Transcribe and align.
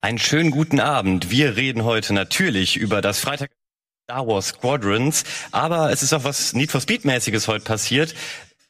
Einen 0.00 0.18
schönen 0.18 0.52
guten 0.52 0.78
Abend. 0.78 1.28
Wir 1.28 1.56
reden 1.56 1.82
heute 1.82 2.14
natürlich 2.14 2.76
über 2.76 3.00
das 3.02 3.18
Freitag 3.18 3.50
Star 4.04 4.28
Wars 4.28 4.48
Squadrons, 4.50 5.24
aber 5.50 5.90
es 5.90 6.04
ist 6.04 6.12
auch 6.12 6.22
was 6.22 6.52
Need 6.52 6.70
for 6.70 6.80
Speed 6.80 7.04
mäßiges 7.04 7.48
heute 7.48 7.64
passiert. 7.64 8.14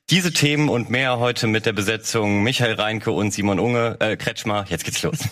Diese 0.09 0.33
Themen 0.33 0.71
und 0.71 0.89
mehr 0.89 1.19
heute 1.19 1.47
mit 1.47 1.67
der 1.67 1.75
Besetzung 1.75 2.43
Michael 2.43 2.77
Reinke 2.77 3.11
und 3.13 3.31
Simon 3.35 3.61
Unge, 3.61 3.99
äh, 4.01 4.17
Kretschmer. 4.17 4.65
Jetzt 4.71 4.87
geht's 4.87 5.03
los. 5.03 5.19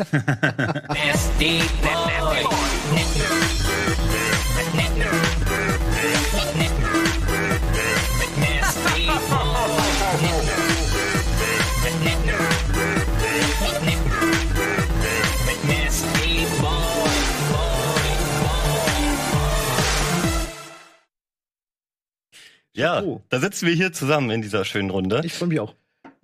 Ja, 22.76 23.02
Oh. 23.02 23.22
da 23.28 23.40
sitzen 23.40 23.66
wir 23.66 23.74
hier 23.74 23.92
zusammen 23.92 24.30
in 24.30 24.42
dieser 24.42 24.64
schönen 24.64 24.90
Runde. 24.90 25.22
Ich 25.24 25.32
freue 25.34 25.48
mich 25.48 25.60
auch. 25.60 25.74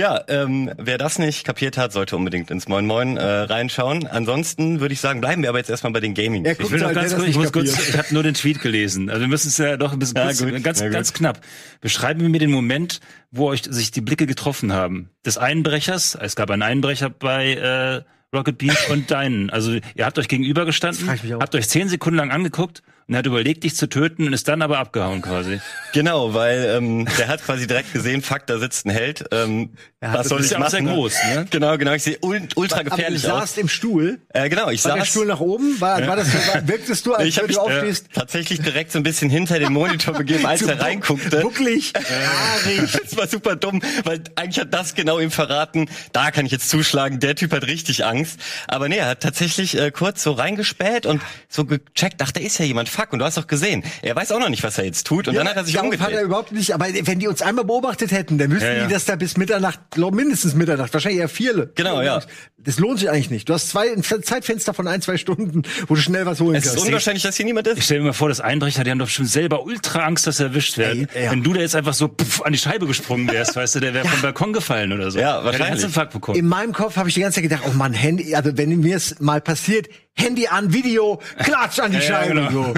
Ja, 0.01 0.21
ähm, 0.29 0.71
wer 0.79 0.99
das 0.99 1.19
nicht 1.19 1.45
kapiert 1.45 1.77
hat, 1.77 1.93
sollte 1.93 2.17
unbedingt 2.17 2.51
ins 2.51 2.67
Moin 2.67 2.87
Moin 2.87 3.17
äh, 3.19 3.23
reinschauen. 3.23 4.07
Ansonsten 4.07 4.81
würde 4.81 4.95
ich 4.95 5.01
sagen, 5.01 5.21
bleiben 5.21 5.43
wir 5.43 5.51
aber 5.51 5.59
jetzt 5.59 5.71
erstmal 5.71 5.93
bei 5.93 6.01
den 6.01 6.15
Gaming. 6.15 6.45
Ja, 6.45 6.53
Ich 6.53 6.71
will 6.71 6.81
noch 6.81 6.93
ganz 6.93 7.15
kurz, 7.15 7.29
ich 7.29 7.37
muss 7.37 7.53
kurz, 7.53 7.89
ich 7.89 7.97
habe 7.97 8.13
nur 8.13 8.23
den 8.23 8.35
Tweet 8.35 8.61
gelesen. 8.61 9.11
Also 9.11 9.21
wir 9.21 9.29
müssen 9.29 9.49
es 9.49 9.59
ja 9.59 9.77
doch 9.77 9.93
ein 9.93 9.99
bisschen 9.99 10.17
Ja, 10.17 10.25
kurz, 10.25 10.43
gut, 10.43 10.63
ganz, 10.65 10.81
ganz 10.81 11.13
knapp. 11.13 11.41
Beschreiben 11.81 12.21
wir 12.21 12.29
mir 12.31 12.39
den 12.39 12.51
Moment, 12.51 13.01
wo 13.31 13.49
euch 13.49 13.63
sich 13.69 13.91
die 13.91 14.01
Blicke 14.01 14.27
getroffen 14.27 14.73
haben. 14.73 15.11
Des 15.27 15.39
Einbrechers, 15.39 16.17
es 16.21 16.37
gab 16.37 16.51
einen 16.51 16.63
Einbrecher 16.63 17.11
bei 17.11 17.53
äh, 17.55 18.03
Rocket 18.37 18.59
Beans 18.59 18.79
und 18.91 19.11
deinen. 19.11 19.51
Also 19.51 19.73
ihr 19.95 20.05
habt 20.07 20.19
euch 20.19 20.27
gegenübergestanden, 20.27 21.09
habt 21.39 21.55
euch 21.55 21.69
zehn 21.69 21.89
Sekunden 21.89 22.17
lang 22.17 22.31
angeguckt 22.31 22.83
und 23.09 23.15
er 23.15 23.19
hat 23.19 23.27
überlegt, 23.27 23.65
dich 23.65 23.77
zu 23.77 23.89
töten 23.89 24.27
und 24.27 24.33
ist 24.33 24.49
dann 24.49 24.63
aber 24.63 24.79
abgehauen 24.79 25.23
quasi. 25.23 25.61
Genau, 25.95 26.33
weil 26.33 26.65
ähm, 26.75 27.07
der 27.19 27.29
hat 27.29 27.45
quasi 27.45 27.67
direkt 27.67 27.93
gesehen, 27.93 28.23
fuck, 28.23 28.47
da 28.47 28.59
sitzt 28.59 28.87
ein 28.87 28.91
Held. 28.91 29.27
Ähm, 29.31 29.75
hat- 30.01 30.21
was 30.21 30.29
soll 30.29 30.41
ist 30.41 30.47
ich 30.47 30.53
ja 30.53 30.57
auch 30.57 30.61
machen? 30.63 30.71
sehr 30.71 30.83
groß, 30.95 31.15
ne? 31.35 31.47
Genau, 31.51 31.77
genau. 31.77 31.93
Ich 31.93 32.03
sehe 32.03 32.17
ul- 32.23 32.49
ultra 32.57 32.77
Aber 32.77 32.85
du 32.85 32.91
gefährlich 32.97 33.21
saßt 33.21 33.35
aus. 33.55 33.59
im 33.59 33.69
Stuhl. 33.69 34.19
Äh, 34.33 34.49
genau, 34.49 34.71
ich 34.71 34.83
War 34.87 34.93
der 34.95 35.03
saß. 35.03 35.09
Stuhl 35.11 35.27
nach 35.27 35.41
oben? 35.41 35.79
War, 35.83 36.07
war 36.07 36.17
das, 36.17 36.33
war, 36.49 36.67
wirktest 36.67 37.05
du, 37.05 37.13
als 37.13 37.29
ich 37.29 37.37
mich 37.43 37.57
du 37.57 37.57
äh, 37.57 37.59
aufstehst? 37.59 38.07
tatsächlich 38.15 38.63
direkt 38.63 38.91
so 38.91 38.99
ein 38.99 39.03
bisschen 39.03 39.29
hinter 39.29 39.59
den 39.59 39.71
Monitor 39.75 40.15
begeben, 40.15 40.47
als 40.47 40.63
er 40.67 40.81
reinguckte. 40.81 41.41
Bucklig, 41.41 41.93
haarig. 41.95 42.91
Das 43.03 43.17
war 43.17 43.27
super 43.29 43.57
dumm, 43.57 43.83
weil 44.05 44.23
eigentlich 44.37 44.61
hat 44.61 44.73
das 44.73 44.95
genau 44.95 45.19
ihm 45.19 45.31
verraten, 45.31 45.91
da 46.13 46.31
kann 46.31 46.47
ich 46.47 46.53
jetzt 46.53 46.71
zuschlagen, 46.71 47.21
der 47.21 47.35
Typ 47.35 47.53
hat 47.53 47.67
richtig 47.67 48.07
Angst. 48.07 48.41
Aber 48.67 48.89
nee, 48.89 48.97
er 48.97 49.09
hat 49.09 49.21
tatsächlich 49.21 49.79
äh, 49.79 49.91
kurz 49.91 50.23
so 50.23 50.33
reingespäht 50.33 51.05
und 51.05 51.21
so 51.51 51.67
gecheckt, 51.67 52.21
dachte, 52.23 52.41
da 52.41 52.47
ist 52.47 52.57
ja 52.59 52.65
jemand, 52.65 52.89
fuck, 52.93 53.13
und 53.13 53.19
du 53.19 53.25
hast 53.25 53.37
doch 53.37 53.47
gesehen, 53.47 53.83
er 54.03 54.15
weiß 54.15 54.31
auch 54.33 54.39
noch 54.41 54.49
nicht, 54.49 54.63
was 54.63 54.79
er 54.79 54.85
jetzt 54.85 55.07
tut 55.07 55.29
und 55.29 55.35
dann 55.35 55.49
hat 55.49 55.57
er 55.57 55.65
sich 55.65 55.75
Darauf 55.75 55.91
hat 55.93 55.99
er 56.01 56.05
umgedreht. 56.07 56.25
überhaupt 56.27 56.53
nicht, 56.53 56.73
aber 56.75 56.87
wenn 57.03 57.19
die 57.19 57.27
uns 57.29 57.43
einmal 57.43 57.65
beobachtet 57.65 58.13
hätten, 58.13 58.39
dann 58.39 58.51
wüssten 58.51 58.67
Ja, 58.69 58.75
ja. 58.75 58.87
die, 58.87 58.93
dass 58.93 59.05
da 59.07 59.17
bis 59.17 59.37
Mitternacht, 59.37 59.81
glaub, 59.91 60.15
mindestens 60.15 60.55
Mitternacht, 60.55 60.93
wahrscheinlich 60.93 61.21
eher 61.21 61.29
vier. 61.29 61.71
Genau, 61.75 62.01
ja. 62.03 62.21
Das 62.59 62.79
lohnt 62.79 63.01
sich 63.01 63.11
eigentlich 63.11 63.31
nicht. 63.31 63.49
Du 63.49 63.55
hast 63.55 63.71
zwei, 63.71 63.93
ein 63.93 64.03
Zeitfenster 64.05 64.73
von 64.73 64.87
ein, 64.87 65.03
zwei 65.03 65.17
Stunden, 65.17 65.63
wo 65.89 65.95
du 65.97 66.01
schnell 66.01 66.27
was 66.27 66.41
holen 66.41 66.55
Es 66.55 66.65
ist 66.67 66.75
kannst. 66.75 66.87
unwahrscheinlich, 66.87 67.25
dass 67.25 67.37
hier 67.37 67.45
niemand 67.47 67.67
Ich 67.67 67.79
ist. 67.79 67.85
stelle 67.87 68.01
mir 68.01 68.07
mal 68.09 68.13
vor, 68.13 68.29
das 68.29 68.41
Einbrecher, 68.41 68.85
die 68.85 68.91
haben 68.93 69.01
doch 69.01 69.09
schon 69.09 69.27
selber 69.27 69.65
ultra 69.65 70.05
Angst, 70.05 70.27
dass 70.29 70.37
sie 70.37 70.45
erwischt 70.45 70.79
werden. 70.79 71.09
Ey, 71.13 71.25
ja. 71.25 71.31
Wenn 71.33 71.43
du 71.43 71.53
da 71.53 71.61
jetzt 71.61 71.75
einfach 71.75 71.95
so 71.95 72.07
puff, 72.07 72.43
an 72.43 72.53
die 72.53 72.59
Scheibe 72.59 72.87
gesprungen 72.87 73.29
wärst, 73.33 73.57
weißt 73.57 73.75
du, 73.75 73.81
der 73.81 73.95
wäre 73.95 74.07
vom 74.07 74.21
Balkon 74.23 74.53
gefallen 74.53 74.93
oder 74.93 75.11
so. 75.11 75.19
Ja, 75.19 75.37
wahrscheinlich. 75.45 75.61
einen 75.63 75.71
Herzinfarkt 75.79 76.13
bekommen. 76.13 76.39
In 76.39 76.47
meinem 76.47 76.73
Kopf 76.73 76.97
habe 76.97 77.09
ich 77.09 77.15
die 77.17 77.21
ganze 77.21 77.37
Zeit 77.37 77.51
gedacht, 77.51 77.63
oh 77.69 77.73
Mann, 77.73 77.95
Handy, 77.95 78.35
also 78.37 78.57
wenn 78.57 78.79
mir 78.79 78.97
es 78.97 79.19
mal 79.19 79.41
passiert, 79.41 79.89
Handy 80.15 80.47
an, 80.47 80.73
Video, 80.75 81.21
klatsch 81.43 81.79
an 81.81 81.91
die 81.91 81.97
Ja, 82.03 82.03
ja, 82.03 82.09
Scheibe. 82.09 82.35
genau. 82.35 82.51
so. 82.53 82.75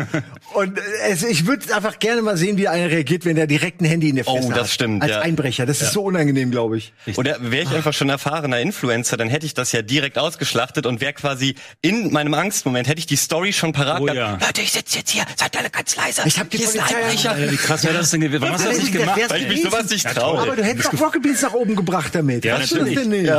Und 0.60 0.78
äh, 0.78 0.82
es, 1.10 1.24
ich 1.24 1.46
würde 1.46 1.74
einfach 1.74 1.98
gerne 1.98 2.22
mal 2.22 2.36
sehen, 2.36 2.56
wie 2.58 2.68
einer 2.68 2.88
reagiert, 2.90 3.24
wenn 3.24 3.34
der 3.34 3.46
direkt 3.48 3.80
ein 3.80 3.86
Handy 3.86 4.08
in 4.10 4.16
der 4.16 4.26
Oh, 4.28 4.36
Fresse 4.36 4.48
das 4.50 4.58
hat. 4.60 4.68
stimmt, 4.70 5.02
Als 5.02 5.10
ja. 5.10 5.20
Einbrecher. 5.20 5.66
Das 5.66 5.82
ist 5.82 5.92
so 5.92 6.04
unangenehm, 6.04 6.52
glaube 6.52 6.78
ich. 6.78 6.92
Oder 7.16 7.36
wäre 7.40 7.64
ich 7.64 7.70
einfach 7.74 7.92
schon 7.92 8.08
erfahrener 8.08 8.60
Influencer, 8.60 9.16
dann 9.16 9.28
hätte 9.28 9.46
ich 9.46 9.54
das 9.54 9.72
ja 9.72 9.82
direkt 9.82 10.16
ausgeschlachtet 10.16 10.86
und 10.86 11.00
wäre 11.00 11.12
quasi 11.12 11.56
in 11.82 12.12
meinem 12.12 12.34
Angstmoment, 12.34 12.86
hätte 12.86 13.00
ich 13.00 13.06
die 13.06 13.16
Story 13.16 13.52
schon 13.52 13.72
parat 13.72 14.00
Oh, 14.00 14.04
gehabt. 14.04 14.40
ja. 14.42 14.46
Leute, 14.46 14.62
ich 14.62 14.70
sitze 14.72 14.98
jetzt 14.98 15.10
hier, 15.10 15.24
seid 15.36 15.56
alle 15.58 15.70
ganz 15.70 15.96
leise. 15.96 16.22
Ich 16.26 16.38
hab 16.38 16.48
die 16.50 16.58
hier 16.58 16.66
ist 16.68 16.78
ein 16.78 16.84
Polizei 16.84 17.00
Einbrecher. 17.02 17.30
Alter, 17.32 17.50
wie 17.52 17.56
krass 17.56 17.84
wäre 17.84 17.94
das 17.94 18.10
denn 18.10 18.20
gewesen? 18.20 18.42
Warum 18.42 18.54
hast 18.54 18.64
du 18.64 18.68
das 18.70 18.78
nicht 18.78 18.92
gemacht? 18.92 19.20
Weil 19.28 19.42
ich 19.42 19.48
mich 19.48 19.62
sowas 19.62 19.90
nicht 19.90 20.04
Ja, 20.04 20.14
traue. 20.14 20.38
Aber 20.40 20.54
du 20.56 20.62
hättest 20.64 20.92
doch 20.92 21.00
Rocket 21.00 21.22
Beans 21.22 21.42
nach 21.42 21.52
oben 21.54 21.74
gebracht 21.74 22.14
damit. 22.14 22.44
Ja, 22.44 22.58
Weißt 22.60 22.72
du 22.72 22.78
das 22.84 22.90
denn 22.90 23.08
nicht? 23.08 23.30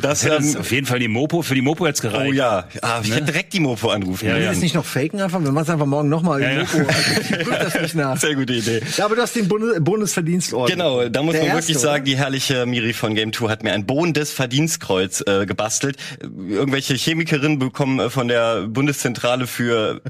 Das, 0.00 0.20
Das 0.22 0.44
ist 0.44 0.54
ähm, 0.54 0.60
auf 0.60 0.72
jeden 0.72 0.86
Fall 0.86 0.98
die 0.98 1.08
Mopo, 1.08 1.42
für 1.42 1.54
die 1.54 1.62
Mopo 1.62 1.86
jetzt 1.86 2.02
gereicht. 2.02 2.30
oh 2.30 2.32
ja, 2.32 2.68
ah, 2.82 3.00
ich 3.02 3.10
hätte 3.12 3.24
direkt 3.26 3.52
die 3.52 3.60
Mopo 3.60 3.90
anrufen. 3.90 4.28
Ja, 4.28 4.34
Will 4.34 4.42
ja. 4.42 4.50
das 4.50 4.58
nicht 4.60 4.74
noch 4.74 4.84
faken 4.84 5.20
einfach? 5.20 5.42
Wir 5.42 5.52
machen 5.52 5.64
es 5.64 5.70
einfach 5.70 5.86
morgen 5.86 6.08
nochmal. 6.08 6.42
Ja, 6.42 6.50
Ja. 6.52 6.62
Ich 6.62 6.68
prüf 7.38 7.58
das 7.58 7.80
nicht 7.80 7.94
nach. 7.94 8.16
Sehr 8.16 8.34
gute 8.34 8.52
Idee. 8.54 8.80
Ja, 8.96 9.04
aber 9.06 9.16
du 9.16 9.22
hast 9.22 9.34
den 9.36 9.48
Bundes 9.48 9.82
Bundesverdienstorden. 9.82 10.76
Genau, 10.76 11.08
da 11.08 11.22
muss 11.22 11.32
Der 11.32 11.42
man 11.42 11.50
erste, 11.50 11.68
wirklich 11.68 11.78
sagen, 11.78 12.02
oder? 12.02 12.04
die 12.04 12.16
herrliche 12.16 12.66
Miri 12.66 12.92
von 12.92 13.14
Game 13.14 13.32
2 13.32 13.48
hat 13.48 13.62
mir 13.62 13.72
ein 13.72 13.86
bohnendes 13.86 14.32
Verdienstkreuz 14.32 15.22
äh, 15.26 15.46
gebastelt. 15.46 15.96
Irgendwelche 16.22 16.94
Chemikerinnen 16.94 17.58
bekommen 17.58 17.98
äh, 18.00 18.10
von 18.10 18.28
der 18.28 18.62
Bundeszentrale 18.68 19.46
für 19.46 20.00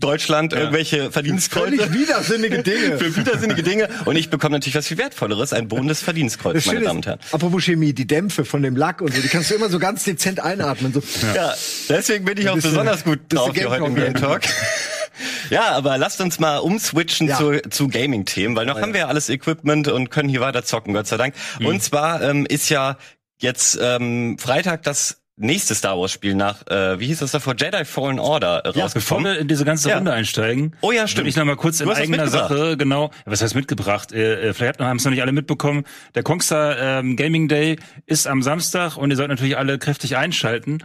Deutschland 0.00 0.52
irgendwelche 0.52 1.10
Verdienstkreuze. 1.10 1.76
Völlig 1.76 1.92
widersinnige 1.92 2.62
Dinge. 2.62 2.98
Für 2.98 3.16
widersinnige 3.16 3.62
Dinge. 3.62 3.88
Und 4.04 4.16
ich 4.16 4.28
bekomme 4.30 4.56
natürlich 4.56 4.74
was 4.76 4.86
viel 4.86 4.98
Wertvolleres, 4.98 5.52
ein 5.52 5.68
bohnendes 5.68 6.02
Verdienstkreuz, 6.02 6.54
Das 6.54 6.66
meine 6.66 6.80
Damen 6.82 6.98
und 6.98 7.06
Herren. 7.06 7.18
apropos 7.32 7.64
Chemie, 7.64 7.92
die 7.94 8.06
Dämpfe 8.06 8.44
von 8.44 8.62
dem 8.62 8.76
Lack 8.76 9.00
und 9.00 9.14
so, 9.14 9.22
die 9.22 9.28
kannst 9.28 9.50
du 9.50 9.54
immer 9.54 9.70
so 9.70 9.78
ganz 9.78 10.04
dezent 10.04 10.40
einatmen. 10.40 10.92
So. 10.92 11.02
Ja, 11.34 11.54
deswegen 11.88 12.24
bin 12.26 12.36
ich 12.38 12.48
auch 12.50 12.54
besonders 12.56 13.04
gut 13.04 13.20
drauf 13.30 13.52
hier 13.54 13.70
heute 13.70 13.84
im 13.86 13.94
Game 13.94 14.14
Talk. 14.14 14.42
Ja, 15.48 15.70
aber 15.70 15.96
lasst 15.96 16.20
uns 16.20 16.38
mal 16.38 16.58
umswitchen 16.58 17.28
Ja. 17.28 17.38
zu, 17.38 17.62
zu 17.70 17.88
Gaming-Themen, 17.88 18.54
weil 18.54 18.66
noch 18.66 18.80
haben 18.80 18.92
wir 18.92 19.00
ja 19.00 19.06
alles 19.08 19.30
Equipment 19.30 19.88
und 19.88 20.10
können 20.10 20.28
hier 20.28 20.40
weiter 20.40 20.62
zocken, 20.64 20.92
Gott 20.92 21.06
sei 21.06 21.16
Dank. 21.16 21.34
Mhm. 21.58 21.66
Und 21.66 21.82
zwar 21.82 22.20
ähm, 22.20 22.44
ist 22.46 22.68
ja 22.68 22.98
jetzt 23.38 23.78
ähm, 23.80 24.36
Freitag 24.38 24.82
das 24.82 25.22
nächste 25.36 25.74
Star 25.74 25.98
Wars 25.98 26.12
Spiel 26.12 26.34
nach, 26.34 26.66
äh, 26.66 26.98
wie 26.98 27.06
hieß 27.06 27.18
das 27.18 27.30
davor, 27.32 27.54
Jedi 27.58 27.84
Fallen 27.84 28.18
Order 28.18 28.60
äh, 28.64 28.68
Bevor 28.68 28.82
rausgekommen. 28.82 29.24
wir 29.26 29.38
in 29.38 29.48
diese 29.48 29.64
ganze 29.64 29.90
Ja. 29.90 29.96
Runde 29.96 30.12
einsteigen, 30.12 30.74
Oh 30.80 30.92
ja, 30.92 31.06
stimmt. 31.06 31.28
ich 31.28 31.36
noch 31.36 31.44
mal 31.44 31.56
kurz 31.56 31.78
Du 31.78 31.84
in 31.84 31.90
eigener. 31.90 32.26
Sache, 32.28 32.76
genau, 32.76 33.10
was 33.26 33.42
heißt 33.42 33.54
mitgebracht? 33.54 34.12
Äh, 34.12 34.48
äh, 34.48 34.54
vielleicht 34.54 34.80
haben 34.80 34.96
es 34.96 35.04
noch 35.04 35.10
nicht 35.12 35.22
alle 35.22 35.32
mitbekommen. 35.32 35.84
Der 36.14 36.22
Kongstar 36.22 36.78
ähm, 36.78 37.16
Gaming 37.16 37.48
Day 37.48 37.78
ist 38.06 38.26
am 38.26 38.42
Samstag 38.42 38.96
und 38.96 39.10
ihr 39.10 39.16
sollt 39.16 39.28
natürlich 39.28 39.58
alle 39.58 39.78
kräftig 39.78 40.16
einschalten. 40.16 40.78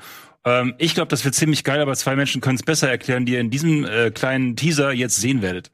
Ähm, 0.44 0.73
ich 0.79 0.95
glaube, 0.95 1.07
das 1.09 1.23
wird 1.23 1.35
ziemlich 1.35 1.63
geil, 1.63 1.79
aber 1.81 1.95
zwei 1.95 2.16
Menschen 2.16 2.41
können 2.41 2.56
es 2.57 2.63
besser 2.63 2.89
erklären, 2.89 3.25
die 3.25 3.33
ihr 3.33 3.39
in 3.39 3.51
diesem 3.51 3.85
äh, 3.85 4.12
kleinen 4.12 4.56
Teaser 4.56 4.91
jetzt 4.91 5.16
sehen 5.22 5.41
werdet. 5.41 5.72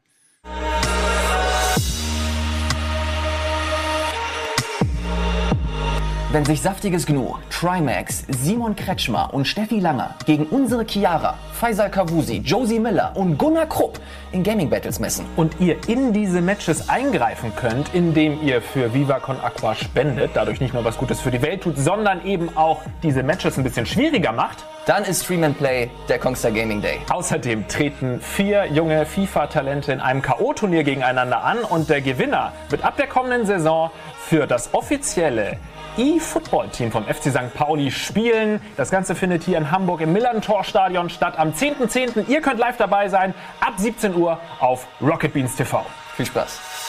Wenn 6.30 6.44
sich 6.44 6.62
saftiges 6.62 7.06
Gnu, 7.06 7.36
Trimax, 7.50 8.26
Simon 8.28 8.76
Kretschmer 8.76 9.34
und 9.34 9.48
Steffi 9.48 9.80
Langer 9.80 10.14
gegen 10.26 10.46
unsere 10.48 10.86
Chiara, 10.86 11.36
Faisal 11.54 11.90
Kavusi, 11.90 12.42
Josie 12.44 12.82
Miller 12.82 13.14
und 13.16 13.38
Gunnar 13.38 13.66
Krupp 13.66 13.98
in 14.34 14.44
Gaming 14.44 14.70
Battles 14.70 15.00
messen. 15.00 15.26
und 15.38 15.56
ihr 15.62 15.78
in 15.88 16.12
diese 16.12 16.42
Matches 16.42 16.90
eingreifen 16.90 17.54
könnt, 17.56 17.96
indem 17.96 18.44
ihr 18.44 18.62
für 18.62 18.94
Viva 18.94 19.20
Con 19.20 19.40
Aqua 19.40 19.74
spendet, 19.74 20.32
dadurch 20.34 20.60
nicht 20.60 20.74
nur 20.74 20.84
was 20.84 20.98
Gutes 20.98 21.22
für 21.22 21.32
die 21.32 21.42
Welt 21.42 21.62
tut, 21.62 21.78
sondern 21.78 22.26
eben 22.26 22.58
auch 22.58 22.82
diese 23.04 23.24
Matches 23.24 23.58
ein 23.58 23.64
bisschen 23.64 23.86
schwieriger 23.86 24.34
macht. 24.34 24.66
Dann 24.86 25.06
ist 25.06 25.24
Stream 25.24 25.46
and 25.46 25.58
Play 25.58 25.90
der 26.10 26.20
Kongstar 26.20 26.52
Gaming 26.52 26.82
Day. 26.82 27.00
Außerdem 27.10 27.70
treten 27.70 28.20
vier 28.20 28.66
junge 28.66 29.06
FIFA-Talente 29.06 29.94
in 29.94 30.02
einem 30.02 30.22
K.O.-Turnier 30.22 30.84
gegeneinander 30.84 31.46
an 31.46 31.60
und 31.60 31.90
der 31.90 32.02
Gewinner 32.02 32.52
wird 32.70 32.84
ab 32.84 32.98
der 32.98 33.08
kommenden 33.08 33.46
Saison 33.46 33.92
für 34.18 34.46
das 34.46 34.74
offizielle 34.74 35.58
E-Football-Team 35.98 36.92
vom 36.92 37.06
FC 37.06 37.32
St. 37.32 37.54
Pauli 37.54 37.92
spielen. 37.92 38.62
Das 38.76 38.92
Ganze 38.92 39.16
findet 39.16 39.44
hier 39.44 39.58
in 39.58 39.72
Hamburg 39.72 40.02
im 40.02 40.14
Millantor-Stadion 40.14 41.10
statt 41.10 41.38
am 41.38 41.52
10.10. 41.52 42.28
Ihr 42.28 42.42
könnt 42.42 42.60
live 42.60 42.78
dabei 42.78 43.10
sein, 43.10 43.34
ab 43.60 43.74
17 43.78 44.16
Uhr 44.16 44.40
auf 44.60 44.88
Rocket 45.02 45.34
Beans 45.34 45.56
TV. 45.56 45.86
Viel 46.16 46.26
Spaß. 46.26 46.87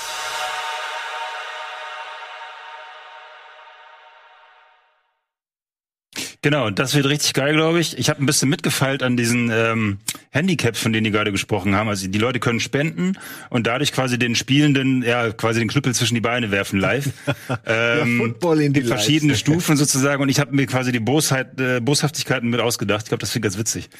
Genau, 6.40 6.70
das 6.70 6.94
wird 6.94 7.06
richtig 7.06 7.34
geil, 7.34 7.54
glaube 7.54 7.80
ich. 7.80 7.98
Ich 7.98 8.08
habe 8.08 8.22
ein 8.22 8.26
bisschen 8.26 8.48
mitgefeilt 8.48 9.02
an 9.02 9.16
diesen 9.16 9.50
ähm, 9.52 9.98
Handicaps, 10.30 10.78
von 10.78 10.92
denen 10.92 11.04
die 11.04 11.10
gerade 11.10 11.32
gesprochen 11.32 11.74
haben. 11.74 11.88
Also 11.88 12.06
die 12.06 12.18
Leute 12.18 12.38
können 12.38 12.60
spenden 12.60 13.18
und 13.50 13.66
dadurch 13.66 13.92
quasi 13.92 14.20
den 14.20 14.36
Spielenden, 14.36 15.02
ja, 15.02 15.32
quasi 15.32 15.58
den 15.58 15.68
Knüppel 15.68 15.94
zwischen 15.94 16.14
die 16.14 16.20
Beine 16.20 16.52
werfen 16.52 16.78
live. 16.78 17.10
ähm, 17.66 18.18
Football 18.18 18.60
in 18.60 18.72
die 18.72 18.82
verschiedene 18.82 19.32
Leiste. 19.32 19.50
Stufen 19.50 19.76
sozusagen 19.76 20.22
und 20.22 20.28
ich 20.28 20.38
habe 20.38 20.54
mir 20.54 20.66
quasi 20.66 20.92
die 20.92 21.00
Bosheit, 21.00 21.60
äh, 21.60 21.80
Boshaftigkeiten 21.80 22.48
mit 22.50 22.60
ausgedacht. 22.60 23.02
Ich 23.02 23.08
glaube, 23.08 23.20
das 23.20 23.30
finde 23.30 23.48
ich 23.48 23.52
ganz 23.54 23.58
witzig. 23.58 23.90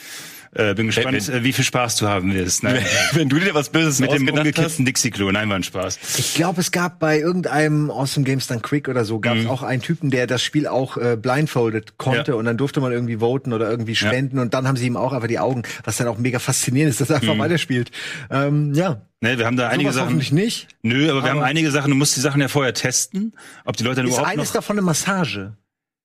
Äh, 0.55 0.75
bin 0.75 0.87
gespannt, 0.87 1.29
Wenn- 1.29 1.35
äh, 1.41 1.45
wie 1.45 1.53
viel 1.53 1.65
Spaß 1.65 1.97
du 1.97 2.09
haben 2.09 2.33
wirst. 2.35 2.63
Nein, 2.63 2.83
Wenn 3.13 3.29
du 3.29 3.39
dir 3.39 3.55
was 3.55 3.69
Böses 3.69 4.01
mit 4.01 4.11
dem 4.13 4.29
umgekippten 4.29 4.85
Dixie-Klo. 4.87 5.31
Nein, 5.31 5.49
war 5.49 5.57
ein 5.57 5.63
Spaß. 5.63 5.99
Ich 6.19 6.35
glaube, 6.35 6.61
es 6.61 6.71
gab 6.73 6.99
bei 6.99 7.19
irgendeinem 7.19 7.91
Awesome 7.91 8.25
Games 8.25 8.47
Done 8.47 8.61
Quick 8.61 8.89
oder 8.89 9.05
so, 9.05 9.21
gab 9.21 9.37
es 9.37 9.47
auch 9.47 9.63
einen 9.63 9.83
Typen, 9.83 10.11
der 10.11 10.27
das 10.27 10.43
Spiel 10.43 10.67
auch 10.67 10.97
äh, 10.97 11.17
blindfolded 11.17 11.99
konnte 11.99 12.33
Ja. 12.33 12.37
und 12.39 12.45
dann 12.47 12.57
durfte 12.57 12.81
man 12.81 12.93
irgendwie 12.93 13.17
voten 13.19 13.53
oder 13.53 13.71
irgendwie 13.71 13.95
spenden 13.95 14.39
und 14.39 14.55
dann 14.55 14.67
haben 14.67 14.77
sie 14.77 14.87
ihm 14.87 14.97
auch 14.97 15.13
einfach 15.13 15.29
die 15.29 15.39
Augen, 15.39 15.63
was 15.85 15.97
dann 15.99 16.09
auch 16.09 16.19
mega 16.19 16.39
faszinierend 16.39 16.91
ist, 16.91 17.01
dass 17.01 17.11
er 17.11 17.17
einfach 17.17 17.39
weiterspielt. 17.39 17.91
Ähm, 18.31 18.73
ja, 18.75 19.03
Ne, 19.21 19.37
wir 19.37 19.47
haben 19.47 19.57
da 19.57 19.67
einige 19.69 19.89
sowas 19.91 19.97
Sachen. 19.97 20.07
hoffentlich 20.11 20.31
nicht. 20.31 20.69
Nö, 20.83 21.11
aber 21.11 21.25
wir 21.25 21.31
haben 21.31 21.39
Aber- 21.39 21.47
einige 21.47 21.73
Sachen, 21.73 21.91
du 21.91 21.97
musst 21.97 22.15
die 22.17 22.21
Sachen 22.21 22.41
ja 22.41 22.47
vorher 22.47 22.73
testen, 22.73 23.35
ob 23.65 23.77
die 23.77 23.83
Leute 23.83 23.97
dann 23.97 24.07
Ist 24.07 24.13
überhaupt 24.13 24.31
eines 24.33 24.49
noch... 24.51 24.55
davon 24.55 24.75
eine 24.79 24.83
Massage? 24.87 25.55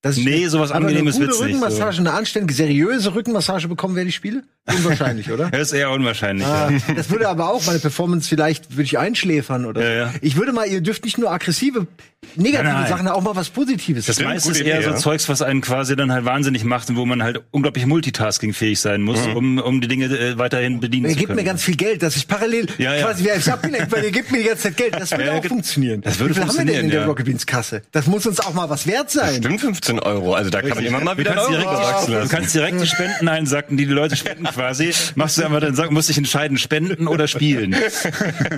Das 0.04 0.18
ist- 0.18 0.26
Nee, 0.26 0.46
sowas 0.48 0.70
aber 0.72 0.82
Angenehmes 0.86 1.16
eine 1.16 1.26
gute 1.28 1.38
so. 1.38 1.44
Rückenmassage, 1.46 1.98
eine 1.98 2.12
anständige, 2.14 2.54
seriöse 2.54 3.16
Rückenmassage 3.16 3.68
bekommen 3.70 3.96
wer 3.96 4.04
die 4.06 4.12
Spiele? 4.12 4.44
Unwahrscheinlich, 4.68 5.32
oder? 5.32 5.50
Das 5.52 5.62
ist 5.62 5.74
eher 5.74 5.92
unwahrscheinlich. 5.92 6.46
Ah, 6.46 6.70
ja. 6.72 6.94
das 6.94 7.10
würde 7.10 7.28
aber 7.30 7.50
auch 7.50 7.66
meine 7.66 7.80
Performance 7.80 8.28
vielleicht 8.28 8.72
würde 8.72 8.84
ich 8.84 9.00
einschläfern 9.00 9.66
oder. 9.66 9.82
Ja, 9.82 10.08
so. 10.10 10.14
ja. 10.14 10.20
Ich 10.22 10.36
würde 10.36 10.52
mal, 10.54 10.68
ihr 10.68 10.82
dürft 10.82 11.06
nicht 11.06 11.18
nur 11.18 11.32
aggressive, 11.32 11.88
negative 12.36 12.64
Nein, 12.64 12.82
nein. 12.82 12.90
Sachen, 12.90 13.08
auch 13.08 13.22
mal 13.22 13.36
was 13.36 13.50
Positives. 13.50 14.06
Das 14.06 14.20
meiste 14.22 14.52
ist 14.52 14.62
eher 14.62 14.76
Idee, 14.78 14.84
so 14.86 14.90
ja. 14.92 14.96
Zeugs, 14.98 15.30
was 15.30 15.42
einen 15.42 15.62
quasi 15.62 15.96
dann 15.96 16.12
halt 16.12 16.26
wahnsinnig 16.26 16.64
macht 16.64 16.90
und 16.90 16.96
wo 16.96 17.06
man 17.06 17.24
halt 17.24 17.42
unglaublich 17.52 17.86
multitaskingfähig 17.86 18.80
sein 18.80 19.02
muss, 19.02 19.26
Mhm. 19.28 19.36
um, 19.36 19.58
um 19.60 19.82
die 19.82 19.88
Dinge 19.88 20.06
äh, 20.06 20.38
weiterhin 20.38 20.80
bedienen 20.80 21.06
Ihr 21.06 21.12
zu 21.12 21.16
gebt 21.18 21.28
können. 21.28 21.38
mir 21.38 21.44
ganz 21.44 21.64
viel 21.64 21.76
Geld, 21.76 22.04
dass 22.04 22.16
ich 22.16 22.28
parallel 22.28 22.68
Ja, 22.78 22.94
ja. 22.96 23.06
quasi 23.06 23.26
wie 23.26 23.30
ich 23.38 23.52
abgelenkt, 23.52 23.92
weil 23.92 24.04
ihr 24.04 24.12
gebt 24.12 24.32
mir 24.32 24.40
die 24.40 24.44
ganze 24.46 24.64
Zeit 24.64 24.78
Geld. 24.78 24.96
Das 25.00 25.12
würde 25.12 25.26
Ja, 25.26 25.34
auch 25.38 25.46
funktionieren. 25.46 26.02
das 26.02 26.20
würde 26.20 26.32
wie 26.32 26.40
viel 26.40 26.44
haben 26.48 26.52
wir 26.52 26.58
denn 26.60 26.68
in 26.68 26.74
funktionieren, 26.74 27.00
der. 27.02 27.08
Rocket 27.08 27.26
Beans 27.26 27.46
Kasse? 27.46 27.82
Das 27.92 28.08
muss 28.08 28.26
uns 28.26 28.40
auch 28.40 28.54
mal 28.54 28.70
was 28.70 28.88
wert 28.88 29.12
sein. 29.12 29.36
Stimmt 29.38 29.62
15 29.62 30.00
Euro. 30.00 30.34
Also 30.34 30.50
da 30.50 30.62
kann 30.62 30.70
man 30.76 30.86
immer 30.86 31.00
mal 31.02 31.14
Du 31.16 31.20
wieder 31.22 31.32
einen 31.48 31.52
direkt, 31.62 32.08
du 32.24 32.28
kannst 32.30 32.56
direkt 32.56 32.82
die 32.82 32.88
Spenden 32.88 33.28
einsacken, 33.28 33.78
die 33.78 33.86
die 33.86 33.92
Leute 33.94 34.16
spenden 34.16 34.46
quasi. 34.46 34.92
Machst 35.16 35.38
du 35.38 35.44
einfach 35.46 35.60
dann 35.60 35.76
sagen, 35.76 35.94
musst 35.94 36.10
dich 36.10 36.18
entscheiden, 36.18 36.58
spenden 36.58 37.08
oder 37.08 37.28
spielen. 37.28 37.76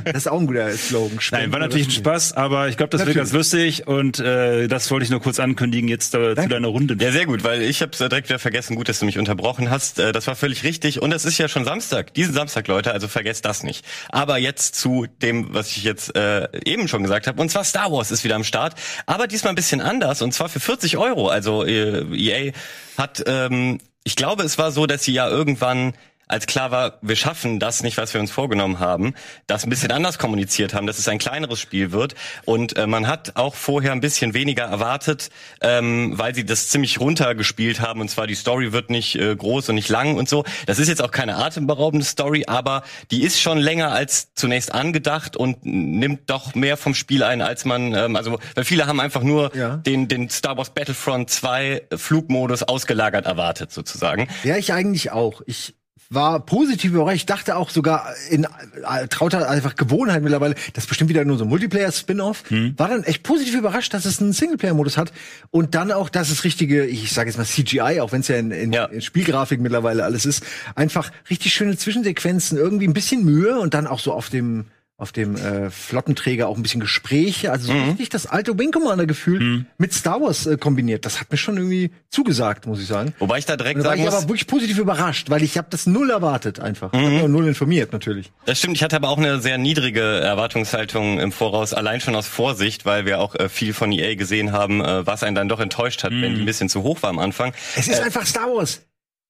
Das 0.06 0.16
ist 0.16 0.28
auch 0.30 0.40
ein 0.40 0.48
guter 0.48 0.70
Slogan. 0.72 1.20
Nein, 1.32 1.52
war 1.52 1.60
natürlich 1.60 1.88
ein 1.88 1.92
Spaß, 1.92 2.34
aber 2.34 2.68
ich 2.70 2.78
glaube, 2.78 2.90
das 2.98 3.06
wird 3.06 3.16
ganz 3.16 3.32
lustig 3.32 3.55
und 3.86 4.20
äh, 4.20 4.68
das 4.68 4.92
wollte 4.92 5.06
ich 5.06 5.10
nur 5.10 5.22
kurz 5.22 5.40
ankündigen 5.40 5.88
jetzt 5.88 6.14
äh, 6.14 6.36
zu 6.36 6.48
deiner 6.48 6.68
Runde. 6.68 6.98
Ja, 7.00 7.12
sehr 7.12 7.26
gut, 7.26 7.44
weil 7.44 7.62
ich 7.62 7.82
habe 7.82 7.92
es 7.94 7.98
direkt 8.00 8.28
wieder 8.28 8.40
vergessen. 8.40 8.76
Gut, 8.76 8.90
dass 8.90 9.00
du 9.00 9.06
mich 9.06 9.18
unterbrochen 9.18 9.70
hast. 9.70 10.00
Äh, 10.00 10.12
Das 10.12 10.28
war 10.28 10.36
völlig 10.36 10.64
richtig. 10.64 11.02
Und 11.02 11.14
es 11.14 11.24
ist 11.24 11.38
ja 11.38 11.48
schon 11.48 11.64
Samstag. 11.64 12.14
Diesen 12.14 12.34
Samstag, 12.34 12.68
Leute, 12.68 12.92
also 12.92 13.08
vergesst 13.08 13.46
das 13.46 13.64
nicht. 13.64 13.86
Aber 14.10 14.38
jetzt 14.38 14.76
zu 14.76 15.08
dem, 15.22 15.54
was 15.54 15.70
ich 15.78 15.84
jetzt 15.84 16.16
äh, 16.16 16.48
eben 16.66 16.88
schon 16.88 17.04
gesagt 17.04 17.28
habe. 17.28 17.42
Und 17.42 17.50
zwar 17.50 17.64
Star 17.64 17.92
Wars 17.92 18.12
ist 18.12 18.24
wieder 18.24 18.36
am 18.36 18.44
Start. 18.44 18.76
Aber 19.06 19.28
diesmal 19.28 19.54
ein 19.54 19.56
bisschen 19.56 19.80
anders. 19.80 20.22
Und 20.22 20.34
zwar 20.34 20.50
für 20.50 20.60
40 20.60 20.98
Euro. 20.98 21.30
Also 21.30 21.64
äh, 21.66 22.04
EA 22.14 22.52
hat, 22.98 23.24
ähm, 23.26 23.80
ich 24.04 24.16
glaube, 24.16 24.44
es 24.44 24.58
war 24.58 24.72
so, 24.72 24.86
dass 24.86 25.04
sie 25.04 25.14
ja 25.14 25.30
irgendwann 25.30 25.94
als 26.28 26.48
klar 26.48 26.72
war, 26.72 26.98
wir 27.02 27.16
schaffen 27.16 27.60
das 27.60 27.84
nicht, 27.84 27.98
was 27.98 28.14
wir 28.14 28.22
uns 28.22 28.32
vorgenommen 28.32 28.80
haben, 28.80 29.14
das 29.48 29.64
ein 29.64 29.70
bisschen 29.70 29.92
anders 29.92 30.18
kommuniziert 30.18 30.74
haben, 30.74 30.88
dass 30.88 30.98
es 30.98 31.08
ein 31.08 31.20
kleineres 31.20 31.60
Spiel 31.60 31.92
wird. 31.92 32.16
Und 32.46 32.76
äh, 32.78 32.88
man 32.88 33.08
hat 33.08 33.36
auch 33.36 33.56
vorher 33.56 33.92
ein 33.92 34.02
bisschen 34.02 34.34
weniger 34.34 34.64
erwartet, 34.64 35.30
ähm, 35.62 36.14
weil 36.18 36.34
sie 36.34 36.46
das 36.46 36.70
ziemlich 36.70 37.00
runtergespielt 37.00 37.80
haben. 37.82 38.02
Und 38.02 38.10
zwar 38.10 38.28
die 38.28 38.36
Story 38.36 38.72
wird 38.74 38.90
nicht 38.90 39.16
äh, 39.16 39.36
groß 39.36 39.70
und 39.70 39.76
nicht 39.76 39.90
lang 39.90 40.16
und 40.16 40.28
so. 40.28 40.44
Das 40.66 40.80
ist 40.80 40.88
jetzt 40.88 41.02
auch 41.02 41.12
keine 41.12 41.36
atemberaubende 41.38 42.06
Story, 42.06 42.46
aber 42.48 42.84
die 43.12 43.24
ist 43.24 43.40
schon 43.40 43.58
länger 43.58 43.92
als 43.92 44.34
zunächst 44.34 44.74
angedacht 44.74 45.38
und 45.38 45.64
nimmt 45.66 46.30
doch 46.30 46.56
mehr 46.56 46.78
vom 46.78 46.96
Spiel 46.96 47.24
ein, 47.24 47.42
als 47.42 47.66
man, 47.66 47.94
ähm, 47.94 48.16
also 48.16 48.40
weil 48.56 48.66
viele 48.66 48.88
haben 48.88 49.00
einfach 49.00 49.22
nur 49.24 49.56
Ja. 49.56 49.78
den, 49.78 50.08
den 50.08 50.30
Star 50.30 50.58
Wars 50.58 50.72
Battlefront 50.72 51.30
2 51.30 51.84
Flugmodus 51.96 52.64
ausgelagert 52.64 53.26
erwartet, 53.26 53.72
sozusagen. 53.72 54.28
Ja, 54.44 54.58
ich 54.58 54.74
eigentlich 54.74 55.12
auch. 55.12 55.42
Ich 55.46 55.76
war 56.16 56.40
positiv 56.46 56.92
überrascht. 56.94 57.16
Ich 57.18 57.26
dachte 57.26 57.56
auch 57.56 57.70
sogar 57.70 58.08
in 58.30 58.46
äh, 58.46 59.08
trauter 59.10 59.50
einfach 59.50 59.76
Gewohnheit 59.76 60.24
mittlerweile, 60.24 60.56
das 60.74 60.86
ist 60.86 60.88
bestimmt 60.88 61.10
wieder 61.10 61.24
nur 61.26 61.38
so 61.38 61.44
ein 61.46 61.50
Multiplayer-Spin-off. 61.50 62.44
War 62.78 62.88
dann 62.90 63.04
echt 63.04 63.24
positiv 63.24 63.56
überrascht, 63.56 63.94
dass 63.94 64.06
es 64.06 64.22
einen 64.22 64.34
Singleplayer-Modus 64.34 64.98
hat 64.98 65.12
und 65.52 65.76
dann 65.76 65.92
auch, 65.92 66.10
dass 66.10 66.30
es 66.30 66.44
richtige, 66.44 66.86
ich 66.86 67.12
sage 67.12 67.30
jetzt 67.30 67.38
mal 67.38 67.46
CGI, 67.46 68.00
auch 68.02 68.12
wenn 68.12 68.22
es 68.22 68.28
ja 68.30 68.38
in, 68.38 68.52
in, 68.52 68.74
Ja. 68.74 68.86
in 68.86 69.02
Spielgrafik 69.02 69.60
mittlerweile 69.60 70.04
alles 70.04 70.26
ist, 70.26 70.44
einfach 70.76 71.12
richtig 71.30 71.54
schöne 71.54 71.78
Zwischensequenzen, 71.78 72.58
irgendwie 72.58 72.88
ein 72.88 72.94
bisschen 72.94 73.24
Mühe 73.26 73.60
und 73.60 73.74
dann 73.74 73.86
auch 73.86 74.00
so 74.00 74.14
auf 74.14 74.30
dem 74.30 74.66
auf 74.98 75.12
dem 75.12 75.36
äh, 75.36 75.70
Flottenträger 75.70 76.48
auch 76.48 76.56
ein 76.56 76.64
bisschen 76.64 76.80
Gespräche, 76.80 77.52
also 77.52 77.68
so 77.68 77.74
Mhm. 77.74 77.90
richtig 77.90 78.08
das 78.10 78.28
alte 78.28 78.58
Wing 78.58 78.72
Commander 78.72 79.06
Gefühl 79.06 79.66
mit 79.78 79.94
Star 79.94 80.22
Wars 80.22 80.46
äh, 80.46 80.56
kombiniert. 80.58 81.06
Das 81.06 81.20
hat 81.20 81.30
mir 81.32 81.38
schon 81.38 81.58
irgendwie 81.58 81.92
zugesagt, 82.10 82.66
muss 82.66 82.80
ich 82.80 82.88
sagen. 82.88 83.14
Wobei 83.20 83.40
ich 83.40 83.46
da 83.46 83.58
direkt 83.58 83.80
da 83.80 83.84
war 83.84 83.90
sagen 83.92 84.00
ich 84.00 84.06
muss, 84.06 84.14
aber 84.16 84.30
wirklich 84.30 84.48
positiv 84.48 84.78
überrascht, 84.78 85.30
weil 85.30 85.44
ich 85.44 85.58
habe 85.58 85.68
das 85.70 85.86
null 85.86 86.10
erwartet 86.12 86.62
einfach. 86.62 86.94
Ich 86.94 87.00
hab 87.00 87.06
Mhm. 87.08 87.14
mich 87.14 87.24
auch 87.24 87.28
null 87.28 87.48
informiert 87.48 87.92
natürlich. 87.92 88.32
Das 88.46 88.58
stimmt, 88.60 88.78
ich 88.78 88.84
hatte 88.84 88.96
aber 88.96 89.10
auch 89.10 89.18
eine 89.18 89.42
sehr 89.42 89.58
niedrige 89.58 90.00
Erwartungshaltung 90.02 91.20
im 91.20 91.34
Voraus, 91.34 91.74
allein 91.74 92.00
schon 92.00 92.16
aus 92.16 92.28
Vorsicht, 92.28 92.86
weil 92.86 93.06
wir 93.06 93.20
auch 93.20 93.36
äh, 93.36 93.50
viel 93.50 93.74
von 93.74 93.92
EA 93.92 94.16
gesehen 94.16 94.54
haben, 94.54 94.80
äh, 94.82 95.06
was 95.06 95.24
einen 95.24 95.36
dann 95.36 95.50
doch 95.50 95.60
enttäuscht 95.60 96.04
hat, 96.06 96.12
wenn 96.14 96.36
die 96.36 96.42
ein 96.42 96.46
bisschen 96.46 96.70
zu 96.70 96.84
hoch 96.84 97.02
war 97.04 97.10
am 97.10 97.20
Anfang. 97.20 97.54
Es 97.76 97.90
ist 97.90 98.00
einfach 98.02 98.26
Star 98.26 98.48
Wars. 98.48 98.82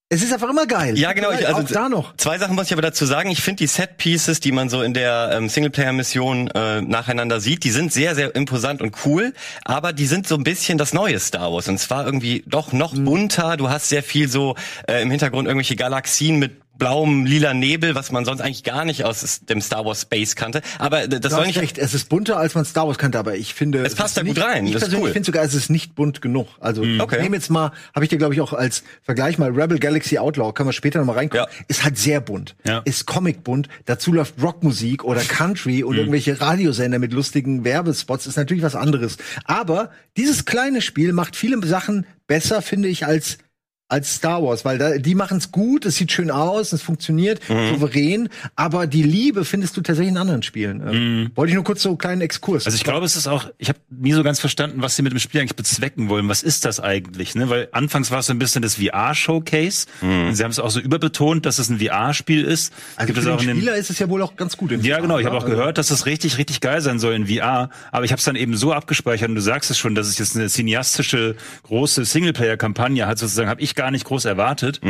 Es 0.08 0.22
ist 0.22 0.32
einfach 0.32 0.48
immer 0.50 0.66
geil. 0.66 0.96
Ja, 0.96 1.12
genau. 1.14 1.32
Ich, 1.32 1.48
also 1.48 1.62
auch 1.62 1.68
da 1.68 1.88
noch. 1.88 2.16
Zwei 2.16 2.38
Sachen 2.38 2.54
muss 2.54 2.66
ich 2.66 2.72
aber 2.72 2.82
dazu 2.82 3.04
sagen. 3.06 3.28
Ich 3.28 3.42
finde 3.42 3.58
die 3.58 3.66
Set 3.66 3.96
Pieces, 3.98 4.38
die 4.38 4.52
man 4.52 4.68
so 4.68 4.82
in 4.82 4.94
der 4.94 5.30
ähm, 5.32 5.48
Singleplayer-Mission 5.48 6.46
äh, 6.54 6.80
nacheinander 6.80 7.40
sieht, 7.40 7.64
die 7.64 7.72
sind 7.72 7.92
sehr, 7.92 8.14
sehr 8.14 8.32
imposant 8.36 8.82
und 8.82 8.94
cool. 9.04 9.32
Aber 9.64 9.92
die 9.92 10.06
sind 10.06 10.28
so 10.28 10.36
ein 10.36 10.44
bisschen 10.44 10.78
das 10.78 10.92
neue 10.92 11.18
Star 11.18 11.52
Wars. 11.52 11.66
Und 11.66 11.78
zwar 11.78 12.06
irgendwie 12.06 12.44
doch 12.46 12.72
noch 12.72 12.92
Mhm. 12.92 13.04
bunter. 13.04 13.56
Du 13.56 13.68
hast 13.68 13.88
sehr 13.88 14.04
viel 14.04 14.28
so 14.28 14.54
äh, 14.88 15.02
im 15.02 15.10
Hintergrund 15.10 15.48
irgendwelche 15.48 15.74
Galaxien 15.74 16.38
mit 16.38 16.52
blauem, 16.78 17.24
lila 17.26 17.54
Nebel, 17.54 17.94
was 17.94 18.12
man 18.12 18.24
sonst 18.24 18.40
eigentlich 18.40 18.64
gar 18.64 18.84
nicht 18.84 19.04
aus 19.04 19.40
dem 19.48 19.60
Star 19.60 19.84
Wars 19.84 20.02
Space 20.02 20.36
kannte. 20.36 20.62
Aber 20.78 21.08
das 21.08 21.20
Du 21.20 21.28
soll 21.30 21.46
nicht 21.46 21.58
recht, 21.60 21.78
es 21.78 21.94
ist 21.94 22.08
bunter, 22.08 22.36
als 22.38 22.54
man 22.54 22.64
Star 22.64 22.86
Wars 22.86 22.98
kannte, 22.98 23.18
aber 23.18 23.36
ich 23.36 23.54
finde... 23.54 23.84
Es 23.84 23.94
passt 23.94 24.10
ist 24.10 24.16
da 24.18 24.22
gut 24.22 24.36
nicht, 24.36 24.42
rein, 24.46 24.66
Ich 24.66 24.72
das 24.72 24.82
persönlich 24.82 25.06
cool. 25.06 25.12
finde 25.12 25.26
sogar, 25.26 25.44
es 25.44 25.54
ist 25.54 25.70
nicht 25.70 25.94
bunt 25.94 26.20
genug. 26.22 26.48
Also, 26.60 26.82
Okay. 26.82 27.16
ich 27.16 27.22
nehme 27.22 27.36
jetzt 27.36 27.50
mal, 27.50 27.72
habe 27.94 28.04
ich 28.04 28.08
dir, 28.10 28.18
glaube 28.18 28.34
ich, 28.34 28.40
auch 28.40 28.52
als 28.52 28.82
Vergleich 29.02 29.38
mal 29.38 29.50
Rebel 29.50 29.78
Galaxy 29.78 30.18
Outlaw, 30.18 30.52
kann 30.52 30.66
man 30.66 30.72
später 30.72 30.98
noch 30.98 31.06
mal 31.06 31.14
reingucken, 31.14 31.46
Ja. 31.50 31.64
ist 31.68 31.84
halt 31.84 31.96
sehr 31.98 32.20
bunt. 32.20 32.54
Ja. 32.64 32.78
Ist 32.84 33.06
Comic-bunt, 33.06 33.68
dazu 33.86 34.12
läuft 34.12 34.34
Rockmusik 34.42 35.04
oder 35.04 35.20
Country 35.22 35.78
Mhm. 35.82 35.88
und 35.88 35.96
irgendwelche 35.96 36.40
Radiosender 36.40 36.98
mit 36.98 37.12
lustigen 37.12 37.64
Werbespots, 37.64 38.26
ist 38.26 38.36
natürlich 38.36 38.62
was 38.62 38.74
anderes. 38.76 39.16
Aber 39.44 39.90
dieses 40.16 40.44
kleine 40.44 40.82
Spiel 40.82 41.12
macht 41.12 41.36
viele 41.36 41.56
Sachen 41.66 42.06
besser, 42.26 42.60
finde 42.62 42.88
ich, 42.88 43.06
als 43.06 43.38
als 43.88 44.16
Star 44.16 44.42
Wars, 44.42 44.64
weil 44.64 44.78
da, 44.78 44.98
die 44.98 45.14
machen 45.14 45.38
es 45.38 45.52
gut, 45.52 45.84
es 45.86 45.96
sieht 45.96 46.10
schön 46.10 46.30
aus, 46.30 46.72
es 46.72 46.82
funktioniert 46.82 47.40
Mhm. 47.48 47.68
souverän, 47.74 48.28
aber 48.56 48.86
die 48.86 49.02
Liebe 49.02 49.44
findest 49.44 49.76
du 49.76 49.80
tatsächlich 49.80 50.10
in 50.12 50.16
anderen 50.18 50.42
Spielen. 50.42 50.82
Ähm, 50.86 51.30
Wollte 51.36 51.50
ich 51.50 51.54
nur 51.54 51.62
kurz 51.64 51.82
so 51.82 51.90
einen 51.90 51.98
kleinen 51.98 52.20
Exkurs. 52.20 52.64
Mhm. 52.64 52.66
Also 52.66 52.76
ich 52.76 52.84
glaube, 52.84 53.06
es 53.06 53.14
ist 53.16 53.28
auch, 53.28 53.48
ich 53.58 53.68
habe 53.68 53.78
nie 53.90 54.12
so 54.12 54.22
ganz 54.24 54.40
verstanden, 54.40 54.82
was 54.82 54.96
sie 54.96 55.02
mit 55.02 55.12
dem 55.12 55.18
Spiel 55.20 55.40
eigentlich 55.40 55.54
bezwecken 55.56 56.08
wollen. 56.08 56.28
Was 56.28 56.42
ist 56.42 56.64
das 56.64 56.80
eigentlich? 56.80 57.34
Ne? 57.36 57.48
Weil 57.48 57.68
anfangs 57.72 58.10
war 58.10 58.18
es 58.18 58.26
so 58.26 58.32
ein 58.32 58.38
bisschen 58.40 58.62
das 58.62 58.74
VR-Showcase. 58.76 59.86
Und 60.02 60.34
Sie 60.34 60.42
haben 60.42 60.50
es 60.50 60.58
auch 60.58 60.70
so 60.70 60.80
überbetont, 60.80 61.46
dass 61.46 61.58
es 61.58 61.68
ein 61.68 61.78
VR-Spiel 61.78 62.44
ist. 62.44 62.72
also 62.96 63.06
Gibt 63.06 63.18
für 63.22 63.28
es 63.28 63.32
auch 63.34 63.38
den 63.38 63.50
in 63.50 63.54
den 63.56 63.62
Spieler 63.62 63.76
ist 63.76 63.90
es 63.90 63.98
ja 64.00 64.08
wohl 64.08 64.22
auch 64.22 64.36
ganz 64.36 64.56
gut. 64.56 64.72
In 64.72 64.82
Ja, 64.82 64.96
VR, 64.96 65.02
genau. 65.02 65.18
Ich 65.18 65.26
habe 65.26 65.36
auch 65.36 65.46
gehört, 65.46 65.78
dass 65.78 65.90
es 65.90 66.06
richtig, 66.06 66.38
richtig 66.38 66.60
geil 66.60 66.80
sein 66.80 66.98
soll 66.98 67.14
in 67.14 67.26
VR. 67.28 67.70
Aber 67.92 68.04
ich 68.04 68.10
habe 68.10 68.18
es 68.18 68.24
dann 68.24 68.36
eben 68.36 68.56
so 68.56 68.72
abgespeichert 68.72 69.28
und 69.28 69.36
du 69.36 69.40
sagst 69.40 69.70
es 69.70 69.78
schon, 69.78 69.94
dass 69.94 70.08
es 70.08 70.18
jetzt 70.18 70.34
eine 70.36 70.48
cineastische 70.48 71.36
große 71.62 72.04
Singleplayer-Kampagne 72.04 73.06
hat, 73.06 73.18
sozusagen, 73.18 73.48
habe 73.48 73.60
ich 73.60 73.75
gar 73.76 73.90
nicht 73.90 74.04
groß 74.04 74.24
erwartet. 74.24 74.80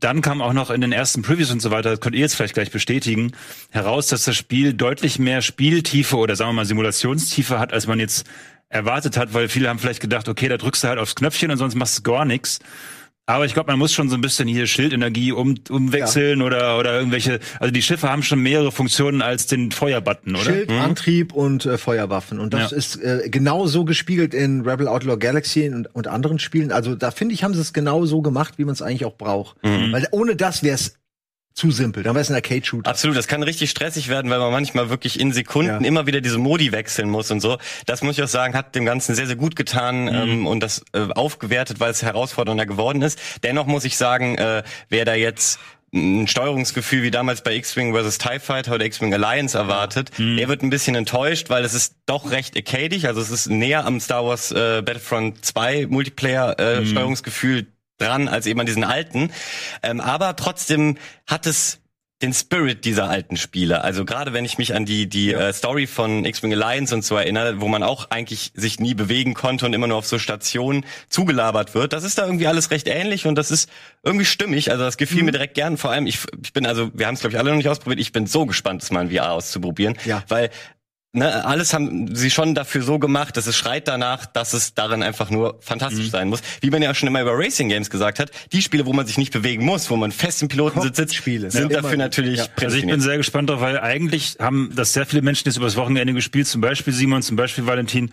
Dann 0.00 0.20
kam 0.20 0.40
auch 0.40 0.52
noch 0.52 0.70
in 0.70 0.80
den 0.80 0.90
ersten 0.92 1.22
Previews 1.22 1.50
und 1.52 1.60
so 1.60 1.70
weiter, 1.70 1.90
das 1.90 2.00
könnt 2.00 2.16
ihr 2.16 2.22
jetzt 2.22 2.34
vielleicht 2.34 2.54
gleich 2.54 2.70
bestätigen, 2.70 3.32
heraus, 3.70 4.08
dass 4.08 4.24
das 4.24 4.36
Spiel 4.36 4.72
deutlich 4.74 5.18
mehr 5.18 5.42
Spieltiefe 5.42 6.16
oder 6.16 6.34
sagen 6.34 6.50
wir 6.50 6.54
mal 6.54 6.64
Simulationstiefe 6.66 7.58
hat, 7.58 7.72
als 7.72 7.86
man 7.86 8.00
jetzt 8.00 8.26
erwartet 8.68 9.16
hat, 9.16 9.34
weil 9.34 9.48
viele 9.48 9.68
haben 9.68 9.78
vielleicht 9.78 10.00
gedacht, 10.00 10.28
okay, 10.28 10.48
da 10.48 10.56
drückst 10.56 10.82
du 10.82 10.88
halt 10.88 10.98
aufs 10.98 11.14
Knöpfchen 11.14 11.50
und 11.50 11.58
sonst 11.58 11.74
machst 11.74 11.98
du 11.98 12.02
gar 12.02 12.24
nichts. 12.24 12.58
Aber 13.32 13.46
ich 13.46 13.54
glaube, 13.54 13.70
man 13.70 13.78
muss 13.78 13.92
schon 13.92 14.08
so 14.08 14.14
ein 14.16 14.20
bisschen 14.20 14.46
hier 14.48 14.66
Schildenergie 14.66 15.32
um, 15.32 15.54
umwechseln 15.70 16.42
oder 16.42 16.78
oder 16.78 16.96
irgendwelche. 16.98 17.40
Also 17.58 17.72
die 17.72 17.82
Schiffe 17.82 18.08
haben 18.10 18.22
schon 18.22 18.40
mehrere 18.40 18.72
Funktionen 18.72 19.22
als 19.22 19.46
den 19.46 19.70
Feuerbutton, 19.70 20.34
oder? 20.36 20.44
Schild, 20.44 20.70
Antrieb 20.70 21.32
und 21.32 21.64
äh, 21.66 21.78
Feuerwaffen. 21.78 22.38
Und 22.38 22.52
das 22.54 22.70
Ja. 22.70 22.76
ist 22.76 22.96
äh, 22.96 23.28
genau 23.30 23.66
so 23.66 23.84
gespiegelt 23.84 24.34
in 24.34 24.62
Rebel 24.68 24.86
Outlaw 24.88 25.16
Galaxy 25.16 25.68
und, 25.68 25.94
und 25.94 26.08
anderen 26.08 26.38
Spielen. 26.38 26.72
Also 26.72 26.94
da 26.94 27.10
finde 27.10 27.34
ich, 27.34 27.42
haben 27.44 27.54
sie 27.54 27.60
es 27.60 27.72
genau 27.72 28.04
so 28.06 28.22
gemacht, 28.22 28.54
wie 28.58 28.64
man 28.64 28.74
es 28.74 28.82
eigentlich 28.82 29.04
auch 29.04 29.16
braucht. 29.16 29.56
Weil 29.62 30.06
ohne 30.10 30.36
das 30.36 30.62
wäre 30.62 30.74
es 30.74 30.96
zu 31.54 31.70
simpel. 31.70 32.02
Dann 32.02 32.14
wäre 32.14 32.22
es 32.22 32.30
ein 32.30 32.34
Arcade-Shooter. 32.34 32.90
Absolut, 32.90 33.16
das 33.16 33.28
kann 33.28 33.42
richtig 33.42 33.70
stressig 33.70 34.08
werden, 34.08 34.30
weil 34.30 34.38
man 34.38 34.52
manchmal 34.52 34.88
wirklich 34.90 35.20
in 35.20 35.32
Sekunden 35.32 35.82
Ja. 35.82 35.88
immer 35.88 36.06
wieder 36.06 36.20
diese 36.20 36.38
Modi 36.38 36.72
wechseln 36.72 37.10
muss 37.10 37.30
und 37.30 37.40
so. 37.40 37.58
Das 37.86 38.02
muss 38.02 38.16
ich 38.18 38.24
auch 38.24 38.28
sagen, 38.28 38.54
hat 38.54 38.74
dem 38.74 38.84
Ganzen 38.84 39.14
sehr, 39.14 39.26
sehr 39.26 39.36
gut 39.36 39.56
getan 39.56 40.08
ähm, 40.08 40.46
und 40.46 40.60
das 40.60 40.84
äh, 40.92 41.08
aufgewertet, 41.14 41.80
weil 41.80 41.90
es 41.90 42.02
herausfordernder 42.02 42.66
geworden 42.66 43.02
ist. 43.02 43.18
Dennoch 43.42 43.66
muss 43.66 43.84
ich 43.84 43.96
sagen, 43.96 44.36
äh, 44.38 44.62
wer 44.88 45.04
da 45.04 45.14
jetzt 45.14 45.58
ein 45.94 46.26
Steuerungsgefühl 46.26 47.02
wie 47.02 47.10
damals 47.10 47.42
bei 47.42 47.54
X-Wing 47.54 47.94
vs. 47.94 48.16
TIE 48.16 48.38
Fighter 48.40 48.74
oder 48.76 48.86
X-Wing 48.86 49.12
Alliance 49.12 49.58
erwartet, 49.58 50.10
der 50.18 50.48
wird 50.48 50.62
ein 50.62 50.70
bisschen 50.70 50.94
enttäuscht, 50.94 51.50
weil 51.50 51.66
es 51.66 51.74
ist 51.74 51.96
doch 52.06 52.30
recht 52.30 52.56
arcadig, 52.56 53.06
also 53.06 53.20
es 53.20 53.30
ist 53.30 53.48
näher 53.50 53.84
am 53.84 54.00
Star 54.00 54.24
Wars 54.24 54.52
äh, 54.52 54.80
Battlefront 54.82 55.44
2 55.44 55.88
Multiplayer 55.88 56.58
äh, 56.58 56.86
Steuerungsgefühl 56.86 57.66
dran 58.02 58.28
als 58.28 58.46
eben 58.46 58.60
an 58.60 58.66
diesen 58.66 58.84
alten. 58.84 59.30
Ähm, 59.82 60.00
aber 60.00 60.36
trotzdem 60.36 60.96
hat 61.26 61.46
es 61.46 61.78
den 62.20 62.32
Spirit 62.32 62.84
dieser 62.84 63.10
alten 63.10 63.36
Spiele. 63.36 63.82
Also 63.82 64.04
gerade 64.04 64.32
wenn 64.32 64.44
ich 64.44 64.56
mich 64.56 64.76
an 64.76 64.84
die 64.84 65.08
die 65.08 65.34
äh, 65.34 65.52
Story 65.52 65.88
von 65.88 66.24
X-Wing 66.24 66.52
Alliance 66.52 66.94
und 66.94 67.04
so 67.04 67.16
erinnere, 67.16 67.60
wo 67.60 67.66
man 67.66 67.82
auch 67.82 68.10
eigentlich 68.12 68.52
sich 68.54 68.78
nie 68.78 68.94
bewegen 68.94 69.34
konnte 69.34 69.66
und 69.66 69.72
immer 69.72 69.88
nur 69.88 69.96
auf 69.96 70.06
so 70.06 70.20
Stationen 70.20 70.84
zugelabert 71.08 71.74
wird, 71.74 71.92
das 71.92 72.04
ist 72.04 72.18
da 72.18 72.24
irgendwie 72.26 72.46
alles 72.46 72.70
recht 72.70 72.86
ähnlich 72.86 73.26
und 73.26 73.34
das 73.34 73.50
ist 73.50 73.68
irgendwie 74.04 74.24
stimmig. 74.24 74.70
Also 74.70 74.84
das 74.84 74.98
gefiel 74.98 75.18
Mhm. 75.20 75.24
mir 75.26 75.32
direkt 75.32 75.54
gern. 75.54 75.76
Vor 75.76 75.90
allem 75.90 76.06
ich 76.06 76.20
ich 76.44 76.52
bin 76.52 76.64
also 76.64 76.92
wir 76.94 77.08
haben 77.08 77.14
es 77.14 77.20
glaube 77.20 77.32
ich 77.34 77.40
alle 77.40 77.50
noch 77.50 77.56
nicht 77.56 77.68
ausprobiert. 77.68 77.98
Ich 77.98 78.12
bin 78.12 78.28
so 78.28 78.46
gespannt, 78.46 78.82
das 78.82 78.92
mal 78.92 79.04
in 79.04 79.10
VR 79.16 79.32
auszuprobieren, 79.32 79.98
Ja. 80.04 80.22
weil 80.28 80.50
Ne, 81.14 81.44
alles 81.44 81.74
haben 81.74 82.14
sie 82.16 82.30
schon 82.30 82.54
dafür 82.54 82.80
so 82.82 82.98
gemacht, 82.98 83.36
dass 83.36 83.46
es 83.46 83.54
schreit 83.54 83.86
danach, 83.86 84.24
dass 84.24 84.54
es 84.54 84.72
darin 84.72 85.02
einfach 85.02 85.28
nur 85.28 85.52
Mhm. 85.52 85.56
fantastisch 85.60 86.08
sein 86.10 86.28
muss. 86.30 86.40
Wie 86.62 86.70
man 86.70 86.80
ja 86.80 86.94
schon 86.94 87.06
immer 87.06 87.20
über 87.20 87.32
Racing 87.36 87.68
Games 87.68 87.90
gesagt 87.90 88.18
hat, 88.18 88.30
die 88.52 88.62
Spiele, 88.62 88.86
wo 88.86 88.94
man 88.94 89.06
sich 89.06 89.18
nicht 89.18 89.30
bewegen 89.30 89.62
muss, 89.66 89.90
wo 89.90 89.96
man 89.96 90.10
fest 90.10 90.40
im 90.40 90.48
Pilotensitz 90.48 90.96
sitzt, 90.96 91.12
Cockpit-Spiele. 91.16 91.50
sind 91.50 91.70
Ja, 91.70 91.82
dafür 91.82 91.98
natürlich 91.98 92.38
Ja. 92.38 92.46
Also 92.62 92.78
ich 92.78 92.86
bin 92.86 93.02
sehr 93.02 93.18
gespannt 93.18 93.50
drauf, 93.50 93.60
weil 93.60 93.78
eigentlich 93.78 94.36
haben 94.40 94.72
das 94.74 94.94
sehr 94.94 95.04
viele 95.04 95.20
Menschen 95.20 95.46
jetzt 95.48 95.58
übers 95.58 95.76
Wochenende 95.76 96.14
gespielt, 96.14 96.46
zum 96.46 96.62
Beispiel 96.62 96.94
Simon, 96.94 97.20
zum 97.20 97.36
Beispiel 97.36 97.66
Valentin, 97.66 98.10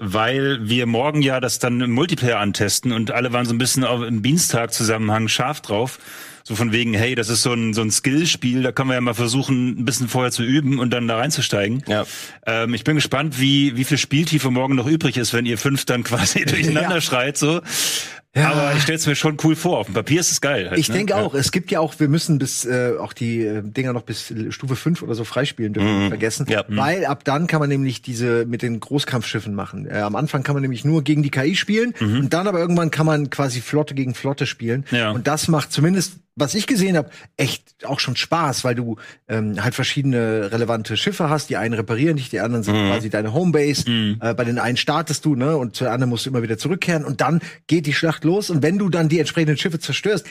weil 0.00 0.58
wir 0.68 0.86
morgen 0.86 1.22
ja 1.22 1.38
das 1.38 1.60
dann 1.60 1.80
im 1.80 1.92
Multiplayer 1.92 2.40
antesten 2.40 2.90
und 2.90 3.12
alle 3.12 3.32
waren 3.32 3.46
so 3.46 3.54
ein 3.54 3.58
bisschen 3.58 3.84
auf, 3.84 4.02
im 4.02 4.24
Dienstag-Zusammenhang 4.24 5.28
scharf 5.28 5.60
drauf. 5.60 6.00
So 6.50 6.56
von 6.56 6.72
wegen, 6.72 6.94
hey, 6.94 7.14
das 7.14 7.28
ist 7.28 7.42
so 7.42 7.52
ein, 7.52 7.74
so 7.74 7.80
ein 7.80 7.92
Skillspiel, 7.92 8.64
da 8.64 8.72
können 8.72 8.88
wir 8.90 8.94
ja 8.94 9.00
mal 9.00 9.14
versuchen, 9.14 9.78
ein 9.78 9.84
bisschen 9.84 10.08
vorher 10.08 10.32
zu 10.32 10.42
üben 10.42 10.80
und 10.80 10.90
dann 10.90 11.06
da 11.06 11.16
reinzusteigen. 11.16 11.84
Ja. 11.86 12.04
Ähm, 12.44 12.74
ich 12.74 12.82
bin 12.82 12.96
gespannt, 12.96 13.38
wie, 13.38 13.76
wie 13.76 13.84
viel 13.84 13.98
Spieltiefe 13.98 14.50
morgen 14.50 14.74
noch 14.74 14.88
übrig 14.88 15.16
ist, 15.16 15.32
wenn 15.32 15.46
ihr 15.46 15.58
fünf 15.58 15.84
dann 15.84 16.02
quasi 16.10 16.44
durcheinander 16.44 16.96
Ja. 16.96 17.00
schreit, 17.00 17.38
so. 17.38 17.60
Aber 18.32 18.74
ich 18.76 18.82
stell's 18.82 19.06
mir 19.06 19.16
schon 19.16 19.36
cool 19.42 19.56
vor. 19.56 19.78
Auf 19.78 19.86
dem 19.86 19.94
Papier 19.94 20.20
ist 20.20 20.30
es 20.30 20.40
geil. 20.40 20.70
Halt, 20.70 20.78
Ich 20.78 20.88
ne? 20.88 20.94
denke 20.98 21.14
Ja. 21.14 21.20
auch, 21.22 21.34
es 21.34 21.50
gibt 21.50 21.70
ja 21.72 21.80
auch, 21.80 21.98
wir 21.98 22.08
müssen 22.08 22.38
bis 22.38 22.64
äh, 22.64 22.92
auch 22.98 23.12
die 23.12 23.44
äh, 23.44 23.60
Dinger 23.62 23.92
noch 23.92 24.02
bis 24.02 24.32
Stufe 24.50 24.76
5 24.76 25.02
oder 25.02 25.14
so 25.16 25.24
freispielen 25.24 25.72
dürfen 25.72 25.88
wir 25.88 25.98
nicht 25.98 26.08
vergessen. 26.08 26.46
Ja. 26.48 26.64
Weil 26.68 27.06
ab 27.06 27.24
dann 27.24 27.48
kann 27.48 27.58
man 27.58 27.68
nämlich 27.68 28.02
diese 28.02 28.46
mit 28.46 28.62
den 28.62 28.78
Großkampfschiffen 28.78 29.52
machen. 29.52 29.86
Äh, 29.90 29.98
am 29.98 30.14
Anfang 30.14 30.44
kann 30.44 30.54
man 30.54 30.62
nämlich 30.62 30.84
nur 30.84 31.02
gegen 31.02 31.22
die 31.24 31.30
KI 31.30 31.56
spielen 31.56 31.92
und 32.00 32.32
dann 32.32 32.46
aber 32.46 32.60
irgendwann 32.60 32.90
kann 32.92 33.06
man 33.06 33.30
quasi 33.30 33.60
Flotte 33.60 33.94
gegen 33.94 34.14
Flotte 34.14 34.46
spielen. 34.46 34.84
Ja. 34.92 35.10
Und 35.10 35.26
das 35.26 35.48
macht 35.48 35.72
zumindest, 35.72 36.14
was 36.36 36.54
ich 36.54 36.66
gesehen 36.66 36.96
habe, 36.96 37.10
echt 37.36 37.84
auch 37.84 37.98
schon 38.00 38.16
Spaß, 38.16 38.64
weil 38.64 38.74
du 38.74 38.96
ähm, 39.28 39.62
halt 39.62 39.74
verschiedene 39.74 40.50
relevante 40.52 40.96
Schiffe 40.96 41.28
hast. 41.28 41.50
Die 41.50 41.56
einen 41.56 41.74
reparieren 41.74 42.16
dich, 42.16 42.30
die 42.30 42.40
anderen 42.40 42.62
sind 42.62 42.76
quasi 42.76 43.10
deine 43.10 43.34
Homebase. 43.34 43.84
Äh, 44.20 44.34
bei 44.34 44.44
den 44.44 44.58
einen 44.58 44.76
startest 44.78 45.24
du, 45.26 45.34
ne, 45.34 45.56
und 45.56 45.76
zu 45.76 45.90
anderen 45.90 46.08
musst 46.08 46.24
du 46.24 46.30
immer 46.30 46.42
wieder 46.42 46.56
zurückkehren 46.56 47.04
und 47.04 47.20
dann 47.20 47.40
geht 47.66 47.86
die 47.86 47.92
Schlacht 47.92 48.19
los 48.24 48.50
und 48.50 48.62
wenn 48.62 48.78
du 48.78 48.88
dann 48.88 49.08
die 49.08 49.18
entsprechenden 49.18 49.56
Schiffe 49.56 49.78
zerstörst, 49.78 50.26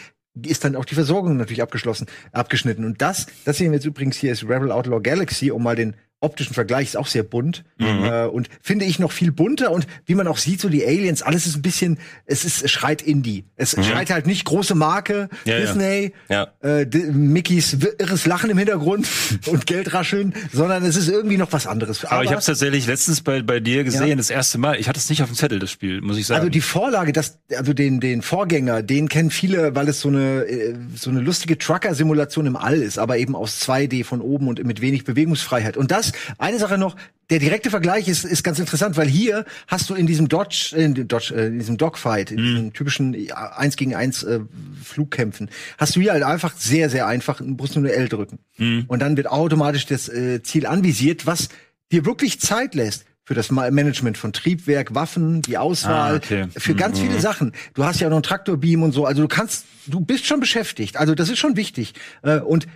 ist 0.46 0.64
dann 0.64 0.76
auch 0.76 0.86
die 0.86 0.96
Versorgung 0.96 1.38
natürlich 1.38 1.62
abgeschlossen, 1.62 2.08
abgeschnitten. 2.32 2.86
Und 2.86 3.02
das, 3.02 3.28
das 3.46 3.58
sehen 3.58 3.72
wir 3.72 3.78
jetzt 3.78 3.86
übrigens 3.86 4.18
hier 4.18 4.32
ist 4.32 4.44
Rebel 4.44 4.72
Outlaw 4.72 5.02
Galaxy, 5.02 5.52
um 5.52 5.64
mal 5.64 5.76
den 5.76 5.96
optischen 6.22 6.54
Vergleich 6.54 6.88
ist 6.90 6.98
auch 6.98 7.08
sehr 7.08 7.24
bunt 7.24 7.64
äh, 7.80 8.26
und 8.26 8.50
finde 8.62 8.86
ich 8.86 9.00
noch 9.00 9.12
viel 9.12 9.32
bunter 9.32 9.72
und 9.72 9.88
wie 10.06 10.16
man 10.16 10.28
auch 10.28 10.38
sieht 10.38 10.60
so 10.60 10.68
die 10.70 10.86
Aliens 10.86 11.22
alles 11.22 11.48
ist 11.48 11.56
ein 11.56 11.62
bisschen 11.62 11.98
es 12.26 12.44
ist 12.46 12.64
es 12.64 12.72
schreit 12.72 13.02
Indie 13.02 13.46
es 13.56 13.72
schreit 13.72 14.10
halt 14.12 14.28
nicht 14.28 14.44
große 14.46 14.76
Marke 14.76 15.30
Ja, 15.46 15.58
ja. 15.58 15.60
Disney 15.66 16.14
Ja. 16.28 16.48
Äh, 16.62 16.86
D- 16.86 17.12
Mickeys 17.12 17.78
irres 18.00 18.26
Lachen 18.26 18.50
im 18.50 18.58
Hintergrund 18.58 19.08
und 19.48 19.66
Geldrascheln 19.66 20.34
sondern 20.52 20.84
es 20.84 20.96
ist 20.96 21.08
irgendwie 21.08 21.38
noch 21.38 21.52
was 21.54 21.68
anderes 21.68 22.04
Aber 22.06 22.24
ich 22.24 22.30
habe 22.32 22.40
es 22.40 22.46
tatsächlich 22.46 22.86
letztens 22.88 23.22
bei, 23.22 23.42
bei 23.42 23.60
dir 23.60 23.84
gesehen, 23.84 24.18
das 24.18 24.30
erste 24.30 24.58
Mal. 24.58 24.80
Ich 24.80 24.88
hatte 24.90 25.00
es 25.00 25.10
nicht 25.10 25.22
auf 25.24 25.30
dem 25.30 25.36
Zettel, 25.36 25.60
das 25.60 25.72
Spiel, 25.72 26.02
muss 26.02 26.18
ich 26.18 26.26
sagen. 26.28 26.40
Also 26.40 26.50
die 26.50 26.62
Vorlage, 26.62 27.14
das, 27.14 27.40
also 27.56 27.74
den, 27.74 28.00
den 28.00 28.22
Vorgänger, 28.22 28.82
den 28.84 29.08
kennen 29.10 29.32
viele, 29.32 29.76
weil 29.76 29.88
es 29.88 30.02
so 30.02 30.10
eine, 30.10 30.44
äh, 30.44 30.76
so 30.96 31.10
eine 31.10 31.20
lustige 31.20 31.58
Trucker-Simulation 31.58 32.46
im 32.46 32.56
All 32.56 32.82
ist, 32.82 32.98
aber 33.00 33.18
eben 33.18 33.36
aus 33.36 33.62
2D 33.62 34.04
von 34.04 34.22
oben 34.22 34.48
und 34.48 34.64
mit 34.66 34.82
wenig 34.82 35.04
Bewegungsfreiheit. 35.06 35.78
Und 35.78 35.92
das, 35.92 36.09
eine 36.38 36.60
Sache 36.60 36.78
noch, 36.78 36.96
der 37.30 37.40
direkte 37.40 37.70
Vergleich 37.70 38.08
ist, 38.08 38.26
ist 38.26 38.44
ganz 38.44 38.58
interessant, 38.58 38.98
weil 38.98 39.08
hier 39.08 39.46
hast 39.68 39.90
du 39.90 39.94
in 39.94 40.08
diesem 40.08 40.28
Dodge, 40.30 40.74
äh, 40.76 40.84
in, 40.86 41.08
Dodge, 41.08 41.34
äh, 41.36 41.48
in 41.48 41.60
diesem 41.60 41.78
Dogfight, 41.78 42.32
in 42.32 42.38
diesen 42.38 42.74
typischen 42.74 43.14
äh, 43.14 43.32
1 43.32 43.76
gegen 43.76 43.94
1 43.96 44.24
äh, 44.24 44.40
Flugkämpfen, 44.84 45.50
hast 45.78 45.96
du 45.96 46.02
hier 46.02 46.12
halt 46.14 46.24
einfach 46.24 46.56
sehr, 46.58 46.90
sehr 46.90 47.06
einfach, 47.08 47.38
du 47.38 47.46
musst 47.46 47.76
nur 47.76 47.86
eine 47.86 47.94
L 47.94 48.10
drücken. 48.10 48.40
Und 48.88 49.00
dann 49.02 49.16
wird 49.16 49.28
automatisch 49.28 49.86
das 49.86 50.10
äh, 50.10 50.42
Ziel 50.44 50.66
anvisiert, 50.66 51.26
was 51.26 51.50
dir 51.92 52.06
wirklich 52.06 52.40
Zeit 52.40 52.76
lässt 52.76 53.06
für 53.24 53.36
das 53.36 53.52
Ma- 53.52 53.70
Management 53.70 54.18
von 54.18 54.34
Triebwerk, 54.34 54.96
Waffen, 54.96 55.44
die 55.44 55.58
Auswahl, 55.60 56.14
Ah, 56.14 56.16
okay. 56.18 56.48
für 56.58 56.74
ganz 56.74 57.00
viele 57.00 57.20
Sachen. 57.20 57.54
Du 57.76 57.84
hast 57.84 58.00
ja 58.00 58.08
auch 58.08 58.10
noch 58.10 58.18
einen 58.18 58.24
Traktorbeam 58.24 58.82
und 58.82 58.92
so. 58.92 59.06
Also 59.06 59.22
du 59.22 59.28
kannst, 59.28 59.66
du 59.86 60.00
bist 60.00 60.26
schon 60.26 60.40
beschäftigt. 60.40 60.98
Also 60.98 61.14
das 61.14 61.30
ist 61.30 61.38
schon 61.38 61.56
wichtig. 61.56 61.94
Und 62.24 62.68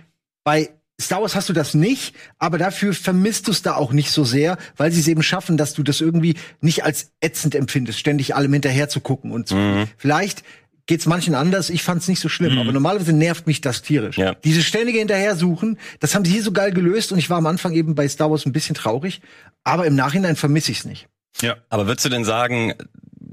bei 0.44 0.70
Star 1.00 1.20
Wars 1.22 1.34
hast 1.34 1.48
du 1.48 1.52
das 1.52 1.74
nicht, 1.74 2.14
aber 2.38 2.56
dafür 2.56 2.94
vermisst 2.94 3.48
du 3.48 3.50
es 3.50 3.62
da 3.62 3.74
auch 3.74 3.92
nicht 3.92 4.10
so 4.12 4.24
sehr, 4.24 4.56
weil 4.76 4.92
sie 4.92 5.00
es 5.00 5.08
eben 5.08 5.22
schaffen, 5.24 5.56
dass 5.56 5.74
du 5.74 5.82
das 5.82 6.00
irgendwie 6.00 6.36
nicht 6.60 6.84
als 6.84 7.10
ätzend 7.20 7.54
empfindest, 7.56 7.98
ständig 7.98 8.36
allem 8.36 8.52
hinterher 8.52 8.88
zu 8.88 9.00
gucken 9.00 9.32
und 9.32 9.48
so. 9.48 9.56
Vielleicht 9.96 10.44
geht's 10.86 11.06
manchen 11.06 11.34
anders. 11.34 11.70
Ich 11.70 11.82
fand's 11.82 12.06
nicht 12.06 12.20
so 12.20 12.28
schlimm, 12.28 12.58
aber 12.58 12.70
normalerweise 12.70 13.12
nervt 13.12 13.46
mich 13.46 13.60
das 13.60 13.82
tierisch. 13.82 14.18
Ja. 14.18 14.34
Diese 14.34 14.62
ständige 14.62 14.98
Hinterhersuchen, 14.98 15.78
das 15.98 16.14
haben 16.14 16.24
sie 16.24 16.30
hier 16.32 16.42
so 16.42 16.52
geil 16.52 16.72
gelöst 16.72 17.10
und 17.10 17.18
ich 17.18 17.28
war 17.28 17.38
am 17.38 17.46
Anfang 17.46 17.72
eben 17.72 17.94
bei 17.94 18.06
Star 18.08 18.30
Wars 18.30 18.46
ein 18.46 18.52
bisschen 18.52 18.76
traurig, 18.76 19.20
aber 19.64 19.86
im 19.86 19.96
Nachhinein 19.96 20.36
vermisse 20.36 20.70
ich's 20.72 20.84
nicht. 20.84 21.08
ja. 21.40 21.56
Aber 21.70 21.86
würdest 21.88 22.04
du 22.04 22.08
denn 22.10 22.24
sagen, 22.24 22.74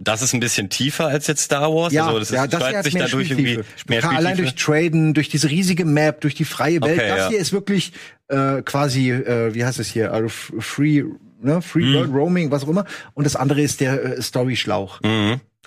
das 0.04 0.22
ist 0.22 0.34
ein 0.34 0.40
bisschen 0.40 0.70
tiefer 0.70 1.08
als 1.08 1.28
jetzt 1.28 1.44
Star 1.44 1.74
Wars? 1.74 1.94
Ja, 1.94 2.08
also 2.08 2.20
das 2.20 2.30
ist, 2.30 2.36
ja, 2.36 2.48
das 2.48 2.64
hat 2.64 2.84
sich 2.84 2.94
mehr 2.94 3.04
dadurch 3.06 3.28
Spieltiefe. 3.28 3.50
irgendwie 3.52 3.66
mehr 3.88 4.02
Kann 4.02 4.16
allein 4.16 4.38
durch 4.38 4.50
Spieltiefe? 4.50 4.90
Traden, 4.90 5.14
durch 5.14 5.30
diese 5.30 5.50
riesige 5.50 5.86
Map, 5.86 6.22
durch 6.22 6.36
die 6.36 6.46
freie 6.46 6.82
Welt. 6.82 6.98
Okay, 7.00 7.08
das 7.10 7.18
ja. 7.20 7.30
hier 7.30 7.40
ist 7.40 7.54
wirklich 7.54 7.94
äh, 8.28 8.62
quasi, 8.64 9.12
äh, 9.12 9.54
wie 9.54 9.64
heißt 9.64 9.80
es 9.80 9.90
hier, 9.90 10.12
also 10.14 10.28
Free, 10.30 11.04
ne, 11.42 11.62
Free 11.62 11.84
Mhm. 11.86 11.94
World 11.94 12.14
Roaming, 12.14 12.52
was 12.52 12.64
auch 12.64 12.70
immer. 12.70 12.86
Und 13.14 13.26
das 13.26 13.36
andere 13.36 13.62
ist 13.62 13.80
der 13.82 14.18
äh, 14.18 14.22
Story-Schlauch. 14.22 15.02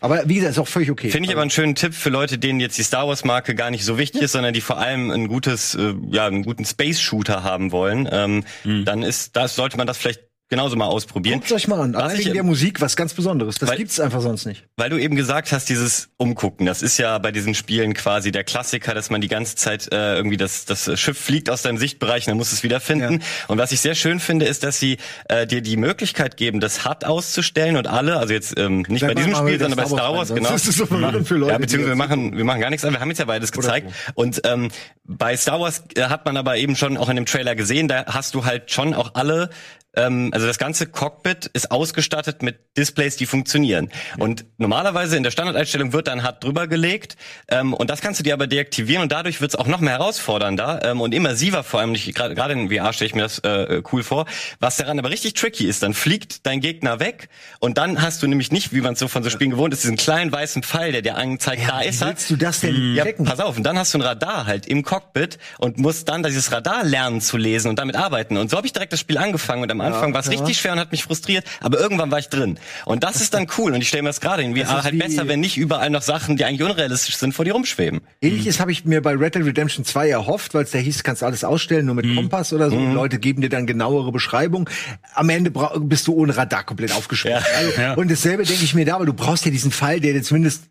Aber 0.00 0.28
wie 0.28 0.34
gesagt, 0.34 0.52
ist 0.52 0.58
auch 0.58 0.68
völlig 0.68 0.90
okay. 0.90 1.06
Mhm. 1.06 1.12
Finde 1.12 1.28
ich 1.28 1.32
aber 1.32 1.42
einen 1.42 1.50
schönen 1.50 1.74
Tipp 1.76 1.94
für 1.94 2.10
Leute, 2.10 2.36
denen 2.36 2.58
jetzt 2.60 2.76
die 2.76 2.82
Star 2.82 3.06
Wars 3.06 3.24
Marke 3.24 3.54
gar 3.54 3.70
nicht 3.70 3.84
so 3.84 3.96
wichtig 3.96 4.22
ist, 4.22 4.32
sondern 4.32 4.52
die 4.52 4.60
vor 4.60 4.78
allem 4.78 5.10
ein 5.10 5.28
gutes, 5.28 5.74
äh, 5.76 5.94
ja, 6.10 6.26
einen 6.26 6.42
guten 6.42 6.64
Space 6.64 7.00
Shooter 7.00 7.42
haben 7.44 7.70
wollen. 7.72 8.08
Ähm, 8.10 8.44
Mhm. 8.64 8.84
Dann 8.84 9.02
ist, 9.02 9.36
das 9.36 9.54
sollte 9.54 9.76
man 9.76 9.86
das 9.86 9.96
vielleicht 9.96 10.20
genauso 10.54 10.76
mal 10.76 10.86
ausprobieren. 10.86 11.40
Guckt 11.40 11.52
euch 11.52 11.68
mal 11.68 11.80
an. 11.80 11.94
Was 11.94 12.02
Allein 12.02 12.18
ich- 12.18 12.24
wegen 12.26 12.34
der 12.34 12.42
Musik 12.42 12.80
was 12.80 12.96
ganz 12.96 13.12
Besonderes. 13.14 13.56
Das 13.56 13.68
Weil- 13.68 13.78
gibt's 13.78 13.98
einfach 14.00 14.20
sonst 14.20 14.46
nicht. 14.46 14.64
Weil 14.76 14.90
du 14.90 14.98
eben 14.98 15.16
gesagt 15.16 15.52
hast, 15.52 15.68
dieses 15.68 16.08
Umgucken, 16.16 16.66
das 16.66 16.82
ist 16.82 16.98
ja 16.98 17.18
bei 17.18 17.32
diesen 17.32 17.54
Spielen 17.54 17.94
quasi 17.94 18.30
der 18.30 18.44
Klassiker, 18.44 18.94
dass 18.94 19.10
man 19.10 19.20
die 19.20 19.28
ganze 19.28 19.56
Zeit 19.56 19.92
äh, 19.92 20.14
irgendwie 20.16 20.36
das, 20.36 20.64
das 20.64 20.88
Schiff 20.98 21.18
fliegt 21.18 21.50
aus 21.50 21.62
deinem 21.62 21.78
Sichtbereich 21.78 22.26
und 22.26 22.30
dann 22.30 22.36
musst 22.36 22.52
du 22.52 22.56
es 22.56 22.62
wiederfinden. 22.62 23.22
Und 23.48 23.58
was 23.58 23.72
ich 23.72 23.80
sehr 23.80 23.94
schön 23.94 24.20
finde, 24.20 24.46
ist, 24.46 24.62
dass 24.64 24.78
sie 24.78 24.98
äh, 25.28 25.46
dir 25.46 25.60
die 25.60 25.76
Möglichkeit 25.76 26.36
geben, 26.36 26.60
das 26.60 26.84
HUD 26.84 27.04
auszustellen 27.04 27.76
und 27.76 27.86
alle, 27.86 28.16
also 28.16 28.32
jetzt 28.32 28.58
ähm, 28.58 28.84
nicht 28.88 29.00
Sag 29.00 29.08
bei 29.10 29.14
diesem 29.14 29.32
machen 29.32 29.46
Spiel, 29.48 29.58
sondern 29.58 29.76
bei 29.76 29.86
Star 29.86 30.14
Wars 30.14 30.34
genau. 30.34 30.48
sonst 30.50 30.68
ist 30.68 30.78
so 30.78 30.86
verwirrend 30.86 31.26
für 31.26 31.36
Leute, 31.36 31.52
ja, 31.52 31.58
beziehungsweise 31.58 31.92
wir 31.92 31.96
machen, 31.96 32.36
wir 32.36 32.44
machen 32.44 32.60
gar 32.60 32.70
nichts 32.70 32.84
an, 32.84 32.92
wir 32.92 33.00
haben 33.00 33.08
jetzt 33.08 33.18
ja 33.18 33.24
beides 33.24 33.52
gezeigt. 33.52 33.92
Und 34.14 34.40
ähm, 34.44 34.70
bei 35.04 35.36
Star 35.36 35.60
Wars 35.60 35.82
äh, 35.96 36.02
hat 36.04 36.24
man 36.26 36.36
aber 36.36 36.56
eben 36.56 36.76
schon 36.76 36.96
auch 36.96 37.08
in 37.08 37.16
dem 37.16 37.26
Trailer 37.26 37.54
gesehen, 37.54 37.88
da 37.88 38.06
hast 38.06 38.34
du 38.34 38.44
halt 38.44 38.70
schon 38.70 38.94
auch 38.94 39.14
alle 39.14 39.50
ähm, 39.96 40.30
also 40.32 40.46
das 40.46 40.58
ganze 40.58 40.86
Cockpit 40.86 41.46
ist 41.52 41.70
ausgestattet 41.70 42.42
mit 42.42 42.58
Displays, 42.76 43.16
die 43.16 43.26
funktionieren. 43.26 43.90
Und 44.18 44.44
normalerweise 44.58 45.16
in 45.16 45.22
der 45.22 45.30
Standardeinstellung 45.30 45.92
wird 45.92 46.08
dann 46.08 46.26
HUD 46.26 46.42
drüber 46.42 46.66
gelegt 46.66 47.16
ähm, 47.48 47.72
und 47.74 47.90
das 47.90 48.00
kannst 48.00 48.20
du 48.20 48.24
dir 48.24 48.34
aber 48.34 48.46
deaktivieren 48.46 49.02
und 49.02 49.12
dadurch 49.12 49.40
wird 49.40 49.50
es 49.52 49.54
auch 49.56 49.66
noch 49.66 49.80
mehr 49.80 49.94
herausfordernder 49.98 50.80
ähm, 50.84 51.00
und 51.00 51.14
immersiver 51.14 51.62
vor 51.64 51.80
allem. 51.80 51.94
Gerade 51.94 52.52
in 52.54 52.70
VR 52.70 52.92
stelle 52.92 53.08
ich 53.08 53.14
mir 53.14 53.22
das 53.22 53.38
äh, 53.40 53.82
cool 53.92 54.02
vor. 54.02 54.26
Was 54.60 54.76
daran 54.76 54.98
aber 54.98 55.10
richtig 55.10 55.34
tricky 55.34 55.66
ist, 55.66 55.82
dann 55.82 55.94
fliegt 55.94 56.46
dein 56.46 56.60
Gegner 56.60 57.00
weg 57.00 57.28
und 57.60 57.78
dann 57.78 58.00
hast 58.02 58.22
du 58.22 58.26
nämlich 58.26 58.50
nicht, 58.52 58.72
wie 58.72 58.80
man 58.80 58.94
es 58.94 58.98
so 58.98 59.08
von 59.08 59.22
so 59.22 59.30
Spielen 59.30 59.50
gewohnt 59.50 59.72
ist, 59.74 59.82
diesen 59.84 59.96
kleinen 59.96 60.32
weißen 60.32 60.62
Pfeil, 60.62 60.92
der 60.92 61.02
dir 61.02 61.16
angezeigt, 61.16 61.62
da 61.68 61.80
wie 61.80 61.86
ist 61.86 62.00
er. 62.02 62.08
willst 62.08 62.30
du 62.30 62.36
das 62.36 62.60
denn 62.60 62.94
Ja, 62.94 63.04
checken? 63.04 63.24
pass 63.24 63.40
auf, 63.40 63.56
und 63.56 63.62
dann 63.64 63.78
hast 63.78 63.94
du 63.94 63.98
ein 63.98 64.02
Radar 64.02 64.46
halt 64.46 64.66
im 64.66 64.82
Cockpit 64.82 65.38
und 65.58 65.78
musst 65.78 66.08
dann 66.08 66.22
dieses 66.22 66.52
Radar 66.52 66.84
lernen 66.84 67.20
zu 67.20 67.36
lesen 67.36 67.68
und 67.68 67.78
damit 67.78 67.96
arbeiten. 67.96 68.36
Und 68.36 68.50
so 68.50 68.56
habe 68.56 68.66
ich 68.66 68.72
direkt 68.72 68.92
das 68.92 69.00
Spiel 69.00 69.18
angefangen 69.18 69.62
und 69.62 69.70
am 69.70 69.80
Anfang 69.84 70.12
war 70.14 70.20
es 70.20 70.30
richtig 70.30 70.58
schwer 70.58 70.72
und 70.72 70.78
hat 70.80 70.90
mich 70.92 71.04
frustriert, 71.04 71.44
aber 71.60 71.78
irgendwann 71.78 72.10
war 72.10 72.18
ich 72.18 72.28
drin. 72.28 72.58
Und 72.84 73.04
das 73.04 73.20
ist 73.20 73.34
dann 73.34 73.46
cool 73.58 73.72
und 73.74 73.80
ich 73.80 73.88
stelle 73.88 74.02
mir 74.02 74.08
das 74.08 74.20
gerade 74.20 74.42
in 74.42 74.54
VR 74.56 74.62
ist 74.62 74.70
halt 74.84 74.94
wie- 74.94 74.98
besser, 74.98 75.28
wenn 75.28 75.40
nicht 75.40 75.56
überall 75.56 75.90
noch 75.90 76.02
Sachen, 76.02 76.36
die 76.36 76.44
eigentlich 76.44 76.62
unrealistisch 76.68 77.16
sind, 77.16 77.34
vor 77.34 77.44
dir 77.44 77.52
rumschweben. 77.54 78.00
Ähnliches 78.20 78.60
habe 78.60 78.72
ich 78.72 78.84
mir 78.84 79.02
bei 79.02 79.12
Red 79.14 79.34
Dead 79.34 79.44
Redemption 79.44 79.84
2 79.84 80.08
erhofft, 80.08 80.54
weil 80.54 80.64
es 80.64 80.70
da 80.70 80.78
hieß, 80.78 81.02
kannst 81.02 81.22
alles 81.22 81.44
ausstellen, 81.44 81.86
nur 81.86 81.94
mit 81.94 82.14
Kompass 82.14 82.52
oder 82.52 82.70
so. 82.70 82.76
Leute 82.78 83.18
geben 83.18 83.42
dir 83.42 83.48
dann 83.48 83.66
genauere 83.66 84.12
Beschreibung. 84.12 84.68
Am 85.14 85.28
Ende 85.28 85.50
bist 85.80 86.06
du 86.06 86.14
ohne 86.14 86.36
Radar 86.36 86.64
komplett 86.64 86.92
aufgeschmissen. 86.92 87.40
Ja. 87.40 87.58
Also, 87.58 87.80
Ja. 87.80 87.94
Und 87.94 88.10
dasselbe 88.10 88.44
denke 88.44 88.64
ich 88.64 88.74
mir 88.74 88.84
da, 88.84 88.96
aber 88.96 89.06
du 89.06 89.12
brauchst 89.12 89.44
ja 89.44 89.50
diesen 89.50 89.70
Pfeil, 89.72 90.00
der 90.00 90.12
dir 90.12 90.22
zumindest 90.22 90.64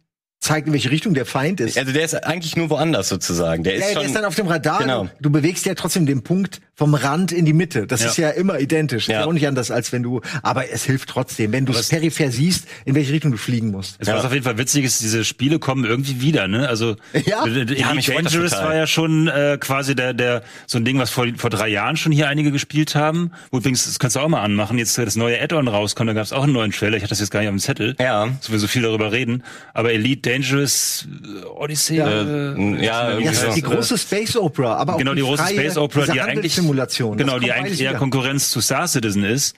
zeigt, 0.43 0.67
in 0.67 0.73
welche 0.73 0.91
Richtung 0.91 1.13
der 1.13 1.25
Feind 1.25 1.59
ist. 1.59 1.77
Also 1.77 1.91
der 1.93 2.03
ist 2.03 2.13
eigentlich 2.25 2.55
nur 2.55 2.69
woanders 2.69 3.09
sozusagen. 3.09 3.63
Der 3.63 3.75
ist 3.75 3.81
Ja, 3.81 3.87
schon 3.87 3.95
der 4.01 4.05
ist 4.05 4.15
dann 4.15 4.25
auf 4.25 4.35
dem 4.35 4.47
Radar. 4.47 4.79
Genau. 4.79 5.07
Du 5.21 5.29
bewegst 5.29 5.65
ja 5.65 5.73
trotzdem 5.73 6.05
den 6.05 6.21
Punkt 6.23 6.59
vom 6.75 6.95
Rand 6.95 7.31
in 7.31 7.45
die 7.45 7.53
Mitte. 7.53 7.85
Das 7.87 8.01
Ja. 8.01 8.07
ist 8.09 8.17
ja 8.17 8.29
immer 8.31 8.59
identisch. 8.59 9.07
Ja. 9.07 9.15
Ist 9.19 9.21
ja 9.21 9.27
auch 9.27 9.33
nicht 9.33 9.47
anders, 9.47 9.71
als 9.71 9.91
wenn 9.93 10.03
du, 10.03 10.21
aber 10.41 10.69
es 10.71 10.83
hilft 10.83 11.09
trotzdem, 11.09 11.51
wenn 11.51 11.65
du 11.65 11.71
es 11.73 11.87
peripher 11.89 12.31
siehst, 12.31 12.67
in 12.85 12.95
welche 12.95 13.13
Richtung 13.13 13.31
du 13.31 13.37
fliegen 13.37 13.71
musst. 13.71 13.95
Es 13.99 14.07
Was 14.07 14.25
auf 14.25 14.33
jeden 14.33 14.43
Fall 14.43 14.57
witzig 14.57 14.83
ist, 14.85 15.01
diese 15.01 15.23
Spiele 15.23 15.59
kommen 15.59 15.85
irgendwie 15.85 16.19
wieder, 16.19 16.47
ne? 16.47 16.67
Also 16.67 16.95
Ja. 17.25 17.45
d- 17.45 17.65
d- 17.65 17.73
Ja, 17.75 17.91
Elite 17.91 17.95
mich 17.95 18.05
Dangerous 18.07 18.51
war 18.53 18.75
ja 18.75 18.85
schon 18.87 19.27
äh, 19.27 19.57
quasi 19.59 19.95
der, 19.95 20.13
der 20.13 20.43
so 20.67 20.77
ein 20.77 20.85
Ding, 20.85 20.97
was 20.99 21.09
vor, 21.09 21.25
vor 21.37 21.49
drei 21.49 21.69
Jahren 21.69 21.95
schon 21.95 22.11
hier 22.11 22.27
einige 22.27 22.51
gespielt 22.51 22.95
haben. 22.95 23.31
Wo 23.51 23.57
übrigens, 23.59 23.85
das 23.85 23.99
kannst 23.99 24.15
du 24.15 24.19
auch 24.19 24.27
mal 24.27 24.41
anmachen, 24.41 24.77
jetzt 24.77 24.97
äh, 24.97 25.05
das 25.05 25.15
neue 25.15 25.39
Add-on 25.41 25.67
rauskommt, 25.67 26.09
da 26.09 26.13
gab 26.13 26.23
es 26.23 26.33
auch 26.33 26.43
einen 26.43 26.53
neuen 26.53 26.71
Trailer, 26.71 26.97
ich 26.97 27.03
hatte 27.03 27.11
das 27.11 27.19
jetzt 27.19 27.29
gar 27.31 27.39
nicht 27.39 27.49
auf 27.49 27.55
dem 27.55 27.59
Zettel. 27.59 27.95
Ja. 27.99 28.29
So 28.41 28.51
wir 28.51 28.59
so 28.59 28.67
viel 28.67 28.81
darüber 28.81 29.11
reden. 29.11 29.43
Aber 29.73 29.93
Elite 29.93 30.21
Dangerous 30.33 31.07
äh, 31.23 31.45
Odyssey. 31.45 31.97
Ja. 31.97 32.07
Äh, 32.07 32.83
ja, 32.85 33.09
irgendwie 33.11 33.25
Ja, 33.25 33.33
so. 33.33 33.53
die 33.53 33.61
große 33.61 33.97
Space 33.97 34.35
Opera, 34.35 34.75
aber 34.75 34.95
auch 34.95 34.97
genau, 34.97 35.13
die 35.13 35.21
große 35.21 35.43
freie, 35.43 35.53
Space 35.59 35.77
Opera, 35.77 36.05
die 36.05 36.11
eigentlich 36.21 36.27
Handelssimulation. 36.27 37.17
genau, 37.17 37.39
die 37.39 37.51
eigentlich 37.51 37.81
eher 37.81 37.91
wieder. 37.91 37.99
Konkurrenz 37.99 38.49
zu 38.49 38.61
Star 38.61 38.87
Citizen 38.87 39.23
ist, 39.23 39.55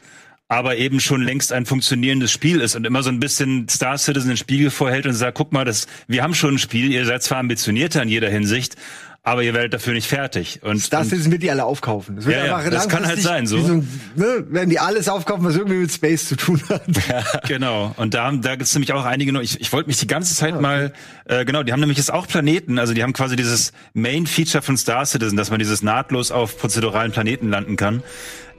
aber 0.47 0.77
eben 0.77 0.99
schon 0.99 1.21
längst 1.23 1.51
ein 1.53 1.65
funktionierendes 1.65 2.31
Spiel 2.31 2.61
ist 2.61 2.75
und 2.75 2.85
immer 2.85 3.01
so 3.03 3.09
ein 3.09 3.19
bisschen 3.19 3.67
Star 3.69 3.97
Citizen 3.97 4.27
den 4.29 4.37
Spiegel 4.37 4.69
vorhält 4.69 5.05
und 5.05 5.13
sagt, 5.13 5.37
guck 5.37 5.51
mal, 5.51 5.65
das, 5.65 5.87
wir 6.07 6.21
haben 6.21 6.35
schon 6.35 6.55
ein 6.55 6.59
Spiel, 6.59 6.91
ihr 6.91 7.05
seid 7.05 7.23
zwar 7.23 7.39
ambitionierter 7.39 8.03
in 8.03 8.09
jeder 8.09 8.29
Hinsicht, 8.29 8.75
aber 9.25 9.41
ihr 9.41 9.55
werdet 9.55 9.73
dafür 9.73 9.93
nicht 9.93 10.07
fertig. 10.07 10.59
Und, 10.61 10.71
und 10.71 10.79
Citizen 10.81 11.31
wird 11.31 11.41
die 11.41 11.49
alle 11.49 11.65
aufkaufen. 11.65 12.15
Das, 12.15 12.25
wird 12.25 12.37
Ja, 12.37 12.45
ja, 12.61 12.69
das 12.69 12.87
kann 12.87 13.05
halt 13.07 13.19
sein, 13.21 13.47
so. 13.47 13.57
ein, 13.57 13.89
ne, 14.15 14.45
werden 14.49 14.69
die 14.69 14.79
alles 14.79 15.09
aufkaufen, 15.09 15.43
was 15.43 15.55
irgendwie 15.55 15.77
mit 15.79 15.91
Space 15.91 16.27
zu 16.29 16.35
tun 16.37 16.61
hat. 16.69 16.83
Genau, 17.47 17.93
und 17.97 18.13
da, 18.13 18.31
da 18.31 18.51
gibt 18.51 18.63
es 18.67 18.73
nämlich 18.75 18.93
auch 18.93 19.03
einige, 19.03 19.33
noch- 19.33 19.41
ich, 19.41 19.59
ich 19.59 19.73
wollte 19.73 19.87
mich 19.87 19.97
die 19.97 20.07
ganze 20.07 20.35
Zeit 20.35 20.61
mal, 20.61 20.93
äh, 21.25 21.43
genau, 21.43 21.63
die 21.63 21.71
haben 21.73 21.79
nämlich 21.79 21.97
jetzt 21.97 22.13
auch 22.13 22.27
Planeten, 22.27 22.77
also 22.77 22.93
die 22.93 23.01
haben 23.03 23.13
quasi 23.13 23.35
dieses 23.35 23.73
Main-Feature 23.93 24.61
von 24.61 24.77
Star 24.77 25.05
Citizen, 25.05 25.35
dass 25.37 25.49
man 25.49 25.57
dieses 25.59 25.81
nahtlos 25.81 26.31
auf 26.31 26.57
prozeduralen 26.59 27.11
Planeten 27.11 27.49
landen 27.49 27.75
kann. 27.77 28.03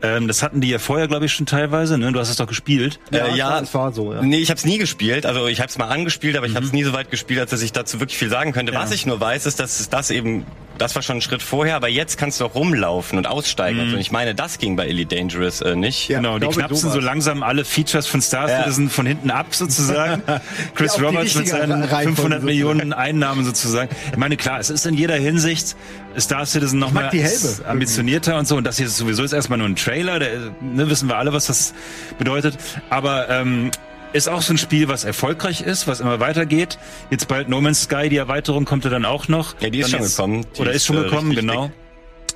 Ähm, 0.03 0.29
das 0.29 0.43
hatten 0.43 0.61
die 0.61 0.69
ja 0.69 0.79
vorher, 0.79 1.09
glaube 1.09 1.25
ich, 1.25 1.33
schon 1.33 1.47
teilweise, 1.47 1.97
ne? 1.97 2.13
Du 2.13 2.21
hast 2.21 2.29
es 2.29 2.37
doch 2.37 2.47
gespielt. 2.47 3.01
Äh, 3.13 3.35
ja, 3.35 3.61
es 3.61 3.73
war 3.73 3.93
so, 3.93 4.13
ja. 4.13 4.23
Nee, 4.23 4.39
ich 4.39 4.51
habe 4.51 4.59
es 4.59 4.65
nie 4.65 4.79
gespielt. 4.79 5.25
Also 5.25 5.47
ich 5.47 5.61
habe 5.61 5.69
es 5.69 5.79
mal 5.79 5.89
angespielt, 5.89 6.37
aber 6.37 6.47
ich 6.47 6.55
habe 6.55 6.67
es 6.67 6.73
nie 6.73 6.85
so 6.85 6.93
weit 6.93 7.11
gespielt, 7.11 7.41
als 7.41 7.51
dass 7.51 7.63
ich 7.63 7.73
dazu 7.73 7.99
wirklich 8.01 8.19
viel 8.19 8.29
sagen 8.29 8.53
könnte. 8.53 8.75
Was 8.75 8.93
ich 8.93 9.07
nur 9.07 9.21
weiß, 9.21 9.47
ist, 9.47 9.59
dass 9.59 9.81
es 9.81 9.89
das 9.89 10.11
eben, 10.11 10.45
das 10.79 10.95
war 10.95 11.03
schon 11.03 11.19
ein 11.19 11.21
Schritt 11.23 11.43
vorher, 11.43 11.77
aber 11.77 11.89
jetzt 11.89 12.19
kannst 12.19 12.41
du 12.41 12.45
auch 12.45 12.55
rumlaufen 12.55 13.19
und 13.19 13.27
aussteigen. 13.27 13.81
und 13.81 13.89
so. 13.91 13.95
Und 13.97 14.01
ich 14.01 14.11
meine, 14.11 14.35
das 14.35 14.59
ging 14.59 14.77
bei 14.77 14.87
Elite 14.87 15.17
Dangerous 15.17 15.61
äh, 15.61 15.77
nicht. 15.77 16.09
Ja. 16.09 16.19
Genau, 16.19 16.39
die 16.39 16.47
knapsen 16.47 16.91
so 16.91 17.01
langsam 17.01 17.43
alle 17.43 17.65
Features 17.65 18.07
von 18.07 18.21
Star 18.21 18.49
Citizen 18.49 18.91
von 18.91 19.07
hinten 19.07 19.31
ab 19.31 19.47
sozusagen. 19.51 20.23
Chris 20.75 20.97
Ja, 20.97 21.03
Roberts 21.05 21.35
mit 21.35 21.49
seinen 21.49 21.83
Reihenfolge 21.83 22.07
500 22.07 22.17
sozusagen. 22.17 22.45
Millionen 22.45 22.93
Einnahmen 22.93 23.45
sozusagen. 23.45 23.91
Ich 24.11 24.17
meine, 24.17 24.37
klar, 24.37 24.61
es 24.61 24.71
ist 24.71 24.87
in 24.87 24.95
jeder 24.95 25.17
Hinsicht 25.17 25.77
Star 26.19 26.47
Citizen 26.47 26.79
noch 26.79 26.93
mag 26.93 27.05
mal 27.05 27.11
die 27.11 27.23
Helbe. 27.23 27.69
ambitionierter 27.69 28.39
und 28.39 28.47
so. 28.49 28.57
Und 28.57 28.65
das 28.65 28.77
hier 28.79 28.87
ist 28.87 28.97
sowieso 28.97 29.23
ist 29.23 29.33
erstmal 29.33 29.59
nur 29.59 29.69
ein 29.69 29.77
Trailer. 29.77 30.19
Der, 30.19 30.53
ne, 30.61 30.89
wissen 30.89 31.09
wir 31.09 31.17
alle, 31.17 31.33
was 31.33 31.47
das 31.47 31.75
bedeutet. 32.19 32.57
Aber 32.91 33.29
ähm, 33.29 33.71
ist 34.13 34.29
auch 34.29 34.43
so 34.43 34.53
ein 34.55 34.59
Spiel, 34.59 34.89
was 34.89 35.05
erfolgreich 35.05 35.61
ist, 35.61 35.87
was 35.87 36.01
immer 36.01 36.21
weitergeht. 36.21 36.79
Jetzt 37.11 37.29
bald 37.29 37.49
No 37.49 37.61
Man's 37.61 37.83
Sky, 37.83 38.09
die 38.09 38.17
Erweiterung 38.17 38.65
kommt 38.65 38.85
ja 38.85 38.91
dann 38.91 39.05
auch 39.05 39.29
noch. 39.29 39.61
Ja, 39.61 39.71
die 39.71 39.81
ist 39.81 39.93
Dann 39.93 40.01
schon 40.01 40.01
jetzt- 40.03 40.17
gekommen. 40.17 40.47
Die 40.57 40.61
oder 40.61 40.71
ist 40.71 40.77
ist, 40.77 40.87
schon 40.87 40.97
äh, 40.99 41.03
gekommen, 41.03 41.35
genau. 41.35 41.71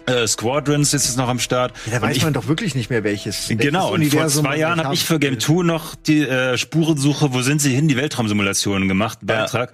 Äh, 0.07 0.27
Squadrons 0.27 0.95
ist 0.95 1.05
jetzt 1.07 1.17
noch 1.19 1.29
am 1.29 1.39
Start. 1.39 1.73
Da 1.91 1.97
Und 1.97 2.03
weiß 2.03 2.17
ich- 2.17 2.25
man 2.25 2.33
doch 2.33 2.49
wirklich 2.49 2.75
nicht 2.75 2.91
mehr, 2.91 3.05
welches. 3.05 3.47
Genau, 3.49 3.93
und 3.93 4.05
vor 4.07 4.27
zwei 4.29 4.57
Jahren 4.57 4.83
habe 4.83 4.95
ich 4.95 5.05
für 5.05 5.19
Game 5.19 5.33
will. 5.33 5.39
2 5.39 5.62
noch 5.65 5.95
die 5.95 6.23
äh, 6.23 6.57
Spurensuche, 6.59 7.33
wo 7.33 7.43
sind 7.43 7.61
sie 7.61 7.75
hin, 7.75 7.87
die 7.87 7.97
Weltraumsimulationen 7.97 8.89
gemacht, 8.89 9.19
Beitrag. 9.23 9.73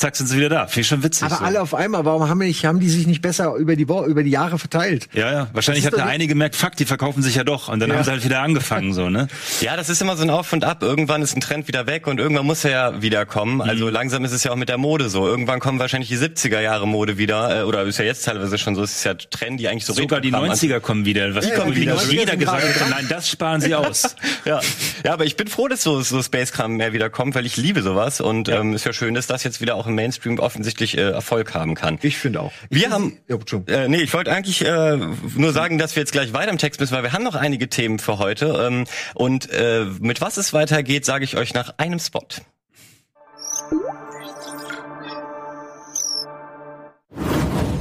Zack, 0.00 0.14
sind 0.14 0.28
sie 0.28 0.36
wieder 0.36 0.48
da. 0.48 0.66
Finde 0.68 0.82
ich 0.82 0.86
schon 0.86 1.02
witzig. 1.02 1.24
Aber 1.24 1.38
so. 1.38 1.44
alle 1.44 1.60
auf 1.60 1.74
einmal, 1.74 2.04
warum 2.04 2.28
haben, 2.28 2.38
nicht, 2.38 2.64
haben 2.64 2.78
die 2.78 2.88
sich 2.88 3.08
nicht 3.08 3.20
besser 3.20 3.54
über 3.56 3.74
die, 3.74 3.88
Wo 3.88 4.04
über 4.04 4.22
die 4.22 4.30
Jahre 4.30 4.56
verteilt? 4.56 5.08
Ja, 5.12 5.32
ja. 5.32 5.48
Wahrscheinlich 5.54 5.82
Das 5.82 5.92
hat 5.92 5.98
ist 5.98 6.04
der 6.04 6.12
eine 6.12 6.28
gemerkt, 6.28 6.54
fuck, 6.54 6.76
die 6.76 6.84
verkaufen 6.84 7.20
sich 7.20 7.34
ja 7.34 7.42
doch. 7.42 7.66
Und 7.68 7.80
dann 7.80 7.90
Ja. 7.90 7.96
haben 7.96 8.04
sie 8.04 8.10
halt 8.12 8.24
wieder 8.24 8.40
angefangen, 8.42 8.92
so, 8.94 9.10
ne? 9.10 9.26
Ja, 9.60 9.76
das 9.76 9.88
ist 9.88 10.00
immer 10.00 10.16
so 10.16 10.22
ein 10.22 10.30
Auf 10.30 10.52
und 10.52 10.62
Ab. 10.62 10.84
Irgendwann 10.84 11.20
ist 11.20 11.34
ein 11.36 11.40
Trend 11.40 11.66
wieder 11.66 11.88
weg 11.88 12.06
und 12.06 12.20
irgendwann 12.20 12.46
muss 12.46 12.64
er 12.64 12.70
ja 12.70 13.02
wieder 13.02 13.26
kommen. 13.26 13.54
Mhm. 13.56 13.60
Also 13.62 13.88
langsam 13.88 14.24
ist 14.24 14.30
es 14.30 14.44
ja 14.44 14.52
auch 14.52 14.56
mit 14.56 14.68
der 14.68 14.78
Mode 14.78 15.08
so. 15.08 15.26
Irgendwann 15.26 15.58
kommen 15.58 15.80
wahrscheinlich 15.80 16.08
die 16.10 16.16
70er 16.16 16.60
Jahre 16.60 16.86
Mode 16.86 17.18
wieder. 17.18 17.62
äh, 17.62 17.64
Oder 17.64 17.82
ist 17.82 17.98
ja 17.98 18.04
jetzt 18.04 18.24
teilweise 18.24 18.56
schon 18.56 18.76
so. 18.76 18.84
Es 18.84 18.92
ist 18.92 19.02
ja 19.04 19.14
Trend, 19.14 19.58
die 19.58 19.66
eigentlich 19.66 19.84
so 19.84 19.94
Sogar 19.94 20.20
die 20.20 20.28
Retro-Kram 20.28 20.52
90er 20.52 20.78
kommen 20.78 21.06
wieder. 21.06 21.34
Was 21.34 21.44
Ja, 21.48 21.64
die 21.64 21.74
wieder 21.74 21.96
90er 21.96 22.12
jeder 22.12 22.36
gesagt 22.36 22.62
hat, 22.80 22.88
nein, 22.90 23.06
das 23.08 23.28
sparen 23.28 23.60
sie 23.60 23.74
aus. 23.74 24.14
Ja. 24.44 24.60
ja, 25.04 25.12
aber 25.12 25.24
ich 25.24 25.36
bin 25.36 25.48
froh, 25.48 25.66
dass 25.66 25.82
so, 25.82 26.00
so 26.02 26.22
Space-Kram 26.22 26.76
mehr 26.76 26.92
wieder 26.92 27.10
kommt, 27.10 27.34
weil 27.34 27.44
ich 27.44 27.56
liebe 27.56 27.82
sowas. 27.82 28.20
Und 28.20 28.48
ähm, 28.48 28.74
ist 28.74 28.86
ja 28.86 28.92
schön, 28.92 29.14
dass 29.14 29.26
das 29.26 29.42
jetzt 29.42 29.60
wieder 29.60 29.74
auch 29.74 29.87
im 29.88 29.94
Mainstream 29.94 30.38
offensichtlich 30.38 30.96
äh, 30.96 31.10
Erfolg 31.10 31.54
haben 31.54 31.74
kann. 31.74 31.98
Ich 32.02 32.18
finde 32.18 32.40
auch. 32.40 32.52
Wir 32.70 32.90
haben, 32.90 33.18
Ja, 33.28 33.36
äh, 33.66 33.88
nee, 33.88 33.98
ich 34.02 34.12
wollte 34.14 34.32
eigentlich 34.32 34.64
äh, 34.64 34.96
nur 35.36 35.52
sagen, 35.52 35.78
dass 35.78 35.96
wir 35.96 36.02
jetzt 36.02 36.12
gleich 36.12 36.32
weiter 36.32 36.50
im 36.50 36.58
Text 36.58 36.80
müssen, 36.80 36.94
weil 36.94 37.02
wir 37.02 37.12
haben 37.12 37.24
noch 37.24 37.34
einige 37.34 37.68
Themen 37.68 37.98
für 37.98 38.18
heute. 38.18 38.66
Ähm, 38.66 38.84
und 39.14 39.50
äh, 39.50 39.86
mit 40.00 40.20
was 40.20 40.36
es 40.36 40.52
weitergeht, 40.52 41.04
sage 41.04 41.24
ich 41.24 41.36
euch 41.36 41.54
nach 41.54 41.74
einem 41.78 41.98
Spot. 41.98 42.26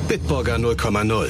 Bitburger 0.07 0.55
0,0. 0.55 1.27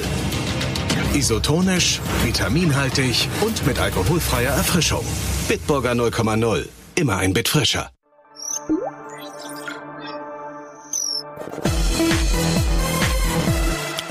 Isotonisch, 1.14 2.00
vitaminhaltig 2.24 3.28
und 3.40 3.66
mit 3.66 3.78
alkoholfreier 3.78 4.52
Erfrischung. 4.52 5.04
Bitburger 5.48 5.92
0,0. 5.92 6.68
Immer 6.94 7.16
ein 7.16 7.32
Bit 7.32 7.48
frischer. 7.48 7.90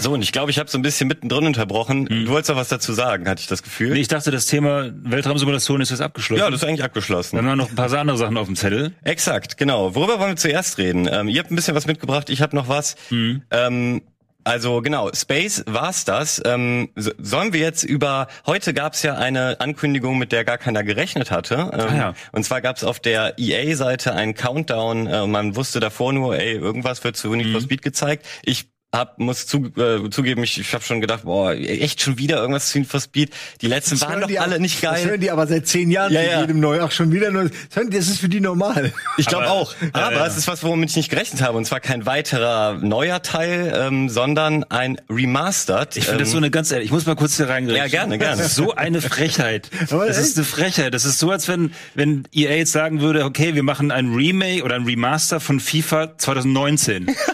So, 0.08 0.13
und 0.13 0.22
ich 0.22 0.32
glaube, 0.32 0.52
ich 0.52 0.58
habe 0.58 0.70
so 0.70 0.78
ein 0.78 0.84
bisschen 0.84 1.10
mittendrin 1.10 1.46
unterbrochen. 1.48 2.06
Du 2.06 2.28
wolltest 2.30 2.50
doch 2.50 2.56
was 2.56 2.70
dazu 2.70 2.93
sagen, 2.93 3.28
hatte 3.28 3.41
ich 3.41 3.48
das 3.48 3.62
Gefühl. 3.62 3.91
Nee, 3.91 4.00
ich 4.00 4.08
dachte, 4.08 4.32
das 4.32 4.46
Thema 4.46 4.89
Weltraumsimulation 5.04 5.82
ist 5.82 5.89
jetzt 5.89 6.00
abgeschlossen. 6.00 6.39
ja, 6.39 6.50
das 6.50 6.62
ist 6.62 6.65
eigentlich 6.65 6.86
abgeschlossen. 6.86 7.36
Dann 7.36 7.46
haben 7.46 7.58
wir 7.58 7.63
noch 7.65 7.70
ein 7.72 7.76
paar 7.76 7.91
andere 7.91 8.15
Sachen 8.17 8.38
auf 8.38 8.46
dem 8.46 8.56
Zettel. 8.56 8.93
Exakt, 9.04 9.58
genau. 9.58 9.96
Worüber 9.96 10.17
wollen 10.20 10.32
wir 10.32 10.36
zuerst 10.38 10.78
reden? 10.78 11.10
Ähm, 11.12 11.28
ihr 11.28 11.41
habt 11.41 11.52
ein 11.52 11.58
bisschen 11.58 11.76
was 11.76 11.88
mitgebracht, 11.88 12.30
ich 12.30 12.41
habe 12.41 12.56
noch 12.56 12.70
was. 12.70 12.96
Ähm, 13.12 14.02
also 14.46 14.82
genau, 14.82 15.12
Space 15.13 15.65
war's 15.67 16.06
das. 16.06 16.41
Ähm, 16.46 16.88
so, 16.96 17.12
sollen 17.17 17.52
wir 17.52 17.60
jetzt 17.60 17.84
über 17.84 18.30
heute 18.46 18.74
gab's 18.74 19.04
ja 19.04 19.15
eine 19.15 19.60
Ankündigung, 19.60 20.17
mit 20.17 20.32
der 20.32 20.46
gar 20.46 20.58
keiner 20.58 20.86
gerechnet 20.86 21.32
hatte. 21.32 21.70
Ähm, 21.74 21.80
Ah 21.82 21.96
ja. 21.98 22.13
Und 22.32 22.46
zwar 22.46 22.62
gab's 22.62 22.86
auf 22.86 23.02
der 23.02 23.34
EA-Seite 23.38 24.13
einen 24.13 24.36
Countdown. 24.36 25.08
Äh, 25.08 25.28
man 25.28 25.58
wusste 25.58 25.82
davor 25.82 26.13
nur, 26.13 26.38
ey, 26.39 26.54
irgendwas 26.54 27.04
wird 27.04 27.17
zu 27.17 27.36
Need 27.36 27.52
for 27.52 27.60
Speed 27.60 27.82
gezeigt. 27.82 28.26
Ich 28.43 28.70
hab, 28.95 29.19
muss 29.19 29.45
zu, 29.45 29.65
äh, 29.78 30.10
zugeben, 30.10 30.43
ich, 30.43 30.58
ich 30.60 30.73
habe 30.73 30.82
schon 30.84 31.02
gedacht, 31.02 31.23
boah, 31.26 31.52
echt 31.52 32.02
schon 32.02 32.17
wieder 32.17 32.38
irgendwas 32.38 32.69
zu 32.69 32.80
Need 32.80 32.88
for 32.88 33.02
Speed. 33.02 33.32
Die 33.62 33.67
letzten 33.67 34.00
Das 34.00 34.08
waren 34.10 34.21
doch 34.21 34.28
die 34.30 34.39
alle 34.39 34.56
auch- 34.56 34.60
nicht 34.60 34.82
Das 34.82 34.93
geil. 34.95 35.06
hören 35.10 35.19
die 35.21 35.30
aber 35.30 35.45
seit 35.45 35.67
zehn 35.67 35.91
Jahren 35.91 36.13
Ja, 36.13 36.21
zu 36.21 36.30
ja. 36.30 36.41
jedem 36.41 36.60
neu. 36.62 36.80
Ach, 36.82 36.91
schon 36.91 37.12
wieder 37.12 37.30
neu. 37.30 37.50
Das 37.73 37.86
Das 37.89 38.08
ist 38.08 38.19
für 38.21 38.30
die 38.30 38.39
normal. 38.39 38.93
Ich 39.17 39.26
glaube 39.28 39.50
auch. 39.50 39.73
Ja, 39.82 39.89
Aber 40.08 40.15
ja. 40.15 40.26
es 40.28 40.38
ist 40.38 40.47
was, 40.47 40.63
womit 40.63 40.89
ich 40.91 40.95
nicht 40.95 41.10
gerechnet 41.10 41.41
habe. 41.41 41.58
Und 41.58 41.65
zwar 41.65 41.82
kein 41.82 42.06
weiterer 42.06 42.76
neuer 42.82 43.21
Teil, 43.21 43.73
ähm, 43.76 44.08
sondern 44.10 44.63
ein 44.65 44.97
Remastered. 45.10 45.97
Ich 45.97 46.06
finde 46.06 46.23
das 46.23 46.32
so 46.32 46.38
eine 46.38 46.50
ganz 46.50 46.71
ehrlich, 46.71 46.86
ich 46.86 46.91
muss 46.93 47.06
mal 47.06 47.15
kurz 47.17 47.36
hier 47.36 47.50
reingreifen. 47.50 47.78
Ja, 47.84 47.88
gerne, 47.89 48.17
gerne. 48.17 48.38
Das 48.38 48.47
ist 48.52 48.56
so 48.56 48.73
eine 48.73 49.02
Frechheit. 49.02 49.69
Das 49.89 50.17
ist 50.17 50.38
eine 50.38 50.45
Frechheit. 50.45 50.93
Das 50.93 51.04
ist 51.04 51.19
so, 51.19 51.30
als 51.30 51.50
wenn, 51.50 51.73
wenn 51.93 52.23
EA 52.34 52.56
jetzt 52.56 52.71
sagen 52.71 53.02
würde, 53.02 53.26
okay, 53.26 53.54
wir 53.54 53.63
machen 53.63 53.91
ein 53.91 54.13
Remake 54.13 54.63
oder 54.63 54.76
ein 54.76 54.86
Remaster 54.86 55.41
von 55.41 55.60
FIFA 55.60 56.17
2019. 56.17 57.08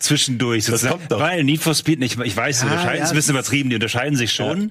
Zwischendurch 0.00 0.64
sozusagen. 0.64 0.98
kommt 0.98 1.10
doch. 1.12 1.18
Weil 1.18 1.42
Need 1.42 1.60
for 1.60 1.74
Speed 1.74 1.98
nicht, 1.98 2.20
ich 2.22 2.36
weiß, 2.36 2.60
die 2.60 2.66
Ah, 2.66 2.70
unterscheiden 2.70 2.98
ja, 2.98 3.04
ist 3.04 3.10
ein 3.10 3.16
bisschen 3.16 3.34
übertrieben, 3.34 3.68
die 3.68 3.74
unterscheiden 3.74 4.16
sich 4.16 4.30
schon. 4.32 4.70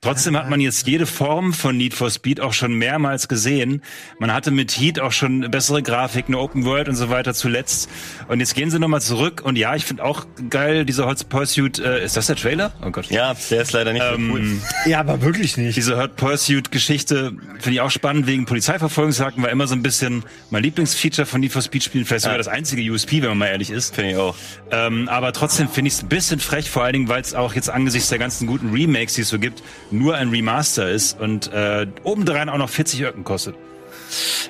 Trotzdem 0.00 0.36
hat 0.36 0.50
man 0.50 0.60
jetzt 0.60 0.86
jede 0.88 1.06
Form 1.06 1.52
von 1.52 1.76
Need 1.76 1.94
for 1.94 2.10
Speed 2.10 2.40
auch 2.40 2.52
schon 2.52 2.74
mehrmals 2.74 3.28
gesehen. 3.28 3.82
Man 4.18 4.32
hatte 4.32 4.50
mit 4.50 4.72
Heat 4.72 4.98
auch 4.98 5.12
schon 5.12 5.48
bessere 5.50 5.80
Grafik, 5.82 6.24
eine 6.26 6.38
Open 6.38 6.64
World 6.64 6.88
und 6.88 6.96
so 6.96 7.08
weiter 7.08 7.34
zuletzt. 7.34 7.88
Und 8.26 8.40
jetzt 8.40 8.54
gehen 8.56 8.68
sie 8.70 8.80
nochmal 8.80 9.00
zurück. 9.00 9.42
Und 9.44 9.56
ja, 9.56 9.76
ich 9.76 9.84
finde 9.84 10.04
auch 10.04 10.26
geil, 10.50 10.84
dieser 10.84 11.06
Hot 11.06 11.28
Pursuit, 11.28 11.78
äh, 11.78 12.04
ist 12.04 12.16
das 12.16 12.26
der 12.26 12.34
Trailer? 12.36 12.72
Oh 12.84 12.90
Gott. 12.90 13.06
ja, 13.06 13.32
der 13.50 13.62
ist 13.62 13.72
leider 13.72 13.92
nicht 13.92 14.02
so 14.04 14.14
cool. 14.16 14.40
Ähm, 14.40 14.62
Ja, 14.86 14.98
aber 15.00 15.22
wirklich 15.22 15.56
nicht. 15.56 15.76
diese 15.76 15.96
Hot 15.96 16.16
Pursuit-Geschichte 16.16 17.32
finde 17.60 17.70
ich 17.74 17.80
auch 17.80 17.90
spannend 17.92 18.26
wegen 18.26 18.44
Polizeiverfolgungsjagden, 18.44 19.40
war 19.42 19.50
immer 19.50 19.68
so 19.68 19.74
ein 19.76 19.82
bisschen 19.84 20.24
mein 20.50 20.64
Lieblingsfeature 20.64 21.26
von 21.26 21.40
Need 21.40 21.52
for 21.52 21.62
Speed 21.62 21.84
Spielen, 21.84 22.04
vielleicht 22.04 22.24
sogar 22.24 22.38
das 22.38 22.48
einzige 22.48 22.82
USP, 22.90 23.22
wenn 23.22 23.28
man 23.30 23.38
mal 23.38 23.46
ehrlich 23.46 23.70
ist. 23.70 23.94
Finde 23.94 24.10
ich 24.10 24.16
auch. 24.16 24.34
Ähm, 24.70 25.08
aber 25.08 25.32
trotzdem 25.32 25.68
finde 25.68 25.88
ich 25.88 25.94
es 25.94 26.02
ein 26.02 26.08
bisschen 26.08 26.40
frech, 26.40 26.70
vor 26.70 26.84
allen 26.84 26.94
Dingen, 26.94 27.08
weil 27.08 27.20
es 27.20 27.34
auch 27.34 27.54
jetzt 27.54 27.70
angesichts 27.70 28.08
der 28.08 28.18
ganzen 28.18 28.46
guten 28.46 28.72
Remakes, 28.72 29.14
die 29.14 29.22
es 29.22 29.28
so 29.28 29.38
gibt, 29.38 29.62
nur 29.90 30.16
ein 30.16 30.30
Remaster 30.30 30.90
ist 30.90 31.20
und 31.20 31.52
äh, 31.52 31.86
obendrein 32.02 32.48
auch 32.48 32.58
noch 32.58 32.70
40 32.70 33.02
Öcken 33.02 33.24
kostet. 33.24 33.56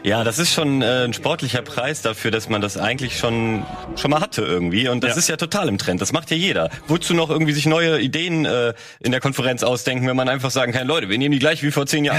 Ja, 0.03 0.25
das 0.25 0.39
ist 0.39 0.53
schon 0.53 0.83
äh, 0.83 1.05
ein 1.05 1.13
sportlicher 1.13 1.63
Preis 1.63 2.03
dafür, 2.03 2.31
dass 2.31 2.49
man 2.49 2.61
das 2.61 2.77
eigentlich 2.77 3.19
schon 3.19 3.65
schon 3.97 4.11
mal 4.11 4.21
hatte 4.21 4.43
irgendwie. 4.43 4.89
Und 4.89 5.03
das 5.05 5.13
Ja. 5.13 5.19
ist 5.19 5.29
ja 5.29 5.37
total 5.37 5.69
im 5.69 5.79
Trend. 5.79 6.01
Das 6.01 6.13
macht 6.13 6.31
ja 6.31 6.37
jeder. 6.37 6.71
Wozu 6.89 7.15
noch 7.15 7.31
irgendwie 7.31 7.53
sich 7.53 7.67
neue 7.67 8.01
Ideen 8.01 8.45
äh, 8.45 8.75
in 9.01 9.13
der 9.13 9.21
Konferenz 9.21 9.63
ausdenken, 9.63 10.07
wenn 10.07 10.17
man 10.17 10.29
einfach 10.29 10.51
sagen 10.51 10.73
kann, 10.73 10.87
Leute, 10.87 11.09
wir 11.09 11.19
nehmen 11.19 11.33
die 11.33 11.39
gleich 11.39 11.63
wie 11.63 11.71
vor 11.71 11.87
zehn 11.87 12.05
Jahren. 12.05 12.19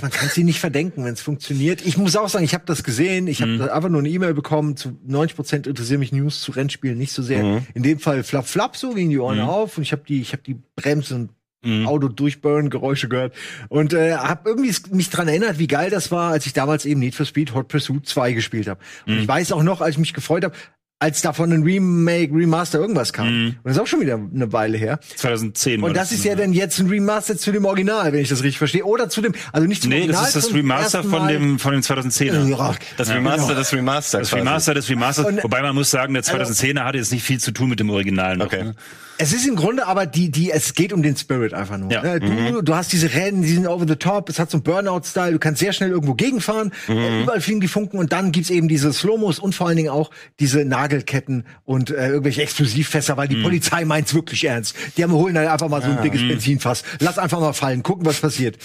Man 0.00 0.10
kann 0.10 0.28
sie 0.28 0.44
nicht 0.44 0.60
verdenken, 0.60 1.04
wenn 1.04 1.14
es 1.14 1.20
funktioniert. 1.20 1.84
Ich 1.84 1.96
muss 1.96 2.16
auch 2.16 2.28
sagen, 2.28 2.44
ich 2.44 2.54
habe 2.54 2.64
das 2.66 2.82
gesehen. 2.84 3.26
Ich 3.26 3.40
Mhm. 3.40 3.60
habe 3.62 3.72
einfach 3.74 3.88
nur 3.90 4.00
eine 4.00 4.08
E-Mail 4.08 4.34
bekommen. 4.34 4.76
Zu 4.76 4.98
90 5.06 5.36
Prozent 5.36 5.66
interessieren 5.66 6.00
mich 6.00 6.12
News 6.12 6.40
zu 6.40 6.52
Rennspielen 6.52 6.98
nicht 6.98 7.12
so 7.12 7.22
sehr. 7.22 7.42
Mhm. 7.44 7.66
In 7.74 7.82
dem 7.82 7.98
Fall 7.98 8.22
flap 8.24 8.46
flap 8.46 8.76
so 8.76 8.92
gingen 8.94 9.10
die 9.10 9.18
Ohren 9.18 9.40
auf 9.40 9.76
und 9.76 9.82
ich 9.82 9.92
habe 9.92 10.02
die, 10.08 10.20
ich 10.20 10.32
habe 10.32 10.42
die 10.42 10.56
Bremsen 10.76 11.30
Mhm. 11.64 11.86
Auto 11.88 12.08
durchburn 12.08 12.70
Geräusche 12.70 13.08
gehört 13.08 13.34
und 13.68 13.92
äh, 13.92 14.14
habe 14.14 14.48
irgendwie 14.50 14.72
mich 14.92 15.10
dran 15.10 15.26
erinnert, 15.26 15.58
wie 15.58 15.66
geil 15.66 15.90
das 15.90 16.12
war, 16.12 16.30
als 16.30 16.46
ich 16.46 16.52
damals 16.52 16.84
eben 16.84 17.00
Need 17.00 17.16
for 17.16 17.26
Speed 17.26 17.52
Hot 17.54 17.66
Pursuit 17.68 18.06
2 18.06 18.32
gespielt 18.32 18.68
habe. 18.68 18.78
Und 19.06 19.14
Mhm. 19.16 19.20
ich 19.22 19.28
weiß 19.28 19.50
auch 19.52 19.62
noch, 19.64 19.80
als 19.80 19.92
ich 19.96 19.98
mich 19.98 20.14
gefreut 20.14 20.44
habe, 20.44 20.54
als 21.00 21.20
davon 21.22 21.52
ein 21.52 21.62
Remake, 21.62 22.32
Remaster 22.34 22.78
irgendwas 22.80 23.12
kam. 23.12 23.28
Mhm. 23.28 23.46
Und 23.48 23.58
das 23.64 23.74
ist 23.76 23.78
auch 23.80 23.86
schon 23.86 24.00
wieder 24.00 24.14
eine 24.14 24.52
Weile 24.52 24.78
her. 24.78 24.98
2010 25.16 25.80
war 25.80 25.88
Und 25.88 25.96
das 25.96 26.10
ist 26.12 26.24
ja 26.24 26.34
dann 26.34 26.52
jetzt 26.52 26.78
ein 26.80 26.88
Remaster 26.88 27.36
zu 27.36 27.52
dem 27.52 27.64
Original, 27.66 28.12
wenn 28.12 28.20
ich 28.20 28.28
das 28.28 28.42
richtig 28.42 28.58
verstehe. 28.58 28.84
Oder 28.84 29.08
zu 29.08 29.20
dem, 29.20 29.32
also 29.52 29.66
nicht 29.68 29.82
zum 29.82 29.90
Nee, 29.90 29.98
Original. 30.02 30.20
das 30.24 30.34
ist 30.36 30.44
das 30.46 30.54
Remaster 30.54 31.04
von 31.04 31.28
dem, 31.28 31.58
von 31.60 31.72
dem 31.72 31.82
2010er. 31.82 32.48
Ja, 32.48 32.74
Das 32.96 33.10
Remaster, 33.10 33.54
das 33.54 33.72
Remaster. 33.72 34.18
Das 34.20 34.30
quasi. 34.30 34.40
Remaster 34.40 34.74
des 34.74 34.88
Remasters, 34.90 35.26
Und- 35.26 35.44
wobei 35.44 35.62
man 35.62 35.74
muss 35.74 35.90
sagen, 35.90 36.14
der 36.14 36.24
2010er 36.24 36.84
hatte 36.84 36.98
jetzt 36.98 37.12
nicht 37.12 37.22
viel 37.24 37.38
zu 37.38 37.52
tun 37.52 37.68
mit 37.68 37.78
dem 37.78 37.90
Original 37.90 38.36
noch. 38.36 38.46
Okay. 38.46 38.62
Ne? 38.64 38.74
Es 39.18 39.32
ist 39.32 39.46
im 39.46 39.56
Grunde 39.56 39.86
aber 39.86 40.06
die, 40.06 40.30
die, 40.30 40.50
es 40.50 40.74
geht 40.74 40.92
um 40.92 41.02
den 41.02 41.16
Spirit 41.16 41.52
einfach 41.52 41.76
nur. 41.76 41.90
Ja. 41.90 42.02
ne? 42.02 42.52
Du, 42.52 42.62
du 42.62 42.74
hast 42.74 42.92
diese 42.92 43.12
Rennen, 43.12 43.42
die 43.42 43.48
sind 43.48 43.66
over 43.66 43.86
the 43.86 43.96
top, 43.96 44.28
es 44.28 44.38
hat 44.38 44.50
so 44.50 44.58
einen 44.58 44.62
Burnout-Style, 44.62 45.32
du 45.32 45.38
kannst 45.38 45.58
sehr 45.60 45.72
schnell 45.72 45.90
irgendwo 45.90 46.14
gegenfahren, 46.14 46.72
äh, 46.88 47.22
überall 47.22 47.40
fliegen 47.40 47.60
die 47.60 47.68
Funken 47.68 47.98
und 47.98 48.12
dann 48.12 48.30
gibt's 48.32 48.50
eben 48.50 48.68
diese 48.68 48.92
Slomos 48.92 49.38
und 49.38 49.54
vor 49.54 49.66
allen 49.66 49.76
Dingen 49.76 49.90
auch 49.90 50.10
diese 50.38 50.64
Nagelketten 50.64 51.44
und 51.64 51.90
äh, 51.90 52.08
irgendwelche 52.08 52.42
Explosivfässer, 52.42 53.16
weil 53.16 53.28
die 53.28 53.42
Polizei 53.42 53.84
meint's 53.84 54.14
wirklich 54.14 54.44
ernst. 54.44 54.76
Die 54.96 55.02
haben 55.02 55.12
holen 55.12 55.36
halt 55.36 55.48
einfach 55.48 55.68
mal 55.68 55.82
so 55.82 55.88
ein 55.88 56.02
dickes 56.02 56.20
Benzinfass. 56.20 56.84
Lass 57.00 57.18
einfach 57.18 57.40
mal 57.40 57.52
fallen, 57.52 57.82
gucken, 57.82 58.06
was 58.06 58.20
passiert. 58.20 58.58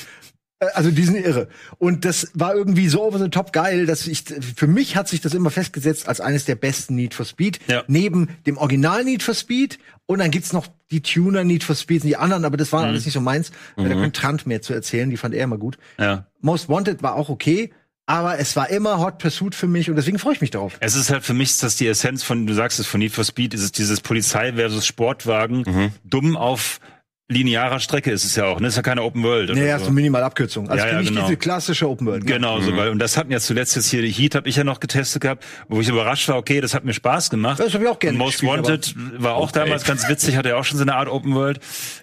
Äh, 0.67 0.71
Also 0.73 0.91
die 0.91 1.04
sind 1.04 1.15
irre. 1.15 1.47
Und 1.78 2.06
das 2.06 2.30
war 2.34 2.56
irgendwie 2.56 2.88
so 2.89 3.04
over 3.04 3.19
the 3.19 3.30
top 3.30 3.54
geil, 3.54 3.86
dass 3.86 4.08
ich, 4.08 4.23
für 4.56 4.67
mich 4.67 4.95
hat 4.95 5.08
sich 5.08 5.21
das 5.21 5.34
immer 5.34 5.49
festgesetzt 5.52 6.08
als 6.08 6.21
eines 6.21 6.45
der 6.45 6.56
besten 6.56 6.95
Need 6.95 7.13
for 7.13 7.26
Speed. 7.26 7.60
Ja. 7.67 7.84
Neben 7.88 8.30
dem 8.45 8.58
Original 8.58 9.04
Need 9.04 9.23
for 9.23 9.34
Speed. 9.34 9.80
Und 10.06 10.19
dann 10.19 10.32
gibt's 10.32 10.52
noch 10.54 10.67
die 10.91 11.02
Tuner 11.02 11.43
Need 11.43 11.63
for 11.63 11.76
Speed 11.76 12.04
und 12.04 12.08
die 12.10 12.17
anderen, 12.17 12.45
aber 12.45 12.58
das 12.58 12.71
war 12.71 12.84
alles 12.84 13.06
nicht 13.06 13.13
so 13.13 13.21
meins. 13.21 13.52
Da 13.78 13.84
könnte 13.84 14.12
Trant 14.12 14.45
mehr 14.45 14.62
zu 14.62 14.73
erzählen, 14.73 15.10
die 15.10 15.17
fand 15.17 15.34
er 15.34 15.43
immer 15.43 15.58
gut. 15.58 15.78
Ja. 15.97 16.28
Most 16.41 16.67
Wanted 16.69 17.02
war 17.02 17.15
auch 17.15 17.30
okay, 17.30 17.71
aber 18.06 18.38
es 18.38 18.56
war 18.58 18.69
immer 18.69 18.99
Hot 18.99 19.17
Pursuit 19.17 19.56
für 19.56 19.67
mich 19.67 19.89
und 19.89 19.95
deswegen 19.95 20.19
freue 20.19 20.34
ich 20.34 20.41
mich 20.41 20.52
darauf. 20.52 20.76
Es 20.82 20.93
ist 20.95 21.10
halt 21.10 21.23
für 21.23 21.34
mich, 21.34 21.58
dass 21.58 21.78
die 21.78 21.88
Essenz 21.88 22.21
von, 22.21 22.45
du 22.45 22.54
sagst 22.54 22.80
es, 22.80 22.86
von 22.86 22.99
Need 22.99 23.13
for 23.13 23.23
Speed, 23.23 23.54
ist 23.54 23.62
es 23.63 23.71
dieses 23.71 24.02
Polizei 24.02 24.52
versus 24.54 24.86
Sportwagen, 24.86 25.63
Mhm. 25.65 25.91
dumm 26.04 26.36
auf 26.36 26.80
linearer 27.29 27.79
Strecke 27.79 28.12
ist 28.12 28.25
es 28.25 28.36
ja 28.36 28.45
auch, 28.45 28.59
ne? 28.59 28.67
Ist 28.67 28.75
ja 28.75 28.81
keine 28.81 29.01
Open 29.01 29.23
World. 29.23 29.49
Oder 29.49 29.59
Nee, 29.59 29.67
ja, 29.67 29.79
so. 29.79 29.86
so 29.86 29.91
minimal 29.91 30.23
Abkürzung. 30.23 30.69
Also 30.69 30.83
Ja, 30.83 30.91
ja, 30.91 30.93
für 30.97 30.99
mich 30.99 31.09
genau. 31.09 31.21
diese 31.25 31.38
klassische 31.38 31.89
Open 31.89 32.05
World. 32.05 32.27
Genau, 32.27 32.59
so, 32.59 32.75
weil, 32.75 32.89
und 32.89 32.99
das 32.99 33.15
hatten 33.17 33.31
ja 33.31 33.39
zuletzt 33.39 33.75
jetzt 33.77 33.89
hier, 33.89 34.01
die 34.01 34.12
Heat 34.12 34.36
habe 34.36 34.49
ich 34.49 34.57
ja 34.57 34.63
noch 34.65 34.79
getestet 34.81 35.21
gehabt, 35.21 35.43
wo 35.69 35.79
ich 35.79 35.88
überrascht 35.88 36.27
war, 36.27 36.36
okay, 36.38 36.59
das 36.59 36.73
hat 36.73 36.83
mir 36.83 36.93
Spaß 36.93 37.29
gemacht. 37.29 37.59
Das 37.59 37.73
hab 37.73 37.81
ich 37.81 37.88
auch 37.88 37.97
gerne 37.97 38.15
Und 38.17 38.25
Most 38.25 38.41
gespielt, 38.41 38.67
Wanted 38.67 38.95
war 39.23 39.36
auch 39.36 39.51
damals 39.51 39.86
ganz 39.86 40.07
witzig, 40.09 40.36
hatte 40.36 40.49
ja 40.49 40.57
auch 40.57 40.65
schon 40.65 40.77
so 40.77 40.83
eine 40.83 40.95
Art 40.95 41.07
Open 41.07 41.33
World. 41.33 41.59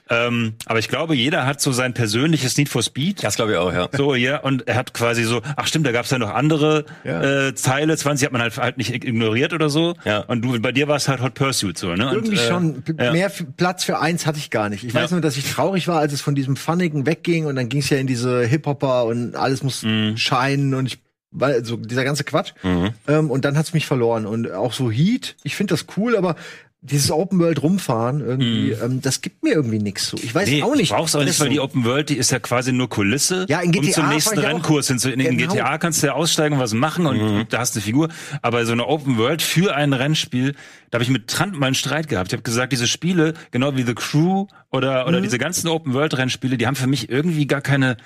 Ähm, 0.09 0.55
aber 0.67 0.79
ich 0.79 0.89
glaube, 0.89 1.15
jeder 1.15 1.47
hat 1.47 1.61
so 1.61 1.71
sein 1.71 1.93
persönliches 1.95 2.57
Need 2.57 2.69
for 2.71 2.83
Speed. 2.83 3.23
Das 3.23 3.37
glaube 3.37 3.53
ich 3.53 3.59
auch, 3.59 3.73
ja. 3.73 3.89
So, 3.93 4.15
ja, 4.15 4.39
und 4.41 4.67
er 4.67 4.75
hat 4.75 4.95
quasi 4.95 5.23
so, 5.25 5.43
ach 5.57 5.67
stimmt, 5.67 5.87
da 5.87 5.93
gab 5.93 6.07
es 6.07 6.11
ja 6.11 6.19
noch 6.19 6.35
andere 6.35 6.87
Ja. 7.05 7.49
äh, 7.49 7.53
Teile, 7.53 7.97
20 7.97 8.25
hat 8.25 8.33
man 8.33 8.41
halt, 8.41 8.57
halt 8.57 8.79
nicht 8.79 8.93
ignoriert 8.93 9.53
oder 9.53 9.69
so. 9.69 9.95
Ja. 10.05 10.21
Und 10.21 10.43
du, 10.43 10.59
bei 10.61 10.73
dir 10.73 10.89
war 10.89 10.97
es 10.97 11.09
halt 11.09 11.21
Hot 11.21 11.35
Pursuit 11.35 11.77
so, 11.79 11.95
ne? 11.95 12.11
Irgendwie 12.13 12.39
und, 12.39 12.43
äh, 12.45 12.49
schon. 12.49 12.83
Ja. 12.99 13.13
Mehr 13.13 13.31
Platz 13.57 13.85
für 13.85 14.01
eins 14.01 14.27
hatte 14.27 14.39
ich 14.39 14.51
gar 14.51 14.69
nicht. 14.71 14.83
Ich 14.83 14.95
weiß 14.95 15.10
Ja. 15.11 15.17
nur, 15.17 15.21
dass 15.23 15.37
ich 15.37 15.51
traurig 15.51 15.89
war, 15.89 15.99
als 16.01 16.13
es 16.13 16.21
von 16.21 16.35
diesem 16.35 16.57
Funnigen 16.57 17.07
wegging 17.07 17.47
und 17.47 17.57
dann 17.57 17.69
ging 17.69 17.81
es 17.81 17.91
ja 17.91 17.99
in 17.99 18.07
diese 18.07 18.45
Hip-Hopper 18.45 19.05
und 19.05 19.35
alles 19.37 19.63
muss 19.63 19.83
Mhm. 19.83 20.17
scheinen 20.17 20.75
und 20.75 20.87
ich 20.87 20.99
weil 21.33 21.65
so 21.65 21.77
dieser 21.77 22.03
ganze 22.03 22.25
Quatsch. 22.25 22.55
Mhm. 22.65 22.91
Ähm, 23.07 23.31
und 23.31 23.45
dann 23.45 23.57
hat's 23.57 23.73
mich 23.73 23.87
verloren. 23.87 24.27
Und 24.27 24.51
auch 24.51 24.73
so 24.73 24.91
Heat, 24.91 25.37
ich 25.45 25.55
finde 25.55 25.75
das 25.75 25.87
cool, 25.97 26.17
aber 26.17 26.35
dieses 26.83 27.11
Open 27.11 27.39
World 27.41 27.63
rumfahren 27.63 28.21
irgendwie, 28.21 28.71
ähm, 28.73 29.03
das 29.03 29.21
gibt 29.21 29.43
mir 29.43 29.53
irgendwie 29.53 29.79
nichts 29.79 30.09
so. 30.09 30.17
Ich 30.17 30.35
weiß. 30.35 30.49
Nee, 30.49 30.63
auch 30.63 30.75
nicht. 30.75 30.91
brauchst 30.93 31.15
auch 31.15 31.21
nicht, 31.25 31.39
weil 31.39 31.49
so- 31.49 31.53
die 31.53 31.61
Open 31.61 31.85
World, 31.85 32.09
die 32.09 32.17
ist 32.17 32.31
ja 32.31 32.39
quasi 32.39 32.73
nur 32.73 32.89
Kulisse. 32.89 33.45
Ja, 33.51 33.61
in 33.61 33.67
um 33.67 33.73
GTA 33.73 33.93
zum 33.93 34.05
fahr 34.05 34.13
nächsten. 34.15 34.39
Rennkurs 34.39 34.89
hin. 34.89 34.99
In, 35.13 35.21
in 35.21 35.37
Genau. 35.39 35.53
GTA 35.53 35.77
kannst 35.77 36.03
du 36.03 36.07
ja 36.07 36.15
aussteigen 36.15 36.55
und 36.55 36.61
was 36.61 36.73
machen 36.73 37.05
und 37.07 37.19
Mhm. 37.19 37.47
da 37.51 37.59
hast 37.59 37.75
du 37.75 37.81
eine 37.81 37.85
Figur. 37.85 38.09
Aber 38.41 38.65
so 38.65 38.73
eine 38.73 38.87
Open 38.87 39.19
World 39.19 39.43
für 39.43 39.75
ein 39.75 39.93
Rennspiel, 39.93 40.55
da 40.91 40.97
habe 40.97 41.05
ich 41.05 41.11
mit 41.11 41.29
Trant 41.29 41.59
mal 41.61 41.67
einen 41.67 41.75
Streit 41.75 42.09
gehabt. 42.09 42.29
Ich 42.29 42.33
habe 42.33 42.43
gesagt, 42.43 42.73
diese 42.73 42.87
Spiele, 42.87 43.35
genau 43.51 43.77
wie 43.77 43.83
The 43.83 43.95
Crew 43.95 44.47
oder, 44.73 45.03
Mhm. 45.03 45.09
oder 45.09 45.21
diese 45.21 45.39
ganzen 45.39 45.69
Open 45.69 45.93
World 45.93 46.17
Rennspiele, 46.17 46.57
die 46.57 46.67
haben 46.67 46.77
für 46.77 46.87
mich 46.87 47.11
irgendwie 47.11 47.47
gar 47.47 47.61
keine 47.61 47.99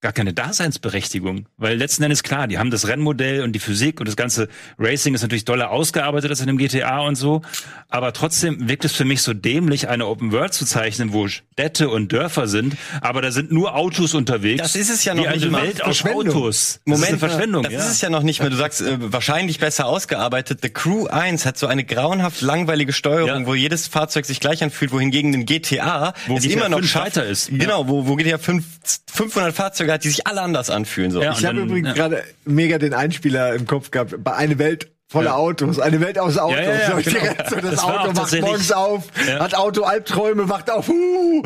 gar 0.00 0.12
keine 0.12 0.32
Daseinsberechtigung, 0.34 1.46
weil 1.56 1.76
letzten 1.76 2.02
Endes 2.02 2.22
klar, 2.22 2.46
die 2.48 2.58
haben 2.58 2.70
das 2.70 2.86
Rennmodell 2.86 3.42
und 3.42 3.52
die 3.52 3.58
Physik 3.58 3.98
und 3.98 4.06
das 4.06 4.16
ganze 4.16 4.48
Racing 4.78 5.14
ist 5.14 5.22
natürlich 5.22 5.44
doller 5.44 5.70
ausgearbeitet 5.70 6.30
als 6.30 6.40
in 6.40 6.46
dem 6.48 6.58
GTA 6.58 7.00
und 7.00 7.14
so, 7.16 7.42
aber 7.88 8.12
trotzdem 8.12 8.68
wirkt 8.68 8.84
es 8.84 8.92
für 8.92 9.04
mich 9.04 9.22
so 9.22 9.32
dämlich, 9.32 9.88
eine 9.88 10.06
Open 10.06 10.32
World 10.32 10.52
zu 10.52 10.66
zeichnen, 10.66 11.12
wo 11.12 11.28
Städte 11.28 11.88
und 11.88 12.12
Dörfer 12.12 12.46
sind, 12.46 12.76
aber 13.00 13.22
da 13.22 13.30
sind 13.32 13.50
nur 13.52 13.74
Autos 13.74 14.14
unterwegs. 14.14 14.62
Das 14.62 14.76
ist 14.76 14.90
es 14.90 15.04
ja 15.04 15.14
noch 15.14 15.26
eine 15.26 15.36
nicht 15.36 15.50
mal. 15.50 15.62
Welt 15.62 15.82
aus. 15.82 16.04
Autos. 16.04 16.80
Moment, 16.84 17.02
das 17.02 17.08
ist 17.08 17.08
eine 17.08 17.18
Verschwendung. 17.18 17.62
Das 17.62 17.72
ja. 17.72 17.78
ist 17.80 17.90
es 17.90 18.00
ja 18.00 18.10
noch 18.10 18.22
nicht 18.22 18.40
mehr. 18.40 18.50
Du 18.50 18.56
sagst, 18.56 18.82
äh, 18.82 18.96
wahrscheinlich 19.12 19.58
besser 19.58 19.86
ausgearbeitet. 19.86 20.60
The 20.62 20.70
Crew 20.70 21.06
1 21.06 21.46
hat 21.46 21.58
so 21.58 21.66
eine 21.66 21.84
grauenhaft 21.84 22.42
langweilige 22.42 22.92
Steuerung, 22.92 23.42
Ja. 23.42 23.46
wo 23.46 23.54
jedes 23.54 23.88
Fahrzeug 23.88 24.26
sich 24.26 24.40
gleich 24.40 24.62
anfühlt, 24.62 24.92
wohingegen 24.92 25.34
ein 25.34 25.46
GTA 25.46 26.12
Wo 26.26 26.36
es 26.36 26.44
GTA 26.44 26.54
immer 26.54 26.68
noch 26.68 26.78
5 26.78 26.90
schafft, 26.90 27.16
ist. 27.16 27.48
Genau, 27.48 27.88
wo, 27.88 28.06
wo 28.06 28.16
GTA 28.16 28.38
5, 28.38 28.64
500 29.12 29.54
Fahrzeuge 29.54 29.85
hat, 29.94 30.04
die 30.04 30.08
sich 30.08 30.26
alle 30.26 30.42
anders 30.42 30.70
anfühlen. 30.70 31.10
So. 31.10 31.22
Ja. 31.22 31.32
Ich 31.32 31.44
habe 31.44 31.60
übrigens 31.60 31.88
ja. 31.88 31.94
gerade 31.94 32.24
mega 32.44 32.78
den 32.78 32.94
Einspieler 32.94 33.54
im 33.54 33.66
Kopf 33.66 33.90
gehabt. 33.90 34.14
Bei 34.22 34.34
eine 34.34 34.58
Welt 34.58 34.90
voller 35.08 35.26
Ja. 35.30 35.34
Autos, 35.36 35.78
eine 35.78 36.00
Welt 36.00 36.18
aus 36.18 36.36
Autos. 36.36 36.56
Ja, 36.58 36.62
ja, 36.64 36.72
ja, 36.80 37.00
genau. 37.00 37.20
so, 37.48 37.56
das, 37.56 37.70
Das 37.70 37.78
Auto 37.84 37.94
wacht 38.08 38.16
tatsächlich- 38.16 38.40
morgens 38.42 38.72
auf, 38.72 39.04
Ja. 39.26 39.38
hat 39.38 39.54
Auto 39.54 39.84
Albträume, 39.84 40.48
wacht 40.48 40.68
auf, 40.68 40.88
uh, 40.88 41.42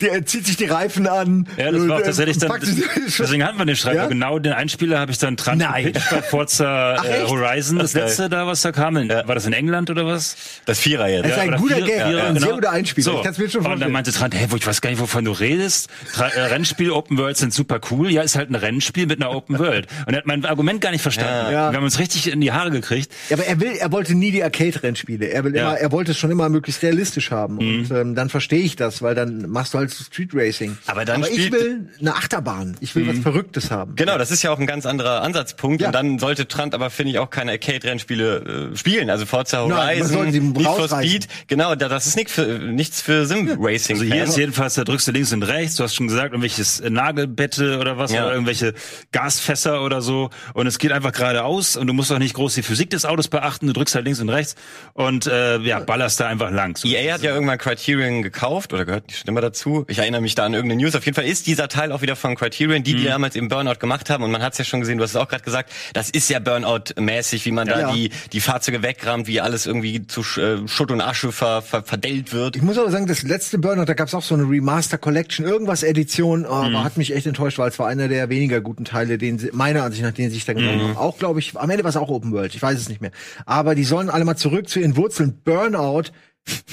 der 0.00 0.26
zieht 0.26 0.46
sich 0.46 0.56
die 0.58 0.66
Reifen 0.66 1.06
an. 1.06 1.48
Ja, 1.56 1.70
das 1.72 1.88
war 1.88 1.96
auch 1.96 2.00
äh, 2.00 2.04
tatsächlich 2.04 2.36
dann, 2.38 2.52
deswegen 2.60 3.44
hatten 3.44 3.58
wir 3.58 3.64
den 3.64 3.76
weil 3.82 4.08
Genau 4.08 4.38
den 4.38 4.52
Einspieler 4.52 4.98
habe 4.98 5.10
ich 5.10 5.16
dann 5.18 5.36
dran 5.36 5.56
Nein. 5.58 5.86
gepitcht 5.86 6.10
bei 6.10 6.20
Forza 6.22 6.96
Ach, 6.98 7.04
äh? 7.04 7.24
Horizon, 7.26 7.78
das 7.78 7.94
Okay. 7.94 8.04
letzte 8.04 8.28
da, 8.28 8.46
was 8.46 8.60
da 8.60 8.72
kam. 8.72 8.96
In, 8.98 9.08
War 9.08 9.34
das 9.34 9.46
in 9.46 9.52
England 9.54 9.88
oder 9.90 10.04
was? 10.06 10.36
Das 10.66 10.78
Vierer 10.78 11.08
jetzt. 11.08 11.24
Das 11.24 11.32
ist 11.32 11.38
ein 11.38 11.56
guter 11.56 11.76
vier- 11.76 11.84
Gag, 11.86 11.98
ja, 11.98 12.06
ein 12.06 12.12
sehr 12.12 12.32
genau. 12.34 12.54
guter 12.56 12.70
Einspieler. 12.72 13.04
So. 13.04 13.16
Ich 13.18 13.22
kann's 13.24 13.38
mir 13.38 13.48
schon 13.48 13.60
Und 13.60 13.64
dann 13.64 13.72
vorstellen. 13.72 13.92
meinte 13.92 14.12
Trant, 14.12 14.34
hey, 14.34 14.46
wo 14.50 14.56
ich 14.56 14.66
weiß 14.66 14.80
gar 14.82 14.90
nicht, 14.90 15.00
wovon 15.00 15.24
du 15.24 15.32
redest. 15.32 15.88
Tra 16.12 16.28
äh, 16.28 16.40
Rennspiel, 16.42 16.90
Open 16.90 17.16
World 17.16 17.36
sind 17.38 17.54
super 17.54 17.80
cool. 17.90 18.10
Ja, 18.10 18.20
ist 18.22 18.36
halt 18.36 18.50
ein 18.50 18.54
Rennspiel 18.54 19.06
mit 19.06 19.22
einer 19.22 19.34
Open 19.34 19.58
World. 19.58 19.86
Und 20.06 20.12
er 20.12 20.18
hat 20.18 20.26
mein 20.26 20.44
Argument 20.44 20.80
gar 20.82 20.90
nicht 20.90 21.02
verstanden. 21.02 21.50
Wir 21.50 21.58
haben 21.58 21.82
uns 21.84 21.98
richtig 21.98 22.30
in 22.30 22.40
die 22.40 22.52
Haare 22.52 22.65
gekriegt. 22.70 23.12
Ja, 23.30 23.36
aber 23.36 23.46
er 23.46 23.60
will, 23.60 23.72
er 23.78 23.92
wollte 23.92 24.14
nie 24.14 24.30
die 24.30 24.42
Arcade-Rennspiele. 24.42 25.26
Er 25.28 25.44
will 25.44 25.54
Ja. 25.54 25.62
Mhm. 25.62 25.68
immer, 25.70 25.78
er 25.78 25.92
wollte 25.92 26.10
es 26.12 26.18
schon 26.18 26.30
immer 26.30 26.48
möglichst 26.48 26.82
realistisch 26.82 27.30
haben. 27.30 27.58
Und 27.58 27.90
ähm, 27.90 28.14
dann 28.14 28.28
verstehe 28.28 28.60
ich 28.62 28.76
das, 28.76 29.02
weil 29.02 29.14
dann 29.14 29.48
machst 29.48 29.74
du 29.74 29.78
halt 29.78 29.92
Street 29.92 30.30
Racing. 30.34 30.76
Aber 30.86 31.04
dann 31.04 31.22
aber 31.22 31.30
ich 31.32 31.50
will 31.52 31.88
eine 32.00 32.14
Achterbahn. 32.14 32.76
Ich 32.80 32.94
will 32.94 33.04
Mhm. 33.04 33.08
was 33.08 33.18
Verrücktes 33.18 33.70
haben. 33.70 33.94
Genau, 33.96 34.18
das 34.18 34.30
ist 34.30 34.42
ja 34.42 34.50
auch 34.50 34.58
ein 34.58 34.66
ganz 34.66 34.86
anderer 34.86 35.22
Ansatzpunkt. 35.22 35.80
Ja. 35.80 35.88
Und 35.88 35.94
dann 35.94 36.18
sollte 36.18 36.48
Trant 36.48 36.74
aber, 36.74 36.90
finde 36.90 37.12
ich, 37.12 37.18
auch 37.18 37.30
keine 37.30 37.52
Arcade-Rennspiele 37.52 38.70
äh, 38.72 38.76
spielen. 38.76 39.10
Also 39.10 39.26
Forza 39.26 39.66
Nein, 39.66 39.98
Horizon, 40.00 40.32
sie 40.32 40.40
Need 40.40 40.62
for. 40.66 40.88
Speed. 40.88 41.28
Genau, 41.46 41.74
da- 41.74 41.88
das 41.88 42.06
ist 42.06 42.16
nicht 42.16 42.30
für, 42.30 42.42
nichts 42.58 43.00
für 43.02 43.26
Sim-Racing. 43.26 43.96
Also 44.00 44.04
hier 44.12 44.24
ist 44.24 44.36
jedenfalls, 44.36 44.74
da 44.74 44.84
drückst 44.84 45.08
du 45.08 45.12
links 45.12 45.32
und 45.32 45.42
rechts, 45.42 45.76
du 45.76 45.84
hast 45.84 45.94
schon 45.94 46.08
gesagt, 46.08 46.32
irgendwelches 46.32 46.82
Nagelbette 46.88 47.78
oder 47.78 47.98
was, 47.98 48.12
Ja. 48.12 48.24
oder 48.24 48.32
irgendwelche 48.32 48.74
Gasfässer 49.12 49.82
oder 49.82 50.02
so. 50.02 50.30
Und 50.54 50.66
es 50.66 50.78
geht 50.78 50.92
einfach 50.92 51.12
geradeaus 51.12 51.76
und 51.76 51.86
du 51.86 51.92
musst 51.92 52.12
auch 52.12 52.18
nicht 52.18 52.34
groß 52.34 52.55
die 52.56 52.62
Physik 52.62 52.90
des 52.90 53.04
Autos 53.04 53.28
beachten, 53.28 53.66
du 53.66 53.72
drückst 53.72 53.94
halt 53.94 54.04
links 54.04 54.20
und 54.20 54.28
rechts 54.28 54.54
und 54.94 55.26
äh, 55.26 55.58
ja, 55.58 55.80
ballerst 55.80 56.20
da 56.20 56.26
einfach 56.28 56.50
lang. 56.50 56.76
So. 56.76 56.88
EA 56.88 57.14
hat 57.14 57.22
ja 57.22 57.32
irgendwann 57.34 57.58
Criterion 57.58 58.22
gekauft 58.22 58.72
oder 58.72 58.84
gehört 58.84 59.04
die 59.10 59.14
Stimme 59.14 59.40
dazu. 59.40 59.84
Ich 59.88 59.98
erinnere 59.98 60.20
mich 60.20 60.34
da 60.34 60.44
an 60.46 60.54
irgendeine 60.54 60.82
News. 60.82 60.94
Auf 60.94 61.04
jeden 61.04 61.14
Fall 61.14 61.24
ist 61.26 61.46
dieser 61.46 61.68
Teil 61.68 61.92
auch 61.92 62.02
wieder 62.02 62.16
von 62.16 62.34
Criterion, 62.36 62.82
die, 62.82 62.94
die 62.94 63.04
Mhm. 63.04 63.08
damals 63.08 63.36
eben 63.36 63.48
Burnout 63.48 63.78
gemacht 63.78 64.10
haben. 64.10 64.24
Und 64.24 64.30
man 64.30 64.42
hat 64.42 64.52
es 64.52 64.58
ja 64.58 64.64
schon 64.64 64.80
gesehen, 64.80 64.98
du 64.98 65.04
hast 65.04 65.10
es 65.10 65.16
auch 65.16 65.28
gerade 65.28 65.42
gesagt, 65.44 65.70
das 65.92 66.10
ist 66.10 66.28
ja 66.30 66.38
Burnout-mäßig, 66.40 67.44
wie 67.46 67.52
man 67.52 67.66
da 67.68 67.80
Ja. 67.80 67.92
die, 67.92 68.10
die 68.32 68.40
Fahrzeuge 68.40 68.82
wegrammt, 68.82 69.26
wie 69.26 69.40
alles 69.40 69.66
irgendwie 69.66 70.06
zu 70.06 70.22
Sch- 70.22 70.64
äh, 70.64 70.68
Schutt 70.68 70.90
und 70.90 71.00
Asche 71.00 71.32
ver, 71.32 71.62
ver, 71.62 71.82
verdellt 71.82 72.32
wird. 72.32 72.56
Ich 72.56 72.62
muss 72.62 72.78
aber 72.78 72.90
sagen, 72.90 73.06
das 73.06 73.22
letzte 73.22 73.58
Burnout, 73.58 73.84
da 73.86 73.94
gab's 73.94 74.14
auch 74.14 74.22
so 74.22 74.34
eine 74.34 74.44
Remaster 74.44 74.98
Collection, 74.98 75.46
irgendwas 75.46 75.82
Edition, 75.82 76.44
oh, 76.46 76.62
Mhm. 76.62 76.74
aber 76.76 76.84
hat 76.84 76.96
mich 76.96 77.14
echt 77.14 77.26
enttäuscht, 77.26 77.58
weil 77.58 77.68
es 77.68 77.78
war 77.78 77.86
einer 77.88 78.08
der 78.08 78.28
weniger 78.28 78.60
guten 78.60 78.84
Teile, 78.84 79.18
den 79.18 79.38
sie, 79.38 79.50
meiner 79.52 79.82
Ansicht 79.84 80.02
nach, 80.02 80.12
den 80.12 80.30
sie 80.30 80.36
sich 80.36 80.44
da 80.44 80.52
genommen 80.52 80.78
Mhm. 80.78 80.88
haben. 80.88 80.96
Auch, 80.96 81.18
glaube 81.18 81.40
ich, 81.40 81.56
am 81.56 81.70
Ende 81.70 81.84
war 81.84 81.90
es 81.90 81.96
auch 81.96 82.08
Open 82.08 82.32
World, 82.32 82.45
ich 82.54 82.62
weiß 82.62 82.78
es 82.78 82.88
nicht 82.88 83.00
mehr. 83.00 83.10
Aber 83.44 83.74
die 83.74 83.84
sollen 83.84 84.10
alle 84.10 84.24
mal 84.24 84.36
zurück 84.36 84.68
zu 84.68 84.80
ihren 84.80 84.96
Wurzeln. 84.96 85.40
Burnout 85.44 86.04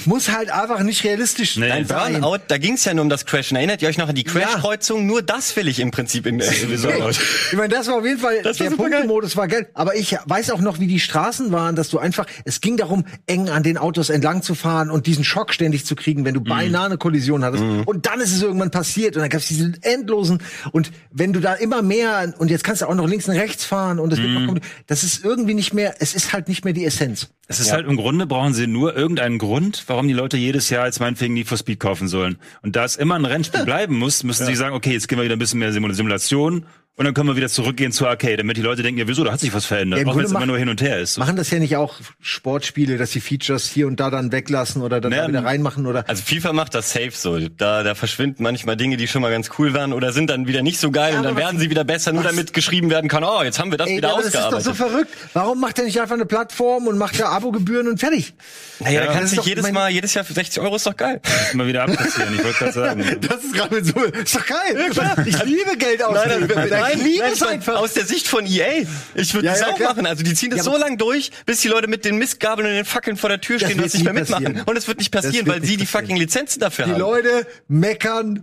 muss 0.06 0.30
halt 0.30 0.50
einfach 0.50 0.82
nicht 0.82 1.02
realistisch 1.04 1.56
Nee. 1.56 1.70
Ein 1.70 1.86
sein. 1.86 2.20
Burnout, 2.20 2.44
da 2.48 2.58
ging 2.58 2.74
es 2.74 2.84
ja 2.84 2.94
nur 2.94 3.02
um 3.02 3.08
das 3.08 3.24
Crashen. 3.26 3.56
Erinnert 3.56 3.82
ihr 3.82 3.88
euch 3.88 3.98
noch 3.98 4.08
an 4.08 4.14
die 4.14 4.24
Crash-Kreuzung? 4.24 5.06
Nur 5.06 5.22
das 5.22 5.54
will 5.56 5.68
ich 5.68 5.80
im 5.80 5.90
Prinzip 5.90 6.26
in 6.26 6.40
sowieso. 6.40 6.88
Ich 7.50 7.56
meine, 7.56 7.68
das 7.68 7.86
war 7.88 7.96
auf 7.98 8.04
jeden 8.04 8.18
Fall, 8.18 8.42
Das 8.42 8.60
war 8.60 8.68
der. 8.68 8.76
Punktemodus 8.76 9.36
war 9.36 9.48
geil. 9.48 9.68
Aber 9.74 9.96
ich 9.96 10.16
weiß 10.26 10.50
auch 10.50 10.60
noch, 10.60 10.80
wie 10.80 10.86
die 10.86 11.00
Straßen 11.00 11.52
waren, 11.52 11.76
dass 11.76 11.88
du 11.88 11.98
einfach, 11.98 12.26
es 12.44 12.60
ging 12.60 12.76
darum, 12.76 13.04
eng 13.26 13.48
an 13.48 13.62
den 13.62 13.78
Autos 13.78 14.10
entlang 14.10 14.42
zu 14.42 14.54
fahren 14.54 14.90
und 14.90 15.06
diesen 15.06 15.24
Schock 15.24 15.52
ständig 15.54 15.86
zu 15.86 15.94
kriegen, 15.96 16.24
wenn 16.24 16.34
du 16.34 16.40
beinahe 16.40 16.86
eine 16.86 16.98
Kollision 16.98 17.44
hattest. 17.44 17.62
Und 17.86 18.06
dann 18.06 18.20
ist 18.20 18.32
es 18.34 18.42
irgendwann 18.42 18.70
passiert 18.70 19.16
und 19.16 19.22
dann 19.22 19.30
gab 19.30 19.40
es 19.40 19.48
diese 19.48 19.72
endlosen, 19.82 20.40
und 20.72 20.90
wenn 21.10 21.32
du 21.32 21.40
da 21.40 21.54
immer 21.54 21.82
mehr, 21.82 22.34
und 22.38 22.50
jetzt 22.50 22.64
kannst 22.64 22.82
du 22.82 22.86
auch 22.86 22.94
noch 22.94 23.08
links 23.08 23.28
und 23.28 23.36
rechts 23.36 23.64
fahren 23.64 23.98
und 23.98 24.12
es 24.12 24.18
wird 24.20 24.30
noch, 24.30 24.54
das 24.86 25.04
ist 25.04 25.24
irgendwie 25.24 25.54
nicht 25.54 25.72
mehr, 25.74 25.94
es 26.00 26.14
ist 26.14 26.32
halt 26.32 26.48
nicht 26.48 26.64
mehr 26.64 26.74
die 26.74 26.84
Essenz. 26.84 27.28
Es 27.46 27.60
ist 27.60 27.72
halt 27.72 27.86
im 27.86 27.96
Grunde 27.96 28.26
brauchen 28.26 28.54
sie 28.54 28.66
nur 28.66 28.96
irgendeinen 28.96 29.38
Grund, 29.38 29.63
warum 29.86 30.06
die 30.08 30.14
Leute 30.14 30.36
jedes 30.36 30.70
Jahr 30.70 30.86
jetzt 30.86 31.00
meinetwegen 31.00 31.34
Need 31.34 31.48
for 31.48 31.56
Speed 31.58 31.80
kaufen 31.80 32.08
sollen. 32.08 32.36
Und 32.62 32.76
da 32.76 32.84
es 32.84 32.96
immer 32.96 33.14
ein 33.14 33.24
Rennspiel 33.24 33.64
bleiben 33.64 33.96
muss, 33.98 34.22
müssen 34.24 34.46
sie 34.46 34.54
sagen, 34.56 34.74
okay, 34.74 34.92
jetzt 34.92 35.08
gehen 35.08 35.18
wir 35.18 35.24
wieder 35.24 35.36
ein 35.36 35.38
bisschen 35.38 35.58
mehr 35.60 35.72
Simul- 35.72 35.94
Simulation 35.94 36.66
und 36.96 37.04
dann 37.04 37.14
können 37.14 37.28
wir 37.28 37.36
wieder 37.36 37.48
zurückgehen 37.48 37.90
zur 37.92 38.08
Arcade, 38.08 38.36
damit 38.36 38.56
die 38.56 38.62
Leute 38.62 38.82
denken, 38.82 39.00
ja 39.00 39.08
wieso, 39.08 39.24
da 39.24 39.32
hat 39.32 39.40
sich 39.40 39.52
was 39.52 39.64
verändert, 39.66 40.00
Ja, 40.00 40.06
auch 40.06 40.16
wenn 40.16 40.24
es 40.24 40.30
immer 40.30 40.46
nur 40.46 40.56
hin 40.58 40.68
und 40.68 40.80
her 40.80 41.00
ist. 41.00 41.18
Machen 41.18 41.34
das 41.36 41.50
ja 41.50 41.58
nicht 41.58 41.76
auch 41.76 41.94
Sportspiele, 42.20 42.98
dass 42.98 43.10
sie 43.12 43.20
Features 43.20 43.68
hier 43.68 43.86
und 43.86 43.98
da 44.00 44.10
dann 44.10 44.30
weglassen 44.32 44.80
oder 44.82 45.00
dann 45.00 45.10
Ja, 45.12 45.22
da 45.22 45.28
wieder 45.28 45.44
reinmachen 45.44 45.86
oder 45.86 46.08
Also 46.08 46.22
FIFA 46.24 46.52
macht 46.52 46.74
das 46.74 46.92
safe 46.92 47.10
so. 47.12 47.38
Da, 47.48 47.82
da 47.82 47.94
verschwinden 47.94 48.42
manchmal 48.42 48.76
Dinge, 48.76 48.96
die 48.96 49.08
schon 49.08 49.22
mal 49.22 49.30
ganz 49.30 49.50
cool 49.58 49.74
waren 49.74 49.92
oder 49.92 50.12
sind 50.12 50.30
dann 50.30 50.46
wieder 50.46 50.62
nicht 50.62 50.78
so 50.78 50.90
geil 50.90 51.12
Ja, 51.12 51.18
und 51.18 51.24
dann 51.24 51.36
werden 51.36 51.58
sie 51.58 51.68
wieder 51.70 51.84
besser, 51.84 52.12
nur 52.12 52.22
was- 52.24 52.30
damit 52.30 52.52
geschrieben 52.52 52.90
werden 52.90 53.08
kann, 53.08 53.24
oh, 53.24 53.42
jetzt 53.42 53.58
haben 53.58 53.70
wir 53.70 53.78
das 53.78 53.88
Ey, 53.88 53.96
wieder 53.96 54.10
aber 54.12 54.18
das 54.18 54.26
ist 54.26 54.34
doch 54.36 54.40
ausgearbeitet. 54.52 54.64
so 54.76 54.84
verrückt. 54.88 55.10
Warum 55.32 55.60
macht 55.60 55.78
er 55.78 55.84
nicht 55.86 56.00
einfach 56.00 56.14
eine 56.14 56.26
Plattform 56.26 56.86
und 56.86 56.96
macht 56.96 57.18
da 57.18 57.28
Abogebühren 57.30 57.88
und 57.88 57.98
fertig? 57.98 58.34
naja, 58.80 59.00
da 59.00 59.06
das 59.06 59.14
kannst 59.16 59.32
ist 59.34 59.44
du 59.44 59.48
jedes 59.48 59.70
Mal, 59.72 59.90
jedes 59.90 60.14
Jahr 60.14 60.24
für 60.24 60.32
60 60.34 60.62
Euro 60.62 60.76
ist 60.76 60.86
doch 60.86 60.96
geil. 60.96 61.20
immer 61.52 61.66
wieder 61.66 61.82
abkassieren, 61.82 62.34
ich 62.34 62.44
wollte 62.44 62.58
gerade 62.58 62.72
sagen. 62.72 63.04
Das 63.20 63.42
ist 63.42 63.54
gerade 63.54 63.74
mit 63.74 63.86
so, 63.86 64.00
ist 64.02 64.34
doch 64.36 64.46
geil. 64.46 64.90
ich 65.26 65.44
liebe 65.44 65.76
Geld 65.76 66.02
ausgeben. 66.02 66.48
Ich 66.92 67.02
liebe 67.02 67.24
es 67.32 67.40
nein, 67.40 67.48
einfach. 67.54 67.76
aus 67.76 67.92
der 67.94 68.04
Sicht 68.06 68.26
von 68.28 68.46
EA. 68.46 68.84
Ich 69.14 69.34
würde 69.34 69.46
Ja, 69.46 69.52
das 69.52 69.60
ja, 69.60 69.68
auch 69.68 69.76
klar. 69.76 69.90
machen. 69.94 70.06
Also 70.06 70.22
die 70.22 70.34
ziehen 70.34 70.50
das 70.50 70.58
Ja, 70.58 70.64
so 70.64 70.76
lang 70.76 70.98
durch, 70.98 71.30
bis 71.46 71.60
die 71.60 71.68
Leute 71.68 71.86
mit 71.88 72.04
den 72.04 72.16
Mistgabeln 72.16 72.68
und 72.68 72.74
den 72.74 72.84
Fackeln 72.84 73.16
vor 73.16 73.28
der 73.30 73.40
Tür 73.40 73.58
Das 73.58 73.68
stehen 73.68 73.78
und 73.78 73.86
das 73.86 73.94
nicht 73.94 74.04
mehr 74.04 74.12
mitmachen. 74.12 74.44
passieren. 74.44 74.64
Und 74.68 74.76
es 74.76 74.88
wird 74.88 74.98
nicht 74.98 75.10
passieren, 75.10 75.46
wird 75.46 75.48
weil 75.48 75.60
nicht 75.60 75.70
sie 75.70 75.76
die 75.76 75.84
passieren. 75.84 76.02
fucking 76.04 76.16
Lizenzen 76.16 76.60
dafür 76.60 76.84
Die 76.86 76.92
haben. 76.92 77.00
Leute 77.00 77.46
meckern, 77.68 78.40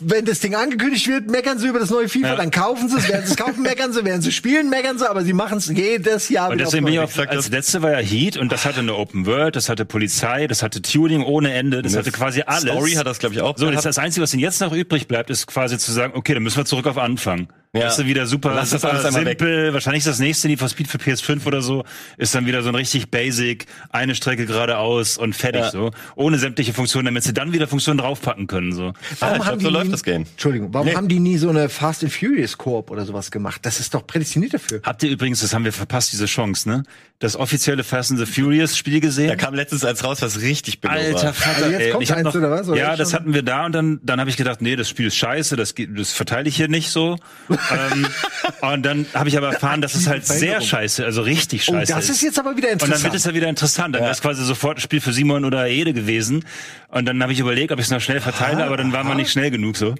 wenn 0.00 0.24
das 0.24 0.40
Ding 0.40 0.54
angekündigt 0.54 1.06
wird, 1.08 1.30
meckern 1.30 1.58
sie 1.58 1.68
über 1.68 1.78
das 1.78 1.90
neue 1.90 2.08
FIFA, 2.08 2.28
Ja. 2.28 2.36
dann 2.36 2.50
kaufen 2.50 2.88
sie 2.88 2.96
es, 2.98 3.08
werden 3.08 3.26
sie 3.26 3.32
es 3.32 3.36
kaufen, 3.36 3.62
meckern 3.62 3.92
sie, 3.92 4.04
werden 4.04 4.22
sie 4.22 4.32
spielen, 4.32 4.68
meckern 4.70 4.98
sie, 4.98 5.08
aber 5.08 5.22
sie 5.24 5.32
machen 5.32 5.58
es 5.58 5.66
jedes 5.68 6.28
Jahr 6.28 6.48
Und 6.48 6.54
wieder 6.56 6.64
deswegen 6.64 6.84
bin 6.84 6.94
ich 6.94 7.00
auch, 7.00 7.16
als 7.28 7.50
letzte 7.50 7.82
war 7.82 7.92
ja 7.92 7.98
Heat 7.98 8.36
und 8.36 8.50
das 8.52 8.64
hatte 8.64 8.80
eine 8.80 8.94
Open 8.94 9.26
World, 9.26 9.56
das 9.56 9.68
hatte 9.68 9.84
Polizei, 9.84 10.46
das 10.46 10.62
hatte 10.62 10.82
Tuning 10.82 11.22
ohne 11.22 11.52
Ende, 11.52 11.82
das 11.82 11.96
hatte 11.96 12.10
quasi 12.12 12.42
alles. 12.46 12.62
Story 12.72 12.92
hat 12.92 13.06
das, 13.06 13.18
glaube 13.18 13.34
ich, 13.34 13.40
auch 13.40 13.56
So, 13.58 13.70
das, 13.70 13.82
das 13.84 13.98
Einzige, 13.98 14.22
was 14.22 14.32
ihnen 14.32 14.42
jetzt 14.42 14.60
noch 14.60 14.72
übrig 14.72 15.06
bleibt, 15.08 15.30
ist 15.30 15.46
quasi 15.46 15.78
zu 15.78 15.92
sagen, 15.92 16.12
okay, 16.16 16.34
dann 16.34 16.42
müssen 16.42 16.56
wir 16.58 16.64
zurück 16.64 16.86
auf 16.86 16.98
Anfang. 16.98 17.48
Ja. 17.72 17.82
Das 17.82 18.00
ist 18.00 18.06
wieder 18.06 18.26
super, 18.26 18.52
Lass 18.52 18.70
das 18.70 18.80
super 18.82 18.94
alles 18.94 19.04
einmal 19.04 19.24
simpel. 19.26 19.72
Wahrscheinlich 19.72 20.00
ist 20.00 20.08
das 20.08 20.18
nächste 20.18 20.48
Need 20.48 20.58
for 20.58 20.68
Speed 20.68 20.88
für 20.88 20.98
PS5 20.98 21.46
oder 21.46 21.62
so, 21.62 21.84
ist 22.16 22.34
dann 22.34 22.44
wieder 22.44 22.64
so 22.64 22.68
ein 22.70 22.74
richtig 22.74 23.12
basic, 23.12 23.66
eine 23.90 24.16
Strecke 24.16 24.44
geradeaus 24.44 25.16
und 25.16 25.36
fertig 25.36 25.60
Ja. 25.62 25.70
so. 25.70 25.90
Ohne 26.16 26.38
sämtliche 26.38 26.72
Funktionen, 26.72 27.04
damit 27.04 27.22
sie 27.22 27.32
dann 27.32 27.52
wieder 27.52 27.68
Funktionen 27.68 27.98
draufpacken 27.98 28.48
können, 28.48 28.72
so. 28.72 28.92
Warum 29.20 29.36
ich 29.40 29.46
haben 29.46 29.58
glaub, 29.58 29.58
die 29.58 29.64
so 29.66 29.70
nie, 29.70 29.76
läuft 29.76 29.92
das 29.92 30.02
Game. 30.02 30.22
Entschuldigung, 30.28 30.74
warum 30.74 30.88
Nee. 30.88 30.96
haben 30.96 31.06
die 31.06 31.20
nie 31.20 31.36
so 31.36 31.48
eine 31.48 31.68
Fast 31.68 32.02
and 32.02 32.12
Furious 32.12 32.58
Koop 32.58 32.90
oder 32.90 33.04
sowas 33.06 33.30
gemacht? 33.30 33.60
Das 33.64 33.78
ist 33.78 33.94
doch 33.94 34.04
prädestiniert 34.04 34.52
dafür. 34.54 34.80
Habt 34.82 35.04
ihr 35.04 35.10
übrigens, 35.10 35.40
das 35.40 35.54
haben 35.54 35.64
wir 35.64 35.72
verpasst, 35.72 36.12
diese 36.12 36.26
Chance, 36.26 36.68
ne? 36.68 36.82
Das 37.22 37.36
offizielle 37.36 37.84
Fast 37.84 38.10
and 38.10 38.18
the 38.18 38.24
Furious 38.24 38.78
Spiel 38.78 38.98
gesehen? 38.98 39.28
Da 39.28 39.36
kam 39.36 39.52
letztens 39.54 39.84
als 39.84 40.02
raus, 40.02 40.22
was 40.22 40.40
richtig 40.40 40.80
billig 40.80 40.96
Alter 40.96 41.22
war. 41.26 41.32
Vater, 41.34 41.56
Also 41.66 41.70
jetzt 41.78 41.90
kommt 41.92 42.02
Ich 42.02 42.14
eins, 42.14 42.24
noch, 42.24 42.34
oder 42.34 42.50
was? 42.50 42.66
Oder 42.68 42.78
ja, 42.78 42.96
das 42.96 43.10
schon- 43.10 43.20
hatten 43.20 43.34
wir 43.34 43.42
da 43.42 43.66
und 43.66 43.72
dann, 43.72 44.00
dann 44.02 44.20
habe 44.20 44.30
ich 44.30 44.38
gedacht, 44.38 44.62
nee, 44.62 44.74
das 44.74 44.88
Spiel 44.88 45.06
ist 45.08 45.16
scheiße, 45.16 45.54
das, 45.54 45.74
das 45.76 46.12
verteile 46.12 46.48
ich 46.48 46.56
hier 46.56 46.68
nicht 46.68 46.90
so. 46.90 47.18
ähm, 47.50 48.06
und 48.72 48.82
dann 48.86 49.04
habe 49.12 49.28
ich 49.28 49.36
aber 49.36 49.52
erfahren, 49.52 49.82
dass 49.82 49.94
es 49.94 50.06
halt 50.06 50.26
sehr 50.26 50.62
scheiße, 50.62 51.04
also 51.04 51.20
richtig 51.20 51.68
Oh, 51.68 51.72
scheiße 51.74 51.92
das 51.92 52.08
ist 52.08 52.22
jetzt 52.22 52.38
aber 52.38 52.56
wieder 52.56 52.68
und 52.68 52.72
interessant. 52.72 52.96
dann 52.96 53.02
wird 53.04 53.14
es 53.14 53.24
ja 53.24 53.34
wieder 53.34 53.48
interessant. 53.50 53.94
Dann 53.94 54.00
wäre 54.02 54.12
es 54.12 54.22
quasi 54.22 54.42
sofort 54.42 54.78
ein 54.78 54.80
Spiel 54.80 55.02
für 55.02 55.12
Simon 55.12 55.44
oder 55.44 55.68
Ede 55.68 55.92
gewesen. 55.92 56.46
Und 56.88 57.04
dann 57.04 57.22
habe 57.22 57.34
ich 57.34 57.40
überlegt, 57.40 57.70
ob 57.70 57.78
ich 57.80 57.84
es 57.84 57.90
noch 57.90 58.00
schnell 58.00 58.22
verteile, 58.22 58.64
aber 58.64 58.78
dann 58.78 58.94
war 58.94 59.04
man 59.04 59.18
nicht 59.18 59.30
schnell 59.30 59.50
genug 59.50 59.76
so. 59.76 59.94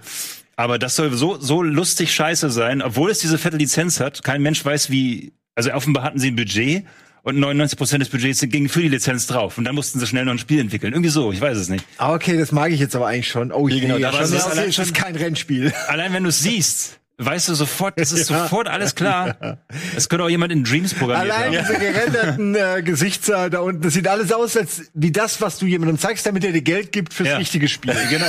Aber 0.57 0.79
das 0.79 0.97
soll 0.97 1.13
so, 1.13 1.39
so 1.39 1.63
lustig 1.63 2.15
scheiße 2.15 2.49
sein, 2.49 2.81
obwohl 2.81 3.11
es 3.11 3.19
diese 3.19 3.37
fette 3.37 3.59
Lizenz 3.59 4.01
hat. 4.01 4.23
Kein 4.23 4.41
Mensch 4.41 4.65
weiß, 4.65 4.89
wie. 4.91 5.35
Also 5.55 5.73
offenbar 5.75 6.05
hatten 6.05 6.19
sie 6.19 6.29
ein 6.31 6.37
Budget 6.37 6.85
und 7.23 7.39
99% 7.39 7.99
des 7.99 8.09
Budgets 8.09 8.41
gingen 8.41 8.69
für 8.69 8.81
die 8.83 8.89
Lizenz 8.89 9.27
drauf. 9.27 9.59
Und 9.59 9.65
dann 9.65 9.75
mussten 9.75 9.99
sie 10.01 10.07
schnell 10.07 10.25
noch 10.25 10.33
ein 10.33 10.39
Spiel 10.39 10.61
entwickeln. 10.61 10.93
Irgendwie 10.93 11.11
so, 11.11 11.33
ich 11.33 11.41
weiß 11.41 11.57
es 11.59 11.69
nicht. 11.69 11.85
Ah, 11.99 12.15
okay, 12.15 12.37
das 12.39 12.53
mag 12.53 12.71
ich 12.73 12.81
jetzt 12.81 12.97
aber 12.97 13.07
eigentlich 13.09 13.29
schon. 13.29 13.53
Oh, 13.53 13.65
genau, 13.65 13.97
nee, 13.99 14.03
war 14.05 14.13
schon, 14.13 14.33
ja, 14.33 14.65
das 14.65 14.79
ist 14.79 14.95
kein 14.95 15.17
Rennspiel. 15.17 15.73
Allein 15.89 16.13
wenn 16.13 16.23
du 16.23 16.29
es 16.31 16.39
siehst, 16.43 16.99
weißt 17.19 17.51
du 17.51 17.55
sofort, 17.55 18.01
das 18.01 18.13
ist 18.13 18.29
sofort 18.29 18.67
alles 18.69 18.95
klar. 18.95 19.59
Es 19.95 20.09
könnte 20.09 20.25
auch 20.25 20.31
jemand 20.31 20.53
in 20.53 20.65
Dreams 20.65 20.95
programmiert 20.95 21.35
Allein 21.37 21.59
haben. 21.59 21.67
diese 21.69 21.79
gerenderten 21.79 22.55
äh, 22.79 22.83
Gesichter 22.83 23.51
da 23.51 23.61
unten, 23.61 23.83
das 23.83 23.93
sieht 23.93 24.09
alles 24.09 24.33
aus, 24.33 24.57
als 24.57 24.91
wie 24.95 25.13
das, 25.13 25.43
was 25.43 25.59
du 25.59 25.67
jemandem 25.67 25.99
zeigst, 25.99 26.25
damit 26.25 26.45
er 26.45 26.53
dir 26.53 26.63
Geld 26.63 26.93
gibt 26.93 27.13
fürs 27.13 27.29
Ja. 27.29 27.37
richtige 27.37 27.69
Spiel. 27.69 27.95
Genau. 28.09 28.25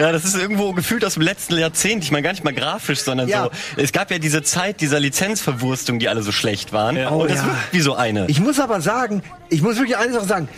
Ja, 0.00 0.12
das 0.12 0.24
ist 0.24 0.36
irgendwo 0.36 0.72
gefühlt 0.74 1.04
aus 1.04 1.14
dem 1.14 1.22
letzten 1.22 1.58
Jahrzehnt. 1.58 2.04
Ich 2.04 2.12
meine 2.12 2.22
gar 2.22 2.30
nicht 2.30 2.44
mal 2.44 2.52
grafisch, 2.54 3.00
sondern 3.00 3.28
Ja. 3.28 3.44
so. 3.44 3.82
Es 3.82 3.90
gab 3.92 4.10
ja 4.12 4.18
diese 4.18 4.42
Zeit 4.42 4.80
dieser 4.80 5.00
Lizenzverwurstung, 5.00 5.98
die 5.98 6.08
alle 6.08 6.22
so 6.22 6.30
schlecht 6.30 6.72
waren. 6.72 6.96
Oh, 7.06 7.22
und 7.22 7.30
das 7.30 7.38
ja. 7.38 7.46
wirkt 7.46 7.72
wie 7.72 7.80
so 7.80 7.94
eine. 7.94 8.26
Ich 8.28 8.38
muss 8.40 8.60
aber 8.60 8.80
sagen, 8.80 9.22
ich 9.48 9.60
muss 9.60 9.76
wirklich 9.76 9.96
eine 9.96 10.12
Sache 10.12 10.26
sagen. 10.26 10.48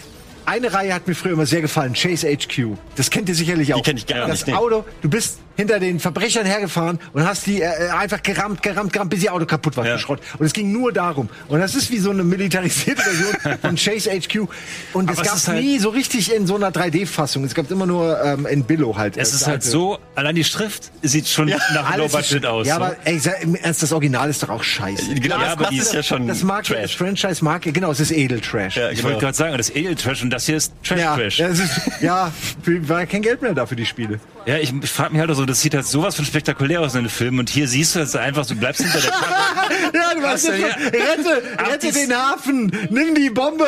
Eine 0.46 0.72
Reihe 0.72 0.92
hat 0.92 1.07
mir 1.07 1.14
früher 1.14 1.33
immer 1.33 1.46
sehr 1.46 1.61
gefallen, 1.61 1.94
Chase 1.94 2.26
HQ. 2.29 2.76
Das 2.96 3.11
kennt 3.11 3.29
ihr 3.29 3.35
sicherlich 3.35 3.72
auch. 3.72 3.83
kenn 3.83 3.96
ich 3.96 4.07
gar 4.07 4.26
das 4.26 4.40
nicht, 4.40 4.48
nee. 4.48 4.55
Auto, 4.55 4.85
du 5.00 5.09
bist 5.09 5.38
hinter 5.60 5.78
den 5.78 6.00
Verbrechern 6.00 6.46
hergefahren 6.46 6.98
und 7.12 7.24
hast 7.26 7.46
die 7.46 7.60
äh, 7.60 7.90
einfach 7.90 8.22
gerammt, 8.22 8.62
gerammt, 8.62 8.92
gerammt, 8.92 9.10
bis 9.10 9.22
ihr 9.22 9.32
Auto 9.32 9.44
kaputt 9.44 9.76
war, 9.76 9.86
Ja. 9.86 9.94
geschrott. 9.94 10.20
Und 10.38 10.46
es 10.46 10.52
ging 10.54 10.72
nur 10.72 10.90
darum. 10.92 11.28
Und 11.48 11.60
das 11.60 11.74
ist 11.74 11.90
wie 11.90 11.98
so 11.98 12.10
eine 12.10 12.24
militarisierte 12.24 13.02
Version 13.02 13.58
von 13.60 13.76
Chase 13.76 14.10
HQ. 14.10 14.48
Und 14.94 15.10
es 15.10 15.18
es 15.18 15.24
gab 15.26 15.36
ist 15.36 15.48
halt- 15.48 15.62
nie 15.62 15.78
so 15.78 15.90
richtig 15.90 16.34
in 16.34 16.46
so 16.46 16.56
einer 16.56 16.70
3D-Fassung. 16.70 17.44
Es 17.44 17.54
gab 17.54 17.70
immer 17.70 17.84
nur 17.86 18.22
ähm, 18.24 18.46
in 18.46 18.64
Billo 18.64 18.96
halt. 18.96 19.16
Es 19.16 19.30
Das 19.32 19.42
ist 19.42 19.46
halt 19.46 19.62
so, 19.62 19.98
allein 20.14 20.34
die 20.34 20.44
Schrift 20.44 20.90
sieht 21.02 21.28
schon 21.28 21.48
nach 21.48 21.96
Low 21.96 22.04
Alles 22.04 22.14
ist- 22.14 22.30
Budget 22.30 22.46
aus. 22.46 22.66
Ja, 22.66 22.76
so. 22.76 22.82
aber 22.82 22.96
ey, 23.04 23.20
im 23.42 23.54
Ernst, 23.54 23.82
das 23.82 23.92
Original 23.92 24.30
ist 24.30 24.42
doch 24.42 24.48
auch 24.48 24.62
scheiße. 24.62 25.14
Genau, 25.14 25.36
Ja, 25.36 25.42
das, 25.44 25.52
aber 25.52 25.62
das 25.64 25.70
die- 25.70 25.78
ist 25.78 25.92
ja 25.92 26.02
schon 26.02 26.26
Das 26.26 26.42
mag 26.42 26.64
das 26.64 26.68
Trash. 26.68 26.96
Franchise 26.96 27.44
mag, 27.44 27.62
genau, 27.62 27.90
es 27.90 28.00
ist 28.00 28.10
Edeltrash. 28.12 28.76
Ja, 28.76 28.88
Ich 28.90 28.96
genau. 28.98 29.08
wollte 29.10 29.20
gerade 29.26 29.36
sagen, 29.36 29.58
das 29.58 29.68
ist 29.68 29.76
Edeltrash 29.76 30.22
und 30.22 30.30
das 30.30 30.46
hier 30.46 30.56
ist 30.56 30.72
Trash 30.82 30.98
Ja, 31.00 31.16
ja, 31.18 31.28
Ja, 31.28 31.48
es 31.48 31.58
ist, 31.58 31.80
ja, 32.00 32.32
war 32.86 33.04
kein 33.06 33.22
Geld 33.22 33.42
mehr 33.42 33.52
da 33.54 33.66
für 33.66 33.76
die 33.76 33.84
Spiele. 33.86 34.20
Ich, 34.56 34.72
ich 34.82 34.90
frage 34.90 35.12
mich 35.12 35.20
halt 35.20 35.30
auch 35.30 35.34
so, 35.34 35.44
das 35.44 35.60
sieht 35.60 35.74
halt 35.74 35.86
sowas 35.86 36.16
von 36.16 36.24
spektakulär 36.24 36.80
aus 36.80 36.94
in 36.94 37.02
den 37.04 37.10
Filmen 37.10 37.38
und 37.40 37.50
hier 37.50 37.68
siehst 37.68 37.94
du, 37.96 38.04
du 38.04 38.18
einfach, 38.20 38.46
du 38.46 38.54
bleibst 38.56 38.82
hinter 38.82 39.00
der 39.00 39.10
Kamera. 39.10 39.36
Ja, 39.94 40.14
du 40.14 40.22
weißt 40.22 40.48
du- 40.48 40.52
ja, 40.52 40.72
schon, 40.72 40.82
rette, 40.84 41.42
rette 41.70 41.92
den 41.92 42.14
Hafen, 42.16 42.72
nimm 42.90 43.14
die 43.14 43.30
Bombe, 43.30 43.64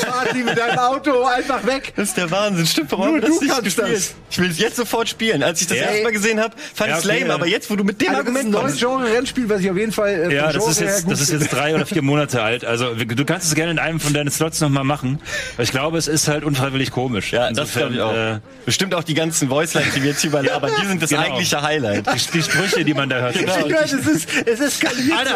fahr 0.00 0.26
die 0.34 0.42
mit 0.42 0.56
deinem 0.58 0.78
Auto 0.78 1.24
einfach 1.24 1.64
weg. 1.66 1.92
Das 1.96 2.08
ist 2.08 2.16
der 2.16 2.30
Wahnsinn. 2.30 2.66
Stimmt, 2.66 2.92
warum 2.92 3.10
Nur 3.12 3.20
das 3.20 3.30
du 3.30 3.40
nicht 3.40 3.48
kannst 3.48 3.64
gespielt? 3.64 3.96
das. 3.96 4.14
Ich 4.30 4.38
will 4.38 4.50
es 4.50 4.58
jetzt 4.58 4.76
sofort 4.76 5.08
spielen. 5.08 5.42
Als 5.42 5.60
ich 5.60 5.66
das 5.66 5.78
Ja. 5.78 5.84
erste 5.84 6.02
Mal 6.04 6.12
gesehen 6.12 6.40
habe, 6.40 6.54
fand 6.74 6.90
Ja, 6.90 6.96
ich 6.98 7.04
es 7.04 7.08
okay, 7.08 7.18
lame. 7.20 7.28
ja. 7.30 7.34
Aber 7.34 7.46
jetzt, 7.46 7.70
wo 7.70 7.76
du 7.76 7.84
mit 7.84 8.00
dem 8.00 8.08
Also 8.10 8.22
das 8.22 8.30
ist 8.32 8.36
ein 8.40 8.46
Argument 8.54 8.62
neues 8.64 8.78
Genre-Rennspiel, 8.78 9.48
was 9.48 9.60
ich 9.60 9.70
auf 9.70 9.76
jeden 9.76 9.92
Fall 9.92 10.30
äh, 10.30 10.34
Ja, 10.34 10.52
das 10.52 10.66
ist, 10.66 10.80
jetzt, 10.80 11.10
das 11.10 11.20
ist 11.20 11.32
jetzt 11.32 11.52
drei 11.52 11.74
oder 11.74 11.86
vier 11.86 12.02
Monate 12.02 12.42
alt. 12.42 12.64
Also 12.64 12.94
du 12.94 13.24
kannst 13.24 13.46
es 13.48 13.54
gerne 13.54 13.72
in 13.72 13.78
einem 13.78 14.00
von 14.00 14.12
deinen 14.12 14.30
Slots 14.30 14.60
nochmal 14.60 14.84
machen. 14.84 15.20
Aber 15.54 15.62
ich 15.62 15.70
glaube, 15.70 15.98
es 15.98 16.08
ist 16.08 16.28
halt 16.28 16.44
unfreiwillig 16.44 16.90
komisch. 16.90 17.32
ja, 17.32 17.50
das 17.52 17.72
glaube 17.72 17.94
ich 17.94 18.00
auch. 18.00 18.14
Äh, 18.14 18.40
Bestimmt 18.66 18.94
auch 18.94 19.04
die 19.04 19.14
ganzen 19.14 19.50
Voicelines, 19.50 19.94
die 19.94 20.02
wir 20.02 20.10
jetzt 20.10 20.21
hier 20.22 20.30
überlabern, 20.30 20.70
die 20.80 20.86
sind 20.86 21.02
das 21.02 21.10
Genau. 21.10 21.22
eigentliche 21.22 21.60
Highlight. 21.62 22.06
die, 22.06 22.30
die 22.32 22.42
Sprüche, 22.42 22.84
die 22.84 22.94
man 22.94 23.08
da 23.08 23.16
hört. 23.20 23.36
Ich 23.36 23.46
meine, 23.46 23.74
es 23.84 23.92
ist, 23.92 24.28
es 24.46 24.60
eskaliert 24.60 25.28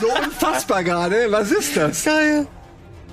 so, 0.00 0.06
so 0.06 0.14
unfassbar 0.14 0.84
gerade. 0.84 1.26
Was 1.30 1.50
ist 1.50 1.76
das? 1.76 2.04
Geil. 2.04 2.46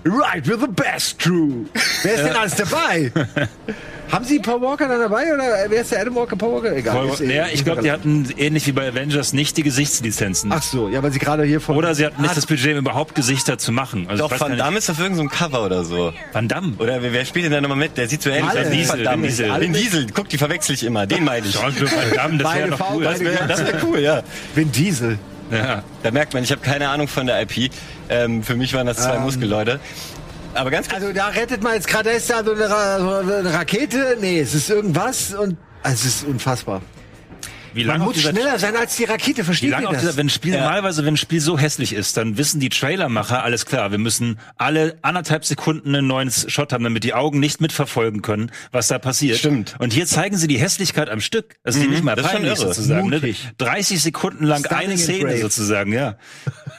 Right, 0.06 0.46
we're 0.48 0.60
the 0.60 0.68
best 0.68 1.20
crew. 1.20 1.66
Wer 2.04 2.14
ist 2.16 2.24
denn 2.24 2.36
alles 2.36 2.56
dabei? 2.56 3.12
Haben 4.12 4.26
Sie 4.26 4.40
Paul 4.40 4.62
Walker 4.62 4.88
dann 4.88 5.00
dabei 5.00 5.34
oder 5.34 5.44
wer 5.70 5.82
ist 5.82 5.92
der 5.92 6.02
Adam 6.02 6.16
Walker, 6.16 6.36
Paul 6.36 6.56
Walker? 6.56 6.76
Egal. 6.76 7.08
ist 7.08 7.22
eh- 7.22 7.28
Naja, 7.28 7.46
ich 7.54 7.64
glaube, 7.64 7.82
die 7.82 7.92
hatten 7.92 8.28
ähnlich 8.38 8.68
wie 8.68 8.72
bei 8.74 8.88
Avengers 8.90 9.32
nicht 9.34 9.56
die 9.58 9.64
Gesichtslizenzen. 9.64 10.52
Ach 10.52 10.62
so, 10.62 10.90
ja, 10.90 11.02
weil 11.02 11.12
Sie 11.12 11.20
gerade 11.20 11.44
hier 11.44 11.62
von 11.62 11.78
Oder 11.78 11.96
sie 11.96 12.06
hatten 12.06 12.22
nicht 12.22 12.36
das 12.36 12.46
Budget, 12.46 12.78
überhaupt 12.78 13.16
Gesichter 13.16 13.58
zu 13.58 13.72
machen. 13.72 14.08
Also 14.10 14.28
Doch, 14.28 14.40
Van 14.40 14.58
Damme 14.58 14.80
ist 14.80 14.90
auf 14.90 15.00
irgendeinem 15.00 15.30
Cover 15.30 15.66
oder 15.66 15.84
so. 15.86 16.14
Van 16.34 16.48
Damme. 16.48 16.74
Oder 16.80 17.02
wer, 17.02 17.14
wer 17.14 17.26
spielt 17.26 17.46
denn 17.46 17.52
da 17.54 17.62
nochmal 17.62 17.78
mit? 17.78 17.98
Der 17.98 18.08
sieht 18.08 18.22
so 18.22 18.30
ähnlich 18.30 18.52
aus 18.52 18.70
wie 18.72 18.78
Diesel, 18.78 19.06
Van 19.06 19.24
Diesel. 19.24 19.62
Vin 19.62 19.74
Diesel. 19.74 20.08
Guck, 20.14 20.30
die 20.30 20.38
verwechsel 20.38 20.76
ich 20.76 20.84
immer. 20.84 21.08
Den 21.08 21.24
meine 21.24 21.46
ich. 21.48 21.54
Jean-Claude 21.54 21.92
Van 21.92 22.12
Damme, 22.16 22.38
das 22.44 22.54
wäre 22.56 22.70
doch 22.70 22.78
Faul, 22.78 22.98
cool. 22.98 23.04
Das 23.06 23.20
wäre 23.22 23.48
wär 23.74 23.84
cool, 23.84 24.00
ja. 24.00 24.24
Vin 24.56 24.72
Diesel. 24.72 25.18
Ja. 25.52 25.84
Da 26.04 26.12
merkt 26.12 26.34
man, 26.34 26.44
ich 26.44 26.52
habe 26.52 26.62
keine 26.62 26.88
Ahnung 26.90 27.08
von 27.10 27.28
der 27.28 27.42
IP. 27.42 27.72
Ähm, 28.10 28.42
für 28.44 28.56
mich 28.56 28.74
waren 28.74 28.88
das 28.88 28.98
zwei 28.98 29.20
Muskelleute. 29.20 29.80
Aber 30.54 30.70
ganz 30.70 30.90
kurz, 30.90 31.02
Also 31.02 31.14
da 31.14 31.28
rettet 31.28 31.64
man 31.64 31.74
jetzt 31.76 31.88
gerade, 31.88 32.10
da 32.10 32.16
ist 32.16 32.30
da 32.30 32.44
so 32.44 32.52
eine, 32.54 32.70
Ra 32.70 33.20
eine 33.20 33.54
Rakete. 33.54 34.18
Nee, 34.20 34.40
es 34.40 34.54
ist 34.54 34.70
irgendwas 34.70 35.34
und 35.34 35.58
also 35.84 35.96
es 35.96 36.06
ist 36.06 36.24
unfassbar. 36.26 36.82
Wie 37.74 37.86
Man 37.86 38.00
lange 38.00 38.04
muss 38.06 38.22
schneller 38.22 38.60
sein 38.60 38.76
als 38.76 38.96
die 38.96 39.06
Rakete, 39.06 39.40
Wie 39.42 39.44
versteht 39.46 39.70
lange 39.72 39.86
ihr 39.88 39.92
das? 39.92 40.02
dieser, 40.02 40.18
wenn 40.18 40.28
ein 40.28 40.30
Spiel 40.30 40.54
normalerweise, 40.58 41.06
wenn 41.06 41.14
ein 41.14 41.18
Spiel 41.18 41.40
so 41.40 41.58
hässlich 41.58 41.94
ist, 41.94 42.18
dann 42.18 42.38
wissen 42.38 42.60
die 42.60 42.70
Trailermacher, 42.70 43.44
alles 43.44 43.66
klar, 43.66 43.92
wir 43.92 43.98
müssen 43.98 44.40
alle 44.58 44.98
anderthalb 45.02 45.46
Sekunden 45.46 45.96
einen 45.96 46.08
neuen 46.08 46.32
Shot 46.32 46.74
haben, 46.74 46.84
damit 46.84 47.04
die 47.04 47.14
Augen 47.14 47.40
nicht 47.40 47.62
mitverfolgen 47.62 48.22
können, 48.22 48.52
was 48.72 48.88
da 48.88 49.00
passiert. 49.00 49.38
Stimmt. 49.38 49.76
Und 49.80 49.94
hier 49.94 50.06
zeigen 50.06 50.38
sie 50.38 50.48
die 50.48 50.58
Hässlichkeit 50.58 51.10
am 51.10 51.22
Stück. 51.22 51.56
Das 51.64 51.76
ist 51.76 51.90
nicht 51.90 52.04
mal 52.04 52.16
das 52.16 52.28
peinlich 52.32 52.58
sozusagen. 52.60 53.10
Ne? 53.10 53.16
Mutig. 53.18 53.48
30 53.58 54.02
Sekunden 54.02 54.46
lang 54.46 54.66
Stunning 54.66 54.86
eine 54.90 54.98
Szene 54.98 55.26
brave. 55.26 55.38
sozusagen, 55.42 55.94
ja. 55.94 56.16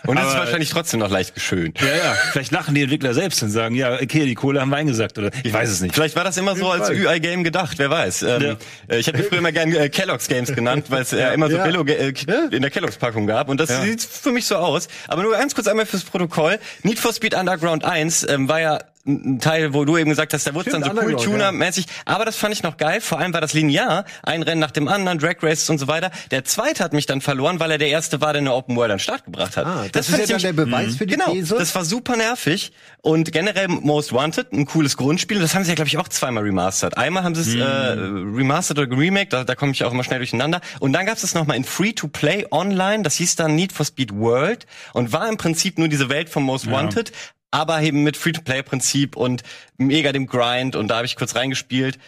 Und 0.07 0.18
es 0.18 0.26
ist 0.28 0.37
wahrscheinlich 0.37 0.70
trotzdem 0.70 1.00
noch 1.00 1.11
leicht 1.11 1.35
geschönt. 1.35 1.81
Ja, 1.81 1.87
ja. 1.88 2.14
Vielleicht 2.33 2.50
lachen 2.52 2.74
die 2.74 2.83
Entwickler 2.83 3.14
selbst 3.14 3.42
und 3.42 3.50
sagen, 3.50 3.74
ja, 3.74 3.94
okay, 3.94 4.26
die 4.26 4.35
Kohle 4.35 4.61
haben 4.61 4.70
wir 4.70 4.76
eingesagt 4.76 5.18
oder 5.18 5.31
ich 5.44 5.52
weiß 5.52 5.70
es 5.70 5.81
nicht. 5.81 5.94
Vielleicht 5.94 6.16
war 6.16 6.24
das 6.24 6.37
immer 6.37 6.57
so 6.57 6.70
als 6.70 6.90
UI-Game 6.90 7.44
gedacht, 7.44 7.78
wer 7.78 7.88
weiß. 7.90 8.22
Ähm, 8.22 8.57
äh, 8.88 8.98
Ich 8.98 9.07
habe 9.09 9.18
die 9.18 9.24
früher 9.24 9.38
immer 9.38 9.52
gerne 9.52 9.76
äh, 9.76 9.88
Kellogg's 9.88 10.26
Games 10.28 10.52
genannt, 10.55 10.82
weil 10.90 11.03
es 11.03 11.12
äh, 11.12 11.33
immer 11.35 11.51
so 11.51 11.57
Ja. 11.57 11.64
Billo 11.64 11.85
äh, 11.87 12.12
in 12.51 12.62
der 12.62 12.71
Kellogg's 12.71 12.97
Packung 12.97 13.27
gab 13.27 13.49
und 13.49 13.59
das 13.61 13.83
sieht 13.83 14.03
für 14.03 14.33
mich 14.33 14.47
so 14.47 14.57
aus. 14.57 14.88
Aber 15.09 15.23
nur 15.23 15.33
ganz 15.33 15.55
kurz 15.55 15.66
einmal 15.68 15.87
fürs 15.87 16.05
Protokoll. 16.05 16.59
Need 16.83 16.99
for 16.99 17.12
Speed 17.12 17.35
Underground 17.35 17.85
1 17.85 18.27
ähm, 18.29 18.49
war 18.49 18.61
ja 18.61 18.79
ein 19.05 19.41
Teil, 19.41 19.75
wo 19.75 19.85
du 19.85 19.97
eben 19.99 20.11
gesagt 20.11 20.33
hast, 20.33 20.47
da 20.47 20.55
wurde 20.55 20.71
es 20.71 20.73
dann 20.73 20.85
so 20.85 20.91
cool 21.03 21.17
Tuner-mäßig. 21.17 21.87
Aber 22.05 22.25
das 22.25 22.37
fand 22.37 22.55
ich 22.55 22.62
noch 22.62 22.77
geil. 22.77 23.01
Vor 23.01 23.19
allem 23.19 23.33
war 23.33 23.41
das 23.41 23.53
linear. 23.53 24.05
Ein 24.23 24.43
Rennen 24.43 24.61
nach 24.61 24.71
dem 24.71 24.87
anderen, 24.87 25.19
Drag 25.19 25.37
Races 25.43 25.69
und 25.71 25.79
so 25.79 25.88
weiter. 25.88 26.12
Der 26.31 26.45
zweite 26.45 26.85
hat 26.85 26.93
mich 26.93 27.07
dann 27.07 27.21
verloren, 27.21 27.59
weil 27.59 27.73
er 27.73 27.79
der 27.79 27.88
erste 27.88 28.21
war, 28.21 28.33
der 28.33 28.41
eine 28.41 28.53
Open 28.53 28.77
World 28.77 28.93
an 28.93 28.97
den 28.99 29.03
Start 29.03 29.25
gebracht 29.25 29.57
hat. 29.57 29.67
Ah, 29.67 29.87
das, 29.91 30.09
fand 30.09 30.23
ist 30.23 30.31
ja 30.31 30.37
dann 30.37 30.43
der 30.43 30.65
Beweis 30.65 30.97
für 30.97 31.07
die 31.07 31.15
Genau, 31.15 31.33
These. 31.33 31.57
das 31.57 31.75
war 31.75 31.85
super 31.85 32.17
nervig 32.17 32.73
und 33.01 33.33
generell 33.33 33.69
Most 33.69 34.12
Wanted, 34.12 34.53
ein 34.53 34.67
cooles 34.67 34.97
Grundspiel. 34.97 35.41
Das 35.41 35.55
haben 35.55 35.65
sie 35.65 35.71
ja, 35.71 35.75
glaube 35.75 35.88
ich, 35.88 35.99
auch 35.99 36.09
zweimal 36.09 36.45
remastert. 36.45 36.97
Einmal 36.97 37.25
haben 37.25 37.35
sie 37.35 37.41
es 37.41 37.55
äh, 37.57 37.65
remastered 37.65 38.87
oder 38.87 38.97
remake, 38.97 39.31
da, 39.31 39.43
da 39.43 39.57
komme 39.57 39.73
ich 39.73 39.83
auch 39.85 39.93
immer 39.93 40.05
schnell 40.05 40.21
durcheinander. 40.21 40.61
Und 40.79 40.93
dann 40.93 41.07
gab 41.07 41.17
es 41.17 41.23
das 41.23 41.35
nochmal 41.35 41.57
in 41.57 41.65
Free-to-Play 41.65 42.47
online, 42.53 43.03
das 43.03 43.17
hieß 43.17 43.35
dann 43.35 43.57
Need 43.57 43.73
for 43.73 43.85
Speed 43.85 44.15
World 44.15 44.67
und 44.93 45.12
war 45.12 45.29
im 45.29 45.37
Prinzip 45.37 45.79
nur 45.79 45.88
diese 45.88 46.09
Welt 46.09 46.29
von 46.29 46.45
Most 46.45 46.71
Wanted, 46.71 47.12
aber 47.53 47.81
eben 47.83 48.03
mit 48.03 48.17
Free-to-Play-Prinzip 48.17 49.15
und 49.15 49.43
mega 49.77 50.11
dem 50.11 50.27
Grind 50.27 50.75
und 50.75 50.88
da 50.88 50.97
habe 50.97 51.07
ich 51.07 51.15
kurz 51.15 51.37
reingespielt. 51.37 51.99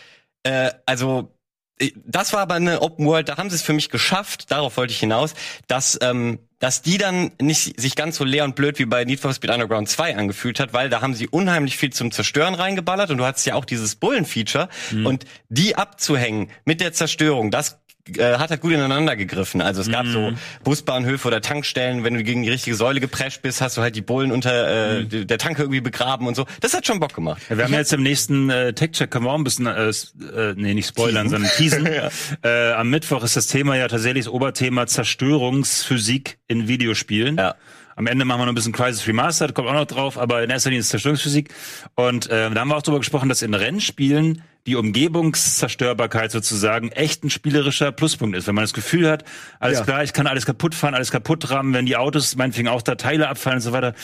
Äh, 0.42 0.72
also 0.86 1.32
äh, 1.78 1.92
das 2.04 2.32
war 2.32 2.40
aber 2.40 2.54
eine 2.54 2.82
Open 2.82 3.06
World, 3.06 3.28
da 3.28 3.36
haben 3.36 3.50
sie 3.50 3.56
es 3.56 3.62
für 3.62 3.74
mich 3.74 3.90
geschafft, 3.90 4.50
darauf 4.50 4.76
wollte 4.76 4.92
ich 4.92 4.98
hinaus, 4.98 5.34
dass, 5.68 5.98
ähm, 6.02 6.38
dass 6.58 6.82
die 6.82 6.98
dann 6.98 7.32
nicht 7.40 7.78
sich 7.78 7.94
ganz 7.94 8.16
so 8.16 8.24
leer 8.24 8.44
und 8.44 8.56
blöd 8.56 8.78
wie 8.78 8.86
bei 8.86 9.04
Need 9.04 9.20
for 9.20 9.32
Speed 9.34 9.50
Underground 9.50 9.88
2 9.88 10.16
angefühlt 10.16 10.58
hat, 10.58 10.72
weil 10.72 10.88
da 10.88 11.02
haben 11.02 11.14
sie 11.14 11.28
unheimlich 11.28 11.76
viel 11.76 11.92
zum 11.92 12.10
Zerstören 12.10 12.54
reingeballert 12.54 13.10
und 13.10 13.18
du 13.18 13.26
hattest 13.26 13.46
ja 13.46 13.54
auch 13.54 13.66
dieses 13.66 13.96
Bullen-Feature 13.96 14.68
und 15.04 15.26
die 15.50 15.76
abzuhängen 15.76 16.50
mit 16.64 16.80
der 16.80 16.94
Zerstörung, 16.94 17.50
das 17.50 17.83
äh, 18.16 18.38
hat 18.38 18.50
halt 18.50 18.60
gut 18.60 18.72
ineinander 18.72 19.16
gegriffen. 19.16 19.60
Also 19.60 19.80
es 19.80 19.90
gab 19.90 20.06
so 20.06 20.32
Busbahnhöfe 20.62 21.28
oder 21.28 21.40
Tankstellen, 21.40 22.04
wenn 22.04 22.14
du 22.14 22.22
gegen 22.22 22.42
die 22.42 22.50
richtige 22.50 22.76
Säule 22.76 23.00
geprescht 23.00 23.42
bist, 23.42 23.60
hast 23.60 23.76
du 23.76 23.82
halt 23.82 23.96
die 23.96 24.02
Bullen 24.02 24.30
unter 24.30 24.98
äh, 25.00 25.04
der 25.04 25.38
Tanke 25.38 25.62
irgendwie 25.62 25.80
begraben 25.80 26.26
und 26.26 26.34
so. 26.34 26.46
Das 26.60 26.74
hat 26.74 26.86
schon 26.86 27.00
Bock 27.00 27.14
gemacht. 27.14 27.42
Ja, 27.48 27.56
wir 27.56 27.64
haben 27.64 27.72
ja 27.72 27.78
jetzt 27.78 27.92
im 27.92 28.02
nächsten 28.02 28.50
äh, 28.50 28.72
Tech-Check, 28.72 29.10
können 29.10 29.24
wir 29.24 29.32
auch 29.32 29.38
ein 29.38 29.44
bisschen, 29.44 29.66
äh, 29.66 29.88
äh, 29.88 30.54
nee, 30.56 30.74
nicht 30.74 30.88
spoilern, 30.88 31.28
sondern 31.28 31.50
teasen. 31.52 31.86
äh, 32.42 32.72
am 32.72 32.90
Mittwoch 32.90 33.22
ist 33.24 33.36
das 33.36 33.46
Thema 33.46 33.76
ja 33.76 33.88
tatsächlich 33.88 34.26
das 34.26 34.32
Oberthema 34.32 34.86
Zerstörungsphysik 34.86 36.38
in 36.46 36.68
Videospielen. 36.68 37.36
Ja. 37.36 37.54
Am 37.96 38.06
Ende 38.06 38.24
machen 38.24 38.40
wir 38.40 38.46
noch 38.46 38.52
ein 38.52 38.56
bisschen 38.56 38.72
Crisis 38.72 39.06
Remastered, 39.06 39.54
kommt 39.54 39.68
auch 39.68 39.74
noch 39.74 39.86
drauf, 39.86 40.18
aber 40.18 40.42
in 40.42 40.50
erster 40.50 40.70
Linie 40.70 40.80
ist 40.80 40.88
Zerstörungsphysik. 40.88 41.50
Und 41.94 42.28
äh, 42.28 42.50
da 42.50 42.60
haben 42.60 42.68
wir 42.68 42.76
auch 42.76 42.82
drüber 42.82 42.98
gesprochen, 42.98 43.28
dass 43.28 43.42
in 43.42 43.54
Rennspielen 43.54 44.42
die 44.66 44.76
Umgebungszerstörbarkeit 44.76 46.30
sozusagen 46.30 46.90
echt 46.90 47.22
ein 47.24 47.30
spielerischer 47.30 47.92
Pluspunkt 47.92 48.36
ist. 48.36 48.46
Wenn 48.46 48.54
man 48.54 48.64
das 48.64 48.72
Gefühl 48.72 49.10
hat, 49.10 49.24
alles 49.60 49.78
Ja. 49.80 49.84
klar, 49.84 50.02
ich 50.04 50.12
kann 50.12 50.26
alles 50.26 50.46
kaputt 50.46 50.74
fahren, 50.74 50.94
alles 50.94 51.10
kaputt 51.10 51.50
rammen, 51.50 51.74
wenn 51.74 51.86
die 51.86 51.96
Autos 51.96 52.34
meinetwegen 52.36 52.68
auch 52.68 52.82
da 52.82 52.94
Teile 52.94 53.28
abfallen 53.28 53.58
und 53.58 53.62
so 53.62 53.72
weiter. 53.72 53.94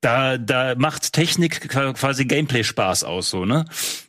Da, 0.00 0.36
da 0.36 0.74
macht 0.76 1.14
Technik 1.14 1.66
quasi 1.70 2.26
Gameplay 2.26 2.62
Spaß 2.62 3.04
aus, 3.04 3.30
so, 3.30 3.46
ne? 3.46 3.64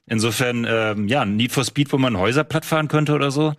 Insofern, 0.08 0.68
ähm, 0.70 1.08
ja, 1.08 1.24
Need 1.24 1.54
for 1.54 1.64
Speed, 1.64 1.94
wo 1.94 1.98
man 1.98 2.18
Häuser 2.18 2.44
platt 2.44 2.66
fahren 2.66 2.90
könnte 2.90 3.14
oder 3.14 3.32
so. 3.32 3.54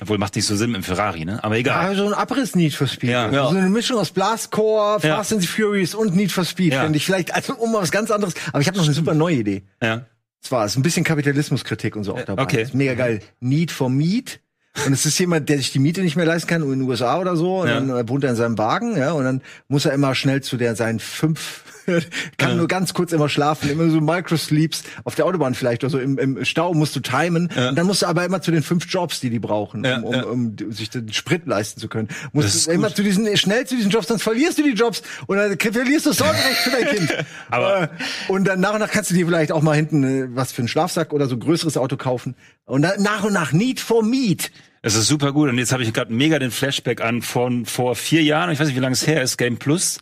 Obwohl 0.00 0.18
macht 0.18 0.36
nicht 0.36 0.46
so 0.46 0.54
Sinn 0.54 0.74
im 0.74 0.82
Ferrari, 0.84 1.24
ne? 1.24 1.42
Aber 1.42 1.56
egal. 1.56 1.90
Ja, 1.92 1.98
so 1.98 2.06
ein 2.06 2.14
Abriss 2.14 2.54
Need 2.54 2.72
for 2.74 2.86
Speed. 2.86 3.10
Ja. 3.10 3.30
So 3.30 3.48
eine 3.56 3.68
Mischung 3.68 3.98
aus 3.98 4.10
Blastcore, 4.10 4.98
Ja. 5.02 5.16
Fast 5.16 5.32
and 5.32 5.42
the 5.42 5.48
Furious 5.48 5.94
und 5.94 6.14
Need 6.14 6.30
for 6.30 6.44
Speed, 6.44 6.72
Ja. 6.72 6.82
finde 6.84 6.96
ich. 6.98 7.04
Vielleicht, 7.04 7.34
also 7.34 7.54
um 7.56 7.72
mal 7.72 7.82
was 7.82 7.90
ganz 7.90 8.10
anderes. 8.10 8.34
Aber 8.52 8.60
ich 8.60 8.68
habe 8.68 8.76
noch 8.78 8.84
eine 8.84 8.94
super 8.94 9.14
neue 9.14 9.36
Idee. 9.36 9.62
Ja. 9.82 10.02
Zwar 10.40 10.66
ist 10.66 10.76
ein 10.76 10.82
bisschen 10.82 11.02
Kapitalismuskritik 11.04 11.96
und 11.96 12.04
so 12.04 12.14
auch 12.14 12.22
dabei. 12.22 12.42
okay. 12.42 12.62
Ist 12.62 12.74
mega 12.74 12.94
geil. 12.94 13.20
Need 13.40 13.72
for 13.72 13.90
Meat. 13.90 14.38
Und 14.86 14.92
es 14.92 15.04
ist 15.04 15.18
jemand, 15.18 15.48
der 15.48 15.56
sich 15.56 15.72
die 15.72 15.80
Miete 15.80 16.02
nicht 16.02 16.14
mehr 16.14 16.26
leisten 16.26 16.46
kann, 16.48 16.62
in 16.62 16.70
den 16.70 16.82
USA 16.82 17.18
oder 17.18 17.34
so. 17.34 17.62
Und 17.62 17.68
Ja. 17.68 17.74
dann 17.80 17.90
äh, 17.90 18.08
wohnt 18.08 18.22
er 18.22 18.30
in 18.30 18.36
seinem 18.36 18.56
Wagen, 18.56 18.96
ja, 18.96 19.10
und 19.10 19.24
dann 19.24 19.40
muss 19.66 19.84
er 19.84 19.92
immer 19.92 20.14
schnell 20.14 20.40
zu 20.42 20.56
der 20.56 20.76
seinen 20.76 21.00
fünf, 21.00 21.64
kann 22.38 22.56
nur 22.56 22.68
ganz 22.68 22.94
kurz 22.94 23.12
immer 23.12 23.28
schlafen, 23.28 23.70
immer 23.70 23.88
so 23.90 24.00
Microsleeps 24.00 24.82
auf 25.04 25.14
der 25.14 25.26
Autobahn 25.26 25.54
vielleicht 25.54 25.84
oder 25.84 25.90
so 25.90 25.98
im, 25.98 26.18
im 26.18 26.44
Stau 26.44 26.74
musst 26.74 26.94
du 26.96 27.00
timen. 27.00 27.46
Und 27.48 27.74
dann 27.76 27.86
musst 27.86 28.02
du 28.02 28.06
aber 28.06 28.24
immer 28.24 28.40
zu 28.42 28.50
den 28.50 28.62
fünf 28.62 28.86
Jobs, 28.88 29.20
die 29.20 29.30
die 29.30 29.38
brauchen, 29.38 29.84
Ja, 29.84 29.98
um, 29.98 30.04
um, 30.04 30.14
ja. 30.14 30.22
um 30.24 30.56
sich 30.72 30.90
den 30.90 31.12
Sprit 31.12 31.46
leisten 31.46 31.80
zu 31.80 31.88
können. 31.88 32.08
Musst 32.32 32.66
du 32.66 32.70
immer 32.72 32.88
gut. 32.88 32.96
zu 32.96 33.02
diesen, 33.02 33.36
schnell 33.36 33.66
zu 33.66 33.76
diesen 33.76 33.90
Jobs, 33.90 34.08
sonst 34.08 34.22
verlierst 34.22 34.58
du 34.58 34.62
die 34.62 34.70
Jobs 34.72 35.02
und 35.26 35.36
dann 35.36 35.58
verlierst 35.58 36.06
du 36.06 36.10
das 36.10 36.18
Sorgerecht 36.18 36.56
für 36.62 36.70
dein 36.70 36.86
Kind. 36.96 37.14
Aber- 37.50 37.82
Äh, 37.84 37.88
und 38.28 38.44
dann 38.46 38.60
nach 38.60 38.72
und 38.74 38.80
nach 38.80 38.90
kannst 38.90 39.10
du 39.10 39.14
dir 39.14 39.26
vielleicht 39.26 39.52
auch 39.52 39.62
mal 39.62 39.74
hinten 39.76 40.04
äh, 40.04 40.26
was 40.34 40.52
für 40.52 40.62
einen 40.62 40.68
Schlafsack 40.68 41.12
oder 41.12 41.26
so 41.28 41.36
ein 41.36 41.40
größeres 41.40 41.76
Auto 41.76 41.96
kaufen. 41.96 42.34
Und 42.64 42.82
dann 42.82 43.02
nach 43.02 43.24
und 43.24 43.32
nach 43.32 43.52
Need 43.52 43.80
for 43.80 44.02
Meat. 44.02 44.50
Es 44.82 44.94
ist 44.94 45.06
super 45.08 45.32
gut. 45.32 45.48
Und 45.48 45.58
jetzt 45.58 45.72
habe 45.72 45.82
ich 45.82 45.92
gerade 45.92 46.12
mega 46.12 46.38
den 46.38 46.50
Flashback 46.50 47.00
an 47.00 47.22
von 47.22 47.66
vor 47.66 47.94
vier 47.96 48.22
Jahren. 48.22 48.50
Ich 48.50 48.60
weiß 48.60 48.66
nicht, 48.68 48.76
wie 48.76 48.80
lange 48.80 48.92
es 48.94 49.06
her 49.06 49.22
ist. 49.22 49.36
Game 49.36 49.56
Plus. 49.58 49.98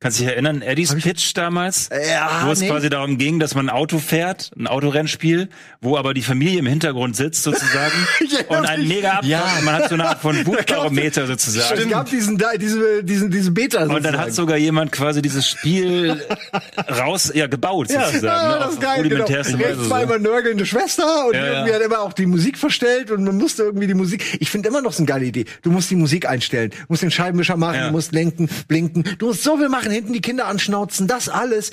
Kannst 0.00 0.18
du 0.18 0.24
dich 0.24 0.32
erinnern? 0.32 0.60
Eddies 0.60 0.94
Pitch 0.94 1.32
damals? 1.34 1.88
Ja, 1.90 2.42
wo 2.44 2.50
es 2.52 2.60
nee. 2.60 2.68
quasi 2.68 2.90
darum 2.90 3.16
ging, 3.16 3.38
dass 3.40 3.54
man 3.54 3.70
ein 3.70 3.74
Auto 3.74 3.98
fährt, 3.98 4.50
ein 4.58 4.66
Autorennspiel, 4.66 5.48
wo 5.80 5.96
aber 5.96 6.12
die 6.12 6.20
Familie 6.20 6.58
im 6.58 6.66
Hintergrund 6.66 7.16
sitzt 7.16 7.42
sozusagen 7.42 7.92
und 8.48 8.66
ein 8.68 8.86
mega 8.86 9.12
Abstand. 9.12 9.28
Ja. 9.30 9.44
Man 9.64 9.74
hat 9.74 9.88
so 9.88 9.94
eine 9.94 10.06
Art 10.08 10.20
von 10.20 10.44
Buchbarometer 10.44 11.26
sozusagen. 11.26 11.80
Es 11.80 11.88
gab 11.88 12.10
diesen, 12.10 12.36
da- 12.36 12.56
diese, 12.58 13.02
diesen, 13.02 13.30
diese 13.30 13.50
Beta. 13.50 13.82
Und 13.84 13.88
dann 13.88 13.96
sozusagen. 14.02 14.18
hat 14.18 14.32
sogar 14.34 14.56
jemand 14.58 14.92
quasi 14.92 15.22
dieses 15.22 15.48
Spiel 15.48 16.22
raus, 16.98 17.32
ja, 17.34 17.46
gebaut 17.46 17.88
sozusagen. 17.88 18.26
Ja, 18.26 18.48
ne? 18.48 18.54
das 18.58 18.66
Auf 18.66 18.72
ist 18.74 18.80
geil, 18.82 19.08
genau. 19.08 19.26
so. 19.26 19.90
war 19.90 20.02
immer 20.02 20.18
nörgelnde 20.18 20.66
Schwester 20.66 21.28
und 21.28 21.34
Ja, 21.34 21.46
irgendwie 21.46 21.70
ja. 21.70 21.76
hat 21.76 21.82
immer 21.82 22.00
auch 22.00 22.12
die 22.12 22.26
Musik 22.26 22.58
verstellt 22.58 23.10
und 23.10 23.24
man 23.24 23.38
musste 23.38 23.62
irgendwie 23.62 23.86
die 23.86 23.94
Musik. 23.94 24.22
Ich 24.40 24.50
finde 24.50 24.68
immer 24.68 24.82
noch 24.82 24.92
so 24.92 24.98
eine 24.98 25.06
geile 25.06 25.24
Idee. 25.24 25.46
Du 25.62 25.70
musst 25.70 25.90
die 25.90 25.96
Musik 25.96 26.28
einstellen, 26.28 26.70
du 26.70 26.76
musst 26.88 27.02
den 27.02 27.10
Scheibenwischer 27.10 27.56
machen, 27.56 27.76
Ja. 27.76 27.86
du 27.86 27.92
musst 27.92 28.12
lenken, 28.12 28.50
blinken, 28.68 29.04
du 29.18 29.28
musst 29.28 29.42
so 29.42 29.56
viel 29.56 29.70
machen, 29.70 29.83
hinten 29.92 30.12
die 30.12 30.20
Kinder 30.20 30.46
anschnauzen, 30.46 31.06
das 31.06 31.28
alles 31.28 31.70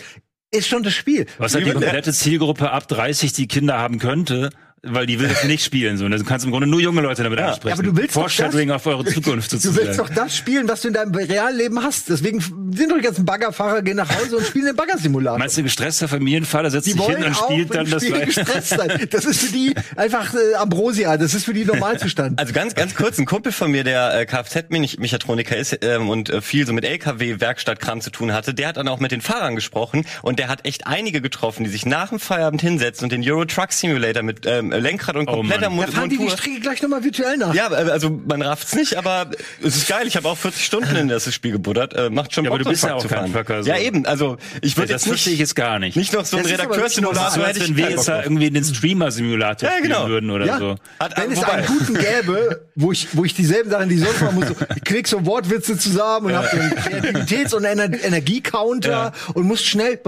ist 0.52 0.68
schon 0.68 0.84
das 0.84 0.94
Spiel. 0.94 1.26
Was 1.38 1.56
halt 1.56 1.66
die 1.66 1.72
komplette 1.72 2.12
Zielgruppe 2.12 2.72
ab 2.72 2.88
30 2.88 3.34
die 3.34 3.48
Kinder 3.48 3.78
haben 3.78 4.00
könnte, 4.00 4.50
weil 4.84 5.06
die 5.06 5.20
will 5.20 5.28
das 5.28 5.44
nicht 5.44 5.64
spielen. 5.64 5.98
So. 5.98 6.06
Und 6.06 6.12
Du 6.12 6.24
kannst 6.24 6.44
im 6.46 6.52
Grunde 6.52 6.68
nur 6.68 6.80
junge 6.82 7.02
Leute 7.02 7.22
damit 7.24 7.40
ansprechen. 7.40 7.74
aber 7.74 7.84
du 7.84 7.96
willst 7.96 8.16
doch 8.16 8.22
Foreshadowing 8.22 8.70
das- 8.70 8.76
auf 8.78 8.86
eure 8.88 9.06
Zukunft 9.14 9.52
Du 9.52 9.58
sozusagen. 9.58 9.86
willst 9.88 10.00
doch 10.00 10.10
das 10.10 10.36
spielen, 10.36 10.68
was 10.68 10.82
du 10.82 10.88
in 10.88 10.94
deinem 10.96 11.14
realen 11.14 11.56
Leben 11.58 11.84
hast. 11.84 12.10
Deswegen 12.10 12.40
sind 12.40 12.90
doch 12.90 12.98
die 12.98 13.04
ganzen 13.04 13.26
Baggerfahrer, 13.26 13.82
gehen 13.84 13.98
nach 13.98 14.10
Hause 14.10 14.38
und 14.38 14.46
spielen 14.48 14.66
den 14.66 14.76
Baggersimulator. 14.76 15.38
Meinst 15.38 15.58
du, 15.58 15.64
gestresster 15.64 16.08
Familienvater 16.08 16.72
setzt 16.72 16.88
Die 16.88 16.92
sich 16.94 17.02
hin 17.06 17.24
und 17.24 17.36
spielt 17.36 17.74
dann 17.76 17.90
das 17.90 18.04
Spiel 18.04 18.26
gestresst 18.26 18.70
sein. 18.70 19.08
Das 19.12 19.26
ist 19.26 19.42
für 19.42 19.52
die 19.54 19.76
einfach 19.96 20.34
äh, 20.34 20.56
Ambrosia. 20.56 21.16
Das 21.18 21.34
ist 21.36 21.46
für 21.46 21.54
die 21.54 21.66
Normalzustand. 21.66 22.40
Also 22.40 22.52
ganz, 22.54 22.74
ganz 22.76 22.96
kurz, 22.96 23.20
ein 23.20 23.26
Kumpel 23.26 23.52
von 23.52 23.70
mir, 23.72 23.84
der 23.84 24.20
äh, 24.20 24.26
Kfz-Mechatroniker 24.26 25.56
ist 25.58 25.78
ähm, 25.84 26.10
und 26.10 26.30
äh, 26.30 26.42
viel 26.42 26.66
so 26.66 26.74
mit 26.74 26.86
LKW-Werkstattkram 26.86 28.02
zu 28.02 28.10
tun 28.10 28.34
hatte, 28.34 28.54
der 28.54 28.70
hat 28.70 28.78
dann 28.78 28.88
auch 28.88 29.00
mit 29.00 29.12
den 29.12 29.22
Fahrern 29.22 29.56
gesprochen 29.56 30.06
und 30.22 30.40
der 30.40 30.48
hat 30.48 30.66
echt 30.66 30.88
einige 30.88 31.22
getroffen, 31.22 31.64
die 31.64 31.70
sich 31.70 31.86
nach 31.86 32.10
dem 32.10 32.20
Feierabend 32.20 32.62
hinsetzen 32.62 33.06
und 33.06 33.12
den 33.12 33.24
Euro 33.30 33.46
Truck 33.46 33.72
Simulator 33.72 34.24
mit 34.24 34.46
ähm, 34.46 34.71
Lenkrad 34.72 35.16
und 35.16 35.28
Oh 35.30 35.34
kompletter 35.38 35.70
Mann. 35.70 35.76
Mo- 35.78 35.84
da 35.86 35.92
fahren 35.92 36.10
die 36.10 36.18
die 36.18 36.24
Montur. 36.24 36.38
Strecke 36.38 36.60
gleich 36.60 36.82
nochmal 36.82 37.04
virtuell 37.04 37.38
nach. 37.38 37.54
Ja, 37.54 37.72
äh, 37.72 37.90
also 37.92 38.10
man 38.28 38.42
rafft's 38.42 38.76
nicht, 38.76 38.96
aber 38.96 39.30
es 39.64 39.76
ist 39.76 39.88
geil. 39.88 40.08
Ich 40.08 40.16
habe 40.16 40.28
auch 40.28 40.38
40 40.38 40.64
Stunden 40.66 40.96
in 40.96 41.08
das 41.08 41.32
Spiel 41.34 41.52
gebuddert. 41.52 41.94
Äh, 41.94 42.10
macht 42.10 42.34
schon 42.34 42.46
Ja, 42.46 42.52
aber 42.52 42.58
Bock, 42.60 42.66
du 42.66 42.70
bist 42.72 42.84
ja 42.84 42.96
auch 42.96 43.00
kein 43.02 43.10
zu 43.10 43.16
fahren. 43.16 43.34
Trucker, 43.34 43.64
so. 43.64 43.70
Ja, 43.70 43.78
eben. 43.78 44.06
Also 44.06 44.38
ich 44.62 44.78
würde 44.78 44.94
das 44.94 45.02
jetzt 45.04 45.08
verstehe 45.10 45.34
ich 45.34 45.40
nicht, 45.40 45.48
jetzt 45.50 45.56
gar 45.56 45.80
nicht. 45.80 45.96
nicht 45.98 46.14
noch 46.14 46.26
so 46.26 46.38
aber 46.38 46.48
Redakteursimulator. 46.50 47.32
so, 47.32 47.42
als 47.44 47.58
ich 47.58 47.70
wenn 47.70 47.78
wir 47.78 47.90
jetzt 47.92 48.08
da 48.08 48.24
irgendwie 48.24 48.50
den 48.50 48.64
Streamer-Simulator 48.64 49.70
Ja, 49.70 49.76
spielen 49.78 49.92
genau. 49.92 50.08
würden 50.08 50.30
oder 50.32 50.46
Ja. 50.46 50.58
so. 50.60 50.76
Hat, 51.00 51.18
Wenn 51.18 51.32
es 51.32 51.38
wobei- 51.40 51.52
einen 51.54 51.66
guten 51.68 51.94
gäbe, 52.00 52.68
wo 52.76 52.92
ich, 52.92 53.08
wo 53.14 53.26
ich 53.26 53.34
dieselben 53.34 53.70
Sachen, 53.70 53.90
die 53.90 53.96
ich 53.96 54.02
sonst 54.02 54.22
machen 54.22 54.36
muss, 54.36 54.48
so, 54.48 54.56
ich 54.76 54.84
klick 54.84 55.08
so 55.08 55.26
Wortwitze 55.26 55.78
zusammen 55.78 56.28
und 56.28 56.36
hab 56.36 56.50
so 56.50 56.58
einen 56.58 56.72
Kreativitäts- 56.74 57.54
und 57.56 57.64
Ener 57.66 57.90
Energiecounter 58.04 58.90
Ja. 58.92 59.12
und 59.34 59.46
muss 59.46 59.64
schnell 59.64 60.00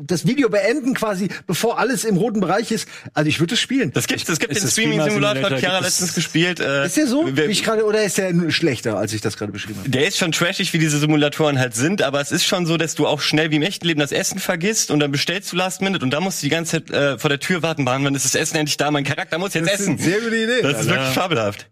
das 0.00 0.26
Video 0.26 0.48
beenden 0.48 0.94
quasi, 0.94 1.28
bevor 1.46 1.78
alles 1.78 2.04
im 2.04 2.16
roten 2.16 2.40
Bereich 2.40 2.70
ist. 2.72 2.88
Also 3.14 3.28
ich 3.28 3.40
würde 3.40 3.54
es 3.54 3.60
spielen. 3.60 3.92
Das 3.92 4.06
gibt 4.16 4.28
es 4.28 4.38
gibt 4.38 4.54
den 4.56 4.68
Streaming-Simulator, 4.68 5.10
Streamer-Simulator, 5.10 5.50
hat 5.50 5.60
Chiara 5.60 5.78
letztens 5.80 6.14
gespielt. 6.14 6.60
Äh, 6.60 6.86
ist 6.86 6.96
der 6.96 7.06
so, 7.06 7.28
wer- 7.32 7.48
wie 7.48 7.52
ich 7.52 7.62
gerade, 7.64 7.84
oder 7.84 8.02
ist 8.02 8.18
der 8.18 8.32
schlechter, 8.50 8.96
als 8.96 9.12
ich 9.12 9.20
das 9.20 9.36
gerade 9.36 9.52
beschrieben 9.52 9.78
habe? 9.80 9.90
Der 9.90 10.06
ist 10.06 10.18
schon 10.18 10.32
trashig, 10.32 10.72
wie 10.72 10.78
diese 10.78 10.98
Simulatoren 10.98 11.58
halt 11.58 11.74
sind, 11.74 12.02
aber 12.02 12.20
es 12.20 12.32
ist 12.32 12.44
schon 12.44 12.66
so, 12.66 12.76
dass 12.76 12.94
du 12.94 13.06
auch 13.06 13.20
schnell 13.20 13.50
wie 13.50 13.56
im 13.56 13.62
echten 13.62 13.86
Leben 13.86 14.00
das 14.00 14.12
Essen 14.12 14.38
vergisst 14.38 14.90
und 14.90 15.00
dann 15.00 15.10
bestellst 15.12 15.50
du 15.52 15.56
Last 15.56 15.82
Minute 15.82 16.04
und 16.04 16.10
dann 16.12 16.22
musst 16.22 16.42
du 16.42 16.46
die 16.46 16.50
ganze 16.50 16.84
Zeit 16.84 16.90
äh, 16.90 17.18
vor 17.18 17.28
der 17.30 17.40
Tür 17.40 17.62
warten, 17.62 17.84
wann 17.86 18.14
ist 18.14 18.24
das 18.24 18.34
Essen 18.34 18.56
endlich 18.56 18.76
da, 18.76 18.90
mein 18.90 19.04
Charakter 19.04 19.38
muss 19.38 19.54
jetzt 19.54 19.66
Das 19.70 19.80
essen. 19.80 19.98
sehr 19.98 20.20
gute 20.20 20.36
Idee. 20.36 20.62
Das 20.62 20.80
ist 20.80 20.86
Ja. 20.88 20.94
wirklich 20.96 21.14
fabelhaft. 21.14 21.66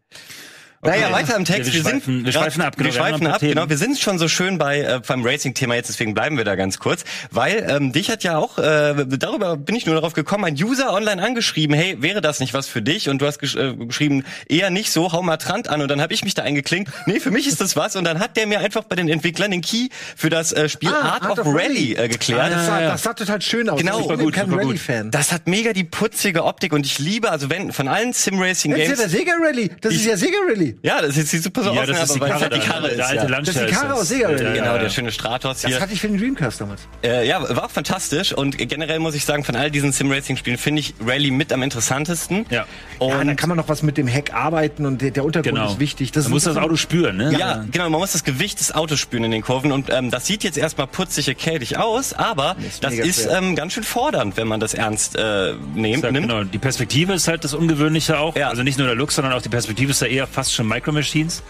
Naja, 0.83 1.12
weiter 1.12 1.37
im 1.37 1.45
Text. 1.45 1.69
Ja, 1.69 1.75
wir, 1.75 1.83
schweifen, 1.83 2.01
sind 2.01 2.25
wir 2.25 2.33
schweifen 2.33 2.62
ab, 2.62 2.77
genau. 2.77 2.87
Wir 2.87 2.93
schweifen 2.95 3.27
ab, 3.27 3.40
genau. 3.40 3.69
Wir 3.69 3.77
sind 3.77 3.99
schon 3.99 4.19
so 4.19 4.29
schön 4.29 4.57
bei 4.57 4.81
äh, 4.81 5.01
beim 5.07 5.23
Racing-Thema 5.27 5.75
jetzt, 5.75 5.90
deswegen 5.90 6.14
bleiben 6.14 6.38
wir 6.38 6.45
da 6.45 6.55
ganz 6.55 6.79
kurz, 6.79 7.05
weil 7.31 7.66
ähm, 7.69 7.93
dich 7.93 8.11
hat 8.11 8.25
ja 8.25 8.38
auch 8.38 8.57
äh, 8.57 9.05
darüber 9.07 9.59
bin 9.59 9.77
ich 9.77 9.85
nur 9.85 9.95
darauf 9.95 10.14
gekommen, 10.14 10.47
ein 10.47 10.55
User 10.55 10.95
online 10.95 11.23
angeschrieben, 11.23 11.77
hey, 11.77 12.01
wäre 12.01 12.23
das 12.23 12.40
nicht 12.40 12.55
was 12.55 12.66
für 12.66 12.81
dich? 12.81 13.11
Und 13.11 13.21
du 13.21 13.27
hast 13.27 13.40
gesch 13.40 13.57
äh, 13.57 13.75
geschrieben, 13.75 14.25
eher 14.49 14.71
nicht 14.71 14.90
so, 14.90 15.12
hau 15.12 15.21
mal 15.23 15.37
Trant 15.37 15.69
an. 15.69 15.83
Und 15.83 15.88
dann 15.88 16.01
habe 16.01 16.14
ich 16.14 16.25
mich 16.25 16.33
da 16.33 16.45
eingeklinkt, 16.45 16.90
nee, 17.05 17.21
für 17.21 17.31
mich 17.31 17.47
ist 17.47 17.61
das 17.61 17.77
was. 17.77 17.95
Und 17.95 18.05
dann 18.05 18.19
hat 18.19 18.38
der 18.38 18.47
mir 18.47 18.61
einfach 18.61 18.85
bei 18.85 18.97
den 18.97 19.09
Entwicklern 19.11 19.50
den 19.50 19.61
Key 19.61 19.88
für 20.17 20.31
das 20.31 20.52
äh, 20.52 20.71
Spiel 20.71 20.88
Ah, 20.88 21.19
Art, 21.21 21.38
of, 21.38 21.46
Rally 21.46 21.94
äh, 21.94 22.09
geklärt. 22.09 22.52
Das 22.52 22.67
sah, 22.67 22.81
das 22.81 23.02
sah 23.02 23.13
total 23.13 23.42
schön 23.42 23.69
aus. 23.69 23.79
Genau. 23.79 24.00
ich 24.00 24.09
bin 24.09 24.19
gut, 24.19 24.33
kein. 24.33 24.50
Rally-Fan. 24.50 25.11
Das 25.11 25.31
hat 25.31 25.46
mega 25.46 25.75
die 25.75 25.85
putzige 25.85 26.44
Optik 26.44 26.73
und 26.73 26.87
ich 26.87 26.98
liebe, 26.98 27.31
also 27.31 27.50
wenn 27.50 27.71
von 27.71 27.87
allen 27.87 28.15
Sim-Racing 28.15 28.73
Das 28.73 28.81
ist 28.81 28.88
ja 28.88 28.96
der 28.96 29.09
Sega 29.11 29.33
Rally. 29.38 29.71
Das 29.83 29.92
ist 29.92 30.07
ja 30.07 30.17
Sega 30.17 30.38
Rally. 30.71 30.79
Ja, 30.83 31.02
das 31.02 31.14
sieht 31.14 31.42
super 31.42 31.62
so 31.62 31.73
Ja, 31.75 31.83
aus, 31.83 31.87
das 31.88 32.02
ist 32.02 32.14
die 32.16 32.21
aber 32.21 32.29
weil 32.29 32.37
es 32.37 32.40
Karre, 32.40 32.42
halt 32.50 32.54
die 32.54 32.58
da, 32.66 32.73
Karre 32.73 32.88
der 32.88 32.96
ist. 32.96 33.02
alte 33.04 33.16
Ja. 33.23 33.29
Lancia 33.29 33.52
Das 33.54 33.62
ist 33.62 33.71
die 33.71 33.75
Karre 33.75 33.94
aus 33.94 34.08
Sega 34.08 34.29
Rally. 34.29 34.58
Genau, 34.58 34.79
der 34.79 34.88
schöne 34.90 35.12
Stratos 35.12 35.62
Das 35.62 35.71
hier. 35.71 35.81
hatte 35.81 35.92
ich 35.92 36.00
für 36.00 36.08
den 36.08 36.18
Dreamcast 36.18 36.60
damals. 36.60 36.83
Äh, 37.04 37.27
ja, 37.27 37.42
war 37.56 37.68
fantastisch 37.68 38.33
und 38.33 38.56
generell 38.58 38.98
muss 38.98 39.14
ich 39.14 39.25
sagen, 39.25 39.44
von 39.44 39.56
all 39.56 39.71
diesen 39.71 39.92
Sim-Racing-Spielen 39.92 40.58
finde 40.58 40.81
ich 40.81 40.94
Rally 41.04 41.31
mit 41.31 41.52
am 41.52 41.62
interessantesten. 41.62 42.46
Ja. 42.50 42.66
Und 42.98 43.10
ja, 43.10 43.25
da 43.25 43.35
kann 43.35 43.48
man 43.48 43.58
noch 43.58 43.68
was 43.68 43.83
mit 43.83 43.96
dem 43.96 44.06
Heck 44.06 44.35
arbeiten 44.35 44.87
und 44.87 45.00
der, 45.02 45.10
der 45.10 45.25
Untergrund 45.25 45.54
Genau. 45.56 45.71
ist 45.73 45.81
wichtig. 45.81 46.12
Das 46.12 46.25
Man 46.25 46.33
muss 46.33 46.46
ist 46.46 46.54
das 46.54 46.62
Auto 46.62 46.77
spüren, 46.77 47.16
ne? 47.16 47.35
ja, 47.38 47.64
genau, 47.71 47.88
man 47.90 48.00
muss 48.00 48.12
das 48.12 48.25
Gewicht 48.25 48.60
des 48.60 48.73
Autos 48.75 48.98
spüren 49.00 49.25
in 49.25 49.31
den 49.31 49.42
Kurven 49.42 49.73
und 49.73 49.90
ähm, 49.90 50.10
das 50.10 50.27
sieht 50.27 50.44
jetzt 50.44 50.58
erstmal 50.58 50.87
putzig 50.87 51.29
arcadisch 51.29 51.75
aus, 51.77 52.12
aber 52.12 52.56
ist 52.66 52.85
das 52.85 52.94
ist 52.94 53.27
ähm, 53.31 53.56
ganz 53.56 53.73
schön 53.73 53.83
fordernd, 53.85 54.37
wenn 54.37 54.46
man 54.48 54.60
das 54.60 54.75
ernst 54.75 55.16
äh, 55.16 55.54
nehm, 55.75 56.00
Ja, 56.00 56.10
nimmt. 56.10 56.29
genau. 56.29 56.44
Die 56.44 56.58
Perspektive 56.58 57.12
ist 57.14 57.27
halt 57.29 57.44
das 57.44 57.54
Ungewöhnliche 57.54 58.18
auch. 58.18 58.37
Ja. 58.37 58.48
Also 58.48 58.62
nicht 58.62 58.79
nur 58.79 58.87
der 58.87 58.96
Look, 58.96 59.12
sondern 59.12 59.33
auch 59.33 59.42
die 59.42 59.48
Perspektive 59.48 59.90
ist 59.90 60.00
ja 60.02 60.06
eher 60.08 60.27
fast 60.27 60.52
schon 60.54 60.60
Micro 60.69 60.92
Machines. 60.92 61.42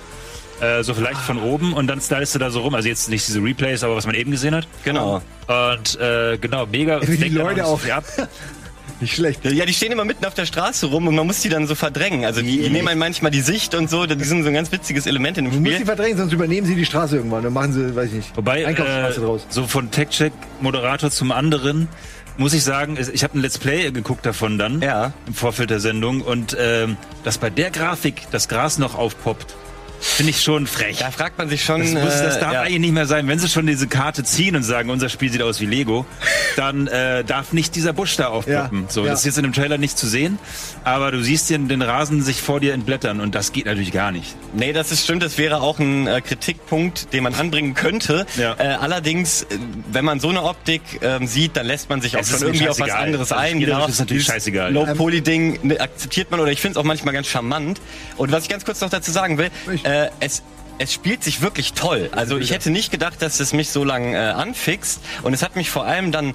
Äh, 0.60 0.82
so 0.82 0.92
vielleicht 0.92 1.20
von 1.20 1.38
oben 1.38 1.72
und 1.72 1.86
dann 1.86 2.00
stylst 2.02 2.34
du 2.34 2.38
da 2.38 2.50
so 2.50 2.60
rum. 2.60 2.74
Also 2.74 2.86
jetzt 2.88 3.08
nicht 3.08 3.26
diese 3.26 3.42
Replays, 3.42 3.82
aber 3.82 3.96
was 3.96 4.04
man 4.04 4.14
eben 4.14 4.30
gesehen 4.30 4.54
hat. 4.54 4.68
Genau. 4.84 5.22
Und 5.46 5.98
äh, 5.98 6.36
genau, 6.38 6.66
mega. 6.66 7.00
Wie 7.06 7.16
die 7.16 7.28
Leute 7.30 7.64
auch. 7.66 7.80
ab. 7.88 8.04
Nicht 9.00 9.14
schlecht. 9.14 9.42
Ja, 9.46 9.64
die 9.64 9.72
stehen 9.72 9.92
immer 9.92 10.04
mitten 10.04 10.26
auf 10.26 10.34
der 10.34 10.44
Straße 10.44 10.84
rum 10.84 11.08
und 11.08 11.14
man 11.14 11.26
muss 11.26 11.40
die 11.40 11.48
dann 11.48 11.66
so 11.66 11.74
verdrängen. 11.74 12.26
Also 12.26 12.42
die, 12.42 12.58
die 12.58 12.68
nehmen 12.68 12.98
manchmal 12.98 13.30
die 13.30 13.40
Sicht 13.40 13.74
und 13.74 13.88
so. 13.88 14.04
Die 14.04 14.22
sind 14.24 14.42
so 14.42 14.48
ein 14.48 14.54
ganz 14.54 14.70
witziges 14.72 15.06
Element 15.06 15.38
in 15.38 15.46
dem 15.46 15.52
Du 15.52 15.56
musst 15.60 15.70
sie 15.70 15.74
Spiel. 15.76 15.86
verdrängen, 15.86 16.18
sonst 16.18 16.34
übernehmen 16.34 16.66
sie 16.66 16.74
die 16.74 16.84
Straße 16.84 17.16
irgendwann. 17.16 17.42
Dann 17.42 17.54
machen 17.54 17.72
sie, 17.72 17.96
weiß 17.96 18.08
ich 18.08 18.12
nicht, 18.12 18.36
Wobei, 18.36 18.66
Einkaufsstraße 18.66 19.20
äh, 19.20 19.24
draus. 19.24 19.46
so 19.48 19.66
von 19.66 19.90
TechCheck-Moderator 19.90 21.10
zum 21.10 21.32
anderen, 21.32 21.88
muss 22.40 22.54
ich 22.54 22.64
sagen, 22.64 22.96
ich 23.12 23.22
habe 23.22 23.38
ein 23.38 23.42
Let's 23.42 23.58
Play 23.58 23.90
geguckt 23.92 24.24
davon 24.24 24.58
dann, 24.58 24.80
Ja. 24.80 25.12
im 25.26 25.34
Vorfeld 25.34 25.68
der 25.70 25.78
Sendung, 25.78 26.22
und 26.22 26.56
ähm, 26.58 26.96
dass 27.22 27.36
bei 27.38 27.50
der 27.50 27.70
Grafik 27.70 28.22
das 28.30 28.48
Gras 28.48 28.78
noch 28.78 28.94
aufpoppt, 28.96 29.54
finde 30.00 30.30
ich 30.30 30.42
schon 30.42 30.66
frech. 30.66 30.98
Da 30.98 31.10
fragt 31.10 31.38
man 31.38 31.48
sich 31.48 31.64
schon. 31.64 31.80
Das, 31.80 31.92
muss, 31.92 32.22
das 32.22 32.36
äh, 32.36 32.40
darf 32.40 32.52
ja. 32.52 32.62
eigentlich 32.62 32.80
nicht 32.80 32.94
mehr 32.94 33.06
sein. 33.06 33.28
Wenn 33.28 33.38
sie 33.38 33.48
schon 33.48 33.66
diese 33.66 33.86
Karte 33.86 34.24
ziehen 34.24 34.56
und 34.56 34.62
sagen, 34.62 34.90
unser 34.90 35.08
Spiel 35.08 35.30
sieht 35.30 35.42
aus 35.42 35.60
wie 35.60 35.66
Lego, 35.66 36.06
dann 36.56 36.86
äh, 36.86 37.24
darf 37.24 37.52
nicht 37.52 37.74
dieser 37.76 37.92
Busch 37.92 38.16
da 38.16 38.28
aufpoppen. 38.28 38.82
Ja, 38.82 38.90
so, 38.90 39.04
ja. 39.04 39.10
das 39.10 39.20
ist 39.20 39.26
jetzt 39.26 39.38
in 39.38 39.44
dem 39.44 39.52
Trailer 39.52 39.78
nicht 39.78 39.98
zu 39.98 40.06
sehen, 40.06 40.38
aber 40.84 41.10
du 41.10 41.22
siehst 41.22 41.50
den, 41.50 41.68
den 41.68 41.82
Rasen 41.82 42.22
sich 42.22 42.40
vor 42.40 42.60
dir 42.60 42.74
entblättern 42.74 43.20
und 43.20 43.34
das 43.34 43.52
geht 43.52 43.66
natürlich 43.66 43.92
gar 43.92 44.12
nicht. 44.12 44.34
Nee, 44.54 44.72
das 44.72 44.90
ist 44.92 45.04
stimmt. 45.04 45.22
Das 45.22 45.38
wäre 45.38 45.60
auch 45.60 45.78
ein 45.78 46.06
äh, 46.06 46.20
Kritikpunkt, 46.20 47.12
den 47.12 47.22
man 47.22 47.34
anbringen 47.34 47.74
könnte. 47.74 48.26
Ja. 48.36 48.54
Äh, 48.58 48.76
allerdings, 48.80 49.42
äh, 49.42 49.58
wenn 49.92 50.04
man 50.04 50.20
so 50.20 50.28
eine 50.28 50.42
Optik 50.42 50.82
ähm, 51.02 51.26
sieht, 51.26 51.56
dann 51.56 51.66
lässt 51.66 51.88
man 51.90 52.00
sich 52.00 52.16
auch 52.16 52.20
Es 52.20 52.30
schon 52.30 52.42
irgendwie 52.42 52.68
auf 52.68 52.78
was 52.80 52.90
anderes 52.90 53.32
Also 53.32 53.42
ein. 53.42 53.56
spielerisch 53.56 53.88
ist 53.88 53.98
natürlich 54.00 54.24
scheißegal. 54.24 54.72
Low-Poly-Ding 54.72 55.58
ne, 55.62 55.80
akzeptiert 55.80 56.30
man 56.30 56.40
oder 56.40 56.52
ich 56.52 56.60
finde 56.60 56.72
es 56.72 56.76
auch 56.78 56.86
manchmal 56.86 57.14
ganz 57.14 57.26
charmant. 57.26 57.80
Und 58.16 58.32
was 58.32 58.44
ich 58.44 58.48
ganz 58.48 58.64
kurz 58.64 58.80
noch 58.80 58.90
dazu 58.90 59.10
sagen 59.10 59.38
will, 59.38 59.50
äh, 59.90 60.10
es 60.20 60.42
es 60.78 60.94
spielt 60.94 61.22
sich 61.22 61.42
wirklich 61.42 61.74
toll. 61.74 62.08
Also 62.12 62.38
ich 62.38 62.52
hätte 62.52 62.70
nicht 62.70 62.90
gedacht, 62.90 63.20
dass 63.20 63.38
es 63.38 63.52
mich 63.52 63.68
so 63.68 63.84
lang 63.84 64.14
äh, 64.14 64.16
anfixt. 64.16 65.02
Und 65.22 65.34
es 65.34 65.42
hat 65.42 65.54
mich 65.54 65.68
vor 65.68 65.84
allem 65.84 66.10
dann 66.10 66.32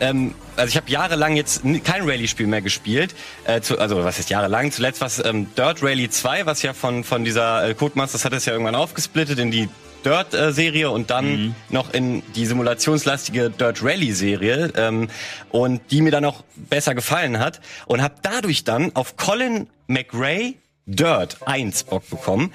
ähm, 0.00 0.34
also 0.56 0.68
ich 0.68 0.76
habe 0.76 0.90
jahrelang 0.90 1.36
jetzt 1.36 1.62
kein 1.84 2.02
Rallye-Spiel 2.02 2.46
mehr 2.46 2.62
gespielt. 2.62 3.14
Äh, 3.44 3.60
zu, 3.60 3.78
also 3.78 4.02
was 4.04 4.18
ist 4.18 4.30
jahrelang? 4.30 4.72
Zuletzt 4.72 5.00
was 5.00 5.24
ähm, 5.24 5.46
Dirt 5.56 5.82
Rally 5.82 6.10
2, 6.10 6.46
was 6.46 6.62
ja 6.62 6.72
von, 6.72 7.04
von 7.04 7.24
dieser 7.24 7.68
äh, 7.68 7.74
Codemasters 7.74 8.24
hat 8.24 8.32
es 8.32 8.44
ja 8.46 8.52
irgendwann 8.52 8.74
aufgesplittet 8.74 9.38
in 9.38 9.50
die 9.50 9.68
Dirt-Serie 10.04 10.90
und 10.90 11.10
dann 11.10 11.54
noch 11.70 11.94
in 11.94 12.22
die 12.34 12.44
simulationslastige 12.44 13.50
Dirt 13.50 13.82
Rally-Serie 13.82 14.72
ähm, 14.76 15.08
und 15.50 15.80
die 15.90 16.02
mir 16.02 16.10
dann 16.10 16.24
auch 16.24 16.44
besser 16.56 16.94
gefallen 16.94 17.38
hat 17.38 17.60
und 17.86 18.02
habe 18.02 18.14
dadurch 18.22 18.64
dann 18.64 18.94
auf 18.94 19.16
Colin 19.16 19.68
McRae 19.86 20.56
Dirt 20.86 21.38
1 21.46 21.84
Bock 21.84 22.08
bekommen 22.10 22.52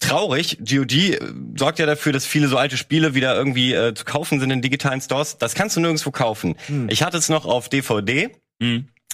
traurig. 0.00 0.58
GOG 0.60 0.92
äh, 0.92 1.18
sorgt 1.56 1.78
ja 1.78 1.86
dafür, 1.86 2.12
dass 2.12 2.26
viele 2.26 2.48
so 2.48 2.56
alte 2.56 2.76
Spiele 2.76 3.14
wieder 3.14 3.34
irgendwie 3.34 3.72
äh, 3.72 3.94
zu 3.94 4.04
kaufen 4.04 4.40
sind 4.40 4.50
in 4.50 4.62
digitalen 4.62 5.00
Stores. 5.00 5.38
Das 5.38 5.54
kannst 5.54 5.76
du 5.76 5.80
nirgendwo 5.80 6.10
kaufen. 6.10 6.56
Ich 6.88 7.02
hatte 7.02 7.16
es 7.16 7.28
noch 7.28 7.46
auf 7.46 7.68
DVD. 7.68 8.30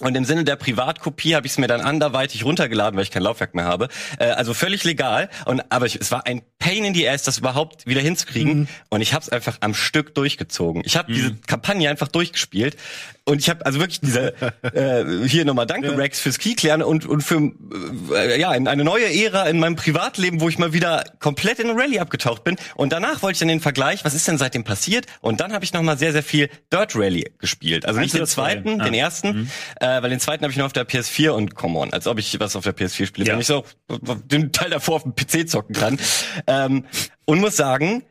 Und 0.01 0.17
im 0.17 0.25
Sinne 0.25 0.45
der 0.45 0.57
Privatkopie 0.57 1.35
habe 1.35 1.47
ich 1.47 1.53
es 1.53 1.59
mir 1.59 1.67
dann 1.67 1.83
anderweitig 1.83 2.45
runtergeladen, 2.45 2.97
weil 2.97 3.05
ich 3.05 3.11
kein 3.11 3.23
Laufwerk 3.23 3.55
mehr 3.55 3.67
habe. 3.67 3.89
Äh, 4.19 4.31
also 4.31 4.55
völlig 4.55 4.85
legal. 4.85 5.29
Und 5.45 5.63
aber 5.71 5.87
ich, 5.87 5.97
es 6.01 6.11
war 6.11 6.27
ein 6.27 6.43
Pain 6.61 6.85
in 6.85 6.95
the 6.95 7.09
ass, 7.09 7.25
das 7.25 7.39
überhaupt 7.39 7.87
wieder 7.87 8.01
hinzukriegen. 8.01 8.69
Und 8.91 9.01
ich 9.01 9.13
habe 9.15 9.23
es 9.25 9.29
einfach 9.31 9.57
am 9.61 9.75
Stück 9.75 10.15
durchgezogen. 10.15 10.83
Ich 10.85 10.97
habe 10.97 11.13
diese 11.13 11.35
Kampagne 11.35 11.91
einfach 11.91 12.07
durchgespielt. 12.09 12.77
Und 13.25 13.39
ich 13.39 13.49
habe 13.49 13.65
also 13.67 13.79
wirklich 13.81 14.01
diese 14.01 14.35
äh, 14.75 15.27
hier 15.29 15.45
nochmal 15.45 15.67
Danke 15.67 15.97
Rex 15.97 16.21
fürs 16.21 16.39
Keyclearen 16.39 16.83
und 16.83 17.07
und 17.07 17.23
für 17.23 17.53
äh, 18.13 18.41
ja 18.41 18.53
in 18.55 18.67
eine 18.69 18.83
neue 18.85 19.07
Ära 19.13 19.49
in 19.49 19.59
meinem 19.59 19.77
Privatleben, 19.77 20.41
wo 20.41 20.49
ich 20.49 20.59
mal 20.59 20.73
wieder 20.73 21.05
komplett 21.21 21.59
in 21.61 21.71
Rallye 21.71 22.01
abgetaucht 22.01 22.45
bin. 22.45 22.57
Und 22.77 22.93
danach 22.93 23.23
wollte 23.23 23.35
ich 23.35 23.39
dann 23.41 23.49
den 23.49 23.61
Vergleich, 23.61 24.05
was 24.05 24.15
ist 24.15 24.27
denn 24.29 24.37
seitdem 24.39 24.65
passiert? 24.65 25.07
Und 25.21 25.41
dann 25.41 25.53
habe 25.53 25.65
ich 25.65 25.73
nochmal 25.73 25.97
sehr 25.99 26.13
sehr 26.13 26.23
viel 26.23 26.51
Dirt 26.73 26.95
Rally 26.95 27.31
gespielt. 27.39 27.87
Also 27.87 28.01
nicht 28.01 28.15
den 28.15 28.27
zweiten, 28.27 28.81
Ah. 28.81 28.85
den 28.85 28.95
ersten, 28.95 29.51
äh, 29.81 30.03
weil 30.03 30.11
den 30.11 30.21
zweiten 30.21 30.43
habe 30.45 30.51
ich 30.53 30.57
nur 30.59 30.67
auf 30.67 30.73
der 30.73 30.87
PS4 30.87 31.31
und 31.31 31.55
come 31.55 31.79
on, 31.79 31.93
als 31.93 32.07
ob 32.07 32.19
ich 32.19 32.39
was 32.41 32.57
auf 32.57 32.65
der 32.65 32.75
PS4 32.77 33.07
spiele, 33.07 33.27
Ja. 33.29 33.33
wenn 33.35 33.41
ich 33.41 33.47
so 33.47 33.65
den 34.27 34.53
Teil 34.53 34.71
davor 34.71 34.97
auf 34.97 35.03
dem 35.05 35.15
PC 35.15 35.49
zocken 35.49 35.75
kann. 35.75 35.99
ähm, 36.51 36.85
und 37.25 37.41
muss 37.41 37.57
sagen, 37.57 38.03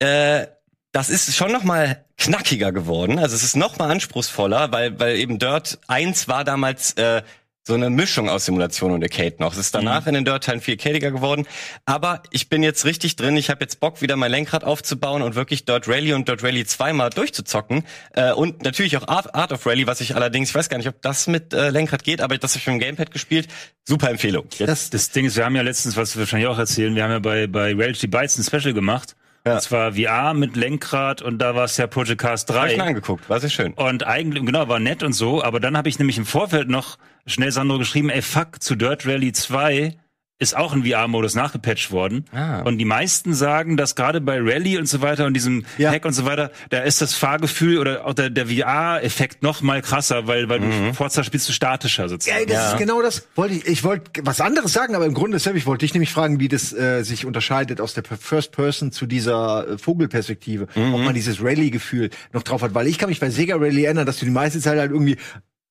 äh, 0.00 0.46
das 0.92 1.10
ist 1.10 1.34
schon 1.36 1.52
noch 1.52 1.64
mal 1.64 2.04
knackiger 2.16 2.72
geworden. 2.72 3.18
Also 3.18 3.36
es 3.36 3.42
ist 3.42 3.56
noch 3.56 3.78
mal 3.78 3.90
anspruchsvoller, 3.90 4.72
weil 4.72 4.98
weil 4.98 5.16
eben 5.16 5.38
Dirt 5.38 5.78
1 5.86 6.28
war 6.28 6.44
damals 6.44 6.92
äh, 6.94 7.22
so 7.68 7.74
eine 7.74 7.90
Mischung 7.90 8.30
aus 8.30 8.46
Simulation 8.46 8.92
und 8.92 9.02
Arcade 9.02 9.36
noch. 9.40 9.52
Es 9.52 9.58
ist 9.58 9.74
danach 9.74 10.06
in 10.06 10.14
den 10.14 10.24
Dirt-Teilen 10.24 10.62
viel 10.62 10.74
arcadiger 10.78 11.10
geworden. 11.10 11.46
Aber 11.84 12.22
ich 12.30 12.48
bin 12.48 12.62
jetzt 12.62 12.86
richtig 12.86 13.16
drin. 13.16 13.36
Ich 13.36 13.50
habe 13.50 13.60
jetzt 13.60 13.78
Bock, 13.78 14.00
wieder 14.00 14.16
mein 14.16 14.30
Lenkrad 14.30 14.64
aufzubauen 14.64 15.20
und 15.20 15.34
wirklich 15.34 15.66
Dirt 15.66 15.86
Rally 15.86 16.14
und 16.14 16.26
Dirt 16.28 16.42
Rally 16.42 16.64
2 16.64 16.94
mal 16.94 17.10
durchzuzocken. 17.10 17.84
Äh, 18.14 18.32
und 18.32 18.62
natürlich 18.62 18.96
auch 18.96 19.06
Art, 19.06 19.34
Art 19.34 19.52
of 19.52 19.66
Rally, 19.66 19.86
was 19.86 20.00
ich 20.00 20.16
allerdings, 20.16 20.48
ich 20.48 20.54
weiß 20.54 20.70
gar 20.70 20.78
nicht, 20.78 20.88
ob 20.88 21.02
das 21.02 21.26
mit 21.26 21.52
äh, 21.52 21.68
Lenkrad 21.68 22.04
geht, 22.04 22.22
aber 22.22 22.38
das 22.38 22.52
habe 22.52 22.60
ich 22.60 22.66
mit 22.68 22.76
dem 22.76 22.80
Gamepad 22.80 23.10
gespielt. 23.10 23.48
Super 23.86 24.08
Empfehlung. 24.08 24.46
Das, 24.58 24.88
Das 24.88 25.10
Ding 25.10 25.26
ist, 25.26 25.36
wir 25.36 25.44
haben 25.44 25.54
ja 25.54 25.62
letztens, 25.62 25.94
was 25.98 26.16
wir 26.16 26.20
wahrscheinlich 26.20 26.48
auch 26.48 26.58
erzählen, 26.58 26.94
wir 26.94 27.04
haben 27.04 27.10
ja 27.10 27.18
bei, 27.18 27.46
bei 27.46 27.74
Reality 27.74 28.06
Bytes 28.06 28.38
ein 28.38 28.44
Special 28.44 28.72
gemacht. 28.72 29.14
Ja. 29.48 29.54
Das 29.54 29.72
war 29.72 29.94
VR 29.94 30.34
mit 30.34 30.56
Lenkrad 30.56 31.22
und 31.22 31.38
da 31.38 31.54
war 31.54 31.64
es 31.64 31.76
ja 31.76 31.86
Project 31.86 32.20
Cast 32.20 32.50
habe 32.50 32.68
ich 32.68 32.74
3. 32.74 32.82
mir 32.82 32.88
angeguckt. 32.88 33.28
War 33.28 33.40
sehr 33.40 33.50
schön. 33.50 33.72
Und 33.74 34.06
eigentlich, 34.06 34.44
genau, 34.44 34.68
war 34.68 34.78
nett 34.78 35.02
und 35.02 35.12
so, 35.12 35.42
aber 35.42 35.60
dann 35.60 35.76
habe 35.76 35.88
ich 35.88 35.98
nämlich 35.98 36.18
im 36.18 36.26
Vorfeld 36.26 36.68
noch 36.68 36.98
schnell 37.26 37.50
Sandro 37.50 37.78
geschrieben, 37.78 38.10
ey 38.10 38.22
fuck, 38.22 38.62
zu 38.62 38.76
Dirt 38.76 39.06
Rally 39.06 39.32
2 39.32 39.96
ist 40.40 40.56
auch 40.56 40.72
ein 40.72 40.84
VR-Modus 40.84 41.34
nachgepatcht 41.34 41.90
worden. 41.90 42.24
Ah. 42.32 42.60
Und 42.60 42.78
die 42.78 42.84
meisten 42.84 43.34
sagen, 43.34 43.76
dass 43.76 43.96
gerade 43.96 44.20
bei 44.20 44.38
Rally 44.40 44.78
und 44.78 44.86
so 44.86 45.00
weiter 45.02 45.26
und 45.26 45.34
diesem 45.34 45.64
Ja. 45.78 45.90
Hack 45.90 46.04
und 46.04 46.12
so 46.12 46.24
weiter, 46.26 46.52
da 46.70 46.78
ist 46.80 47.00
das 47.02 47.14
Fahrgefühl 47.14 47.78
oder 47.78 48.06
auch 48.06 48.14
der, 48.14 48.30
der 48.30 48.46
VR-Effekt 48.46 49.42
noch 49.42 49.62
mal 49.62 49.82
krasser, 49.82 50.28
weil, 50.28 50.48
weil 50.48 50.60
du 50.60 50.94
Forza 50.94 51.24
spielst 51.24 51.48
du 51.48 51.52
statischer 51.52 52.08
sozusagen. 52.08 52.38
Ey, 52.40 52.46
das 52.46 52.54
Ja. 52.56 52.70
ist 52.72 52.78
genau 52.78 53.02
das. 53.02 53.26
Wollte 53.34 53.54
ich, 53.56 53.66
ich 53.66 53.82
wollte 53.84 54.10
was 54.24 54.40
anderes 54.40 54.72
sagen, 54.72 54.94
aber 54.94 55.06
im 55.06 55.14
Grunde 55.14 55.38
selbst, 55.40 55.58
ich 55.58 55.66
wollte 55.66 55.84
dich 55.84 55.92
nämlich 55.94 56.12
fragen, 56.12 56.38
wie 56.38 56.48
das 56.48 56.72
äh, 56.72 57.02
sich 57.02 57.26
unterscheidet 57.26 57.80
aus 57.80 57.94
der 57.94 58.04
First 58.04 58.52
Person 58.52 58.92
zu 58.92 59.06
dieser 59.06 59.66
äh, 59.68 59.78
Vogelperspektive, 59.78 60.68
ob 60.76 61.00
man 61.02 61.14
dieses 61.14 61.42
Rally-Gefühl 61.42 62.10
noch 62.32 62.44
drauf 62.44 62.62
hat, 62.62 62.74
weil 62.74 62.86
ich 62.86 62.98
kann 62.98 63.08
mich 63.08 63.18
bei 63.18 63.30
Sega 63.30 63.56
Rally 63.56 63.84
erinnern, 63.84 64.06
dass 64.06 64.18
du 64.18 64.24
die 64.24 64.30
meiste 64.30 64.60
Zeit 64.60 64.78
halt 64.78 64.92
irgendwie 64.92 65.16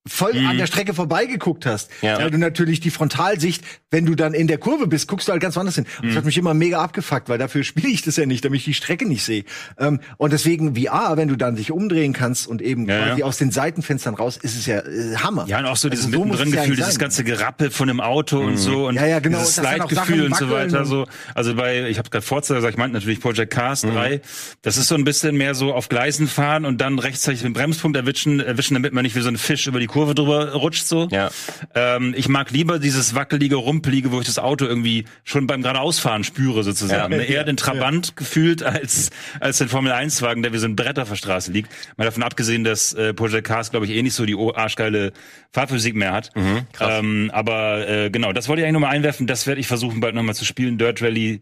voll 0.07 0.37
an 0.45 0.57
der 0.57 0.67
Strecke 0.67 0.93
vorbeigeguckt 0.93 1.65
hast. 1.65 1.89
Ja. 2.01 2.19
Weil 2.19 2.31
du 2.31 2.37
natürlich 2.37 2.79
die 2.79 2.91
Frontalsicht, 2.91 3.63
wenn 3.91 4.05
du 4.05 4.15
dann 4.15 4.33
in 4.33 4.47
der 4.47 4.57
Kurve 4.57 4.87
bist, 4.87 5.07
guckst 5.07 5.27
du 5.27 5.31
halt 5.31 5.41
ganz 5.41 5.55
woanders 5.55 5.75
hin. 5.75 5.85
Und 6.01 6.09
Das 6.09 6.17
hat 6.17 6.25
mich 6.25 6.37
immer 6.37 6.53
mega 6.53 6.81
abgefuckt, 6.81 7.29
weil 7.29 7.37
dafür 7.37 7.63
spiele 7.65 7.89
ich 7.89 8.01
das 8.01 8.17
ja 8.17 8.25
nicht, 8.25 8.43
damit 8.45 8.59
ich 8.59 8.65
die 8.65 8.73
Strecke 8.73 9.07
nicht 9.07 9.23
sehe. 9.23 9.43
Ähm, 9.79 9.99
und 10.17 10.33
deswegen 10.33 10.75
VR, 10.75 11.17
wenn 11.17 11.27
du 11.27 11.35
dann 11.35 11.55
dich 11.55 11.71
umdrehen 11.71 12.13
kannst 12.13 12.47
und 12.47 12.61
eben 12.61 12.87
Ja, 12.87 13.05
quasi 13.07 13.19
ja. 13.21 13.25
aus 13.25 13.37
den 13.37 13.51
Seitenfenstern 13.51 14.15
raus, 14.15 14.37
ist 14.37 14.57
es 14.57 14.65
ja 14.65 14.79
äh, 14.79 15.15
Hammer. 15.17 15.45
Ja, 15.47 15.59
und 15.59 15.65
auch 15.65 15.75
so 15.77 15.89
dieses 15.89 16.05
Also 16.05 16.17
so 16.19 16.25
Mittendrin-Gefühl, 16.25 16.75
dieses 16.75 16.99
ganze 16.99 17.23
Gerappel 17.23 17.71
von 17.71 17.87
dem 17.87 17.99
Auto 17.99 18.39
und 18.39 18.57
so 18.57 18.87
und 18.87 18.95
Ja, 18.95 19.05
ja, 19.05 19.19
genau, 19.19 19.39
dieses 19.39 19.55
Slide-Gefühl 19.55 20.25
und 20.25 20.35
so 20.35 20.49
weiter. 20.49 20.85
So. 20.85 21.05
Also 21.33 21.55
bei, 21.55 21.89
ich 21.89 21.97
habe 21.97 22.09
gerade 22.09 22.25
Forza 22.25 22.55
gesagt, 22.55 22.73
ich 22.73 22.77
meinte 22.77 22.93
natürlich 22.95 23.19
Project 23.19 23.53
Cars 23.53 23.81
3. 23.81 24.21
Das 24.61 24.77
ist 24.77 24.87
so 24.87 24.95
ein 24.95 25.03
bisschen 25.03 25.35
mehr 25.37 25.55
so 25.55 25.73
auf 25.73 25.89
Gleisen 25.89 26.27
fahren 26.27 26.65
und 26.65 26.79
dann 26.79 26.99
rechtzeitig 26.99 27.41
den 27.41 27.53
Bremspunkt 27.53 27.97
erwischen, 27.97 28.39
erwischen 28.39 28.73
damit 28.75 28.93
man 28.93 29.03
nicht 29.03 29.15
wie 29.15 29.21
so 29.21 29.29
ein 29.29 29.37
Fisch 29.37 29.67
über 29.67 29.79
die 29.79 29.87
Kurve 29.87 29.96
drüber 30.05 30.53
rutscht 30.53 30.85
so. 30.85 31.07
Ja. 31.11 31.29
Ähm, 31.75 32.13
ich 32.17 32.29
mag 32.29 32.51
lieber 32.51 32.79
dieses 32.79 33.15
wackelige, 33.15 33.55
rumpelige, 33.55 34.11
wo 34.11 34.19
ich 34.19 34.25
das 34.25 34.39
Auto 34.39 34.65
irgendwie 34.65 35.05
schon 35.23 35.47
beim 35.47 35.61
geradeausfahren 35.61 36.23
spüre 36.23 36.63
sozusagen. 36.63 37.11
Ja. 37.11 37.17
Ne? 37.19 37.25
Eher 37.25 37.43
den 37.43 37.57
Trabant 37.57 38.15
gefühlt 38.15 38.63
als 38.63 39.09
als 39.39 39.57
den 39.57 39.69
Formel 39.69 39.91
1 39.91 40.21
Wagen, 40.21 40.43
der 40.43 40.53
wie 40.53 40.57
so 40.57 40.67
ein 40.67 40.75
Brett 40.75 40.99
auf 40.99 41.09
der 41.09 41.15
Straße 41.15 41.51
liegt. 41.51 41.71
Mal 41.97 42.05
davon 42.05 42.23
abgesehen, 42.23 42.63
dass 42.63 42.93
äh, 42.93 43.13
Project 43.13 43.47
Cars 43.47 43.71
glaube 43.71 43.85
ich 43.85 43.91
eh 43.91 44.01
nicht 44.01 44.13
so 44.13 44.25
die 44.25 44.35
arschgeile 44.35 45.13
Fahrphysik 45.51 45.95
mehr 45.95 46.13
hat. 46.13 46.31
krass. 46.73 46.99
Ähm, 46.99 47.31
aber 47.33 47.87
äh, 47.87 48.09
genau, 48.09 48.33
das 48.33 48.47
wollte 48.47 48.61
ich 48.61 48.65
eigentlich 48.65 48.73
nochmal 48.73 48.95
einwerfen. 48.95 49.27
Das 49.27 49.47
werde 49.47 49.61
ich 49.61 49.67
versuchen 49.67 49.99
bald 49.99 50.15
nochmal 50.15 50.35
zu 50.35 50.45
spielen. 50.45 50.77
Dirt 50.77 51.01
Rally 51.01 51.41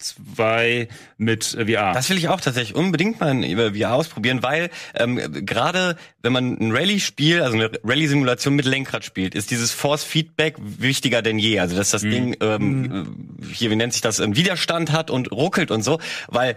2 0.00 0.88
mit 1.18 1.54
äh, 1.54 1.66
VR. 1.66 1.92
Das 1.92 2.10
will 2.10 2.18
ich 2.18 2.28
auch 2.28 2.40
tatsächlich 2.40 2.74
unbedingt 2.74 3.20
mal 3.20 3.44
über 3.44 3.74
VR 3.74 3.94
ausprobieren, 3.94 4.42
weil 4.42 4.70
ähm, 4.94 5.44
gerade 5.46 5.96
wenn 6.22 6.32
man 6.32 6.58
ein 6.58 6.72
Rallye-Spiel, 6.72 7.42
also 7.42 7.56
eine 7.56 7.70
Rallye-Simulation 7.84 8.54
mit 8.54 8.64
Lenkrad 8.64 9.04
spielt, 9.04 9.34
ist 9.34 9.50
dieses 9.50 9.70
Force-Feedback 9.70 10.56
wichtiger 10.58 11.22
denn 11.22 11.38
je. 11.38 11.60
Also 11.60 11.76
dass 11.76 11.90
das 11.90 12.02
Ding 12.02 12.36
ähm, 12.40 13.36
hier, 13.52 13.70
wie 13.70 13.76
nennt 13.76 13.92
sich 13.92 14.02
das, 14.02 14.20
einen 14.20 14.36
Widerstand 14.36 14.92
hat 14.92 15.10
und 15.10 15.30
ruckelt 15.30 15.70
und 15.70 15.82
so, 15.82 16.00
weil 16.28 16.56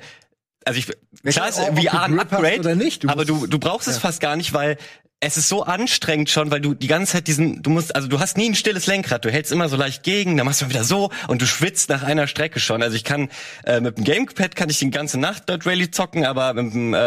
also 0.65 0.79
ich, 0.79 0.87
klar 1.33 1.49
ist 1.49 1.59
VR 1.59 2.03
ein 2.03 2.19
Upgrade, 2.19 2.59
oder 2.59 2.75
nicht, 2.75 3.03
du 3.03 3.09
aber 3.09 3.25
du, 3.25 3.47
du 3.47 3.59
brauchst 3.59 3.89
es 3.89 3.97
fast 3.97 4.21
gar 4.21 4.37
nicht, 4.37 4.53
weil 4.53 4.77
es 5.25 5.37
ist 5.37 5.47
so 5.47 5.63
anstrengend 5.63 6.29
schon, 6.29 6.51
weil 6.51 6.59
du 6.59 6.73
die 6.73 6.87
ganze 6.87 7.13
Zeit 7.13 7.27
diesen, 7.27 7.63
du 7.63 7.69
musst, 7.69 7.95
also 7.95 8.09
du 8.09 8.19
hast 8.19 8.37
nie 8.37 8.49
ein 8.49 8.55
stilles 8.55 8.87
Lenkrad, 8.87 9.23
du 9.23 9.31
hältst 9.31 9.53
immer 9.53 9.69
so 9.69 9.77
leicht 9.77 10.03
gegen, 10.03 10.35
dann 10.35 10.45
machst 10.45 10.61
du 10.61 10.69
wieder 10.69 10.83
so 10.83 11.11
und 11.27 11.41
du 11.41 11.45
schwitzt 11.45 11.89
nach 11.89 12.03
einer 12.03 12.27
Strecke 12.27 12.59
schon. 12.59 12.83
Also 12.83 12.97
ich 12.97 13.05
kann 13.05 13.29
äh, 13.65 13.79
mit 13.79 13.97
dem 13.97 14.03
Gamepad 14.03 14.55
kann 14.55 14.69
ich 14.69 14.79
die 14.79 14.89
ganze 14.89 15.17
Nacht 15.17 15.47
Dirt 15.47 15.65
Rally 15.65 15.89
zocken, 15.89 16.25
aber 16.25 16.53
mit 16.53 16.73
dem 16.73 16.93
äh, 16.93 16.97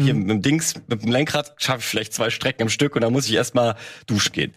hier 0.00 0.14
mit 0.14 0.30
dem 0.30 0.42
Dings, 0.42 0.74
mit 0.86 1.02
dem 1.02 1.10
Lenkrad 1.10 1.54
schaffe 1.58 1.80
ich 1.80 1.86
vielleicht 1.86 2.14
zwei 2.14 2.30
Strecken 2.30 2.62
am 2.62 2.68
Stück 2.68 2.94
und 2.94 3.02
dann 3.02 3.12
muss 3.12 3.26
ich 3.26 3.34
erstmal 3.34 3.74
duschen 4.06 4.32
gehen. 4.32 4.54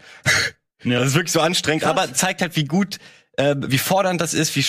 Das 0.84 1.08
ist 1.08 1.14
wirklich 1.14 1.32
so 1.32 1.40
anstrengend, 1.40 1.84
aber 1.84 2.14
zeigt 2.14 2.40
halt, 2.40 2.56
wie 2.56 2.64
gut 2.64 2.98
äh, 3.36 3.54
wie 3.58 3.78
fordernd 3.78 4.20
das 4.20 4.34
ist, 4.34 4.54
wie, 4.56 4.64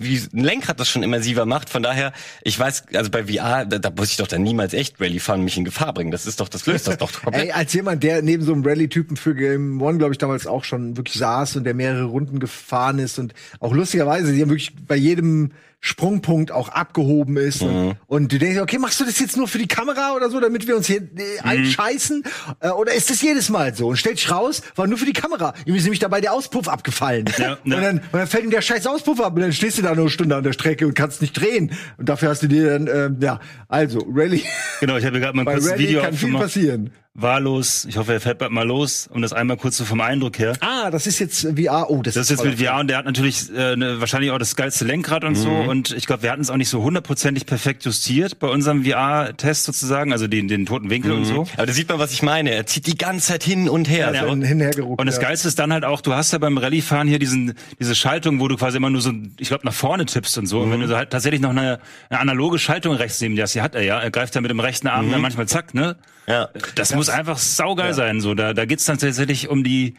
wie 0.00 0.20
ein 0.32 0.44
Lenkrad 0.44 0.78
das 0.78 0.88
schon 0.88 1.02
immersiver 1.02 1.46
macht. 1.46 1.70
Von 1.70 1.82
daher, 1.82 2.12
ich 2.42 2.58
weiß, 2.58 2.84
also 2.94 3.10
bei 3.10 3.24
VR, 3.24 3.64
da, 3.64 3.78
da 3.78 3.90
muss 3.90 4.10
ich 4.10 4.16
doch 4.16 4.28
dann 4.28 4.42
niemals 4.42 4.74
echt 4.74 5.00
Rallye 5.00 5.20
fahren 5.20 5.40
und 5.40 5.44
mich 5.44 5.56
in 5.56 5.64
Gefahr 5.64 5.92
bringen. 5.92 6.10
Das 6.10 6.26
ist 6.26 6.40
doch, 6.40 6.48
das 6.48 6.66
löst 6.66 6.86
das 6.86 6.98
doch 6.98 7.12
komplett. 7.12 7.44
Ey, 7.46 7.52
als 7.52 7.72
jemand, 7.72 8.02
der 8.02 8.22
neben 8.22 8.44
so 8.44 8.52
einem 8.52 8.64
Rallye-Typen 8.64 9.16
für 9.16 9.34
Game 9.34 9.80
One, 9.80 9.98
glaube 9.98 10.12
ich, 10.12 10.18
damals 10.18 10.46
auch 10.46 10.64
schon 10.64 10.96
wirklich 10.96 11.16
saß 11.16 11.56
und 11.56 11.64
der 11.64 11.74
mehrere 11.74 12.04
Runden 12.04 12.38
gefahren 12.40 12.98
ist 12.98 13.18
und 13.18 13.34
auch 13.60 13.72
lustigerweise, 13.72 14.32
die 14.32 14.42
haben 14.42 14.50
wirklich 14.50 14.74
bei 14.86 14.96
jedem 14.96 15.52
Sprungpunkt 15.86 16.50
auch 16.50 16.70
abgehoben 16.70 17.36
ist. 17.36 17.62
Mhm. 17.62 17.92
Und, 18.06 18.32
du 18.32 18.38
denkst, 18.38 18.58
okay, 18.58 18.78
machst 18.78 18.98
du 19.00 19.04
das 19.04 19.18
jetzt 19.20 19.36
nur 19.36 19.46
für 19.48 19.58
die 19.58 19.68
Kamera 19.68 20.14
oder 20.16 20.30
so, 20.30 20.40
damit 20.40 20.66
wir 20.66 20.76
uns 20.76 20.86
hier 20.86 20.96
äh, 20.96 21.02
Mhm. 21.02 21.10
einscheißen? 21.42 22.22
Äh, 22.60 22.70
oder 22.70 22.94
ist 22.94 23.10
das 23.10 23.20
jedes 23.20 23.50
Mal 23.50 23.74
so? 23.74 23.88
Und 23.88 23.96
stellt 23.96 24.16
sich 24.16 24.30
raus, 24.30 24.62
war 24.76 24.86
nur 24.86 24.96
für 24.96 25.04
die 25.04 25.12
Kamera. 25.12 25.52
Ihm 25.66 25.74
ist 25.74 25.82
nämlich 25.82 25.98
dabei 25.98 26.22
der 26.22 26.32
Auspuff 26.32 26.68
abgefallen. 26.68 27.26
Ja, 27.36 27.58
und, 27.62 27.70
ja. 27.70 27.80
dann, 27.82 27.98
und 27.98 28.14
dann 28.14 28.26
fällt 28.26 28.44
ihm 28.44 28.50
der 28.50 28.62
scheiß 28.62 28.86
Auspuff 28.86 29.20
ab 29.20 29.34
und 29.34 29.42
dann 29.42 29.52
stehst 29.52 29.76
du 29.76 29.82
da 29.82 29.90
nur 29.94 30.04
eine 30.04 30.10
Stunde 30.10 30.34
an 30.36 30.42
der 30.42 30.54
Strecke 30.54 30.86
und 30.86 30.94
kannst 30.94 31.20
nicht 31.20 31.38
drehen. 31.38 31.72
Und 31.98 32.08
dafür 32.08 32.30
hast 32.30 32.42
du 32.42 32.46
dir 32.48 32.78
dann, 32.78 32.86
ähm, 32.86 33.18
ja, 33.20 33.38
also, 33.68 34.06
Rallye, 34.10 34.42
genau, 34.80 34.96
ich 34.96 35.04
habe 35.04 35.20
gerade 35.20 35.36
mal 35.36 35.46
ein 35.46 35.54
kurzes 35.54 35.78
Video 35.78 36.00
kann 36.00 36.14
viel 36.14 36.32
passieren. 36.32 36.90
Wahllos. 37.16 37.84
Ich 37.84 37.96
hoffe, 37.96 38.12
er 38.12 38.20
fährt 38.20 38.38
bald 38.38 38.50
mal 38.50 38.66
los, 38.66 39.08
um 39.12 39.22
das 39.22 39.32
einmal 39.32 39.56
kurz 39.56 39.76
so 39.76 39.84
vom 39.84 40.00
Eindruck 40.00 40.36
her. 40.40 40.54
Ah, 40.58 40.90
das 40.90 41.06
ist 41.06 41.20
jetzt 41.20 41.42
VR. 41.42 41.88
Oh, 41.88 42.02
das, 42.02 42.14
Das 42.14 42.24
ist 42.24 42.30
jetzt 42.30 42.44
mit 42.44 42.60
VR 42.60 42.80
und 42.80 42.88
der 42.88 42.98
hat 42.98 43.04
natürlich 43.04 43.54
äh, 43.54 43.76
ne, 43.76 44.00
wahrscheinlich 44.00 44.32
auch 44.32 44.38
das 44.38 44.56
geilste 44.56 44.84
Lenkrad 44.84 45.22
und 45.22 45.36
so. 45.36 45.48
Mhm. 45.48 45.68
Und 45.68 45.92
ich 45.92 46.06
glaube, 46.06 46.24
wir 46.24 46.32
hatten 46.32 46.42
es 46.42 46.50
auch 46.50 46.56
nicht 46.56 46.68
so 46.68 46.82
hundertprozentig 46.82 47.46
perfekt 47.46 47.84
justiert 47.84 48.40
bei 48.40 48.48
unserem 48.48 48.84
VR-Test 48.84 49.62
sozusagen, 49.62 50.12
also 50.12 50.26
den, 50.26 50.48
den 50.48 50.66
toten 50.66 50.90
Winkel 50.90 51.12
und 51.12 51.24
so. 51.24 51.46
Aber 51.56 51.66
da 51.66 51.72
sieht 51.72 51.88
man, 51.88 52.00
was 52.00 52.12
ich 52.12 52.22
meine. 52.22 52.50
Er 52.50 52.66
zieht 52.66 52.88
die 52.88 52.98
ganze 52.98 53.28
Zeit 53.28 53.44
hin 53.44 53.68
und 53.68 53.88
her. 53.88 54.12
Ja, 54.12 54.22
so. 54.22 54.26
Dann 54.30 54.42
hinhergeruckt. 54.42 55.00
Und 55.00 55.06
das 55.06 55.16
ja. 55.16 55.22
Geilste 55.22 55.46
ist 55.46 55.58
dann 55.60 55.72
halt 55.72 55.84
auch, 55.84 56.00
du 56.00 56.14
hast 56.14 56.32
ja 56.32 56.38
beim 56.38 56.58
Rallye-Fahren 56.58 57.06
hier 57.06 57.20
diesen, 57.20 57.54
diese 57.78 57.94
Schaltung, 57.94 58.40
wo 58.40 58.48
du 58.48 58.56
quasi 58.56 58.78
immer 58.78 58.90
nur 58.90 59.00
so, 59.00 59.12
ich 59.38 59.46
glaube, 59.46 59.64
nach 59.64 59.72
vorne 59.72 60.04
tippst 60.06 60.36
und 60.38 60.48
so. 60.48 60.62
Und 60.62 60.72
wenn 60.72 60.80
du 60.80 60.88
so 60.88 60.96
halt 60.96 61.10
tatsächlich 61.10 61.40
noch 61.40 61.50
eine, 61.50 61.78
eine 62.08 62.18
analoge 62.18 62.58
Schaltung 62.58 62.96
rechts 62.96 63.20
neben 63.20 63.36
dir 63.36 63.42
hast, 63.42 63.54
die 63.54 63.62
hat 63.62 63.76
er 63.76 63.82
ja, 63.82 64.00
er 64.00 64.10
greift 64.10 64.34
ja 64.34 64.40
mit 64.40 64.50
dem 64.50 64.58
rechten 64.58 64.88
Arm 64.88 65.12
dann 65.12 65.20
manchmal 65.20 65.46
zack, 65.46 65.74
ne? 65.74 65.96
Ja. 66.26 66.48
Das, 66.74 66.94
muss 66.94 67.08
einfach 67.08 67.38
saugeil 67.38 67.94
sein. 67.94 68.20
So, 68.20 68.34
da, 68.34 68.54
da 68.54 68.64
geht's 68.64 68.84
dann 68.84 68.98
tatsächlich 68.98 69.48
um 69.48 69.62
die, 69.64 69.94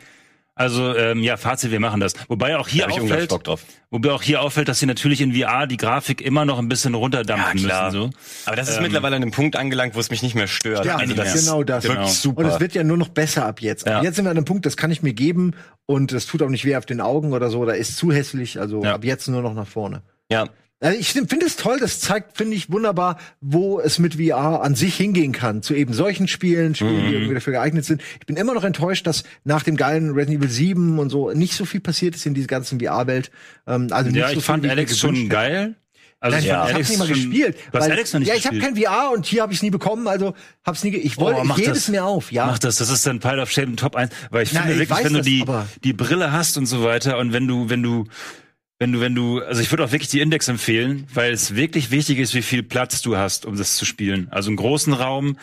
also 0.56 0.96
ähm, 0.96 1.22
ja, 1.22 1.36
Fazit, 1.38 1.72
wir 1.72 1.80
machen 1.82 2.00
das. 2.00 2.14
Wobei 2.30 2.58
auch 2.58 2.68
hier 2.70 2.90
auffällt, 2.90 3.30
Bock 3.30 3.44
drauf. 3.44 3.64
wobei 3.92 4.12
auch 4.12 4.24
hier 4.24 4.42
auffällt, 4.42 4.70
dass 4.70 4.80
sie 4.80 4.86
natürlich 4.86 5.20
in 5.22 5.34
VR 5.36 5.68
die 5.68 5.76
Grafik 5.78 6.22
immer 6.22 6.46
noch 6.46 6.60
ein 6.60 6.70
bisschen 6.70 6.96
runterdampfen 6.96 7.62
müssen. 7.62 7.92
So. 7.92 8.10
Aber 8.46 8.56
das 8.56 8.70
ist 8.70 8.82
mittlerweile 8.82 9.18
an 9.18 9.22
einem 9.22 9.32
Punkt 9.32 9.56
angelangt, 9.58 9.96
wo 9.96 10.00
es 10.00 10.10
mich 10.10 10.24
nicht 10.24 10.34
mehr 10.34 10.48
stört. 10.48 10.86
Ja, 10.86 10.96
also 10.96 11.14
das 11.14 11.36
ist 11.36 11.46
genau 11.46 11.64
das. 11.64 11.84
Wirklich 11.84 11.98
Genau. 11.98 12.08
super. 12.10 12.40
Und 12.40 12.46
es 12.48 12.60
wird 12.62 12.74
ja 12.74 12.84
nur 12.86 12.96
noch 12.98 13.10
besser 13.10 13.46
ab 13.46 13.60
jetzt. 13.62 13.86
Ja. 13.86 13.98
Ab 13.98 14.04
jetzt 14.06 14.16
sind 14.16 14.24
wir 14.26 14.32
an 14.32 14.38
einem 14.38 14.46
Punkt, 14.46 14.66
das 14.66 14.78
kann 14.78 14.92
ich 14.92 15.04
mir 15.04 15.14
geben 15.14 15.52
und 15.86 16.14
es 16.14 16.26
tut 16.26 16.42
auch 16.42 16.50
nicht 16.50 16.64
weh 16.64 16.76
auf 16.78 16.86
den 16.86 17.02
Augen 17.02 17.34
oder 17.34 17.50
so, 17.50 17.66
da 17.66 17.74
ist 17.74 17.98
zu 17.98 18.12
hässlich, 18.14 18.60
also 18.60 18.82
Ja. 18.84 18.96
ab 18.96 19.04
jetzt 19.04 19.28
nur 19.28 19.42
noch 19.42 19.54
nach 19.54 19.68
vorne. 19.68 20.02
ja. 20.30 20.48
Also 20.82 21.00
ich 21.00 21.14
finde 21.14 21.46
es 21.46 21.56
toll, 21.56 21.80
das 21.80 22.00
zeigt, 22.02 22.38
finde 22.38 22.56
ich, 22.56 22.70
wunderbar, 22.70 23.18
wo 23.40 23.80
es 23.80 23.98
mit 23.98 24.16
VR 24.16 24.62
an 24.62 24.76
sich 24.76 24.96
hingehen 24.96 25.32
kann. 25.32 25.64
Zu 25.64 25.74
eben 25.74 25.94
solchen 25.94 26.28
Spielen, 26.28 26.76
Spielen, 26.76 27.04
Mhm. 27.06 27.08
die 27.08 27.14
irgendwie 27.14 27.34
dafür 27.34 27.54
geeignet 27.54 27.86
sind. 27.86 28.02
Ich 28.20 28.26
bin 28.26 28.36
immer 28.36 28.54
noch 28.54 28.64
enttäuscht, 28.66 29.08
dass 29.08 29.24
nach 29.46 29.64
dem 29.64 29.78
geilen 29.78 30.12
Resident 30.12 30.40
Evil 30.44 30.50
7 30.50 31.00
und 31.00 31.10
so 31.10 31.32
nicht 31.32 31.54
so 31.56 31.64
viel 31.66 31.80
passiert 31.80 32.16
ist 32.16 32.26
in 32.26 32.34
dieser 32.34 32.48
ganzen 32.48 32.80
VR-Welt. 32.82 33.32
Ähm, 33.68 33.88
also 33.92 34.10
nicht 34.12 34.20
Ja, 34.20 34.26
so 34.28 34.32
ich 34.32 34.34
viel, 34.36 34.42
fand 34.44 34.64
mir 34.64 34.72
Alex 34.72 34.98
schon 35.00 35.30
geil. 35.30 35.76
Also 36.20 36.38
ich 36.38 36.46
ich 36.46 36.52
fand 36.52 36.74
hab's 36.74 36.90
nicht 36.90 37.00
mal 37.00 37.08
gespielt. 37.08 37.56
Du 37.72 37.78
hast 37.78 37.86
weil- 37.86 37.92
Alex 37.92 38.14
noch 38.14 38.20
nicht 38.20 38.30
ja, 38.30 38.36
ich 38.36 38.46
habe 38.48 38.58
kein 38.60 38.76
VR 38.76 39.12
und 39.14 39.26
hier 39.26 39.44
habe 39.44 39.54
ich 39.54 39.60
es 39.60 39.64
nie 39.64 39.70
bekommen, 39.70 40.08
also 40.08 40.34
hab's 40.66 40.84
nie. 40.84 40.96
Ich 40.96 41.18
wollte, 41.18 41.40
Oh, 41.42 41.46
ich 41.46 41.58
hebe 41.58 41.74
das. 41.74 41.88
mir 41.88 42.04
auf. 42.04 42.32
Ja, 42.32 42.48
Mach 42.48 42.60
das, 42.60 42.78
das 42.78 42.90
ist 42.90 43.06
dann 43.08 43.20
Pile 43.20 43.42
of 43.42 43.50
Shame 43.52 43.76
Top 43.78 43.96
1, 43.96 44.12
weil 44.32 44.44
ich 44.44 44.52
Na, 44.54 44.62
finde 44.62 44.74
ich 44.74 44.80
wirklich, 44.90 45.06
wenn 45.06 45.14
du 45.14 45.20
das, 45.20 45.26
die, 45.28 45.42
aber- 45.44 45.68
die 45.84 45.94
Brille 45.94 46.32
hast 46.32 46.58
und 46.58 46.66
so 46.66 46.84
weiter 46.84 47.18
und 47.20 47.32
wenn 47.32 47.48
du, 47.48 47.70
wenn 47.70 47.82
du, 47.84 48.06
wenn 48.80 48.92
du, 48.92 49.00
wenn 49.00 49.16
du, 49.16 49.42
also 49.42 49.62
ich 49.62 49.72
würde 49.72 49.86
auch 49.86 49.92
wirklich 49.92 50.10
die 50.10 50.20
Index 50.20 50.48
empfehlen, 50.48 51.08
weil 51.14 51.32
es 51.32 51.56
wirklich 51.56 51.92
wichtig 51.92 52.20
ist, 52.20 52.34
wie 52.36 52.42
viel 52.42 52.62
Platz 52.64 53.02
du 53.02 53.16
hast, 53.16 53.46
um 53.46 53.56
das 53.56 53.78
zu 53.78 53.86
spielen. 53.86 54.28
Also 54.32 54.50
einen 54.50 54.58
großen 54.58 54.94
Raum, 54.94 55.38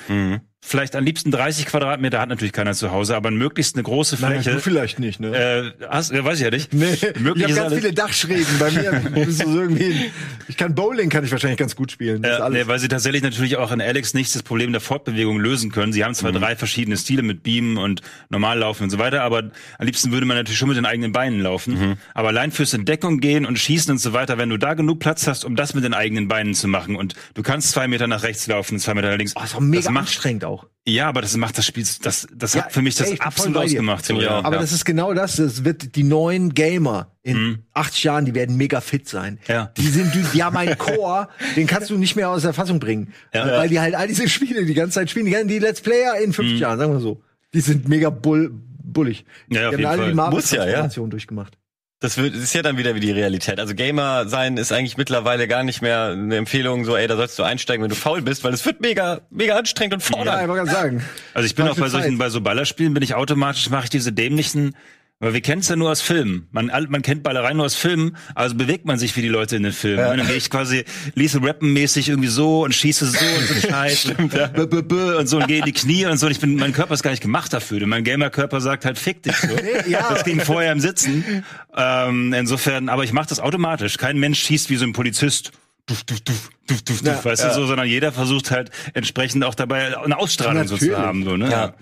vielleicht 0.64 0.94
am 0.94 1.04
liebsten 1.04 1.30
30 1.32 1.66
Quadratmeter 1.66 2.20
hat 2.20 2.28
natürlich 2.28 2.52
keiner 2.52 2.72
zu 2.72 2.92
Hause, 2.92 3.16
aber 3.16 3.30
möglichst 3.32 3.74
eine 3.74 3.82
große 3.82 4.16
Nein, 4.20 4.34
Fläche. 4.42 4.52
du 4.52 4.60
vielleicht 4.60 5.00
nicht, 5.00 5.18
ne? 5.18 5.36
äh, 5.36 5.86
hast, 5.88 6.12
weiß 6.12 6.38
ich 6.38 6.44
ja 6.44 6.50
nicht. 6.50 6.72
Nee, 6.72 6.96
Möglich 7.18 7.48
ich 7.48 7.58
habe 7.58 7.70
ganz 7.70 7.74
viele 7.74 7.92
Dachschrägen. 7.92 8.46
Bei 8.60 8.70
mir 8.70 9.02
so 9.32 9.42
irgendwie. 9.60 10.10
Ich 10.46 10.56
kann 10.56 10.74
Bowling, 10.74 11.10
kann 11.10 11.24
ich 11.24 11.32
wahrscheinlich 11.32 11.58
ganz 11.58 11.74
gut 11.74 11.90
spielen. 11.90 12.22
Das 12.22 12.40
alles. 12.40 12.62
nee, 12.62 12.68
weil 12.68 12.78
sie 12.78 12.86
tatsächlich 12.88 13.22
natürlich 13.22 13.56
auch 13.56 13.72
in 13.72 13.80
Alex 13.80 14.14
nicht 14.14 14.32
das 14.34 14.42
Problem 14.44 14.70
der 14.72 14.80
Fortbewegung 14.80 15.40
lösen 15.40 15.72
können. 15.72 15.92
Sie 15.92 16.04
haben 16.04 16.12
Mhm. 16.12 16.16
zwar 16.16 16.32
drei 16.32 16.54
verschiedene 16.56 16.96
Stile 16.96 17.22
mit 17.22 17.42
Beamen 17.42 17.76
und 17.76 18.00
Normallaufen 18.30 18.84
und 18.84 18.90
so 18.90 18.98
weiter, 18.98 19.22
aber 19.22 19.50
am 19.78 19.86
liebsten 19.86 20.12
würde 20.12 20.26
man 20.26 20.36
natürlich 20.36 20.58
schon 20.58 20.68
mit 20.68 20.76
den 20.76 20.86
eigenen 20.86 21.10
Beinen 21.12 21.40
laufen. 21.40 21.74
Mhm. 21.74 21.96
Aber 22.14 22.28
allein 22.28 22.52
fürs 22.52 22.72
Entdeckung 22.72 23.18
gehen 23.18 23.46
und 23.46 23.58
schießen 23.58 23.90
und 23.90 23.98
so 23.98 24.12
weiter, 24.12 24.38
wenn 24.38 24.48
du 24.48 24.56
da 24.58 24.74
genug 24.74 25.00
Platz 25.00 25.26
hast, 25.26 25.44
um 25.44 25.56
das 25.56 25.74
mit 25.74 25.82
den 25.84 25.94
eigenen 25.94 26.28
Beinen 26.28 26.54
zu 26.54 26.68
machen 26.68 26.94
und 26.96 27.14
du 27.34 27.42
kannst 27.42 27.70
zwei 27.72 27.88
Meter 27.88 28.06
nach 28.06 28.22
rechts 28.22 28.46
laufen, 28.46 28.78
zwei 28.78 28.94
Meter 28.94 29.10
nach 29.10 29.18
links. 29.18 29.32
oh, 29.36 29.42
ist 29.42 29.54
auch 29.56 29.60
mega 29.60 29.82
das 29.82 29.90
macht, 29.90 30.02
anstrengend 30.06 30.44
auch. 30.44 30.51
Ja, 30.86 31.08
aber 31.08 31.20
das 31.22 31.36
macht 31.36 31.56
das 31.58 31.64
Spiel, 31.66 31.84
das, 32.02 32.26
das 32.34 32.54
Ja, 32.54 32.64
hat 32.64 32.72
für 32.72 32.82
mich 32.82 32.96
das 32.96 33.10
ey, 33.10 33.18
absolut 33.20 33.56
ausgemacht. 33.58 34.04
So, 34.04 34.20
ja. 34.20 34.38
auch. 34.40 34.44
Aber 34.44 34.56
Ja. 34.56 34.62
das 34.62 34.72
ist 34.72 34.84
genau 34.84 35.14
das. 35.14 35.36
Das 35.36 35.64
wird 35.64 35.94
die 35.96 36.02
neuen 36.04 36.54
Gamer 36.54 37.12
in 37.22 37.62
80 37.74 38.02
Jahren, 38.04 38.24
die 38.24 38.34
werden 38.34 38.56
mega 38.56 38.80
fit 38.80 39.08
sein. 39.08 39.34
Mhm. 39.34 39.52
Ja. 39.54 39.72
Die 39.76 39.86
sind, 39.88 40.12
die, 40.14 40.22
die 40.34 40.42
haben 40.42 40.56
einen 40.56 40.76
Core, 40.78 41.28
den 41.56 41.66
kannst 41.66 41.90
du 41.90 41.98
nicht 41.98 42.16
mehr 42.16 42.30
aus 42.30 42.42
der 42.42 42.52
Fassung 42.52 42.80
bringen. 42.80 43.12
Ja. 43.32 43.46
Äh, 43.48 43.58
Weil 43.58 43.68
die 43.68 43.78
halt 43.80 43.94
all 43.94 44.08
diese 44.08 44.28
Spiele 44.28 44.64
die 44.64 44.74
ganze 44.74 44.94
Zeit 44.94 45.10
spielen. 45.10 45.26
Die, 45.26 45.46
die 45.46 45.58
Let's 45.60 45.80
Player 45.80 46.16
in 46.16 46.30
Mhm. 46.30 46.34
50 46.34 46.58
Jahren, 46.60 46.78
sagen 46.78 46.92
wir 46.92 47.00
so. 47.00 47.22
Die 47.54 47.60
sind 47.60 47.88
mega 47.88 48.10
bull, 48.10 48.50
bullig. 48.82 49.24
Ja, 49.48 49.68
auf 49.68 49.76
die 49.76 49.82
jeden 49.82 49.90
haben 49.90 50.00
alle 50.00 50.14
Fall. 50.16 50.30
die 50.30 50.34
Muss 50.34 50.50
ja, 50.50 50.56
ja. 50.56 50.62
Marvel-Transformation 50.64 51.10
durchgemacht. 51.10 51.58
Das 52.02 52.16
wird, 52.18 52.34
das 52.34 52.42
ist 52.42 52.52
ja 52.52 52.62
dann 52.62 52.76
wieder 52.76 52.94
wie 52.94 53.00
die 53.00 53.12
Realität. 53.12 53.58
Also 53.60 53.74
Gamer 53.74 54.28
sein 54.28 54.56
ist 54.56 54.72
eigentlich 54.72 54.96
mittlerweile 54.96 55.46
gar 55.48 55.62
nicht 55.62 55.80
mehr 55.82 56.08
eine 56.08 56.36
Empfehlung, 56.36 56.84
so, 56.84 56.96
ey, 56.96 57.06
da 57.06 57.16
sollst 57.16 57.38
du 57.38 57.44
einsteigen, 57.44 57.82
wenn 57.82 57.90
du 57.90 57.94
faul 57.96 58.20
bist, 58.22 58.42
weil 58.44 58.52
es 58.52 58.66
wird 58.66 58.80
mega, 58.80 59.20
mega 59.30 59.56
anstrengend 59.56 59.94
und 59.94 60.02
Ja, 60.02 60.16
fordernd. 60.16 60.42
ich 60.42 60.48
wollte 60.48 60.64
gerade 60.64 60.76
sagen. 60.82 61.04
Also 61.32 61.46
ich 61.46 61.54
bin 61.54 61.68
auch 61.68 61.76
bei 61.76 61.88
solchen, 61.88 62.10
Zeit. 62.10 62.18
bei 62.18 62.28
so 62.28 62.40
Ballerspielen 62.40 62.92
bin 62.92 63.02
ich 63.04 63.14
automatisch, 63.14 63.70
mache 63.70 63.84
ich 63.84 63.90
diese 63.90 64.12
dämlichen, 64.12 64.74
weil 65.22 65.34
wir 65.34 65.40
kennen 65.40 65.60
es 65.60 65.68
ja 65.68 65.76
nur 65.76 65.88
aus 65.88 66.00
Filmen. 66.00 66.48
Man, 66.50 66.66
man 66.88 67.00
kennt 67.00 67.22
Ballerei 67.22 67.54
nur 67.54 67.64
aus 67.64 67.76
Filmen, 67.76 68.16
also 68.34 68.56
bewegt 68.56 68.86
man 68.86 68.98
sich 68.98 69.16
wie 69.16 69.22
die 69.22 69.28
Leute 69.28 69.54
in 69.54 69.62
den 69.62 69.72
Filmen. 69.72 70.04
Und 70.04 70.18
dann 70.18 70.26
gehe 70.26 70.34
ich 70.34 70.50
quasi 70.50 70.84
Lethal 71.14 71.44
Rappen 71.44 71.72
mäßig 71.72 72.08
irgendwie 72.08 72.28
so 72.28 72.64
und 72.64 72.74
schieße 72.74 73.06
so 73.06 73.24
und 73.24 73.46
so 73.46 73.68
Scheiß 73.68 74.06
und, 74.18 74.32
bö, 74.32 74.66
bö, 74.66 74.82
bö, 74.82 75.18
und 75.18 75.28
so 75.28 75.36
und 75.36 75.46
gehe 75.46 75.60
in 75.60 75.64
die 75.64 75.72
Knie 75.72 76.06
und 76.06 76.18
so. 76.18 76.26
Und 76.26 76.32
ich 76.32 76.40
bin, 76.40 76.56
mein 76.56 76.72
Körper 76.72 76.94
ist 76.94 77.04
gar 77.04 77.12
nicht 77.12 77.22
gemacht 77.22 77.52
dafür. 77.52 77.78
Denn 77.78 77.88
mein 77.88 78.02
Gamer-Körper 78.02 78.60
sagt 78.60 78.84
halt, 78.84 78.98
fick 78.98 79.22
dich 79.22 79.36
so. 79.36 79.46
ja. 79.86 80.08
Das 80.10 80.24
ging 80.24 80.40
vorher 80.40 80.72
im 80.72 80.80
Sitzen. 80.80 81.44
Ähm, 81.76 82.32
insofern, 82.32 82.88
aber 82.88 83.04
ich 83.04 83.12
mache 83.12 83.28
das 83.28 83.38
automatisch. 83.38 83.98
Kein 83.98 84.18
Mensch 84.18 84.42
schießt 84.42 84.70
wie 84.70 84.76
so 84.76 84.84
ein 84.84 84.92
Polizist. 84.92 85.52
Duf, 85.86 86.02
duf, 86.02 86.20
duf, 86.20 86.50
duf, 86.66 86.82
duf, 86.82 87.02
Ja, 87.02 87.14
duf, 87.14 87.24
weißt 87.26 87.44
du 87.44 87.54
so, 87.54 87.66
sondern 87.66 87.86
jeder 87.86 88.10
versucht 88.10 88.50
halt 88.50 88.72
entsprechend 88.92 89.44
auch 89.44 89.54
dabei 89.54 89.96
eine 89.96 90.18
Ausstrahlung 90.18 90.66
so 90.66 90.76
zu 90.76 90.98
haben, 90.98 91.22
so, 91.22 91.36
ne? 91.36 91.48
Ja. 91.48 91.74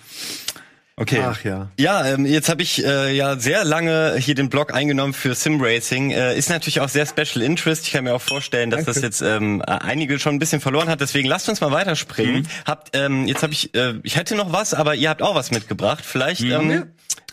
Okay. 1.01 1.23
Ach 1.25 1.43
ja. 1.45 1.71
Ja, 1.79 2.05
ähm, 2.07 2.27
jetzt 2.27 2.51
habe 2.51 2.61
ich 2.63 2.85
äh, 2.85 3.17
ja 3.17 3.39
sehr 3.39 3.65
lange 3.65 4.17
hier 4.19 4.35
den 4.35 4.51
Blog 4.51 4.75
eingenommen 4.75 5.15
für 5.15 5.35
Sim 5.35 5.59
Racing. 5.59 6.11
Äh, 6.11 6.37
ist 6.37 6.51
natürlich 6.51 6.81
auch 6.81 6.91
sehr 6.91 7.07
Special 7.07 7.41
Interest. 7.43 7.87
Ich 7.87 7.93
kann 7.95 8.05
mir 8.05 8.15
auch 8.15 8.21
vorstellen, 8.21 8.69
dass 8.69 8.85
das 8.85 9.01
jetzt 9.01 9.23
ähm, 9.23 9.63
einige 9.63 10.19
schon 10.19 10.35
ein 10.35 10.39
bisschen 10.39 10.61
verloren 10.61 10.91
hat. 10.91 11.01
Deswegen 11.01 11.27
lasst 11.27 11.49
uns 11.49 11.63
mal 11.63 11.69
Mhm. 11.69 11.73
weiterspringen. 11.73 12.49
Habt 12.67 12.91
ähm, 12.93 13.27
jetzt 13.27 13.43
habe 13.43 13.55
ich 13.55 13.75
äh, 13.75 13.95
ich 14.03 14.17
hätte 14.17 14.35
noch 14.37 14.53
was, 14.53 14.75
aber 14.75 14.95
ihr 14.95 15.09
habt 15.09 15.23
auch 15.23 15.35
was 15.35 15.51
mitgebracht. 15.51 16.05
Vielleicht 16.05 16.43
Mhm. 16.43 16.51
ähm, 16.51 16.85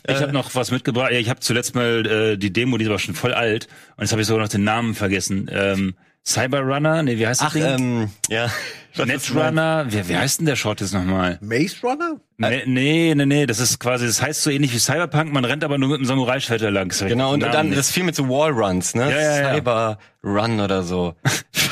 Ich 0.08 0.22
habe 0.22 0.32
noch 0.32 0.56
was 0.56 0.72
mitgebracht. 0.72 1.12
Ja, 1.12 1.20
ich 1.20 1.30
habe 1.30 1.42
zuletzt 1.42 1.76
mal 1.76 2.06
äh, 2.08 2.38
die 2.38 2.54
Demo, 2.54 2.78
die 2.78 2.90
war 2.90 3.00
schon 3.00 3.16
voll 3.16 3.34
alt. 3.34 3.68
Und 3.98 4.04
jetzt 4.06 4.12
habe 4.14 4.22
ich 4.22 4.28
sogar 4.30 4.44
noch 4.44 4.50
den 4.50 4.64
Namen 4.64 4.96
vergessen. 4.96 5.52
Ähm, 5.52 5.96
Cyberrunner? 6.28 7.04
Nee, 7.04 7.18
wie 7.18 7.26
heißt 7.26 7.42
das 7.42 7.48
ach 7.48 7.54
Ding? 7.54 7.64
ähm, 7.64 8.10
ja. 8.30 8.52
Netrunner? 9.06 9.86
Wie, 9.90 10.10
wie 10.10 10.18
heißt 10.18 10.40
denn 10.40 10.46
der 10.48 10.56
Short 10.56 10.82
jetzt 10.82 10.94
nochmal? 10.94 11.38
Maze 11.42 11.76
Runner? 11.84 12.20
Nee, 12.38 12.64
nee, 12.66 13.14
nee, 13.16 13.26
nee, 13.26 13.46
das 13.46 13.60
ist 13.60 13.80
quasi, 13.80 14.08
das 14.08 14.22
heißt 14.22 14.42
so 14.44 14.50
ähnlich 14.50 14.74
wie 14.74 14.80
Cyberpunk, 14.80 15.32
man 15.32 15.46
rennt 15.46 15.64
aber 15.64 15.78
nur 15.78 15.90
mit 15.90 15.98
einem 15.98 16.06
Samurai-Schwert 16.06 16.62
da 16.62 16.70
lang. 16.70 16.92
Genau, 17.08 17.34
und, 17.34 17.44
und 17.44 17.54
dann 17.54 17.68
nicht. 17.68 17.78
das 17.78 17.92
viel 17.92 18.04
mit 18.04 18.16
so 18.16 18.28
Wallruns, 18.28 18.96
ne? 18.96 19.10
Ja, 19.12 19.20
ja, 19.22 19.40
ja. 19.40 19.54
Cyber 19.54 20.00
Run 20.24 20.60
oder 20.60 20.84
so. 20.84 21.16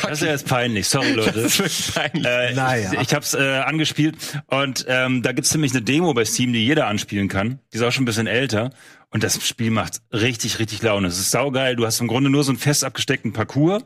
Das 0.02 0.22
ist 0.22 0.26
ja 0.28 0.34
jetzt 0.34 0.48
peinlich, 0.48 0.88
sorry 0.88 1.12
Leute. 1.14 1.32
Das 1.32 1.46
ist 1.46 1.60
wirklich 1.60 1.96
peinlich. 1.96 2.26
Äh, 2.28 2.54
Naja. 2.54 2.92
Ich, 2.94 3.00
ich 3.00 3.14
habe 3.14 3.24
es 3.26 3.34
äh, 3.34 3.58
angespielt 3.66 4.18
und 4.48 4.86
ähm, 4.88 5.24
da 5.24 5.32
gibt's 5.32 5.52
nämlich 5.52 5.72
eine 5.72 5.82
Demo 5.82 6.14
bei 6.14 6.26
Steam, 6.26 6.54
die 6.54 6.64
jeder 6.64 6.86
anspielen 6.86 7.28
kann. 7.28 7.58
Die 7.74 7.78
ist 7.78 7.84
auch 7.84 7.92
schon 7.92 8.04
ein 8.04 8.06
bisschen 8.06 8.28
älter 8.28 8.70
und 9.16 9.24
das 9.24 9.42
Spiel 9.48 9.72
macht 9.72 10.02
richtig, 10.12 10.60
richtig 10.60 10.82
Laune. 10.82 11.08
Es 11.08 11.18
ist 11.18 11.32
saugeil. 11.32 11.78
Du 11.78 11.86
hast 11.86 12.02
im 12.02 12.08
Grunde 12.10 12.30
nur 12.30 12.44
so 12.44 12.52
einen 12.52 12.58
fest 12.58 12.84
abgesteckten 12.84 13.32
Parcours 13.32 13.82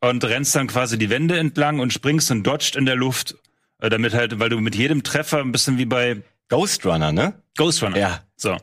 und 0.00 0.22
rennst 0.22 0.54
dann 0.54 0.68
quasi 0.68 0.96
die 0.96 1.10
Wände 1.10 1.36
entlang 1.36 1.80
und 1.80 1.92
springst 1.92 2.30
und 2.30 2.44
dodgst 2.44 2.76
in 2.76 2.86
der 2.86 2.94
Luft, 2.94 3.34
äh, 3.80 3.90
damit 3.90 4.14
halt, 4.14 4.38
weil 4.38 4.48
du 4.48 4.60
mit 4.60 4.76
jedem 4.76 5.02
Treffer 5.02 5.40
ein 5.40 5.50
bisschen 5.50 5.76
wie 5.78 5.86
bei 5.86 6.22
Ghost 6.48 6.86
Runner, 6.86 7.10
ne? 7.10 7.34
Ghost 7.56 7.82
Runner. 7.82 7.98
Ja. 7.98 8.20
So. 8.36 8.58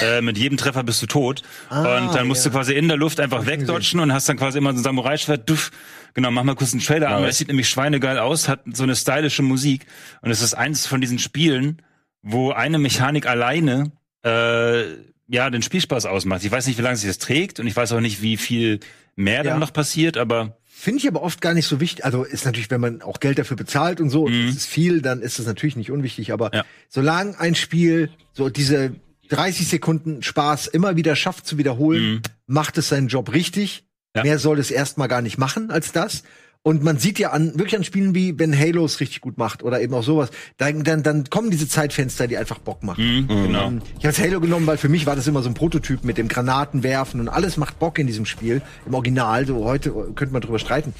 Äh, 0.00 0.20
mit 0.20 0.38
jedem 0.38 0.56
Treffer 0.56 0.84
bist 0.84 1.02
du 1.02 1.06
tot. 1.06 1.42
Ah, 1.68 1.98
und 1.98 2.14
dann 2.14 2.28
musst 2.28 2.46
du 2.46 2.50
quasi 2.50 2.74
in 2.74 2.86
der 2.86 2.96
Luft 2.96 3.18
einfach 3.18 3.44
wegdodgen 3.44 3.98
und 3.98 4.12
hast 4.12 4.28
dann 4.28 4.36
quasi 4.36 4.58
immer 4.58 4.72
so 4.72 4.78
ein 4.78 4.84
Samurai-Schwert. 4.84 5.50
Duff. 5.50 5.72
Genau, 6.14 6.30
mach 6.30 6.44
mal 6.44 6.54
kurz 6.54 6.74
einen 6.74 6.80
Trailer 6.80 7.08
an. 7.08 7.14
Genau. 7.14 7.22
weil 7.22 7.30
Es 7.30 7.38
sieht 7.38 7.48
nämlich 7.48 7.68
schweinegeil 7.68 8.20
aus, 8.20 8.46
hat 8.46 8.60
so 8.72 8.84
eine 8.84 8.94
stylische 8.94 9.42
Musik. 9.42 9.86
Und 10.22 10.30
es 10.30 10.42
ist 10.42 10.54
eins 10.54 10.86
von 10.86 11.00
diesen 11.00 11.18
Spielen, 11.18 11.82
wo 12.22 12.52
eine 12.52 12.78
Mechanik 12.78 13.26
alleine 13.26 13.90
äh, 14.22 15.09
ja 15.30 15.48
den 15.50 15.62
Spielspaß 15.62 16.06
ausmacht. 16.06 16.44
Ich 16.44 16.50
weiß 16.50 16.66
nicht, 16.66 16.78
wie 16.78 16.82
lange 16.82 16.96
sich 16.96 17.08
das 17.08 17.18
trägt 17.18 17.60
und 17.60 17.66
ich 17.66 17.76
weiß 17.76 17.92
auch 17.92 18.00
nicht, 18.00 18.20
wie 18.22 18.36
viel 18.36 18.80
mehr 19.16 19.38
Ja. 19.44 19.52
dann 19.52 19.60
noch 19.60 19.72
passiert, 19.72 20.16
aber 20.16 20.56
Finde 20.66 21.00
ich 21.00 21.08
aber 21.08 21.20
oft 21.22 21.42
gar 21.42 21.52
nicht 21.52 21.66
so 21.66 21.78
wichtig. 21.78 22.06
Also 22.06 22.24
ist 22.24 22.46
natürlich, 22.46 22.70
wenn 22.70 22.80
man 22.80 23.02
auch 23.02 23.20
Geld 23.20 23.38
dafür 23.38 23.54
bezahlt 23.58 24.00
und 24.00 24.08
so, 24.08 24.24
und 24.24 24.32
es 24.32 24.56
ist 24.56 24.66
viel, 24.66 25.02
dann 25.02 25.20
ist 25.20 25.38
es 25.38 25.44
natürlich 25.46 25.76
nicht 25.76 25.90
unwichtig. 25.90 26.32
Aber 26.32 26.46
Mhm. 26.46 26.54
Ja. 26.54 26.64
solange 26.88 27.38
ein 27.38 27.54
Spiel 27.54 28.08
so 28.32 28.48
diese 28.48 28.94
30 29.28 29.68
Sekunden 29.68 30.22
Spaß 30.22 30.68
immer 30.68 30.96
wieder 30.96 31.16
schafft 31.16 31.46
zu 31.46 31.58
wiederholen, 31.58 32.22
macht 32.46 32.78
es 32.78 32.88
seinen 32.88 33.08
Job 33.08 33.30
richtig. 33.34 33.82
Mhm. 33.82 34.18
Ja. 34.18 34.22
Mehr 34.24 34.38
soll 34.38 34.58
es 34.58 34.70
erstmal 34.70 35.08
gar 35.08 35.20
nicht 35.20 35.36
machen 35.36 35.70
als 35.70 35.92
das. 35.92 36.22
Und 36.62 36.82
man 36.82 36.98
sieht 36.98 37.18
ja 37.18 37.30
an, 37.30 37.54
wirklich 37.54 37.74
an 37.76 37.84
Spielen 37.84 38.14
wie, 38.14 38.38
wenn 38.38 38.56
Halo 38.58 38.84
es 38.84 39.00
richtig 39.00 39.22
gut 39.22 39.38
macht 39.38 39.62
oder 39.62 39.80
eben 39.80 39.94
auch 39.94 40.02
sowas, 40.02 40.30
dann, 40.58 40.84
dann, 40.84 41.02
dann 41.02 41.24
kommen 41.30 41.50
diese 41.50 41.66
Zeitfenster, 41.66 42.26
die 42.26 42.36
einfach 42.36 42.58
Bock 42.58 42.82
machen. 42.82 43.02
Mhm, 43.02 43.28
genau. 43.28 43.66
Ähm, 43.68 43.82
Ich 43.98 44.04
habe 44.04 44.14
Halo 44.18 44.40
genommen, 44.40 44.66
weil 44.66 44.76
für 44.76 44.90
mich 44.90 45.06
war 45.06 45.16
das 45.16 45.26
immer 45.26 45.40
so 45.42 45.48
ein 45.48 45.54
Prototyp 45.54 46.04
mit 46.04 46.18
dem 46.18 46.28
Granatenwerfen 46.28 47.18
und 47.18 47.30
alles 47.30 47.56
macht 47.56 47.78
Bock 47.78 47.98
in 47.98 48.06
diesem 48.06 48.26
Spiel. 48.26 48.60
Im 48.86 48.92
Original, 48.92 49.46
so 49.46 49.64
heute 49.64 49.90
könnte 50.14 50.34
man 50.34 50.42
drüber 50.42 50.58
streiten. 50.58 50.92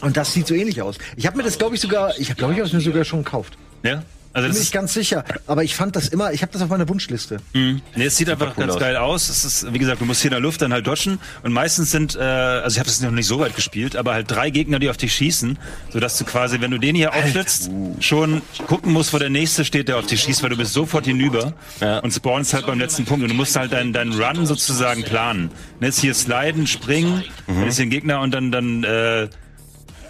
Und 0.00 0.16
das 0.16 0.32
sieht 0.32 0.46
so 0.46 0.54
ähnlich 0.54 0.80
aus. 0.80 0.98
Ich 1.16 1.26
habe 1.26 1.36
mir 1.36 1.42
das, 1.42 1.58
glaube 1.58 1.74
ich, 1.74 1.80
sogar, 1.80 2.16
ich 2.16 2.36
glaube, 2.36 2.52
ich 2.52 2.60
habe 2.60 2.68
es 2.68 2.72
mir 2.72 2.80
sogar 2.80 3.04
schon 3.04 3.24
gekauft. 3.24 3.58
ja. 3.82 4.04
Also 4.38 4.48
Bin 4.52 4.58
nicht 4.60 4.72
ganz 4.72 4.94
sicher, 4.94 5.24
aber 5.46 5.64
ich 5.64 5.74
fand 5.74 5.96
das 5.96 6.08
immer, 6.08 6.32
ich 6.32 6.42
habe 6.42 6.52
das 6.52 6.62
auf 6.62 6.68
meiner 6.68 6.88
Wunschliste. 6.88 7.38
Nee, 7.54 7.80
es 7.96 8.16
sieht 8.16 8.28
einfach 8.30 8.56
cool 8.56 8.62
ganz 8.64 8.74
aus. 8.74 8.80
geil 8.80 8.96
aus. 8.96 9.28
Es 9.28 9.44
ist, 9.44 9.72
wie 9.72 9.78
gesagt, 9.78 10.00
du 10.00 10.04
musst 10.04 10.22
hier 10.22 10.30
in 10.30 10.34
der 10.34 10.40
Luft 10.40 10.62
dann 10.62 10.72
halt 10.72 10.86
dodgen 10.86 11.18
und 11.42 11.52
meistens 11.52 11.90
sind, 11.90 12.16
äh, 12.16 12.20
also 12.20 12.74
ich 12.74 12.78
habe 12.78 12.88
das 12.88 13.00
noch 13.00 13.10
nicht 13.10 13.26
so 13.26 13.38
weit 13.40 13.54
gespielt, 13.56 13.96
aber 13.96 14.14
halt 14.14 14.30
drei 14.30 14.50
Gegner, 14.50 14.78
die 14.78 14.90
auf 14.90 14.96
dich 14.96 15.12
schießen, 15.12 15.58
sodass 15.92 16.18
du 16.18 16.24
quasi, 16.24 16.60
wenn 16.60 16.70
du 16.70 16.78
den 16.78 16.94
hier 16.94 17.14
aufschlitzt, 17.14 17.70
schon 18.00 18.42
gucken 18.66 18.92
musst, 18.92 19.12
wo 19.12 19.18
der 19.18 19.30
nächste 19.30 19.64
steht, 19.64 19.88
der 19.88 19.98
auf 19.98 20.06
dich 20.06 20.20
schießt, 20.20 20.42
weil 20.42 20.50
du 20.50 20.56
bist 20.56 20.72
sofort 20.72 21.04
hinüber 21.06 21.54
Ja. 21.80 21.98
und 22.00 22.12
spawnst 22.12 22.54
halt 22.54 22.66
beim 22.66 22.78
letzten 22.78 23.04
Punkt 23.04 23.22
und 23.22 23.28
du 23.30 23.34
musst 23.34 23.56
halt 23.56 23.72
deinen 23.72 23.92
deinen 23.92 24.12
Run 24.20 24.46
sozusagen 24.46 25.02
planen. 25.04 25.50
Jetzt 25.80 26.00
hier 26.00 26.14
sliden, 26.14 26.66
springen, 26.66 27.24
dann 27.46 27.66
ist 27.66 27.76
hier 27.76 27.86
ein 27.86 27.90
Gegner 27.90 28.20
und 28.20 28.32
dann 28.32 28.50
dann 28.52 28.84
äh, 28.84 29.28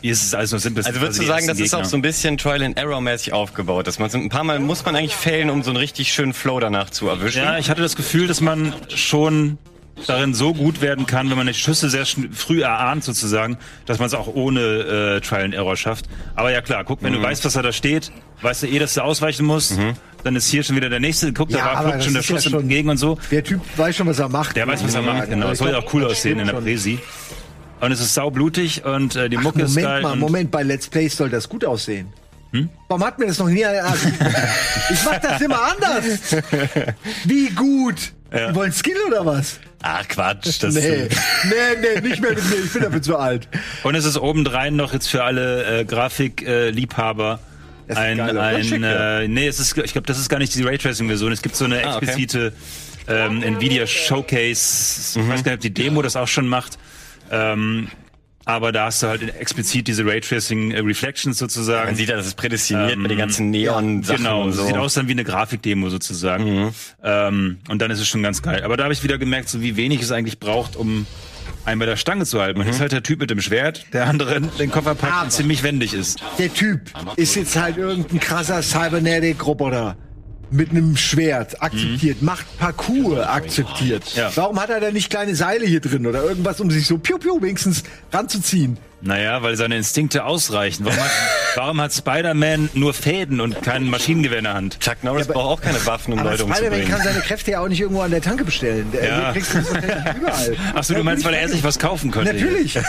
hier 0.03 0.13
ist 0.13 0.25
es 0.25 0.35
alles 0.35 0.51
nur 0.51 0.61
simpel. 0.61 0.85
Also 0.85 1.01
würdest 1.01 1.21
du 1.21 1.25
sagen, 1.27 1.47
das 1.47 1.59
ist 1.61 1.75
auch 1.75 1.85
so 1.85 1.97
ein 1.97 2.03
bisschen 2.03 2.39
Trial 2.39 2.63
and 2.63 2.79
Error 2.79 3.01
mäßig 3.01 3.33
aufgebaut, 3.33 3.87
dass 3.87 3.99
man 3.99 4.11
so 4.11 4.19
ein 4.19 4.29
paar 4.29 4.45
Mal 4.45 4.59
muss 4.61 4.85
man 4.85 4.95
eigentlich 4.97 5.15
failen, 5.15 5.51
um 5.51 5.63
so 5.63 5.71
einen 5.71 5.77
richtig 5.79 6.13
schönen 6.13 6.33
Flow 6.33 6.61
danach 6.61 6.91
zu 6.91 7.09
erwischen. 7.09 7.43
Ja, 7.43 7.59
ich 7.59 7.71
hatte 7.71 7.83
das 7.83 7.97
Gefühl, 7.97 8.27
dass 8.27 8.41
man 8.41 8.73
schon 8.95 9.59
darin 10.07 10.33
so 10.33 10.55
gut 10.55 10.81
werden 10.81 11.07
kann, 11.07 11.29
wenn 11.29 11.37
man 11.37 11.49
die 11.49 11.55
Schüsse 11.55 11.91
sehr 11.91 12.07
früh 12.07 12.63
erahnt 12.63 13.03
sozusagen, 13.03 13.59
dass 13.85 13.99
man 13.99 14.07
es 14.07 14.15
auch 14.15 14.29
ohne 14.29 14.61
äh, 14.61 15.21
Trial 15.21 15.43
and 15.47 15.55
Error 15.55 15.77
schafft. 15.77 16.07
Aber 16.37 16.53
ja 16.53 16.61
klar, 16.61 16.85
guck, 16.85 17.03
wenn 17.03 17.13
Mhm. 17.13 17.17
du 17.17 17.23
weißt, 17.25 17.45
was 17.45 17.55
da 17.55 17.73
steht, 17.73 18.13
weißt 18.43 18.63
du 18.63 18.67
eh, 18.69 18.79
dass 18.79 18.95
du 18.95 19.03
ausweichen 19.03 19.45
musst, 19.45 19.77
dann 20.23 20.37
ist 20.37 20.49
hier 20.49 20.63
schon 20.63 20.77
wieder 20.77 20.89
der 20.89 21.01
nächste, 21.01 21.33
guck, 21.33 21.49
da 21.49 21.59
Ja, 21.59 21.65
war 21.65 21.77
aber 21.79 21.89
flog 21.91 22.03
schon 22.05 22.13
der 22.13 22.23
das 22.23 22.29
ja 22.29 22.37
Schuss 22.37 22.45
schon- 22.45 22.61
entgegen 22.61 22.89
und 22.91 22.97
so. 22.99 23.19
Der 23.33 23.43
Typ 23.43 23.61
weiß 23.77 23.97
schon, 23.97 24.07
was 24.07 24.21
er 24.21 24.29
macht. 24.29 24.55
Der 24.55 24.69
weiß, 24.69 24.85
was 24.85 24.95
er 24.95 25.03
macht, 25.03 25.31
genau. 25.31 25.49
Das 25.49 25.59
soll 25.59 25.71
ja 25.71 25.79
auch 25.79 25.93
cool 25.93 26.05
aussehen 26.05 26.39
in 26.39 26.47
der 26.47 26.55
Präsi. 26.55 27.01
Und 27.81 27.93
es 27.93 28.01
ist 28.01 28.15
saublutig 28.15 28.85
und 28.85 29.15
äh, 29.17 29.29
die 29.29 29.39
Ach, 29.39 29.43
Mucke 29.43 29.63
ist 29.63 29.71
Moment 29.71 29.87
geil. 29.87 30.03
mal, 30.03 30.13
und- 30.13 30.19
Moment, 30.21 30.51
bei 30.51 30.63
Let's 30.63 30.89
Plays 30.89 31.17
soll 31.17 31.31
das 31.31 31.49
gut 31.49 31.65
aussehen. 31.65 32.13
Hm? 32.53 32.71
Warum 32.89 33.05
hat 33.05 33.19
mir 33.19 33.27
das 33.27 33.39
noch 33.39 33.49
nie 33.49 33.65
also, 33.65 34.09
Ich 34.91 35.05
mach 35.05 35.19
das 35.19 35.41
immer 35.43 35.61
anders. 35.63 36.05
Wie 37.25 37.51
gut? 37.51 38.13
Die 38.33 38.55
wollen 38.55 38.73
Skill 38.73 38.97
oder 39.07 39.25
was? 39.25 39.59
Ach 39.83 40.07
Quatsch, 40.09 40.63
das 40.63 40.75
Nee, 40.75 41.09
nee, 41.45 41.55
nee, 42.03 42.09
nicht 42.09 42.21
mehr 42.21 42.31
mit 42.35 42.45
mir. 42.51 42.57
Ich 42.65 42.73
bin 42.73 42.83
dafür 42.83 43.03
zu 43.03 43.17
alt. 43.17 43.49
Und 43.85 43.95
es 43.95 44.05
ist 44.05 44.17
obendrein 44.19 44.77
noch 44.77 44.93
jetzt 44.93 45.09
für 45.09 45.25
alle 45.25 45.81
äh, 45.81 45.85
Grafikliebhaber 45.85 47.39
äh, 47.87 47.93
ist 47.93 47.97
ein, 47.99 48.21
ein 48.21 48.65
Schick, 48.65 48.83
ja. 48.83 49.21
äh, 49.21 49.29
nee, 49.29 49.47
es 49.47 49.61
ist, 49.61 49.77
ich 49.79 49.93
glaube, 49.93 50.07
das 50.07 50.19
ist 50.19 50.29
gar 50.29 50.39
nicht 50.39 50.55
die 50.55 50.63
Raytracing-Version. 50.63 51.33
Es 51.33 51.43
gibt 51.43 51.55
so 51.57 51.65
eine 51.67 51.85
Ah, 51.87 51.97
okay. 51.97 52.07
explizite 52.07 52.53
ähm, 53.09 53.43
Nvidia 53.43 53.87
Showcase. 53.87 55.19
Ich 55.21 55.29
weiß 55.29 55.43
gar 55.45 55.53
nicht, 55.53 55.59
ob 55.59 55.61
die 55.61 55.73
Demo 55.75 56.03
das 56.03 56.17
auch 56.17 56.29
schon 56.29 56.49
macht. 56.49 56.79
Ähm, 57.31 57.89
aber 58.45 58.73
da 58.73 58.87
hast 58.87 59.03
du 59.03 59.09
halt 59.09 59.23
explizit 59.39 59.89
diese 59.89 60.07
Raytracing 60.07 60.71
äh, 60.71 60.79
Reflections 60.81 61.37
sozusagen. 61.37 61.89
Man 61.89 61.97
sieht 61.97 62.09
ja, 62.09 62.17
das 62.17 62.27
ist 62.27 62.37
prädestiniert 62.37 62.97
mit 62.97 63.11
den 63.11 63.19
ganzen 63.19 63.51
Neon-Sachen 63.51 64.17
Genau, 64.25 64.45
und 64.45 64.53
so. 64.53 64.65
sieht 64.65 64.77
aus 64.77 64.95
dann 64.95 65.07
wie 65.07 65.13
eine 65.13 65.25
Grafikdemo 65.25 65.91
sozusagen. 65.91 66.73
Ähm, 67.05 67.59
und 67.69 67.83
dann 67.83 67.91
ist 67.91 68.01
es 68.01 68.09
schon 68.09 68.23
ganz 68.23 68.41
geil. 68.41 68.63
Aber 68.65 68.79
da 68.79 68.85
habe 68.85 68.95
ich 68.95 69.03
wieder 69.03 69.19
gemerkt, 69.19 69.51
so 69.51 69.61
wie 69.61 69.77
wenig 69.77 70.01
es 70.01 70.13
eigentlich 70.13 70.39
braucht, 70.39 70.77
um 70.77 71.07
einen 71.67 71.79
bei 71.79 71.85
der 71.85 71.97
Stange 71.97 72.25
zu 72.25 72.41
halten. 72.41 72.59
Man 72.59 72.69
ist 72.69 72.81
halt 72.81 72.93
der 72.93 73.03
Typ 73.03 73.21
mit 73.21 73.29
dem 73.29 73.43
Schwert, 73.43 73.85
der 73.93 74.07
andere 74.07 74.41
den 74.41 74.71
Koffer 74.71 74.95
packt 74.95 75.25
und 75.25 75.31
ziemlich 75.31 75.63
wendig 75.63 75.93
ist. 75.93 76.19
Der 76.39 76.53
Typ 76.55 76.81
ist 77.17 77.35
jetzt 77.35 77.55
halt 77.61 77.77
irgendein 77.77 78.19
krasser 78.21 78.63
Cybernetic-Roboter. 78.63 79.97
Mit 80.51 80.71
einem 80.71 80.97
Schwert 80.97 81.63
akzeptiert, 81.63 82.23
macht 82.23 82.47
Parcours 82.59 83.27
akzeptiert. 83.27 84.15
Ja. 84.15 84.31
Warum 84.35 84.59
hat 84.61 84.71
er 84.71 84.81
da 84.81 84.91
nicht 84.91 85.11
kleine 85.11 85.35
Seile 85.35 85.67
hier 85.67 85.81
drin 85.81 86.07
oder 86.07 86.23
irgendwas, 86.23 86.61
um 86.61 86.71
sich 86.71 86.87
so 86.87 86.97
piu 86.99 87.19
piu 87.19 87.43
wenigstens 87.43 87.83
ranzuziehen? 88.13 88.79
Naja, 89.01 89.43
weil 89.43 89.57
seine 89.57 89.77
Instinkte 89.77 90.25
ausreichen. 90.25 90.85
Warum 90.85 90.99
hat, 90.99 91.11
warum 91.55 91.81
hat 91.81 91.93
Spider-Man 91.93 92.71
nur 92.75 92.93
Fäden 92.95 93.41
und 93.41 93.63
kein 93.63 93.89
Maschinengewehr 93.89 94.39
in 94.39 94.45
der 94.45 94.55
Hand? 94.55 94.81
Chuck 94.81 95.05
Norris 95.05 95.29
braucht 95.29 95.59
auch 95.59 95.61
keine 95.61 95.85
Waffen, 95.87 96.15
um 96.15 96.19
Aber 96.19 96.31
Leute 96.33 96.43
Spider-Man 96.43 96.63
umzubringen. 96.65 96.89
kann 96.91 97.03
seine 97.05 97.21
Kräfte 97.21 97.51
ja 97.53 97.61
auch 97.61 97.69
nicht 97.69 97.81
irgendwo 97.81 98.01
an 98.03 98.11
der 98.11 98.21
Tanke 98.23 98.45
bestellen. 98.45 98.91
Der, 98.93 99.07
Ja. 99.09 99.33
kriegst 99.33 99.55
du 99.55 99.59
überall. 99.59 100.57
Achso, 100.75 100.95
du 100.95 101.05
meinst, 101.05 101.25
weil 101.25 101.35
er 101.35 101.49
sich 101.49 101.63
was 101.63 101.79
kaufen 101.79 102.11
konnte? 102.11 102.33
Natürlich. 102.35 102.75
Ja, 102.75 102.83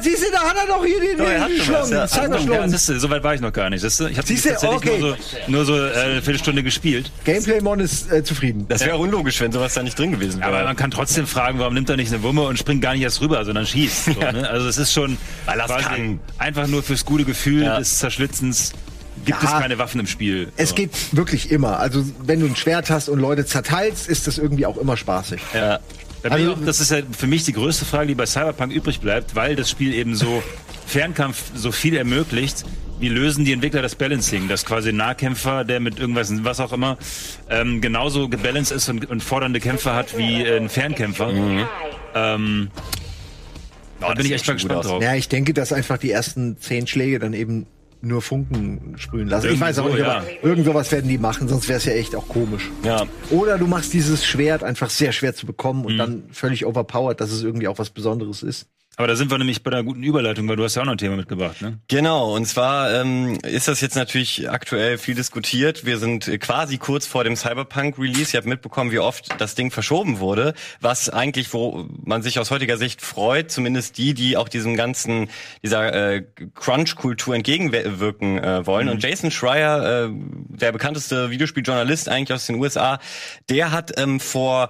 siehst 0.00 0.22
du, 0.26 0.32
da 0.32 0.40
hat 0.40 0.56
er 0.56 0.66
doch 0.66 0.84
hier 0.84 1.00
den, 1.00 1.20
er 1.26 1.40
hat 1.42 1.50
den 1.50 1.60
Schlong, 1.60 1.90
ja. 1.90 2.06
Ja, 2.06 2.98
so 2.98 3.10
weit 3.10 3.22
war 3.22 3.34
ich 3.34 3.40
noch 3.40 3.52
gar 3.52 3.68
nicht. 3.70 3.82
Siehst 3.82 4.00
du? 4.00 4.06
Ich 4.06 4.16
habe 4.18 4.26
tatsächlich 4.26 4.64
okay. 4.64 4.98
nur 4.98 5.10
so, 5.10 5.16
nur 5.48 5.64
so 5.64 5.76
äh, 5.76 5.92
eine 5.92 6.22
Viertelstunde 6.22 6.62
gespielt. 6.62 7.10
Gameplay-Mon 7.24 7.80
ist 7.80 8.10
äh, 8.10 8.24
zufrieden. 8.24 8.66
Das 8.68 8.84
wäre 8.84 8.96
unlogisch, 8.96 9.40
wenn 9.40 9.52
sowas 9.52 9.74
da 9.74 9.82
nicht 9.82 9.98
drin 9.98 10.12
gewesen 10.12 10.42
Aber 10.42 10.56
wäre. 10.56 10.64
man 10.64 10.76
kann 10.76 10.90
trotzdem 10.90 11.26
fragen, 11.26 11.58
warum 11.58 11.74
nimmt 11.74 11.90
er 11.90 11.96
nicht 11.96 12.12
eine 12.12 12.22
Wumme 12.22 12.42
und 12.42 12.58
springt 12.58 12.82
gar 12.82 12.94
nicht 12.94 13.02
erst 13.02 13.20
rüber, 13.20 13.44
sondern 13.44 13.66
schießt. 13.66 14.04
So, 14.06 14.20
ne? 14.20 14.48
Also 14.48 14.68
es 14.68 14.78
ist 14.78 14.92
schon 14.92 15.16
Weil 15.50 15.60
er's 15.60 15.66
quasi 15.70 15.84
kann. 15.84 16.20
einfach 16.38 16.66
nur 16.66 16.82
fürs 16.82 17.04
gute 17.04 17.24
Gefühl 17.24 17.64
Ja. 17.64 17.78
des 17.78 17.98
Zerschlitzens 17.98 18.72
gibt 19.24 19.42
Ja. 19.42 19.48
es 19.56 19.60
keine 19.62 19.78
Waffen 19.78 20.00
im 20.00 20.06
Spiel. 20.06 20.48
Es 20.56 20.70
So. 20.70 20.74
geht 20.76 20.90
wirklich 21.12 21.50
immer. 21.50 21.78
Also, 21.78 22.04
wenn 22.24 22.40
du 22.40 22.46
ein 22.46 22.56
Schwert 22.56 22.88
hast 22.90 23.08
und 23.08 23.18
Leute 23.18 23.44
zerteilst, 23.44 24.08
ist 24.08 24.26
das 24.26 24.38
irgendwie 24.38 24.66
auch 24.66 24.76
immer 24.78 24.96
spaßig. 24.96 25.40
ja. 25.54 25.78
Da 26.22 26.28
bin 26.28 26.42
ich 26.42 26.48
Also- 26.48 26.60
auch, 26.60 26.66
das 26.66 26.80
ist 26.80 26.90
ja 26.90 26.98
für 27.16 27.26
mich 27.26 27.44
die 27.44 27.52
größte 27.54 27.86
Frage, 27.86 28.08
die 28.08 28.14
bei 28.14 28.26
Cyberpunk 28.26 28.72
übrig 28.72 29.00
bleibt, 29.00 29.34
weil 29.34 29.56
das 29.56 29.70
Spiel 29.70 29.94
eben 29.94 30.14
so 30.14 30.42
Fernkampf 30.86 31.42
so 31.54 31.72
viel 31.72 31.96
ermöglicht. 31.96 32.64
Wie 32.98 33.08
lösen 33.08 33.46
die 33.46 33.52
Entwickler 33.54 33.80
das 33.80 33.94
Balancing, 33.94 34.46
dass 34.46 34.66
quasi 34.66 34.90
ein 34.90 34.96
Nahkämpfer, 34.96 35.64
der 35.64 35.80
mit 35.80 35.98
irgendwas, 35.98 36.30
was 36.44 36.60
auch 36.60 36.74
immer, 36.74 36.98
ähm, 37.48 37.80
genauso 37.80 38.28
gebalanced 38.28 38.76
ist 38.76 38.90
und, 38.90 39.08
und 39.08 39.22
fordernde 39.24 39.60
Kämpfer 39.60 39.94
hat 39.94 40.18
wie 40.18 40.42
äh, 40.42 40.58
ein 40.58 40.68
Fernkämpfer. 40.68 41.30
Ähm, 42.14 42.70
da 44.00 44.14
bin 44.14 44.26
ich 44.26 44.32
echt 44.32 44.46
mal 44.46 44.54
gespannt 44.54 44.84
drauf. 44.84 45.02
Ja, 45.02 45.14
ich 45.14 45.28
denke, 45.28 45.54
dass 45.54 45.72
einfach 45.72 45.98
die 45.98 46.10
ersten 46.10 46.56
zehn 46.58 46.86
Schläge 46.86 47.18
dann 47.18 47.32
eben 47.34 47.66
nur 48.02 48.22
Funken 48.22 48.94
sprühen 48.96 49.28
lassen. 49.28 49.50
ich 49.52 49.60
weiß 49.60 49.78
auch 49.80 49.88
nicht, 49.90 49.98
ja. 49.98 50.18
aber 50.18 50.24
irgend 50.42 50.64
sowas 50.64 50.90
werden 50.90 51.08
die 51.08 51.18
machen, 51.18 51.48
sonst 51.48 51.68
wäre 51.68 51.76
es 51.76 51.84
ja 51.84 51.92
echt 51.92 52.16
auch 52.16 52.26
komisch. 52.28 52.70
Ja. 52.82 53.06
Oder 53.30 53.58
du 53.58 53.66
machst 53.66 53.92
dieses 53.92 54.24
Schwert 54.24 54.64
einfach 54.64 54.88
sehr 54.88 55.12
schwer 55.12 55.34
zu 55.34 55.44
bekommen 55.44 55.80
Mhm. 55.80 55.86
und 55.86 55.98
dann 55.98 56.22
völlig 56.32 56.64
overpowered, 56.64 57.20
dass 57.20 57.30
es 57.30 57.42
irgendwie 57.42 57.68
auch 57.68 57.78
was 57.78 57.90
Besonderes 57.90 58.42
ist. 58.42 58.66
Aber 59.00 59.06
da 59.06 59.16
sind 59.16 59.30
wir 59.30 59.38
nämlich 59.38 59.62
bei 59.62 59.72
einer 59.72 59.82
guten 59.82 60.02
Überleitung, 60.02 60.46
weil 60.46 60.56
du 60.56 60.64
hast 60.64 60.74
ja 60.74 60.82
auch 60.82 60.84
noch 60.84 60.92
ein 60.92 60.98
Thema 60.98 61.16
mitgebracht, 61.16 61.62
ne? 61.62 61.78
Genau, 61.88 62.36
und 62.36 62.44
zwar 62.44 62.92
ähm, 62.92 63.38
ist 63.44 63.66
das 63.66 63.80
jetzt 63.80 63.96
natürlich 63.96 64.50
aktuell 64.50 64.98
viel 64.98 65.14
diskutiert. 65.14 65.86
Wir 65.86 65.96
sind 65.96 66.28
äh, 66.28 66.36
quasi 66.36 66.76
kurz 66.76 67.06
vor 67.06 67.24
dem 67.24 67.34
Cyberpunk-Release. 67.34 68.34
Ihr 68.34 68.36
habt 68.36 68.46
mitbekommen, 68.46 68.92
wie 68.92 68.98
oft 68.98 69.28
das 69.38 69.54
Ding 69.54 69.70
verschoben 69.70 70.20
wurde, 70.20 70.52
was 70.82 71.08
eigentlich, 71.08 71.50
wo 71.54 71.88
man 72.04 72.20
sich 72.20 72.38
aus 72.38 72.50
heutiger 72.50 72.76
Sicht 72.76 73.00
freut, 73.00 73.50
zumindest 73.50 73.96
die, 73.96 74.12
die 74.12 74.36
auch 74.36 74.50
diesem 74.50 74.76
ganzen, 74.76 75.30
dieser 75.62 75.94
äh, 76.16 76.24
Crunch-Kultur 76.54 77.34
entgegenwirken 77.34 78.36
äh, 78.36 78.66
wollen. 78.66 78.90
Und 78.90 79.02
Jason 79.02 79.30
Schreier, 79.30 80.08
äh, 80.08 80.10
der 80.12 80.72
bekannteste 80.72 81.30
Videospieljournalist 81.30 82.10
eigentlich 82.10 82.34
aus 82.34 82.44
den 82.44 82.56
USA, 82.56 82.98
der 83.48 83.72
hat 83.72 83.98
ähm, 83.98 84.20
vor 84.20 84.68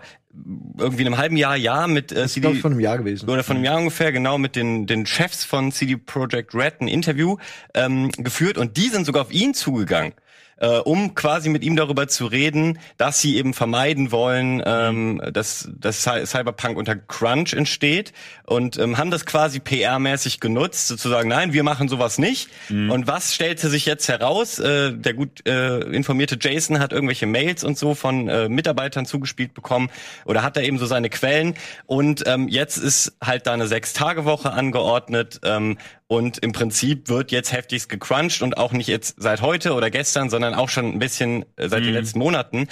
irgendwie 0.78 1.04
einem 1.04 1.18
halben 1.18 1.36
Jahr, 1.36 1.56
Jahr 1.56 1.88
mit 1.88 2.12
äh, 2.12 2.22
Das 2.22 2.36
ist, 2.36 2.60
von 2.60 2.72
einem 2.72 2.80
Jahr 2.80 2.98
gewesen. 2.98 3.28
oder 3.28 3.42
von 3.42 3.56
einem 3.56 3.64
Jahr 3.64 3.78
ungefähr, 3.78 4.12
genau 4.12 4.38
mit 4.38 4.56
den, 4.56 4.86
den 4.86 5.06
Chefs 5.06 5.44
von 5.44 5.72
CD 5.72 5.96
Projekt 5.96 6.54
Red 6.54 6.80
ein 6.80 6.88
Interview 6.88 7.36
ähm, 7.74 8.10
geführt 8.12 8.56
und 8.56 8.76
die 8.76 8.88
sind 8.88 9.06
sogar 9.06 9.22
auf 9.22 9.32
ihn 9.32 9.54
zugegangen. 9.54 10.12
Äh, 10.60 10.78
um 10.78 11.14
quasi 11.14 11.48
mit 11.48 11.64
ihm 11.64 11.74
darüber 11.74 12.06
zu 12.06 12.26
reden, 12.26 12.78
dass 12.98 13.20
sie 13.20 13.36
eben 13.38 13.54
vermeiden 13.54 14.12
wollen, 14.12 14.62
ähm, 14.64 15.20
dass, 15.32 15.68
dass 15.74 16.06
Cy- 16.06 16.26
Cyberpunk 16.26 16.76
unter 16.76 16.96
Crunch 16.96 17.54
entsteht 17.54 18.12
und 18.44 18.78
ähm, 18.78 18.98
haben 18.98 19.10
das 19.10 19.24
quasi 19.24 19.58
PR-mäßig 19.58 20.38
genutzt, 20.40 20.88
sozusagen, 20.88 21.28
nein, 21.30 21.52
wir 21.54 21.62
machen 21.62 21.88
sowas 21.88 22.18
nicht. 22.18 22.50
Und 22.68 23.06
was 23.06 23.34
stellte 23.34 23.68
sich 23.70 23.86
jetzt 23.86 24.06
heraus? 24.08 24.58
Äh, 24.58 24.92
der 24.92 25.14
gut 25.14 25.46
äh, 25.48 25.78
informierte 25.80 26.36
Jason 26.40 26.78
hat 26.78 26.92
irgendwelche 26.92 27.26
Mails 27.26 27.64
und 27.64 27.78
so 27.78 27.94
von 27.94 28.28
äh, 28.28 28.48
Mitarbeitern 28.50 29.06
zugespielt 29.06 29.54
bekommen 29.54 29.88
oder 30.26 30.42
hat 30.42 30.56
da 30.56 30.60
eben 30.60 30.78
so 30.78 30.84
seine 30.86 31.08
Quellen 31.08 31.54
und 31.86 32.22
ähm, 32.26 32.48
jetzt 32.48 32.76
ist 32.76 33.16
halt 33.24 33.46
da 33.46 33.54
eine 33.54 33.66
Sechs-Tage-Woche 33.66 34.52
angeordnet 34.52 35.40
ähm, 35.42 35.78
und 36.10 36.38
im 36.38 36.50
Prinzip 36.50 37.08
wird 37.08 37.30
jetzt 37.30 37.52
heftigst 37.52 37.88
gecrunched 37.88 38.42
und 38.42 38.58
auch 38.58 38.72
nicht 38.72 38.88
jetzt 38.88 39.14
seit 39.22 39.42
heute 39.42 39.74
oder 39.74 39.90
gestern, 39.90 40.28
sondern 40.28 40.54
auch 40.54 40.68
schon 40.68 40.86
ein 40.86 40.98
bisschen 40.98 41.44
äh, 41.54 41.68
seit 41.68 41.84
den 41.84 41.94
letzten 41.94 42.18
Monaten. 42.18 42.66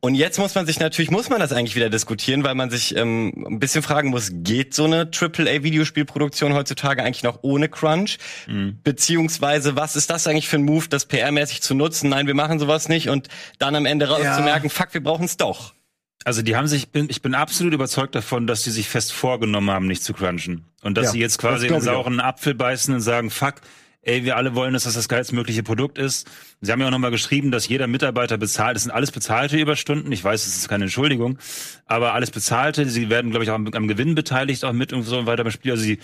Und 0.00 0.14
jetzt 0.14 0.38
muss 0.38 0.54
man 0.54 0.66
sich 0.66 0.78
natürlich, 0.80 1.10
muss 1.10 1.30
man 1.30 1.40
das 1.40 1.50
eigentlich 1.52 1.76
wieder 1.76 1.88
diskutieren, 1.88 2.44
weil 2.44 2.54
man 2.54 2.68
sich 2.68 2.94
ähm, 2.94 3.32
ein 3.48 3.58
bisschen 3.58 3.82
fragen 3.82 4.10
muss, 4.10 4.28
geht 4.34 4.74
so 4.74 4.84
eine 4.84 5.08
AAA-Videospielproduktion 5.10 6.52
heutzutage 6.52 7.02
eigentlich 7.02 7.22
noch 7.22 7.38
ohne 7.40 7.70
Crunch? 7.70 8.18
Beziehungsweise, 8.84 9.76
was 9.76 9.96
ist 9.96 10.10
das 10.10 10.26
eigentlich 10.26 10.48
für 10.48 10.56
ein 10.56 10.64
Move, 10.64 10.86
das 10.90 11.08
PR-mäßig 11.08 11.62
zu 11.62 11.74
nutzen? 11.74 12.10
Nein, 12.10 12.26
wir 12.26 12.34
machen 12.34 12.58
sowas 12.58 12.90
nicht 12.90 13.08
und 13.08 13.28
dann 13.58 13.76
am 13.76 13.86
Ende 13.86 14.08
raus 14.10 14.20
Ja. 14.22 14.36
zu 14.36 14.42
merken, 14.42 14.68
fuck, 14.68 14.92
wir 14.92 15.02
brauchen 15.02 15.24
es 15.24 15.38
doch. 15.38 15.72
Also 16.24 16.40
die 16.42 16.56
haben 16.56 16.66
sich, 16.66 16.88
bin, 16.90 17.06
ich 17.10 17.20
bin 17.22 17.34
absolut 17.34 17.74
überzeugt 17.74 18.14
davon, 18.14 18.46
dass 18.46 18.62
sie 18.64 18.70
sich 18.70 18.88
fest 18.88 19.12
vorgenommen 19.12 19.70
haben, 19.70 19.86
nicht 19.86 20.02
zu 20.02 20.14
crunchen. 20.14 20.64
Und 20.82 20.96
dass 20.96 21.06
Ja, 21.06 21.10
sie 21.12 21.20
jetzt 21.20 21.34
das 21.34 21.50
quasi 21.50 21.66
in 21.66 21.72
den 21.74 21.82
sauren 21.82 22.18
Apfel 22.20 22.54
beißen 22.54 22.94
und 22.94 23.00
sagen, 23.02 23.30
fuck, 23.30 23.56
ey, 24.02 24.24
wir 24.24 24.36
alle 24.36 24.54
wollen, 24.54 24.72
dass 24.74 24.84
das 24.84 24.94
das 24.94 25.08
geilstmögliche 25.08 25.62
Produkt 25.62 25.98
ist. 25.98 26.26
Sie 26.60 26.72
haben 26.72 26.80
ja 26.80 26.86
auch 26.86 26.90
nochmal 26.90 27.10
geschrieben, 27.10 27.50
dass 27.50 27.68
jeder 27.68 27.86
Mitarbeiter 27.86 28.38
bezahlt, 28.38 28.76
das 28.76 28.84
sind 28.84 28.92
alles 28.92 29.10
bezahlte 29.12 29.56
Überstunden. 29.58 30.10
Ich 30.12 30.24
weiß, 30.24 30.46
es 30.46 30.56
ist 30.56 30.68
keine 30.68 30.84
Entschuldigung, 30.84 31.38
aber 31.86 32.14
alles 32.14 32.30
bezahlte. 32.30 32.88
Sie 32.88 33.10
werden, 33.10 33.30
glaube 33.30 33.44
ich, 33.44 33.50
auch 33.50 33.54
am, 33.54 33.66
am 33.72 33.88
Gewinn 33.88 34.14
beteiligt, 34.14 34.64
auch 34.64 34.72
mit 34.72 34.92
und 34.92 35.02
so 35.02 35.26
weiter 35.26 35.42
beim 35.44 35.52
Spiel. 35.52 35.72
Also 35.72 35.84
sie 35.84 35.98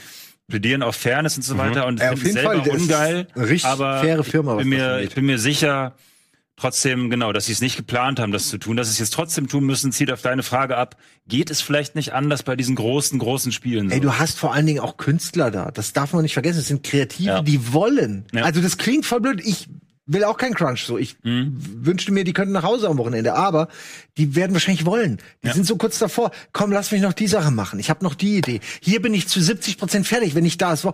plädieren 0.49 0.83
auf 0.83 0.97
Fairness 0.97 1.37
und 1.37 1.43
so 1.45 1.57
weiter. 1.59 1.87
Und 1.87 1.95
Mhm. 1.95 2.01
Ja, 2.05 2.12
auf 2.12 2.23
jeden 2.25 2.37
Fall, 2.39 2.57
selber 2.57 2.64
das 2.71 2.75
ist 2.77 2.83
ungeil. 2.83 3.27
richtig 3.37 3.64
aber 3.66 4.01
faire 4.01 4.25
Firma, 4.25 4.59
ich 4.59 4.68
bin 4.68 4.71
das 4.79 4.79
mir, 4.81 5.01
ich 5.03 5.14
bin 5.14 5.27
mir 5.27 5.39
sicher, 5.39 5.95
trotzdem, 6.61 7.11
genau, 7.11 7.33
dass 7.33 7.47
sie 7.47 7.53
es 7.53 7.61
nicht 7.61 7.77
geplant 7.77 8.21
haben, 8.21 8.33
das 8.33 8.49
zu 8.49 8.59
tun, 8.59 8.77
dass 8.77 8.89
sie 8.89 8.93
es 8.93 8.99
jetzt 8.99 9.15
trotzdem 9.15 9.49
tun 9.49 9.65
müssen, 9.65 9.93
zieht 9.93 10.11
auf 10.13 10.23
deine 10.23 10.43
Frage 10.43 10.77
ab. 10.77 10.97
Geht 11.27 11.51
es 11.51 11.61
vielleicht 11.61 11.95
nicht 11.95 12.13
anders 12.13 12.43
bei 12.43 12.57
diesen 12.57 12.75
großen, 12.77 13.19
großen 13.19 13.53
Spielen? 13.53 13.89
So? 13.89 13.95
Ey, 13.95 14.01
du 14.01 14.19
hast 14.19 14.39
vor 14.39 14.53
allen 14.55 14.67
Dingen 14.67 14.81
auch 14.81 14.97
Künstler 14.97 15.51
da. 15.51 15.71
Das 15.71 15.93
darf 15.93 16.13
man 16.13 16.23
nicht 16.23 16.35
vergessen. 16.35 16.59
Es 16.61 16.69
sind 16.69 16.83
Kreative, 16.83 17.29
Ja. 17.29 17.43
die 17.43 17.73
wollen. 17.73 18.25
Ja. 18.33 18.43
Also 18.43 18.61
das 18.61 18.79
klingt 18.79 19.07
voll 19.07 19.21
blöd. 19.21 19.41
Ich 19.45 19.69
will 20.07 20.25
auch 20.25 20.39
keinen 20.39 20.55
Crunch. 20.55 20.85
So, 20.87 20.99
ich 20.99 21.17
Mhm. 21.23 21.57
wünschte 21.87 22.11
mir, 22.11 22.25
die 22.25 22.33
könnten 22.33 22.53
nach 22.53 22.65
Hause 22.65 22.89
am 22.89 22.99
Wochenende. 22.99 23.35
Aber 23.35 23.69
die 24.19 24.35
werden 24.35 24.53
wahrscheinlich 24.53 24.85
wollen. 24.85 25.19
Die 25.45 25.51
sind 25.51 25.67
so 25.67 25.77
kurz 25.77 26.01
davor. 26.01 26.33
Komm, 26.53 26.73
lass 26.73 26.91
mich 26.91 27.01
noch 27.01 27.13
die 27.13 27.29
Sache 27.29 27.53
machen. 27.53 27.79
Ich 27.79 27.91
habe 27.91 28.05
noch 28.05 28.15
die 28.17 28.39
Idee. 28.39 28.59
Hier 28.81 29.01
bin 29.01 29.15
ich 29.15 29.29
zu 29.29 29.41
70 29.41 29.79
Prozent 29.79 30.07
fertig, 30.09 30.35
wenn 30.35 30.45
ich 30.45 30.59
da 30.59 30.73
ist. 30.73 30.85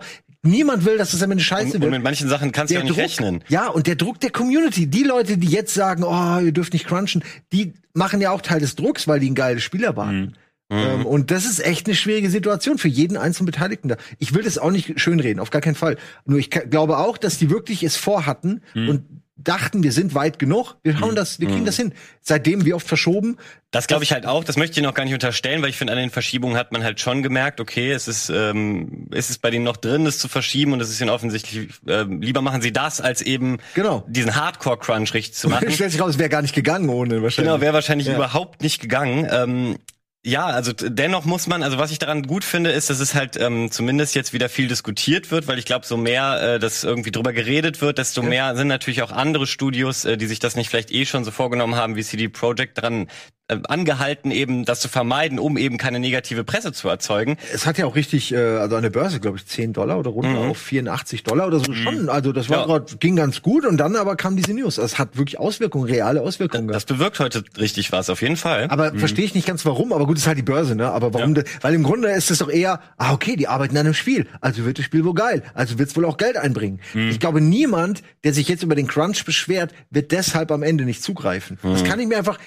Niemand 0.43 0.85
will, 0.85 0.97
dass 0.97 1.11
das 1.11 1.21
am 1.23 1.31
Ende 1.31 1.43
scheiße 1.43 1.65
Und, 1.67 1.75
und 1.75 1.81
wird. 1.81 1.91
mit 1.91 2.03
manchen 2.03 2.29
Sachen 2.29 2.51
kannst 2.51 2.71
du 2.71 2.75
ja 2.75 2.81
der 2.81 2.85
auch 2.91 2.97
nicht 2.97 3.17
Druck, 3.19 3.25
rechnen. 3.25 3.43
Ja, 3.49 3.67
und 3.67 3.87
der 3.87 3.95
Druck 3.95 4.19
der 4.19 4.29
Community, 4.29 4.87
die 4.87 5.03
Leute, 5.03 5.37
die 5.37 5.47
jetzt 5.47 5.73
sagen, 5.73 6.03
oh, 6.03 6.39
ihr 6.39 6.51
dürft 6.51 6.73
nicht 6.73 6.85
crunchen, 6.87 7.23
die 7.51 7.73
machen 7.93 8.21
ja 8.21 8.31
auch 8.31 8.41
Teil 8.41 8.59
des 8.59 8.75
Drucks, 8.75 9.07
weil 9.07 9.19
die 9.19 9.29
ein 9.29 9.35
geiles 9.35 9.63
Spiel 9.63 9.83
erwarten. 9.83 10.33
Ähm, 10.69 11.05
und 11.05 11.31
das 11.31 11.45
ist 11.45 11.59
echt 11.65 11.87
eine 11.87 11.95
schwierige 11.95 12.29
Situation 12.29 12.77
für 12.77 12.89
jeden 12.89 13.15
einzelnen 13.17 13.45
Beteiligten 13.45 13.87
da. 13.87 13.97
Ich 14.19 14.33
will 14.33 14.43
das 14.43 14.57
auch 14.57 14.71
nicht 14.71 14.99
schönreden, 14.99 15.39
auf 15.39 15.49
gar 15.49 15.61
keinen 15.61 15.75
Fall. 15.75 15.97
Nur 16.25 16.39
ich 16.39 16.49
glaube 16.49 16.97
auch, 16.97 17.17
dass 17.17 17.37
die 17.37 17.49
wirklich 17.49 17.83
es 17.83 17.95
vorhatten 17.95 18.61
und 18.75 19.05
dachten, 19.37 19.83
wir 19.83 19.91
sind 19.91 20.15
weit 20.15 20.39
genug, 20.39 20.75
wir 20.83 20.99
hauen 20.99 21.15
das, 21.15 21.39
wir 21.39 21.47
kriegen 21.47 21.65
das 21.65 21.75
hin. 21.77 21.93
Seitdem 22.21 22.65
wie 22.65 22.73
oft 22.73 22.87
verschoben. 22.87 23.37
Das 23.71 23.87
glaube 23.87 24.03
ich 24.03 24.11
halt 24.11 24.25
auch. 24.25 24.43
Das 24.43 24.57
möchte 24.57 24.79
ich 24.79 24.87
auch 24.87 24.93
gar 24.93 25.03
nicht 25.03 25.13
unterstellen, 25.13 25.61
weil 25.61 25.69
ich 25.69 25.77
finde, 25.77 25.93
an 25.93 25.99
den 25.99 26.09
Verschiebungen 26.09 26.57
hat 26.57 26.71
man 26.71 26.83
halt 26.83 26.99
schon 26.99 27.21
gemerkt, 27.21 27.59
okay, 27.61 27.91
es 27.91 28.07
ist, 28.07 28.29
ähm, 28.29 29.07
es 29.11 29.29
ist 29.29 29.41
bei 29.41 29.49
denen 29.49 29.63
noch 29.65 29.77
drin, 29.77 30.05
das 30.05 30.17
zu 30.17 30.27
verschieben 30.27 30.73
und 30.73 30.81
es 30.81 30.89
ist 30.89 30.99
ihnen 31.01 31.09
offensichtlich, 31.09 31.69
ähm, 31.87 32.21
lieber 32.21 32.41
machen 32.41 32.61
sie 32.61 32.71
das, 32.71 32.99
als 33.01 33.21
eben 33.21 33.57
Genau. 33.75 34.03
diesen 34.07 34.35
Hardcore-Crunch 34.35 35.13
richtig 35.13 35.35
zu 35.35 35.49
machen. 35.49 35.69
Stellt 35.71 35.91
sich 35.91 36.01
raus, 36.01 36.11
es 36.11 36.19
wäre 36.19 36.29
gar 36.29 36.41
nicht 36.41 36.55
gegangen 36.55 36.89
ohne 36.89 37.21
wahrscheinlich. 37.21 37.51
Genau, 37.51 37.61
wäre 37.61 37.73
wahrscheinlich 37.73 38.07
Ja. 38.07 38.15
überhaupt 38.15 38.61
nicht 38.63 38.81
gegangen. 38.81 39.27
Ähm, 39.29 39.77
ja, 40.25 40.45
also 40.47 40.73
dennoch 40.73 41.23
muss 41.25 41.47
man, 41.47 41.63
also 41.63 41.77
was 41.77 41.91
ich 41.91 41.99
daran 41.99 42.23
gut 42.23 42.43
finde, 42.43 42.71
ist, 42.71 42.89
dass 42.89 42.99
es 42.99 43.15
halt 43.15 43.37
ähm, 43.39 43.71
zumindest 43.71 44.13
jetzt 44.15 44.33
wieder 44.33 44.49
viel 44.49 44.67
diskutiert 44.67 45.31
wird, 45.31 45.47
weil 45.47 45.57
ich 45.57 45.65
glaube, 45.65 45.85
so 45.85 45.95
mehr 45.95 46.55
äh, 46.55 46.59
das 46.59 46.83
irgendwie 46.83 47.11
drüber 47.11 47.31
geredet 47.31 47.79
wird, 47.81 47.97
desto 47.97 48.21
mehr 48.23 48.55
sind 48.57 48.67
natürlich 48.67 49.03
auch 49.03 49.11
andere 49.11 49.47
Studios, 49.47 50.03
äh, 50.03 50.17
die 50.17 50.25
sich 50.27 50.39
das 50.39 50.55
nicht 50.57 50.69
vielleicht 50.69 50.91
eh 50.91 51.05
schon 51.05 51.23
so 51.23 51.31
vorgenommen 51.31 51.75
haben, 51.75 51.95
wie 51.95 52.03
CD 52.03 52.27
Projekt 52.27 52.81
dran 52.81 53.07
äh, 53.49 53.57
angehalten, 53.69 54.29
eben 54.31 54.65
das 54.65 54.81
zu 54.81 54.89
vermeiden, 54.89 55.39
um 55.39 55.55
eben 55.55 55.77
keine 55.77 55.99
negative 56.01 56.43
Presse 56.43 56.73
zu 56.73 56.89
erzeugen. 56.89 57.37
Es 57.53 57.65
hat 57.65 57.77
ja 57.77 57.85
auch 57.85 57.95
richtig, 57.95 58.33
äh, 58.33 58.37
also 58.37 58.75
an 58.75 58.81
der 58.83 58.89
Börse, 58.89 59.21
glaube 59.21 59.37
ich, 59.37 59.45
10 59.45 59.71
Dollar 59.71 59.97
oder 59.99 60.09
runter 60.09 60.39
auf 60.39 60.57
84 60.57 61.23
Dollar 61.23 61.47
oder 61.47 61.59
so 61.61 61.71
schon. 61.71 62.09
Also 62.09 62.33
das 62.33 62.49
war 62.49 62.59
Ja. 62.61 62.65
grad, 62.65 62.99
ging 62.99 63.15
ganz 63.15 63.41
gut 63.41 63.65
und 63.65 63.77
dann 63.77 63.95
aber 63.95 64.17
kam 64.17 64.35
diese 64.35 64.53
News. 64.53 64.77
Es 64.77 64.99
hat 64.99 65.15
wirklich 65.15 65.39
Auswirkungen, 65.39 65.85
reale 65.85 66.21
Auswirkungen 66.21 66.67
Das 66.67 66.85
gehabt. 66.85 66.99
bewirkt 66.99 67.19
heute 67.21 67.45
richtig 67.57 67.93
was, 67.93 68.09
auf 68.09 68.21
jeden 68.21 68.35
Fall. 68.35 68.65
Aber 68.69 68.93
verstehe 68.95 69.23
ich 69.23 69.33
nicht 69.33 69.47
ganz 69.47 69.65
warum, 69.65 69.93
aber 69.93 70.05
gut, 70.05 70.16
ist 70.17 70.27
halt 70.27 70.37
die 70.37 70.43
Börse, 70.43 70.75
ne? 70.75 70.89
Aber 70.91 71.13
warum? 71.13 71.33
de- 71.35 71.45
Weil 71.61 71.73
im 71.73 71.83
Grunde 71.83 72.09
ist 72.09 72.29
es 72.31 72.39
doch 72.39 72.49
eher, 72.49 72.81
ah, 72.97 73.13
okay, 73.13 73.35
die 73.35 73.47
arbeiten 73.47 73.77
an 73.77 73.85
einem 73.85 73.93
Spiel, 73.93 74.27
also 74.41 74.65
wird 74.65 74.77
das 74.79 74.85
Spiel 74.85 75.05
wohl 75.05 75.13
geil, 75.13 75.43
also 75.53 75.77
wird 75.79 75.89
es 75.89 75.95
wohl 75.95 76.05
auch 76.05 76.17
Geld 76.17 76.37
einbringen. 76.37 76.79
Ich 77.09 77.19
glaube, 77.19 77.39
niemand, 77.41 78.03
der 78.23 78.33
sich 78.33 78.47
jetzt 78.47 78.63
über 78.63 78.75
den 78.75 78.87
Crunch 78.87 79.23
beschwert, 79.25 79.73
wird 79.89 80.11
deshalb 80.11 80.51
am 80.51 80.63
Ende 80.63 80.83
nicht 80.85 81.01
zugreifen. 81.03 81.57
Das 81.63 81.83
kann 81.83 81.99
ich 81.99 82.07
mir 82.07 82.17
einfach, 82.17 82.39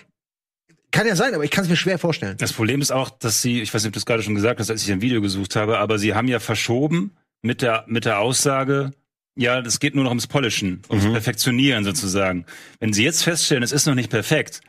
kann 0.90 1.06
ja 1.06 1.14
sein, 1.14 1.34
aber 1.34 1.44
ich 1.44 1.50
kann 1.50 1.64
es 1.64 1.70
mir 1.70 1.76
schwer 1.76 1.98
vorstellen. 1.98 2.36
Das 2.38 2.52
Problem 2.52 2.80
ist 2.80 2.90
auch, 2.90 3.10
dass 3.10 3.42
sie, 3.42 3.60
ich 3.62 3.72
weiß 3.72 3.82
nicht, 3.82 3.90
ob 3.90 3.92
du 3.94 3.98
es 4.00 4.06
gerade 4.06 4.22
schon 4.22 4.34
gesagt 4.34 4.58
hast, 4.60 4.70
als 4.70 4.82
ich 4.82 4.90
ein 4.90 5.00
Video 5.00 5.20
gesucht 5.20 5.54
habe, 5.56 5.78
aber 5.78 5.98
sie 5.98 6.14
haben 6.14 6.26
ja 6.28 6.40
verschoben 6.40 7.12
mit 7.42 7.62
der, 7.62 7.84
mit 7.86 8.04
der 8.04 8.18
Aussage, 8.18 8.90
ja, 9.36 9.62
das 9.62 9.78
geht 9.78 9.94
nur 9.94 10.02
noch 10.04 10.10
ums 10.10 10.26
Polishen, 10.26 10.82
ums 10.90 11.04
Perfektionieren 11.12 11.84
sozusagen. 11.84 12.44
Wenn 12.80 12.92
sie 12.92 13.04
jetzt 13.04 13.22
feststellen, 13.22 13.62
es 13.62 13.70
ist 13.72 13.86
noch 13.86 13.94
nicht 13.94 14.10
perfekt, 14.10 14.60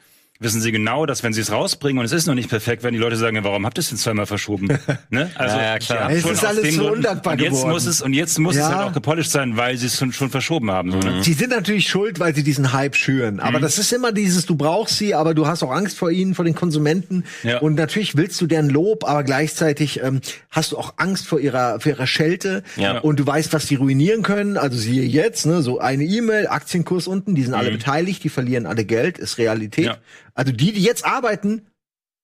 wissen 0.42 0.60
sie 0.60 0.72
genau, 0.74 1.06
dass 1.06 1.24
wenn 1.24 1.32
sie 1.34 1.40
es 1.42 1.52
rausbringen 1.52 2.00
und 2.00 2.06
es 2.06 2.12
ist 2.12 2.26
noch 2.28 2.34
nicht 2.36 2.50
perfekt, 2.50 2.84
werden 2.84 2.94
die 2.96 3.00
Leute 3.00 3.16
sagen, 3.16 3.36
ja, 3.38 3.44
warum 3.44 3.66
habt 3.66 3.78
ihr 3.78 3.82
es 3.82 3.90
denn 3.90 3.98
zweimal 3.98 4.26
verschoben? 4.26 4.68
ne? 5.10 5.32
Also, 5.36 5.56
Ja, 5.58 5.64
ja, 5.64 5.80
klar. 5.80 6.12
ja, 6.12 6.18
Es 6.18 6.26
ist 6.26 6.44
alles 6.44 6.76
so 6.76 6.92
undankbar 6.92 7.34
und 7.34 7.40
jetzt 7.42 7.52
geworden. 7.52 7.70
muss 7.72 7.86
es 7.86 8.02
Und 8.02 8.14
jetzt 8.14 8.38
muss 8.40 8.56
Ja. 8.56 8.68
es 8.70 8.76
halt 8.76 8.90
auch 8.90 8.94
gepolished 8.94 9.32
sein, 9.32 9.56
weil 9.56 9.78
sie 9.78 9.86
es 9.86 9.98
schon, 9.98 10.12
schon 10.12 10.30
verschoben 10.30 10.70
haben. 10.72 10.92
So, 10.92 10.98
ne? 10.98 11.24
Sie 11.24 11.34
sind 11.34 11.52
natürlich 11.52 11.88
schuld, 11.88 12.20
weil 12.20 12.36
sie 12.36 12.44
diesen 12.44 12.74
Hype 12.74 12.96
schüren. 12.96 13.40
Aber 13.40 13.60
Mhm. 13.60 13.62
das 13.62 13.78
ist 13.78 13.94
immer 13.94 14.12
dieses, 14.12 14.46
du 14.46 14.56
brauchst 14.56 14.98
sie, 14.98 15.14
aber 15.16 15.34
du 15.34 15.48
hast 15.48 15.64
auch 15.64 15.72
Angst 15.72 15.98
vor 15.98 16.10
ihnen, 16.12 16.34
vor 16.36 16.44
den 16.44 16.56
Konsumenten. 16.56 17.24
Ja. 17.44 17.60
Und 17.60 17.76
natürlich 17.76 18.18
willst 18.18 18.42
du 18.42 18.48
deren 18.48 18.70
Lob, 18.70 19.04
aber 19.08 19.24
gleichzeitig 19.24 20.02
ähm, 20.04 20.22
hast 20.50 20.72
du 20.72 20.78
auch 20.78 20.96
Angst 20.98 21.28
vor 21.28 21.40
ihrer, 21.40 21.80
vor 21.80 21.92
ihrer 21.92 22.08
Schelte. 22.08 22.64
Ja. 22.78 22.98
Und 23.00 23.20
du 23.20 23.28
weißt, 23.28 23.54
was 23.54 23.68
sie 23.68 23.76
ruinieren 23.76 24.24
können. 24.24 24.58
Also 24.58 24.78
siehe 24.78 25.04
jetzt, 25.04 25.46
ne, 25.46 25.62
so 25.62 25.80
eine 25.80 26.04
E-Mail, 26.04 26.48
Aktienkurs 26.48 27.06
unten, 27.08 27.36
die 27.36 27.44
sind 27.44 27.54
alle 27.54 27.70
beteiligt, 27.72 28.24
die 28.24 28.30
verlieren 28.30 28.66
alle 28.66 28.86
Geld, 28.86 29.18
ist 29.20 29.38
Realität. 29.38 29.86
Mhm. 29.86 29.92
Ja. 29.92 29.98
Also 30.34 30.52
die, 30.52 30.72
die 30.74 30.82
jetzt 30.82 31.06
arbeiten, 31.06 31.68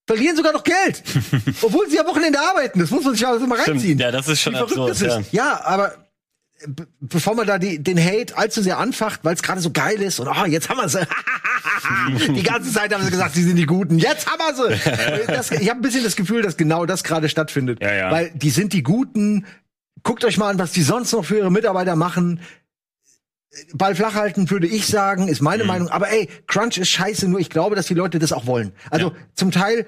verlieren 0.06 0.36
sogar 0.36 0.54
noch 0.54 0.64
Geld. 0.64 1.04
Obwohl 1.62 1.90
sie 1.90 2.00
am 2.00 2.08
Wochenende 2.08 2.40
arbeiten. 2.40 2.80
Das 2.80 2.92
muss 2.92 3.04
man 3.04 3.14
sich 3.16 3.24
mal 3.24 3.38
Stimmt. 3.40 3.68
reinziehen. 3.68 4.00
Ja, 4.00 4.12
das 4.12 4.28
ist 4.28 4.42
schon 4.42 4.56
absurd, 4.56 4.92
ist. 5.02 5.32
Ja, 5.34 5.62
aber 5.64 5.94
be- 6.66 6.88
bevor 7.00 7.36
man 7.36 7.46
da 7.46 7.58
die, 7.60 7.82
den 7.84 8.00
Hate 8.04 8.38
allzu 8.38 8.62
sehr 8.62 8.78
anfacht, 8.78 9.20
weil 9.24 9.34
es 9.36 9.44
gerade 9.44 9.62
so 9.62 9.72
geil 9.72 10.02
ist 10.02 10.20
und 10.20 10.28
oh, 10.28 10.46
jetzt 10.46 10.70
haben 10.70 10.78
wir 10.78 10.90
sie. 10.90 11.06
die 12.34 12.44
ganze 12.44 12.72
Zeit 12.72 12.94
haben 12.94 13.04
sie 13.04 13.12
gesagt, 13.12 13.36
sie 13.36 13.44
sind 13.44 13.58
die 13.58 13.66
Guten. 13.66 14.00
Jetzt 14.00 14.28
haben 14.28 14.40
wir 14.40 14.78
sie. 14.78 15.28
Das, 15.28 15.52
ich 15.52 15.70
habe 15.70 15.80
ein 15.80 15.82
bisschen 15.82 16.04
das 16.04 16.16
Gefühl, 16.16 16.42
dass 16.42 16.58
genau 16.58 16.86
das 16.86 17.04
gerade 17.04 17.28
stattfindet. 17.30 17.82
Ja, 17.82 17.94
ja. 17.94 18.12
Weil 18.12 18.32
die 18.32 18.50
sind 18.50 18.74
die 18.74 18.84
Guten. 18.84 19.46
Guckt 20.04 20.24
euch 20.24 20.38
mal 20.38 20.50
an, 20.50 20.60
was 20.60 20.72
die 20.72 20.84
sonst 20.84 21.12
noch 21.12 21.26
für 21.26 21.38
ihre 21.38 21.52
Mitarbeiter 21.52 21.96
machen. 21.96 22.40
Ball 23.74 23.96
flach 23.96 24.16
halten, 24.16 24.50
würde 24.50 24.68
ich 24.68 24.88
sagen, 24.88 25.28
ist 25.28 25.42
meine 25.42 25.64
Meinung. 25.64 25.90
Aber 25.90 26.10
ey, 26.10 26.30
Crunch 26.48 26.78
ist 26.78 26.90
scheiße, 26.90 27.28
nur 27.28 27.40
ich 27.40 27.50
glaube, 27.50 27.76
dass 27.76 27.88
die 27.88 27.94
Leute 27.94 28.20
das 28.20 28.32
auch 28.32 28.46
wollen. 28.46 28.74
Also 28.90 29.14
zum 29.36 29.52
Teil, 29.52 29.86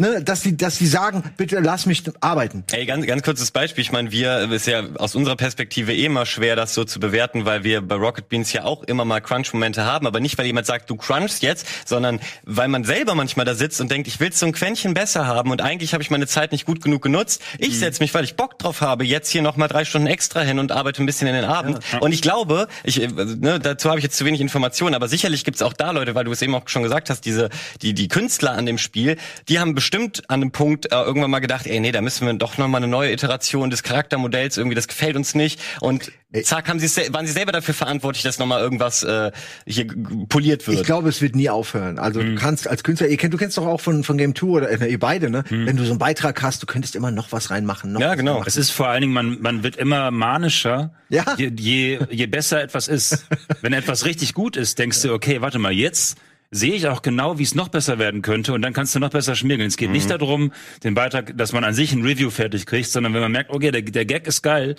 ne, 0.00 0.22
dass 0.24 0.40
die, 0.40 0.56
dass 0.56 0.78
die 0.78 0.86
sagen, 0.86 1.22
bitte 1.36 1.60
lass 1.60 1.86
mich 1.86 2.02
arbeiten. 2.20 2.64
Ey, 2.72 2.86
ganz, 2.86 3.06
ganz 3.06 3.22
kurzes 3.22 3.50
Beispiel. 3.50 3.82
Ich 3.82 3.92
meine, 3.92 4.10
wir 4.10 4.50
ist 4.50 4.66
ja 4.66 4.82
aus 4.96 5.14
unserer 5.14 5.36
Perspektive 5.36 5.94
eh 5.94 6.06
immer 6.06 6.26
schwer, 6.26 6.56
das 6.56 6.74
so 6.74 6.84
zu 6.84 6.98
bewerten, 6.98 7.44
weil 7.44 7.62
wir 7.62 7.82
bei 7.82 7.94
Rocket 7.94 8.28
Beans 8.28 8.52
ja 8.52 8.64
auch 8.64 8.82
immer 8.84 9.04
mal 9.04 9.20
Crunch-Momente 9.20 9.84
haben, 9.84 10.06
aber 10.06 10.18
nicht, 10.20 10.38
weil 10.38 10.46
jemand 10.46 10.66
sagt, 10.66 10.90
du 10.90 10.96
crunchst 10.96 11.42
jetzt, 11.42 11.66
sondern 11.86 12.20
weil 12.44 12.68
man 12.68 12.84
selber 12.84 13.14
manchmal 13.14 13.46
da 13.46 13.54
sitzt 13.54 13.80
und 13.80 13.90
denkt, 13.90 14.08
ich 14.08 14.18
will 14.18 14.32
so 14.32 14.46
ein 14.46 14.52
Quäntchen 14.52 14.94
besser 14.94 15.26
haben 15.26 15.50
und 15.50 15.60
eigentlich 15.60 15.92
habe 15.92 16.02
ich 16.02 16.10
meine 16.10 16.26
Zeit 16.26 16.52
nicht 16.52 16.64
gut 16.64 16.82
genug 16.82 17.02
genutzt. 17.02 17.42
Ich 17.58 17.78
setz 17.78 18.00
mich, 18.00 18.14
weil 18.14 18.24
ich 18.24 18.36
Bock 18.36 18.58
drauf 18.58 18.80
habe, 18.80 19.04
jetzt 19.04 19.28
hier 19.30 19.42
noch 19.42 19.56
mal 19.56 19.68
drei 19.68 19.84
Stunden 19.84 20.06
extra 20.06 20.40
hin 20.40 20.58
und 20.58 20.72
arbeite 20.72 21.02
ein 21.02 21.06
bisschen 21.06 21.28
in 21.28 21.34
den 21.34 21.44
Abend. 21.44 21.80
Und 22.00 22.12
ich 22.12 22.22
glaube, 22.22 22.68
ich, 22.84 23.02
äh, 23.02 23.08
ne, 23.08 23.58
dazu 23.60 23.90
habe 23.90 23.98
ich 23.98 24.04
jetzt 24.04 24.16
zu 24.16 24.24
wenig 24.24 24.40
Informationen, 24.40 24.94
aber 24.94 25.08
sicherlich 25.08 25.44
gibt's 25.44 25.62
auch 25.62 25.72
da 25.72 25.90
Leute, 25.90 26.14
weil 26.14 26.24
du 26.24 26.32
es 26.32 26.40
eben 26.40 26.54
auch 26.54 26.68
schon 26.68 26.82
gesagt 26.82 27.10
hast, 27.10 27.24
diese 27.24 27.50
die 27.82 27.92
die 27.92 28.08
Künstler 28.08 28.52
an 28.52 28.66
dem 28.66 28.78
Spiel, 28.78 29.16
die 29.48 29.58
haben 29.58 29.74
bestimmt 29.74 29.89
an 29.94 30.12
einem 30.28 30.50
Punkt 30.52 30.92
äh, 30.92 30.96
irgendwann 30.96 31.30
mal 31.30 31.38
gedacht, 31.40 31.66
ey, 31.66 31.80
nee, 31.80 31.92
da 31.92 32.00
müssen 32.00 32.26
wir 32.26 32.32
doch 32.34 32.58
noch 32.58 32.68
mal 32.68 32.78
eine 32.78 32.88
neue 32.88 33.12
Iteration 33.12 33.70
des 33.70 33.82
Charaktermodells 33.82 34.56
irgendwie, 34.56 34.74
das 34.74 34.88
gefällt 34.88 35.16
uns 35.16 35.34
nicht. 35.34 35.60
Und 35.80 36.12
zack, 36.44 36.68
haben 36.68 36.78
sie 36.78 36.88
waren 37.12 37.26
sie 37.26 37.32
selber 37.32 37.52
dafür 37.52 37.74
verantwortlich, 37.74 38.22
dass 38.22 38.38
noch 38.38 38.46
mal 38.46 38.60
irgendwas 38.60 39.02
äh, 39.02 39.32
hier 39.66 39.86
poliert 40.28 40.66
wird. 40.66 40.78
Ich 40.78 40.84
glaube, 40.84 41.08
es 41.08 41.20
wird 41.20 41.34
nie 41.34 41.50
aufhören. 41.50 41.98
Also 41.98 42.20
Mhm. 42.20 42.36
du 42.36 42.40
kannst 42.40 42.68
als 42.68 42.84
Künstler, 42.84 43.08
ihr 43.08 43.16
kennt, 43.16 43.34
du 43.34 43.38
kennst 43.38 43.58
doch 43.58 43.66
auch 43.66 43.80
von, 43.80 44.04
von 44.04 44.16
Game 44.18 44.34
2 44.34 44.46
oder 44.46 44.70
äh, 44.80 44.90
ihr 44.90 44.98
beide, 44.98 45.28
ne? 45.30 45.44
Mhm. 45.50 45.66
Wenn 45.66 45.76
du 45.76 45.84
so 45.84 45.90
einen 45.90 45.98
Beitrag 45.98 46.40
hast, 46.42 46.62
du 46.62 46.66
könntest 46.66 46.94
immer 46.94 47.10
noch 47.10 47.32
was 47.32 47.50
reinmachen. 47.50 47.92
Noch 47.92 48.00
Ja, 48.00 48.10
was 48.10 48.16
genau. 48.16 48.32
reinmachen. 48.32 48.48
Es 48.48 48.56
ist 48.56 48.70
vor 48.70 48.88
allen 48.88 49.00
Dingen, 49.00 49.12
man, 49.12 49.40
man 49.40 49.62
wird 49.62 49.76
immer 49.76 50.10
manischer, 50.10 50.92
Ja. 51.08 51.24
je, 51.36 51.50
je, 51.58 51.98
je 52.10 52.26
besser 52.26 52.62
etwas 52.62 52.86
ist. 52.88 53.26
Wenn 53.60 53.72
etwas 53.72 54.04
richtig 54.04 54.34
gut 54.34 54.56
ist, 54.56 54.78
denkst 54.78 55.02
du, 55.02 55.12
okay, 55.12 55.40
warte 55.40 55.58
mal, 55.58 55.72
jetzt 55.72 56.16
sehe 56.52 56.74
ich 56.74 56.88
auch 56.88 57.02
genau, 57.02 57.38
wie 57.38 57.44
es 57.44 57.54
noch 57.54 57.68
besser 57.68 57.98
werden 58.00 58.22
könnte 58.22 58.52
und 58.52 58.62
dann 58.62 58.72
kannst 58.72 58.92
du 58.94 58.98
noch 58.98 59.10
besser 59.10 59.36
schmirgeln. 59.36 59.68
Es 59.68 59.76
geht 59.76 59.90
nicht 59.90 60.10
darum, 60.10 60.50
den 60.82 60.94
Beitrag, 60.94 61.36
dass 61.36 61.52
man 61.52 61.62
an 61.62 61.74
sich 61.74 61.92
ein 61.92 62.02
Review 62.02 62.28
fertig 62.30 62.66
kriegt, 62.66 62.90
sondern 62.90 63.14
wenn 63.14 63.20
man 63.20 63.30
merkt, 63.30 63.50
okay, 63.50 63.70
der, 63.70 63.82
der 63.82 64.04
Gag 64.04 64.26
ist 64.26 64.42
geil 64.42 64.74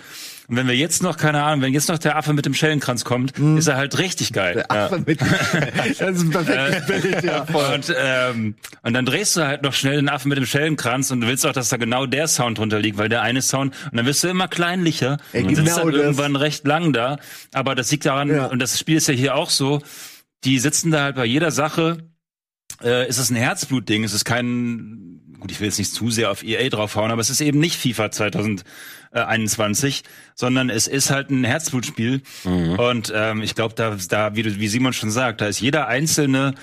und 0.48 0.56
wenn 0.56 0.68
wir 0.68 0.76
jetzt 0.76 1.02
noch, 1.02 1.16
keine 1.16 1.42
Ahnung, 1.42 1.62
wenn 1.62 1.72
jetzt 1.72 1.88
noch 1.88 1.96
der 1.96 2.16
Affe 2.16 2.34
mit 2.34 2.44
dem 2.44 2.52
Schellenkranz 2.52 3.04
kommt, 3.06 3.38
ist 3.38 3.68
er 3.68 3.76
halt 3.76 3.96
richtig 3.98 4.34
geil. 4.34 4.64
Ach, 4.68 4.90
mit, 5.06 5.18
das 5.22 5.90
ist 5.98 6.02
ein 6.02 6.30
perfektes 6.30 6.86
Bild, 7.02 7.24
ja. 7.24 7.42
Und, 7.44 7.94
ähm, 7.98 8.54
und 8.82 8.92
dann 8.92 9.06
drehst 9.06 9.36
du 9.36 9.46
halt 9.46 9.62
noch 9.62 9.72
schnell 9.72 9.96
den 9.96 10.10
Affen 10.10 10.28
mit 10.28 10.36
dem 10.36 10.44
Schellenkranz 10.46 11.10
und 11.10 11.22
du 11.22 11.26
willst 11.26 11.46
auch, 11.46 11.52
dass 11.52 11.70
da 11.70 11.78
genau 11.78 12.04
der 12.04 12.28
Sound 12.28 12.58
drunter 12.58 12.80
liegt, 12.80 12.98
weil 12.98 13.08
der 13.08 13.22
eine 13.22 13.40
Sound, 13.40 13.74
und 13.90 13.96
dann 13.96 14.04
wirst 14.04 14.22
du 14.24 14.28
immer 14.28 14.46
kleinlicher 14.48 15.16
Ey, 15.32 15.44
und 15.44 15.54
sitzt 15.56 15.68
genau 15.68 15.84
dann 15.84 15.92
das. 15.92 16.02
irgendwann 16.02 16.36
recht 16.36 16.66
lang 16.66 16.92
da. 16.92 17.16
Aber 17.54 17.74
das 17.74 17.90
liegt 17.90 18.04
daran, 18.04 18.28
Ja. 18.28 18.46
und 18.46 18.58
das 18.60 18.78
Spiel 18.78 18.98
ist 18.98 19.08
ja 19.08 19.14
hier 19.14 19.36
auch 19.36 19.48
so, 19.48 19.80
die 20.44 20.58
sitzen 20.58 20.90
da 20.90 21.02
halt 21.04 21.16
bei 21.16 21.24
jeder 21.24 21.50
Sache, 21.50 22.10
äh, 22.82 23.08
ist 23.08 23.18
es 23.18 23.30
ein 23.30 23.36
Herzblutding, 23.36 24.02
es 24.04 24.12
ist 24.12 24.24
kein, 24.24 25.20
gut, 25.38 25.50
ich 25.52 25.60
will 25.60 25.66
jetzt 25.68 25.78
nicht 25.78 25.92
zu 25.92 26.10
sehr 26.10 26.30
auf 26.30 26.42
EA 26.42 26.68
draufhauen, 26.68 27.10
aber 27.10 27.20
es 27.20 27.30
ist 27.30 27.40
eben 27.40 27.58
nicht 27.60 27.76
FIFA 27.76 28.10
2021, 28.10 30.02
sondern 30.34 30.70
es 30.70 30.86
ist 30.86 31.10
halt 31.10 31.30
ein 31.30 31.44
Herzblutspiel. 31.44 32.22
Und 32.76 33.12
ähm, 33.14 33.42
ich 33.42 33.54
glaube, 33.54 33.74
da, 33.74 33.96
da 34.08 34.34
wie, 34.34 34.42
du- 34.42 34.58
wie 34.58 34.68
Simon 34.68 34.92
schon 34.92 35.10
sagt, 35.10 35.40
da 35.40 35.46
ist 35.46 35.60
jeder 35.60 35.86
einzelne 35.88 36.54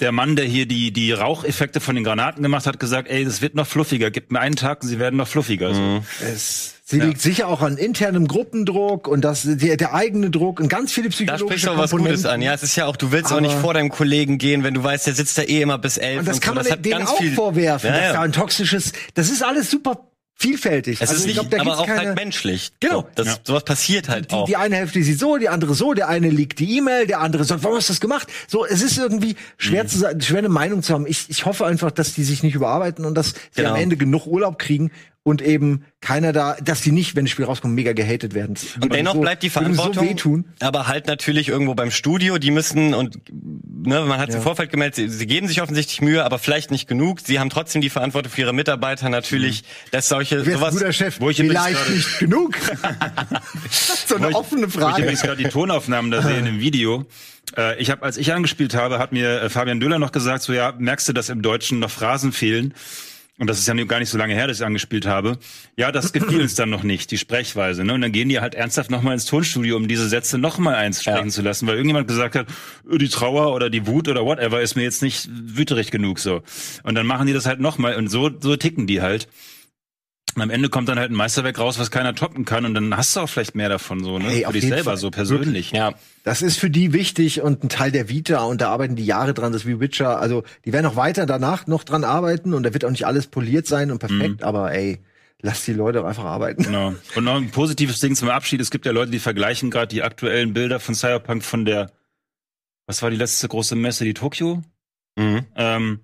der 0.00 0.12
Mann, 0.12 0.36
der 0.36 0.44
hier 0.44 0.66
die, 0.66 0.92
die 0.92 1.12
Raucheffekte 1.12 1.80
von 1.80 1.94
den 1.94 2.04
Granaten 2.04 2.42
gemacht 2.42 2.66
hat, 2.66 2.78
gesagt, 2.78 3.08
ey, 3.10 3.24
das 3.24 3.42
wird 3.42 3.54
noch 3.54 3.66
fluffiger, 3.66 4.10
gib 4.10 4.30
mir 4.30 4.40
einen 4.40 4.56
Tag 4.56 4.82
und 4.82 4.88
sie 4.88 4.98
werden 4.98 5.16
noch 5.16 5.26
fluffiger. 5.28 5.74
So. 5.74 6.04
Es, 6.24 6.74
sie 6.84 7.00
liegt 7.00 7.20
sicher 7.20 7.48
auch 7.48 7.60
an 7.62 7.76
internem 7.76 8.28
Gruppendruck 8.28 9.08
und 9.08 9.22
das, 9.22 9.42
der, 9.44 9.76
der 9.76 9.94
eigene 9.94 10.30
Druck 10.30 10.60
und 10.60 10.68
ganz 10.68 10.92
viele 10.92 11.08
Da 11.08 11.12
psychologische 11.14 11.46
sprichst 11.48 11.66
du 11.66 11.70
auch 11.72 11.78
was. 11.78 11.90
Gutes 11.90 12.24
an. 12.26 12.42
Ja, 12.42 12.54
es 12.54 12.62
ist 12.62 12.76
ja 12.76 12.86
auch, 12.86 12.96
du 12.96 13.10
willst 13.12 13.32
auch 13.32 13.40
nicht 13.40 13.52
Aber- 13.52 13.60
vor 13.60 13.74
deinem 13.74 13.90
Kollegen 13.90 14.38
gehen, 14.38 14.62
wenn 14.64 14.74
du 14.74 14.82
weißt, 14.84 15.06
der 15.08 15.14
sitzt 15.14 15.36
da 15.36 15.42
eh 15.42 15.62
immer 15.62 15.78
bis 15.78 15.96
elf. 15.98 16.20
Und 16.20 16.28
das 16.28 16.40
kann 16.40 16.54
so. 16.56 16.62
man 16.62 16.70
hat 16.72 16.84
denen 16.84 16.98
ganz 16.98 17.10
auch 17.10 17.18
viel- 17.18 17.34
vorwerfen, 17.34 17.90
Ja, 17.90 17.96
dass 17.96 18.04
ja. 18.04 18.12
da 18.14 18.20
ein 18.22 18.32
toxisches, 18.32 18.92
das 19.14 19.30
ist 19.30 19.42
alles 19.42 19.70
super 19.70 20.07
vielfältig. 20.40 21.00
Es 21.00 21.10
Also 21.10 21.14
ist 21.14 21.20
ich 21.22 21.26
nicht, 21.36 21.50
glaub, 21.50 21.50
da 21.50 21.60
aber 21.60 21.78
auch 21.80 21.86
keine, 21.86 22.08
halt 22.08 22.14
menschlich. 22.16 22.70
Genau. 22.80 23.00
So, 23.00 23.08
das, 23.16 23.26
Ja. 23.26 23.34
Sowas 23.44 23.64
passiert 23.64 24.08
halt 24.08 24.30
die, 24.30 24.34
auch. 24.34 24.46
die 24.46 24.56
eine 24.56 24.76
Hälfte 24.76 25.02
sieht 25.02 25.18
so, 25.18 25.36
die 25.36 25.48
andere 25.48 25.74
so, 25.74 25.94
der 25.94 26.08
eine 26.08 26.30
liegt 26.30 26.60
die 26.60 26.78
E-Mail, 26.78 27.06
der 27.08 27.20
andere 27.20 27.44
sagt, 27.44 27.64
warum 27.64 27.76
hast 27.76 27.88
du 27.88 27.92
das 27.92 28.00
gemacht? 28.00 28.28
So, 28.46 28.64
es 28.64 28.80
ist 28.80 28.96
irgendwie 28.98 29.34
schwer 29.56 29.84
Mhm. 29.84 29.88
zu 29.88 29.98
sagen, 29.98 30.20
schwer 30.20 30.38
eine 30.38 30.48
Meinung 30.48 30.82
zu 30.82 30.94
haben. 30.94 31.06
Ich, 31.06 31.26
ich 31.28 31.44
hoffe 31.44 31.66
einfach, 31.66 31.90
dass 31.90 32.14
die 32.14 32.22
sich 32.24 32.42
nicht 32.42 32.54
überarbeiten 32.54 33.04
und 33.04 33.14
dass 33.16 33.30
sie 33.30 33.34
Genau. 33.56 33.70
am 33.70 33.76
Ende 33.76 33.96
genug 33.96 34.26
Urlaub 34.26 34.58
kriegen 34.58 34.90
und 35.28 35.42
eben 35.42 35.84
keiner 36.00 36.32
da, 36.32 36.56
dass 36.62 36.80
die 36.80 36.90
nicht, 36.92 37.14
wenn 37.16 37.24
das 37.24 37.32
Spiel 37.32 37.44
rauskommt, 37.44 37.74
mega 37.74 37.92
gehatet 37.92 38.34
werden. 38.34 38.56
Und 38.80 38.92
dennoch 38.94 39.14
so, 39.14 39.20
bleibt 39.20 39.42
die 39.42 39.50
Verantwortung, 39.50 40.04
so 40.04 40.10
wehtun. 40.10 40.44
aber 40.60 40.86
halt 40.86 41.06
natürlich 41.06 41.48
irgendwo 41.48 41.74
beim 41.74 41.90
Studio. 41.90 42.38
Die 42.38 42.50
müssen 42.50 42.94
und 42.94 43.18
ne, 43.32 44.00
man 44.04 44.18
hat 44.18 44.30
es 44.30 44.36
im 44.36 44.42
Vorfeld 44.42 44.70
gemeldet, 44.70 44.94
sie, 44.96 45.08
sie 45.08 45.26
geben 45.26 45.48
sich 45.48 45.60
offensichtlich 45.60 46.00
Mühe, 46.00 46.24
aber 46.24 46.38
vielleicht 46.38 46.70
nicht 46.70 46.88
genug. 46.88 47.20
Sie 47.20 47.38
haben 47.38 47.50
trotzdem 47.50 47.80
die 47.82 47.90
Verantwortung 47.90 48.32
für 48.32 48.40
ihre 48.42 48.52
Mitarbeiter 48.54 49.08
natürlich, 49.08 49.64
dass 49.90 50.08
solche 50.08 50.38
ein 50.40 50.44
sowas. 50.44 50.74
guter 50.74 50.92
Chef? 50.92 51.20
wo 51.20 51.30
ich 51.30 51.36
Vielleicht 51.38 51.90
nicht 51.90 52.18
genug. 52.18 52.56
so 54.06 54.16
eine 54.16 54.26
Wo 54.26 54.30
ich- 54.30 54.34
offene 54.36 54.62
Wo 54.62 54.66
ich 54.66 54.74
Frage. 54.74 55.02
übrigens 55.02 55.22
gerade 55.22 55.42
die 55.42 55.48
Tonaufnahmen 55.48 56.10
da 56.10 56.22
sehe 56.22 56.38
in 56.38 56.44
dem 56.44 56.60
Video. 56.60 57.04
Äh, 57.56 57.80
ich 57.80 57.90
habe, 57.90 58.02
als 58.02 58.16
ich 58.16 58.32
angespielt 58.32 58.74
habe, 58.74 58.98
hat 58.98 59.12
mir 59.12 59.42
äh, 59.42 59.48
Fabian 59.50 59.80
Döller 59.80 59.98
noch 59.98 60.12
gesagt, 60.12 60.42
so 60.42 60.52
ja, 60.52 60.74
merkst 60.78 61.08
du, 61.08 61.12
dass 61.12 61.28
im 61.28 61.42
Deutschen 61.42 61.78
noch 61.78 61.90
Phrasen 61.90 62.32
fehlen? 62.32 62.74
Und 63.38 63.48
das 63.48 63.58
ist 63.60 63.68
ja 63.68 63.74
gar 63.84 64.00
nicht 64.00 64.10
so 64.10 64.18
lange 64.18 64.34
her, 64.34 64.48
dass 64.48 64.58
ich 64.58 64.66
angespielt 64.66 65.06
habe. 65.06 65.38
Ja, 65.76 65.92
das 65.92 66.12
gefiel 66.12 66.40
uns 66.40 66.56
dann 66.56 66.70
noch 66.70 66.82
nicht, 66.82 67.10
die 67.12 67.18
Sprechweise. 67.18 67.84
Ne? 67.84 67.94
Und 67.94 68.00
dann 68.00 68.10
gehen 68.10 68.28
die 68.28 68.40
halt 68.40 68.56
ernsthaft 68.56 68.90
nochmal 68.90 69.14
ins 69.14 69.26
Tonstudio, 69.26 69.76
um 69.76 69.86
diese 69.86 70.08
Sätze 70.08 70.38
nochmal 70.38 70.74
eins 70.74 71.02
sprechen 71.02 71.26
Ja. 71.28 71.32
zu 71.32 71.42
lassen, 71.42 71.66
weil 71.68 71.74
irgendjemand 71.74 72.08
gesagt 72.08 72.34
hat, 72.34 72.48
äh, 72.90 72.98
die 72.98 73.08
Trauer 73.08 73.54
oder 73.54 73.70
die 73.70 73.86
Wut 73.86 74.08
oder 74.08 74.24
whatever 74.24 74.60
ist 74.60 74.74
mir 74.74 74.82
jetzt 74.82 75.02
nicht 75.02 75.28
wüterig 75.30 75.92
genug 75.92 76.18
so. 76.18 76.42
Und 76.82 76.96
dann 76.96 77.06
machen 77.06 77.28
die 77.28 77.32
das 77.32 77.46
halt 77.46 77.60
nochmal 77.60 77.94
und 77.94 78.08
so, 78.08 78.28
so 78.40 78.56
ticken 78.56 78.86
die 78.88 79.02
halt. 79.02 79.28
Und 80.34 80.42
am 80.42 80.50
Ende 80.50 80.68
kommt 80.68 80.88
dann 80.88 80.98
halt 80.98 81.10
ein 81.10 81.14
Meisterwerk 81.14 81.58
raus, 81.58 81.78
was 81.78 81.90
keiner 81.90 82.14
toppen 82.14 82.44
kann 82.44 82.64
und 82.64 82.74
dann 82.74 82.96
hast 82.96 83.16
du 83.16 83.20
auch 83.20 83.28
vielleicht 83.28 83.54
mehr 83.54 83.68
davon 83.68 84.04
so, 84.04 84.18
ne? 84.18 84.28
Ey, 84.30 84.44
Für 84.44 84.52
dich 84.52 84.68
selber 84.68 84.84
Fall. 84.84 84.96
so 84.96 85.10
persönlich. 85.10 85.72
Ja, 85.72 85.94
Das 86.22 86.42
ist 86.42 86.58
für 86.58 86.70
die 86.70 86.92
wichtig 86.92 87.40
und 87.40 87.64
ein 87.64 87.68
Teil 87.68 87.90
der 87.90 88.08
Vita 88.08 88.42
und 88.44 88.60
da 88.60 88.70
arbeiten 88.70 88.94
die 88.94 89.06
Jahre 89.06 89.34
dran, 89.34 89.52
das 89.52 89.66
wie 89.66 89.80
Witcher. 89.80 90.20
Also 90.20 90.44
die 90.64 90.72
werden 90.72 90.86
auch 90.86 90.96
weiter 90.96 91.26
danach 91.26 91.66
noch 91.66 91.82
dran 91.82 92.04
arbeiten 92.04 92.54
und 92.54 92.62
da 92.62 92.72
wird 92.72 92.84
auch 92.84 92.90
nicht 92.90 93.06
alles 93.06 93.26
poliert 93.26 93.66
sein 93.66 93.90
und 93.90 93.98
perfekt, 93.98 94.42
aber 94.42 94.72
ey, 94.72 95.00
lass 95.40 95.64
die 95.64 95.72
Leute 95.72 96.02
auch 96.02 96.06
einfach 96.06 96.24
arbeiten. 96.24 96.62
Genau. 96.62 96.94
Und 97.16 97.24
noch 97.24 97.36
ein 97.36 97.50
positives 97.50 98.00
Ding 98.00 98.14
zum 98.14 98.28
Abschied. 98.28 98.60
Es 98.60 98.70
gibt 98.70 98.86
ja 98.86 98.92
Leute, 98.92 99.10
die 99.10 99.18
vergleichen 99.20 99.70
gerade 99.70 99.88
die 99.88 100.02
aktuellen 100.02 100.52
Bilder 100.52 100.78
von 100.78 100.94
Cyberpunk 100.94 101.42
von 101.44 101.64
der, 101.64 101.90
was 102.86 103.02
war 103.02 103.10
die 103.10 103.16
letzte 103.16 103.48
große 103.48 103.74
Messe, 103.76 104.04
die 104.04 104.14
Tokio? 104.14 104.62
Mhm. 105.18 105.44
Ähm, 105.56 106.00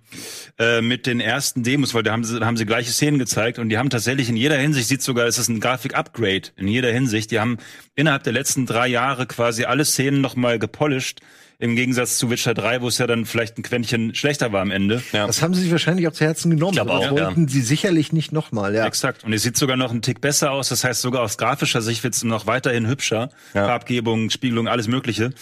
äh, 0.58 0.80
mit 0.80 1.06
den 1.06 1.20
ersten 1.20 1.62
Demos, 1.62 1.94
weil 1.94 2.02
da 2.02 2.10
haben 2.10 2.24
sie, 2.24 2.40
da 2.40 2.46
haben 2.46 2.56
sie 2.56 2.66
gleiche 2.66 2.90
Szenen 2.90 3.20
gezeigt 3.20 3.60
und 3.60 3.68
die 3.68 3.78
haben 3.78 3.88
tatsächlich 3.88 4.28
in 4.28 4.36
jeder 4.36 4.56
Hinsicht, 4.56 4.88
sieht 4.88 5.02
sogar, 5.02 5.26
es 5.26 5.38
ist 5.38 5.48
ein 5.48 5.60
Grafik-Upgrade 5.60 6.50
in 6.56 6.66
jeder 6.66 6.90
Hinsicht. 6.90 7.30
Die 7.30 7.38
haben 7.38 7.58
innerhalb 7.94 8.24
der 8.24 8.32
letzten 8.32 8.66
drei 8.66 8.88
Jahre 8.88 9.26
quasi 9.26 9.64
alle 9.64 9.84
Szenen 9.84 10.20
nochmal 10.20 10.58
gepolished, 10.58 11.20
im 11.60 11.76
Gegensatz 11.76 12.18
zu 12.18 12.28
Witcher 12.30 12.54
3, 12.54 12.82
wo 12.82 12.88
es 12.88 12.98
ja 12.98 13.06
dann 13.06 13.24
vielleicht 13.24 13.56
ein 13.56 13.62
Quäntchen 13.62 14.14
schlechter 14.16 14.52
war 14.52 14.60
am 14.60 14.72
Ende. 14.72 15.02
Ja. 15.12 15.28
Das 15.28 15.40
haben 15.40 15.54
sie 15.54 15.62
sich 15.62 15.70
wahrscheinlich 15.70 16.08
auch 16.08 16.12
zu 16.12 16.24
Herzen 16.24 16.50
genommen. 16.50 16.76
Das 16.76 16.88
auch, 16.88 17.04
ja. 17.04 17.10
wollten 17.12 17.46
sie 17.46 17.62
sicherlich 17.62 18.12
nicht 18.12 18.32
nochmal, 18.32 18.74
ja. 18.74 18.84
Exakt. 18.84 19.22
Und 19.22 19.32
es 19.32 19.44
sieht 19.44 19.56
sogar 19.56 19.76
noch 19.76 19.92
einen 19.92 20.02
Tick 20.02 20.20
besser 20.20 20.50
aus. 20.50 20.70
Das 20.70 20.82
heißt, 20.82 21.00
sogar 21.00 21.22
aus 21.22 21.38
grafischer 21.38 21.80
Sicht 21.80 22.02
wird 22.02 22.14
es 22.14 22.24
noch 22.24 22.46
weiterhin 22.48 22.88
hübscher. 22.88 23.30
Ja. 23.54 23.66
Farbgebung, 23.66 24.30
Spiegelung, 24.30 24.66
alles 24.66 24.88
Mögliche. 24.88 25.32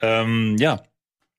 Ähm, 0.00 0.56
ja. 0.58 0.82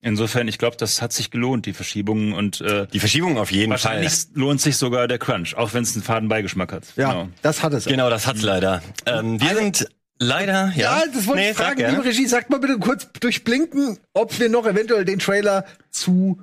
Insofern, 0.02 0.48
ich 0.48 0.58
glaube, 0.58 0.78
das 0.78 1.02
hat 1.02 1.12
sich 1.12 1.30
gelohnt, 1.30 1.66
die 1.66 1.74
Verschiebungen 1.74 2.34
und 2.34 2.62
äh, 2.62 2.88
die 2.88 3.00
Verschiebung 3.02 3.38
auf 3.38 3.52
jeden 3.52 3.78
Fall. 3.78 3.92
wahrscheinlich 4.00 4.28
lohnt 4.34 4.62
sich 4.62 4.78
sogar 4.78 5.08
der 5.10 5.18
Crunch, 5.20 5.56
auch 5.58 5.74
wenn 5.74 5.84
es 5.84 5.94
einen 5.94 6.04
faden 6.04 6.30
Beigeschmack 6.30 6.72
hat. 6.72 6.84
Ja, 6.96 7.12
Genau. 7.12 7.30
das 7.42 7.64
hat 7.64 7.74
es. 7.74 7.84
Genau, 7.86 8.10
das 8.10 8.26
hat's 8.26 8.42
leider. 8.42 8.82
Ähm, 9.06 9.42
wir 9.42 9.56
sind 9.56 9.88
leider, 10.18 10.72
ja. 10.76 11.00
Ja, 11.00 11.04
das 11.14 11.28
wollte 11.28 11.42
Nee, 11.42 11.50
ich 11.52 11.58
fragen, 11.58 11.86
liebe 11.90 12.06
Regie, 12.06 12.28
sagt 12.28 12.50
mal 12.50 12.60
bitte 12.60 12.78
kurz 12.80 13.10
durchblinken, 13.20 13.98
ob 14.14 14.40
wir 14.40 14.48
noch 14.48 14.66
eventuell 14.66 15.04
den 15.04 15.20
Trailer 15.20 15.66
zu 15.92 16.40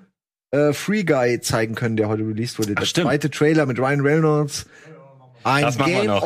äh, 0.51 0.75
Free 0.75 1.05
Guy 1.05 1.41
zeigen 1.41 1.75
können, 1.75 1.97
der 1.97 2.09
heute 2.09 2.23
released 2.29 2.59
wurde. 2.59 2.75
Der 2.75 2.85
stimmt. 2.85 3.07
zweite 3.09 3.31
Trailer 3.31 3.65
mit 3.65 3.79
Ryan 3.79 4.01
Reynolds. 4.03 4.67
Ein 5.47 5.63
noch, 5.65 5.79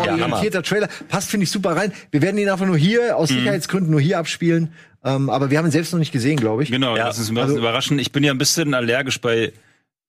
ja, 0.07 0.17
game-orientierter 0.17 0.63
Trailer. 0.63 0.89
Passt, 1.09 1.31
finde 1.31 1.45
ich, 1.45 1.51
super 1.51 1.77
rein. 1.77 1.93
Wir 2.11 2.23
werden 2.23 2.39
ihn 2.39 2.49
einfach 2.49 2.67
nur 2.67 2.77
hier, 2.79 3.17
aus 3.17 3.29
Sicherheitsgründen, 3.29 3.91
nur 3.91 4.01
hier 4.01 4.19
abspielen. 4.19 4.73
Ähm, 5.05 5.31
aber 5.31 5.51
wir 5.51 5.59
haben 5.59 5.67
ihn 5.67 5.71
selbst 5.73 5.93
noch 5.93 5.99
nicht 5.99 6.13
gesehen, 6.13 6.37
glaube 6.37 6.63
ich. 6.63 6.71
Genau, 6.71 6.97
Ja. 6.97 7.07
das 7.07 7.19
ist 7.19 7.29
ein 7.31 7.35
bisschen 7.35 7.49
Also- 7.51 7.59
überraschend. 7.59 8.01
Ich 8.01 8.13
bin 8.13 8.23
ja 8.25 8.33
ein 8.33 8.39
bisschen 8.39 8.75
allergisch 8.75 9.21
bei 9.21 9.53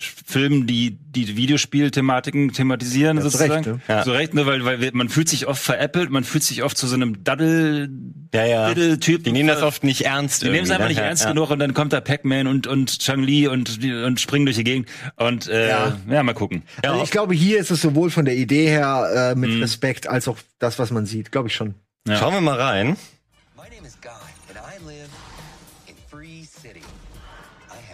Filmen, 0.04 0.68
die 0.68 0.98
die 1.12 1.36
Videospielthematiken 1.36 2.54
thematisieren, 2.54 3.18
Ja, 3.18 3.24
zu 3.24 3.30
sozusagen. 3.30 3.54
Recht, 3.54 3.68
ne? 3.68 3.80
Ja. 3.88 4.04
Zu 4.04 4.12
Recht, 4.12 4.34
ne, 4.34 4.46
weil, 4.46 4.64
weil 4.66 4.92
man 4.94 5.10
fühlt 5.10 5.30
sich 5.30 5.48
oft 5.48 5.62
veräppelt, 5.62 6.10
man 6.10 6.24
fühlt 6.24 6.44
sich 6.44 6.64
oft 6.64 6.78
zu 6.78 6.88
so 6.88 6.96
einem 6.96 7.24
Daddel, 7.24 7.90
Ja, 8.34 8.46
ja. 8.46 8.74
Diddle-Typ. 8.74 9.24
Die 9.24 9.32
nehmen 9.32 9.48
das 9.50 9.62
oft 9.62 9.84
nicht 9.84 10.06
ernst. 10.06 10.42
Die 10.44 10.50
nehmen 10.50 10.64
es 10.64 10.70
einfach 10.72 10.84
ne? 10.86 10.90
nicht 10.90 10.98
Ja, 11.00 11.04
ernst 11.06 11.24
ja. 11.24 11.30
genug 11.32 11.50
und 11.52 11.60
dann 11.60 11.74
kommt 11.74 11.94
da 11.94 12.02
Pac-Man 12.02 12.48
und, 12.48 12.68
und 12.68 13.00
Chang-Li 13.00 13.48
und, 13.48 13.84
und 13.84 14.20
springen 14.20 14.46
durch 14.46 14.58
die 14.58 14.64
Gegend. 14.64 14.90
Und 15.18 15.48
äh, 15.48 15.70
ja. 15.70 15.98
Ja. 16.10 16.24
mal 16.24 16.34
gucken. 16.34 16.64
Ja, 16.84 16.92
Also 16.92 17.04
ich 17.04 17.12
glaube, 17.12 17.34
hier 17.34 17.60
ist 17.60 17.72
es 17.72 17.82
sowohl 17.82 18.10
von 18.10 18.26
der 18.26 18.36
Idee 18.38 18.68
her 18.68 19.32
äh, 19.34 19.40
mit 19.40 19.52
Mhm. 19.52 19.62
Respekt 19.62 20.08
als 20.08 20.28
auch 20.28 20.38
das, 20.60 20.80
was 20.80 20.92
man 20.92 21.06
sieht. 21.06 21.32
Glaube 21.32 21.50
ich 21.50 21.56
schon. 21.56 21.76
Ja. 22.08 22.16
Schauen 22.18 22.34
wir 22.34 22.42
mal 22.42 22.60
rein. 22.60 22.96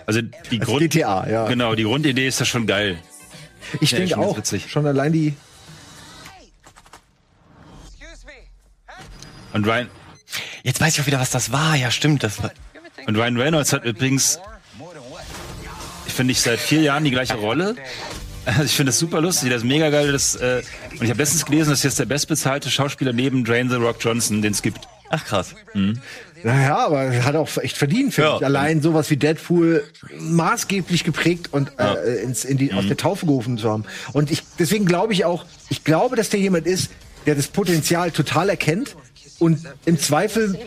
Also 0.08 0.22
die 0.22 0.60
Als 0.60 0.68
Grund 0.68 0.80
GTA, 0.82 1.30
ja. 1.30 1.48
Genau, 1.48 1.76
die 1.76 1.84
Grundidee 1.84 2.28
ist 2.28 2.40
ja 2.40 2.46
schon 2.46 2.66
geil. 2.66 2.98
Ich 3.82 3.92
Ja, 3.92 4.00
denke 4.00 4.18
auch, 4.18 4.38
witzig. 4.38 4.72
schon 4.72 4.88
allein 4.88 5.12
die. 5.14 5.36
Und 9.54 9.66
Ryan, 9.66 9.90
Jetzt 10.64 10.82
weiß 10.82 10.96
ich 10.96 11.02
auch 11.02 11.08
wieder, 11.08 11.20
was 11.20 11.30
das 11.32 11.52
war. 11.52 11.76
Ja, 11.76 11.92
stimmt. 11.92 12.24
Das 12.24 12.42
war, 12.44 12.52
und 13.06 13.16
Ryan 13.16 13.38
Reynolds 13.38 13.72
hat 13.74 13.86
übrigens, 13.86 14.40
ich 16.06 16.14
finde 16.14 16.32
ich 16.34 16.42
seit 16.42 16.60
vier 16.60 16.82
Jahren 16.82 17.04
die 17.04 17.12
gleiche 17.12 17.36
Rolle. 17.36 17.76
Also 18.46 18.64
ich 18.64 18.72
finde 18.76 18.92
das 18.92 19.00
super 19.00 19.20
lustig, 19.20 19.50
das 19.50 19.58
ist 19.64 19.68
mega 19.68 19.90
geil. 19.90 20.12
Das, 20.14 20.36
äh, 20.36 20.62
und 20.92 21.04
ich 21.04 21.10
habe 21.10 21.20
letztens 21.20 21.46
gelesen, 21.46 21.70
dass 21.70 21.84
jetzt 21.84 22.00
der 22.00 22.06
bestbezahlte 22.06 22.70
Schauspieler 22.72 23.12
neben 23.12 23.44
Dwayne 23.44 23.70
The 23.70 23.76
Rock 23.76 23.98
Johnson, 24.00 24.42
den 24.42 24.54
es 24.54 24.62
gibt. 24.62 24.88
ach 25.10 25.26
krass. 25.26 25.54
Naja, 26.44 26.78
aber 26.78 27.04
er 27.04 27.26
hat 27.26 27.36
auch 27.36 27.50
echt 27.58 27.78
verdient, 27.78 28.14
finde 28.14 28.30
Ja. 28.30 28.38
ich. 28.38 28.46
Allein 28.46 28.82
sowas 28.82 29.10
wie 29.10 29.18
Deadpool 29.18 29.84
maßgeblich 30.20 31.04
geprägt 31.04 31.50
und 31.52 31.72
äh, 31.80 32.22
ins, 32.24 32.46
in 32.46 32.58
die, 32.58 32.74
aus 32.74 32.88
der 32.88 32.98
Taufe 32.98 33.26
gerufen 33.26 33.58
zu 33.58 33.70
haben. 33.70 33.86
Und 34.14 34.32
ich, 34.32 34.44
deswegen 34.60 34.86
glaube 34.86 35.14
ich 35.14 35.26
auch, 35.26 35.46
ich 35.70 35.84
glaube, 35.84 36.16
dass 36.16 36.30
der 36.30 36.40
jemand 36.40 36.68
ist, 36.68 36.92
der 37.26 37.36
das 37.36 37.48
Potenzial 37.48 38.12
total 38.12 38.50
erkennt 38.50 38.96
und 39.40 39.60
im 39.86 40.00
Zweifel 40.00 40.58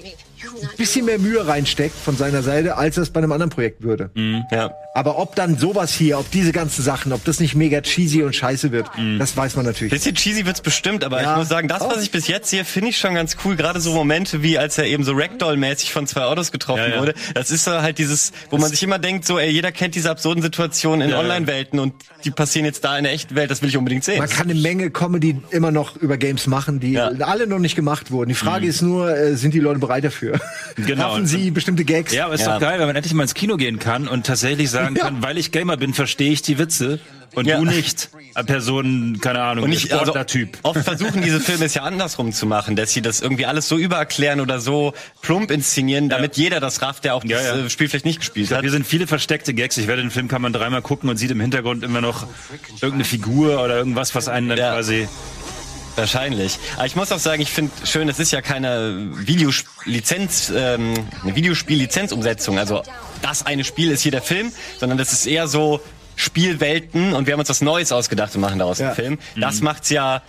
ein 0.62 0.76
bisschen 0.76 1.04
mehr 1.06 1.18
Mühe 1.18 1.46
reinsteckt 1.46 1.96
von 1.96 2.16
seiner 2.16 2.42
Seite, 2.42 2.76
als 2.76 2.96
er 2.96 3.02
es 3.04 3.10
bei 3.10 3.18
einem 3.18 3.32
anderen 3.32 3.50
Projekt 3.50 3.82
würde. 3.82 4.10
Ja. 4.50 4.70
Aber 4.92 5.18
ob 5.18 5.36
dann 5.36 5.56
sowas 5.56 5.92
hier, 5.94 6.18
ob 6.18 6.28
diese 6.32 6.50
ganzen 6.50 6.82
Sachen, 6.82 7.12
ob 7.12 7.24
das 7.24 7.38
nicht 7.38 7.54
mega 7.54 7.80
cheesy 7.80 8.24
und 8.24 8.34
scheiße 8.34 8.72
wird, 8.72 8.88
das 9.20 9.36
weiß 9.36 9.54
man 9.54 9.64
natürlich. 9.64 9.92
Bisschen 9.92 10.16
cheesy 10.16 10.44
wird's 10.46 10.60
bestimmt, 10.62 11.04
aber 11.04 11.22
Ja. 11.22 11.32
ich 11.32 11.38
muss 11.38 11.48
sagen, 11.48 11.68
das, 11.68 11.82
was 11.82 12.02
ich 12.02 12.10
bis 12.10 12.26
jetzt 12.26 12.50
sehe, 12.50 12.64
finde 12.64 12.88
ich 12.90 12.98
schon 12.98 13.14
ganz 13.14 13.36
cool. 13.44 13.54
Gerade 13.54 13.78
so 13.80 13.92
Momente 13.94 14.42
wie, 14.42 14.58
als 14.58 14.78
er 14.78 14.86
eben 14.86 15.04
so 15.04 15.12
Ragdoll-mäßig 15.12 15.92
von 15.92 16.08
zwei 16.08 16.22
Autos 16.22 16.50
getroffen 16.50 16.82
Ja, 16.88 16.94
ja. 16.96 17.00
wurde. 17.00 17.14
Das 17.34 17.52
ist 17.52 17.64
so 17.64 17.70
halt 17.82 17.98
dieses, 17.98 18.32
wo 18.50 18.58
man 18.58 18.68
sich 18.68 18.82
immer 18.82 18.98
denkt, 18.98 19.24
so, 19.26 19.38
ey, 19.38 19.48
jeder 19.50 19.70
kennt 19.70 19.94
diese 19.94 20.10
absurden 20.10 20.42
Situationen 20.42 21.08
in. 21.08 21.14
Online-Welten 21.14 21.78
und 21.78 21.94
die 22.24 22.32
passieren 22.32 22.64
jetzt 22.66 22.82
da 22.84 22.98
in 22.98 23.04
der 23.04 23.12
echten 23.12 23.36
Welt. 23.36 23.50
Das 23.50 23.62
will 23.62 23.68
ich 23.68 23.76
unbedingt 23.76 24.02
sehen. 24.02 24.18
Man 24.18 24.28
kann 24.28 24.50
eine 24.50 24.58
Menge 24.60 24.90
Comedy 24.90 25.40
immer 25.50 25.70
noch 25.70 25.96
über 25.96 26.16
Games 26.16 26.48
machen, 26.48 26.80
die 26.80 26.92
Ja. 26.92 27.08
alle 27.20 27.46
noch 27.46 27.60
nicht 27.60 27.76
gemacht 27.76 28.10
wurden. 28.10 28.28
Die 28.30 28.34
Frage 28.34 28.66
ist 28.66 28.82
nur, 28.82 29.16
äh, 29.16 29.36
sind 29.36 29.54
die 29.54 29.60
Leute 29.60 29.78
bereit 29.78 30.02
dafür? 30.04 30.40
Genau. 30.76 31.10
Schaffen 31.10 31.26
sie 31.26 31.50
bestimmte 31.52 31.84
Gags? 31.84 32.12
Ja, 32.12 32.24
aber 32.26 32.34
ist 32.34 32.40
Ja. 32.40 32.54
doch 32.54 32.60
geil, 32.60 32.78
wenn 32.80 32.86
man 32.86 32.96
endlich 32.96 33.14
mal 33.14 33.22
ins 33.22 33.34
Kino 33.34 33.56
gehen 33.56 33.78
kann 33.78 34.08
und 34.08 34.26
tatsächlich 34.26 34.70
sagen 34.84 34.96
Ja. 34.96 35.04
kann, 35.04 35.22
weil 35.22 35.38
ich 35.38 35.52
Gamer 35.52 35.76
bin, 35.76 35.94
verstehe 35.94 36.32
ich 36.32 36.42
die 36.42 36.58
Witze 36.58 36.98
und 37.34 37.46
Ja. 37.46 37.58
du 37.58 37.64
nicht. 37.64 38.10
Eine 38.34 38.44
Person, 38.44 39.18
keine 39.20 39.40
Ahnung, 39.42 39.64
Und 39.64 39.72
ich, 39.72 39.92
also, 39.92 40.04
Sportler-Typ. 40.06 40.58
oft 40.62 40.80
versuchen 40.84 41.20
diese 41.22 41.40
Filme 41.40 41.64
es 41.64 41.74
ja 41.74 41.82
andersrum 41.82 42.32
zu 42.32 42.46
machen, 42.46 42.76
dass 42.76 42.92
sie 42.92 43.02
das 43.02 43.20
irgendwie 43.20 43.44
alles 43.46 43.68
so 43.68 43.76
übererklären 43.76 44.40
oder 44.40 44.60
so 44.60 44.94
plump 45.22 45.50
inszenieren, 45.50 46.08
damit 46.08 46.36
jeder 46.36 46.60
das 46.60 46.80
rafft, 46.82 47.04
der 47.04 47.14
auch 47.16 47.24
Ja, 47.24 47.36
das 47.38 47.46
ja. 47.46 47.64
äh, 47.66 47.70
Spiel 47.70 47.88
vielleicht 47.88 48.04
nicht 48.04 48.20
gespielt 48.20 48.50
hat. 48.52 48.60
Hier 48.62 48.70
sind 48.70 48.86
viele 48.86 49.06
versteckte 49.06 49.52
Gags. 49.54 49.76
Ich 49.78 49.86
werde 49.88 50.02
den 50.02 50.10
Film 50.12 50.28
kann 50.28 50.42
man 50.42 50.52
dreimal 50.52 50.82
gucken 50.82 51.08
und 51.10 51.16
sieht 51.16 51.30
im 51.32 51.40
Hintergrund 51.40 51.82
immer 51.84 52.00
noch 52.00 52.26
irgendeine 52.74 53.04
Figur 53.04 53.62
oder 53.64 53.76
irgendwas, 53.76 54.14
was 54.14 54.28
einen 54.28 54.48
dann 54.48 54.58
Ja. 54.58 54.72
quasi. 54.74 55.08
Wahrscheinlich. 55.96 56.58
Aber 56.76 56.86
ich 56.86 56.96
muss 56.96 57.10
auch 57.12 57.18
sagen, 57.18 57.42
ich 57.42 57.50
finde 57.50 57.72
schön, 57.84 58.08
es 58.08 58.18
ist 58.18 58.30
ja 58.32 58.40
keine 58.42 59.08
Videolizenz, 59.14 60.52
ähm, 60.54 60.94
eine 61.22 61.34
Videospiel-Lizenzumsetzung. 61.34 62.58
Also 62.58 62.82
das 63.22 63.44
eine 63.44 63.64
Spiel 63.64 63.90
ist 63.90 64.02
hier 64.02 64.12
der 64.12 64.22
Film, 64.22 64.52
sondern 64.78 64.98
das 64.98 65.12
ist 65.12 65.26
eher 65.26 65.48
so 65.48 65.80
Spielwelten 66.16 67.12
und 67.14 67.26
wir 67.26 67.32
haben 67.32 67.40
uns 67.40 67.48
was 67.48 67.60
Neues 67.60 67.92
ausgedacht 67.92 68.34
und 68.34 68.40
machen 68.42 68.58
daraus 68.58 68.78
Ja. 68.78 68.86
einen 68.88 68.94
Film. 68.96 69.18
Das 69.36 69.60
macht's 69.62 69.90
ja 69.90 70.22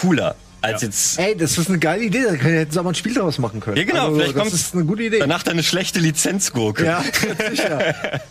cooler 0.00 0.36
als 0.62 0.82
jetzt. 0.82 1.18
Ey, 1.18 1.36
das 1.36 1.58
ist 1.58 1.68
eine 1.68 1.78
geile 1.78 2.02
Idee. 2.04 2.22
Da 2.24 2.32
hätten 2.32 2.72
sie 2.72 2.78
aber 2.78 2.88
ein 2.90 2.94
Spiel 2.94 3.12
daraus 3.14 3.38
machen 3.38 3.60
können. 3.60 3.76
Ja, 3.76 3.84
genau, 3.84 4.06
Also, 4.06 4.14
vielleicht 4.16 4.34
das 4.36 4.42
kommt 4.42 4.54
ist 4.54 4.74
eine 4.74 4.84
gute 4.84 5.02
Idee. 5.04 5.18
Danach 5.18 5.42
dann 5.42 5.52
eine 5.54 5.62
schlechte 5.62 6.00
Lizenzgurke. 6.00 6.84
Ja, 6.86 7.04
sicher. 7.50 7.94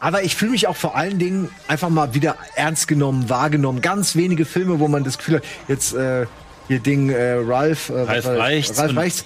Aber 0.00 0.22
ich 0.22 0.36
fühle 0.36 0.52
mich 0.52 0.66
auch 0.66 0.76
vor 0.76 0.96
allen 0.96 1.18
Dingen 1.18 1.48
einfach 1.68 1.88
mal 1.88 2.14
wieder 2.14 2.36
ernst 2.54 2.88
genommen, 2.88 3.28
wahrgenommen. 3.28 3.80
Ganz 3.80 4.16
wenige 4.16 4.44
Filme, 4.44 4.80
wo 4.80 4.88
man 4.88 5.04
das 5.04 5.18
Gefühl 5.18 5.36
hat, 5.36 5.44
jetzt 5.68 5.94
äh, 5.94 6.26
hier 6.68 6.80
Ding 6.80 7.10
äh, 7.10 7.34
Ralph, 7.34 7.90
äh, 7.90 8.00
Ralf? 8.00 8.26
Reichts 8.26 8.78
Ralf 8.78 8.96
Reichts. 8.96 9.24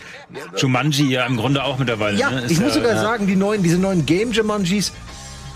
Jumanji 0.57 1.11
ja 1.11 1.27
im 1.27 1.37
Grunde 1.37 1.65
auch 1.65 1.79
mittlerweile. 1.79 2.19
Ja, 2.19 2.31
ne? 2.31 2.45
Ich 2.49 2.61
muss 2.61 2.75
sogar 2.75 2.95
ja, 2.95 3.01
sagen, 3.01 3.27
die 3.27 3.37
neuen, 3.37 3.63
diese 3.63 3.79
neuen 3.79 4.05
Game 4.05 4.33
Jumanjis, 4.33 4.93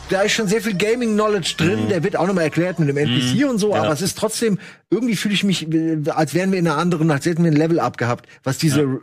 da 0.09 0.23
ist 0.23 0.33
schon 0.33 0.49
sehr 0.49 0.61
viel 0.61 0.77
Gaming-Knowledge 0.77 1.55
drin. 1.57 1.89
Der 1.89 2.03
wird 2.03 2.17
auch 2.17 2.27
nochmal 2.27 2.45
erklärt 2.45 2.79
mit 2.79 2.89
dem 2.89 2.97
NPC 2.97 3.49
und 3.49 3.59
so, 3.59 3.75
aber 3.75 3.91
es 3.91 4.03
ist 4.03 4.19
trotzdem, 4.19 4.59
irgendwie 4.91 5.17
fühle 5.17 5.35
ich 5.35 5.45
mich, 5.45 5.71
äh, 5.73 5.99
als 6.11 6.35
wären 6.35 6.53
wir 6.53 6.59
in 6.59 6.67
einer 6.67 6.79
anderen, 6.79 7.11
als 7.11 7.27
hätten 7.27 7.45
wir 7.45 7.51
ein 7.51 7.57
Level 7.57 7.81
up 7.81 7.97
gehabt, 7.97 8.27
was 8.43 8.59
diese, 8.59 9.01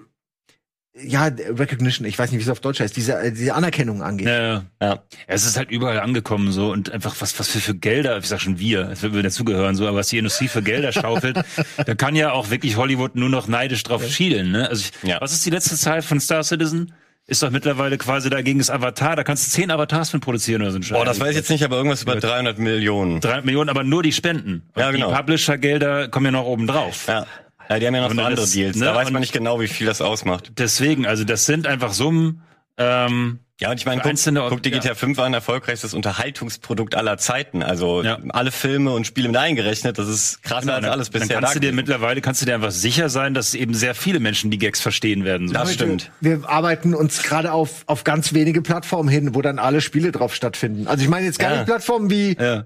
ja, 0.93 1.25
Recognition, 1.25 2.05
ich 2.05 2.19
weiß 2.19 2.31
nicht, 2.31 2.39
wie 2.39 2.43
es 2.43 2.49
auf 2.49 2.59
Deutsch 2.59 2.81
heißt, 2.81 2.95
diese, 2.97 3.17
äh, 3.17 3.31
diese 3.31 3.53
Anerkennung 3.53 4.03
angeht. 4.03 4.27
Ja, 4.27 4.41
ja. 4.41 4.63
Ja. 4.81 5.03
Es 5.25 5.45
ist 5.45 5.57
halt 5.57 5.71
überall 5.71 5.99
angekommen 6.01 6.51
so 6.51 6.69
und 6.71 6.91
einfach 6.91 7.15
was 7.19 7.39
was 7.39 7.47
für, 7.47 7.59
für 7.59 7.75
Gelder, 7.75 8.17
ich 8.17 8.25
sag 8.27 8.41
schon 8.41 8.59
wir, 8.59 8.89
es 8.89 9.01
würden 9.01 9.15
wir 9.15 9.23
dazugehören, 9.23 9.75
so, 9.75 9.87
aber 9.87 9.97
was 9.97 10.09
die 10.09 10.17
Industrie 10.17 10.49
für 10.49 10.61
Gelder 10.61 10.91
schaufelt, 10.91 11.39
da 11.85 11.95
kann 11.95 12.15
ja 12.15 12.31
auch 12.33 12.49
wirklich 12.49 12.75
Hollywood 12.75 13.15
nur 13.15 13.29
noch 13.29 13.47
neidisch 13.47 13.83
drauf 13.83 14.05
schielen. 14.07 14.51
Ne? 14.51 14.67
Also 14.69 14.83
ich, 15.01 15.09
Ja. 15.09 15.21
was 15.21 15.31
ist 15.31 15.45
die 15.45 15.49
letzte 15.49 15.77
Zahl 15.77 16.01
von 16.01 16.19
Star 16.19 16.43
Citizen? 16.43 16.93
Ist 17.27 17.43
doch 17.43 17.51
mittlerweile 17.51 17.97
quasi 17.97 18.29
dagegen 18.29 18.59
das 18.59 18.69
Avatar, 18.69 19.15
da 19.15 19.23
kannst 19.23 19.45
du 19.47 19.51
zehn 19.51 19.71
Avatars 19.71 20.09
von 20.09 20.19
produzieren 20.19 20.63
oder 20.63 20.71
so 20.71 20.77
ein 20.79 20.83
Scheiß. 20.83 20.97
Oh, 20.99 21.05
das 21.05 21.19
weiß 21.19 21.29
ich 21.29 21.35
jetzt 21.37 21.49
nicht, 21.51 21.63
aber 21.63 21.77
irgendwas 21.77 22.01
über 22.01 22.15
300 22.15 22.57
Millionen. 22.59 23.21
300 23.21 23.45
Millionen, 23.45 23.69
aber 23.69 23.83
nur 23.85 24.03
die 24.03 24.11
Spenden. 24.11 24.63
Und 24.73 24.81
Ja, 24.81 24.91
genau. 24.91 25.09
Die 25.11 25.15
Publisher-Gelder 25.15 26.09
kommen 26.09 26.25
ja 26.25 26.31
noch 26.31 26.45
oben 26.45 26.67
drauf. 26.67 27.05
Ja. 27.07 27.25
Ja, 27.73 27.79
die 27.79 27.87
haben 27.87 27.95
ja 27.95 28.01
noch 28.01 28.09
Und 28.09 28.15
so 28.15 28.21
dann 28.21 28.25
andere 28.31 28.45
ist, 28.45 28.55
Deals. 28.55 28.75
ne, 28.77 28.85
Da 28.85 28.95
weiß 28.95 29.07
und- 29.07 29.13
man 29.13 29.21
nicht 29.21 29.33
genau, 29.33 29.59
wie 29.59 29.67
viel 29.67 29.87
das 29.87 30.01
ausmacht. 30.01 30.51
Deswegen, 30.57 31.05
also 31.05 31.23
das 31.23 31.45
sind 31.45 31.67
einfach 31.67 31.93
Summen, 31.93 32.41
ähm, 32.77 33.39
Ja, 33.59 33.69
und 33.69 33.77
ich 33.79 33.85
meine, 33.85 34.01
guck, 34.01 34.49
guck 34.49 34.63
die 34.63 34.71
GTA 34.71 34.95
5 34.95 35.19
an, 35.19 35.35
erfolgreichstes 35.35 35.93
Unterhaltungsprodukt 35.93 36.95
aller 36.95 37.19
Zeiten. 37.19 37.61
Also 37.61 38.01
Ja. 38.01 38.17
alle 38.29 38.49
Filme 38.49 38.91
und 38.91 39.05
Spiele 39.05 39.27
mit 39.27 39.37
eingerechnet, 39.37 39.99
das 39.99 40.07
ist 40.07 40.41
krasser 40.41 40.73
als 40.73 40.85
alles 40.87 41.11
dann 41.11 41.21
bisher. 41.21 41.35
kannst 41.39 41.53
du 41.53 41.59
da 41.59 41.59
dir 41.59 41.67
gewesen. 41.67 41.75
mittlerweile 41.75 42.21
kannst 42.21 42.41
du 42.41 42.47
dir 42.47 42.55
einfach 42.55 42.71
sicher 42.71 43.09
sein, 43.09 43.35
dass 43.35 43.53
eben 43.53 43.75
sehr 43.75 43.93
viele 43.93 44.19
Menschen 44.19 44.49
die 44.49 44.57
Gags 44.57 44.81
verstehen 44.81 45.25
werden. 45.25 45.47
So. 45.47 45.53
Das 45.53 45.71
stimmt. 45.75 46.09
Wir 46.21 46.41
arbeiten 46.49 46.95
uns 46.95 47.21
gerade 47.21 47.51
auf, 47.51 47.83
auf 47.85 48.03
ganz 48.03 48.33
wenige 48.33 48.63
Plattformen 48.63 49.09
hin, 49.09 49.35
wo 49.35 49.43
dann 49.43 49.59
alle 49.59 49.81
Spiele 49.81 50.11
drauf 50.11 50.33
stattfinden. 50.33 50.87
Also 50.87 51.03
ich 51.03 51.09
meine 51.09 51.27
jetzt 51.27 51.37
gar 51.37 51.51
Ja. 51.51 51.57
nicht 51.57 51.67
Plattformen 51.67 52.09
wie 52.09 52.35
Ja. 52.39 52.65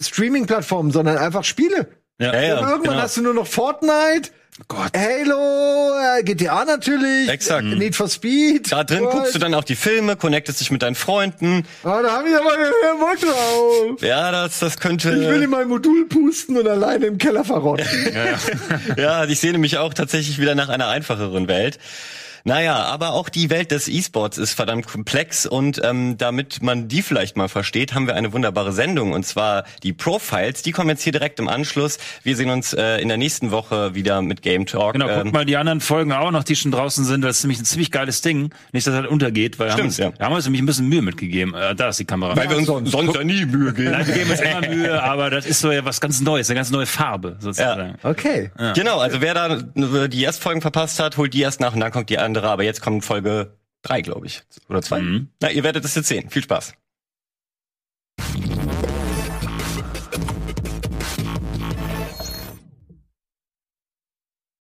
Streaming-Plattformen, 0.00 0.92
sondern 0.92 1.18
einfach 1.18 1.42
Spiele. 1.44 1.88
Ja. 2.20 2.32
Ja, 2.32 2.40
ja, 2.40 2.54
Irgendwann 2.70 2.82
genau. 2.82 3.02
hast 3.02 3.16
du 3.16 3.22
nur 3.22 3.34
noch 3.34 3.46
Fortnite, 3.48 4.30
Gott. 4.68 4.92
Halo, 4.96 6.18
äh, 6.18 6.22
GTA 6.22 6.64
natürlich, 6.64 7.28
Exakt. 7.28 7.64
Need 7.64 7.94
for 7.94 8.08
Speed. 8.08 8.72
Da 8.72 8.84
drin 8.84 9.04
What? 9.04 9.12
guckst 9.12 9.34
du 9.34 9.38
dann 9.38 9.52
auch 9.52 9.64
die 9.64 9.76
Filme, 9.76 10.16
connectest 10.16 10.60
dich 10.60 10.70
mit 10.70 10.82
deinen 10.82 10.94
Freunden. 10.94 11.66
Ah, 11.84 12.00
da 12.00 12.12
habe 12.12 12.28
ich 12.28 12.34
aber 12.34 12.50
Bock 12.98 13.20
drauf. 13.20 14.02
Ja, 14.02 14.30
das, 14.30 14.58
das 14.60 14.78
könnte. 14.78 15.10
Ich 15.10 15.28
will 15.28 15.42
in 15.42 15.50
mein 15.50 15.68
Modul 15.68 16.06
pusten 16.08 16.56
und 16.56 16.66
alleine 16.66 17.06
im 17.06 17.18
Keller 17.18 17.44
verrotten. 17.44 17.86
ja, 18.96 19.24
ich 19.24 19.38
sehne 19.40 19.58
mich 19.58 19.76
auch 19.76 19.92
tatsächlich 19.92 20.40
wieder 20.40 20.54
nach 20.54 20.70
einer 20.70 20.88
einfacheren 20.88 21.48
Welt. 21.48 21.78
Naja, 22.46 22.76
aber 22.84 23.14
auch 23.14 23.28
die 23.28 23.50
Welt 23.50 23.72
des 23.72 23.88
E-Sports 23.88 24.38
ist 24.38 24.52
verdammt 24.52 24.86
komplex 24.86 25.46
und 25.46 25.80
ähm, 25.82 26.16
damit 26.16 26.62
man 26.62 26.86
die 26.86 27.02
vielleicht 27.02 27.36
mal 27.36 27.48
versteht, 27.48 27.92
haben 27.92 28.06
wir 28.06 28.14
eine 28.14 28.32
wunderbare 28.32 28.70
Sendung 28.70 29.14
und 29.14 29.26
zwar 29.26 29.64
die 29.82 29.92
Profiles. 29.92 30.62
Die 30.62 30.70
kommen 30.70 30.88
jetzt 30.88 31.02
hier 31.02 31.10
direkt 31.10 31.40
im 31.40 31.48
Anschluss. 31.48 31.98
Wir 32.22 32.36
sehen 32.36 32.50
uns 32.50 32.72
äh, 32.72 32.98
in 32.98 33.08
der 33.08 33.16
nächsten 33.16 33.50
Woche 33.50 33.96
wieder 33.96 34.22
mit 34.22 34.42
Game 34.42 34.64
Talk. 34.64 34.92
Genau, 34.92 35.08
Ähm, 35.08 35.22
guckt 35.22 35.32
mal 35.32 35.44
die 35.44 35.56
anderen 35.56 35.80
Folgen 35.80 36.12
auch 36.12 36.30
noch, 36.30 36.44
die 36.44 36.54
schon 36.54 36.70
draußen 36.70 37.04
sind. 37.04 37.22
Das 37.22 37.38
ist 37.38 37.42
nämlich 37.42 37.58
ein 37.58 37.64
ziemlich 37.64 37.90
geiles 37.90 38.20
Ding. 38.22 38.50
Nicht, 38.70 38.86
dass 38.86 38.94
das 38.94 39.02
halt 39.02 39.10
untergeht, 39.10 39.58
weil 39.58 39.66
wir 39.66 39.72
haben, 39.72 39.78
Stimmt, 39.78 39.88
uns, 39.88 40.14
ja. 40.14 40.16
wir 40.16 40.24
haben 40.24 40.34
uns 40.36 40.44
nämlich 40.44 40.62
ein 40.62 40.66
bisschen 40.66 40.88
Mühe 40.88 41.02
mitgegeben. 41.02 41.52
Äh, 41.52 41.74
da 41.74 41.88
ist 41.88 41.98
die 41.98 42.04
Kamera. 42.04 42.36
weil 42.36 42.48
wir 42.48 42.58
uns 42.58 42.68
sonst, 42.68 43.12
ja 43.12 43.24
nie 43.24 43.44
Mühe 43.44 43.72
geben. 43.72 43.90
Nein, 43.90 44.06
wir 44.06 44.14
geben 44.14 44.30
uns 44.30 44.40
immer 44.40 44.60
Mühe, 44.68 45.02
aber 45.02 45.30
das 45.30 45.46
ist 45.46 45.58
so 45.58 45.72
ja 45.72 45.84
was 45.84 46.00
ganz 46.00 46.20
Neues, 46.20 46.48
eine 46.48 46.54
ganz 46.54 46.70
neue 46.70 46.86
Farbe 46.86 47.38
sozusagen. 47.40 47.96
Okay. 48.04 48.52
Genau, 48.76 49.00
also 49.00 49.20
wer 49.20 49.34
da 49.34 49.56
die 50.06 50.22
Erstfolgen 50.22 50.60
verpasst 50.62 51.00
hat, 51.00 51.16
holt 51.16 51.34
die 51.34 51.40
erst 51.40 51.58
nach 51.58 51.74
und 51.74 51.80
dann 51.80 51.90
kommt 51.90 52.08
die 52.08 52.18
andere 52.18 52.35
andere, 52.36 52.50
aber 52.52 52.64
jetzt 52.64 52.82
kommt 52.82 53.04
Folge 53.04 53.56
3, 53.82 54.02
glaube 54.02 54.26
ich. 54.26 54.42
Oder 54.68 54.82
2. 54.82 55.00
Mhm. 55.00 55.28
Na, 55.40 55.50
ihr 55.50 55.62
werdet 55.62 55.84
es 55.84 55.94
jetzt 55.94 56.08
sehen. 56.08 56.28
Viel 56.30 56.42
Spaß. 56.42 56.74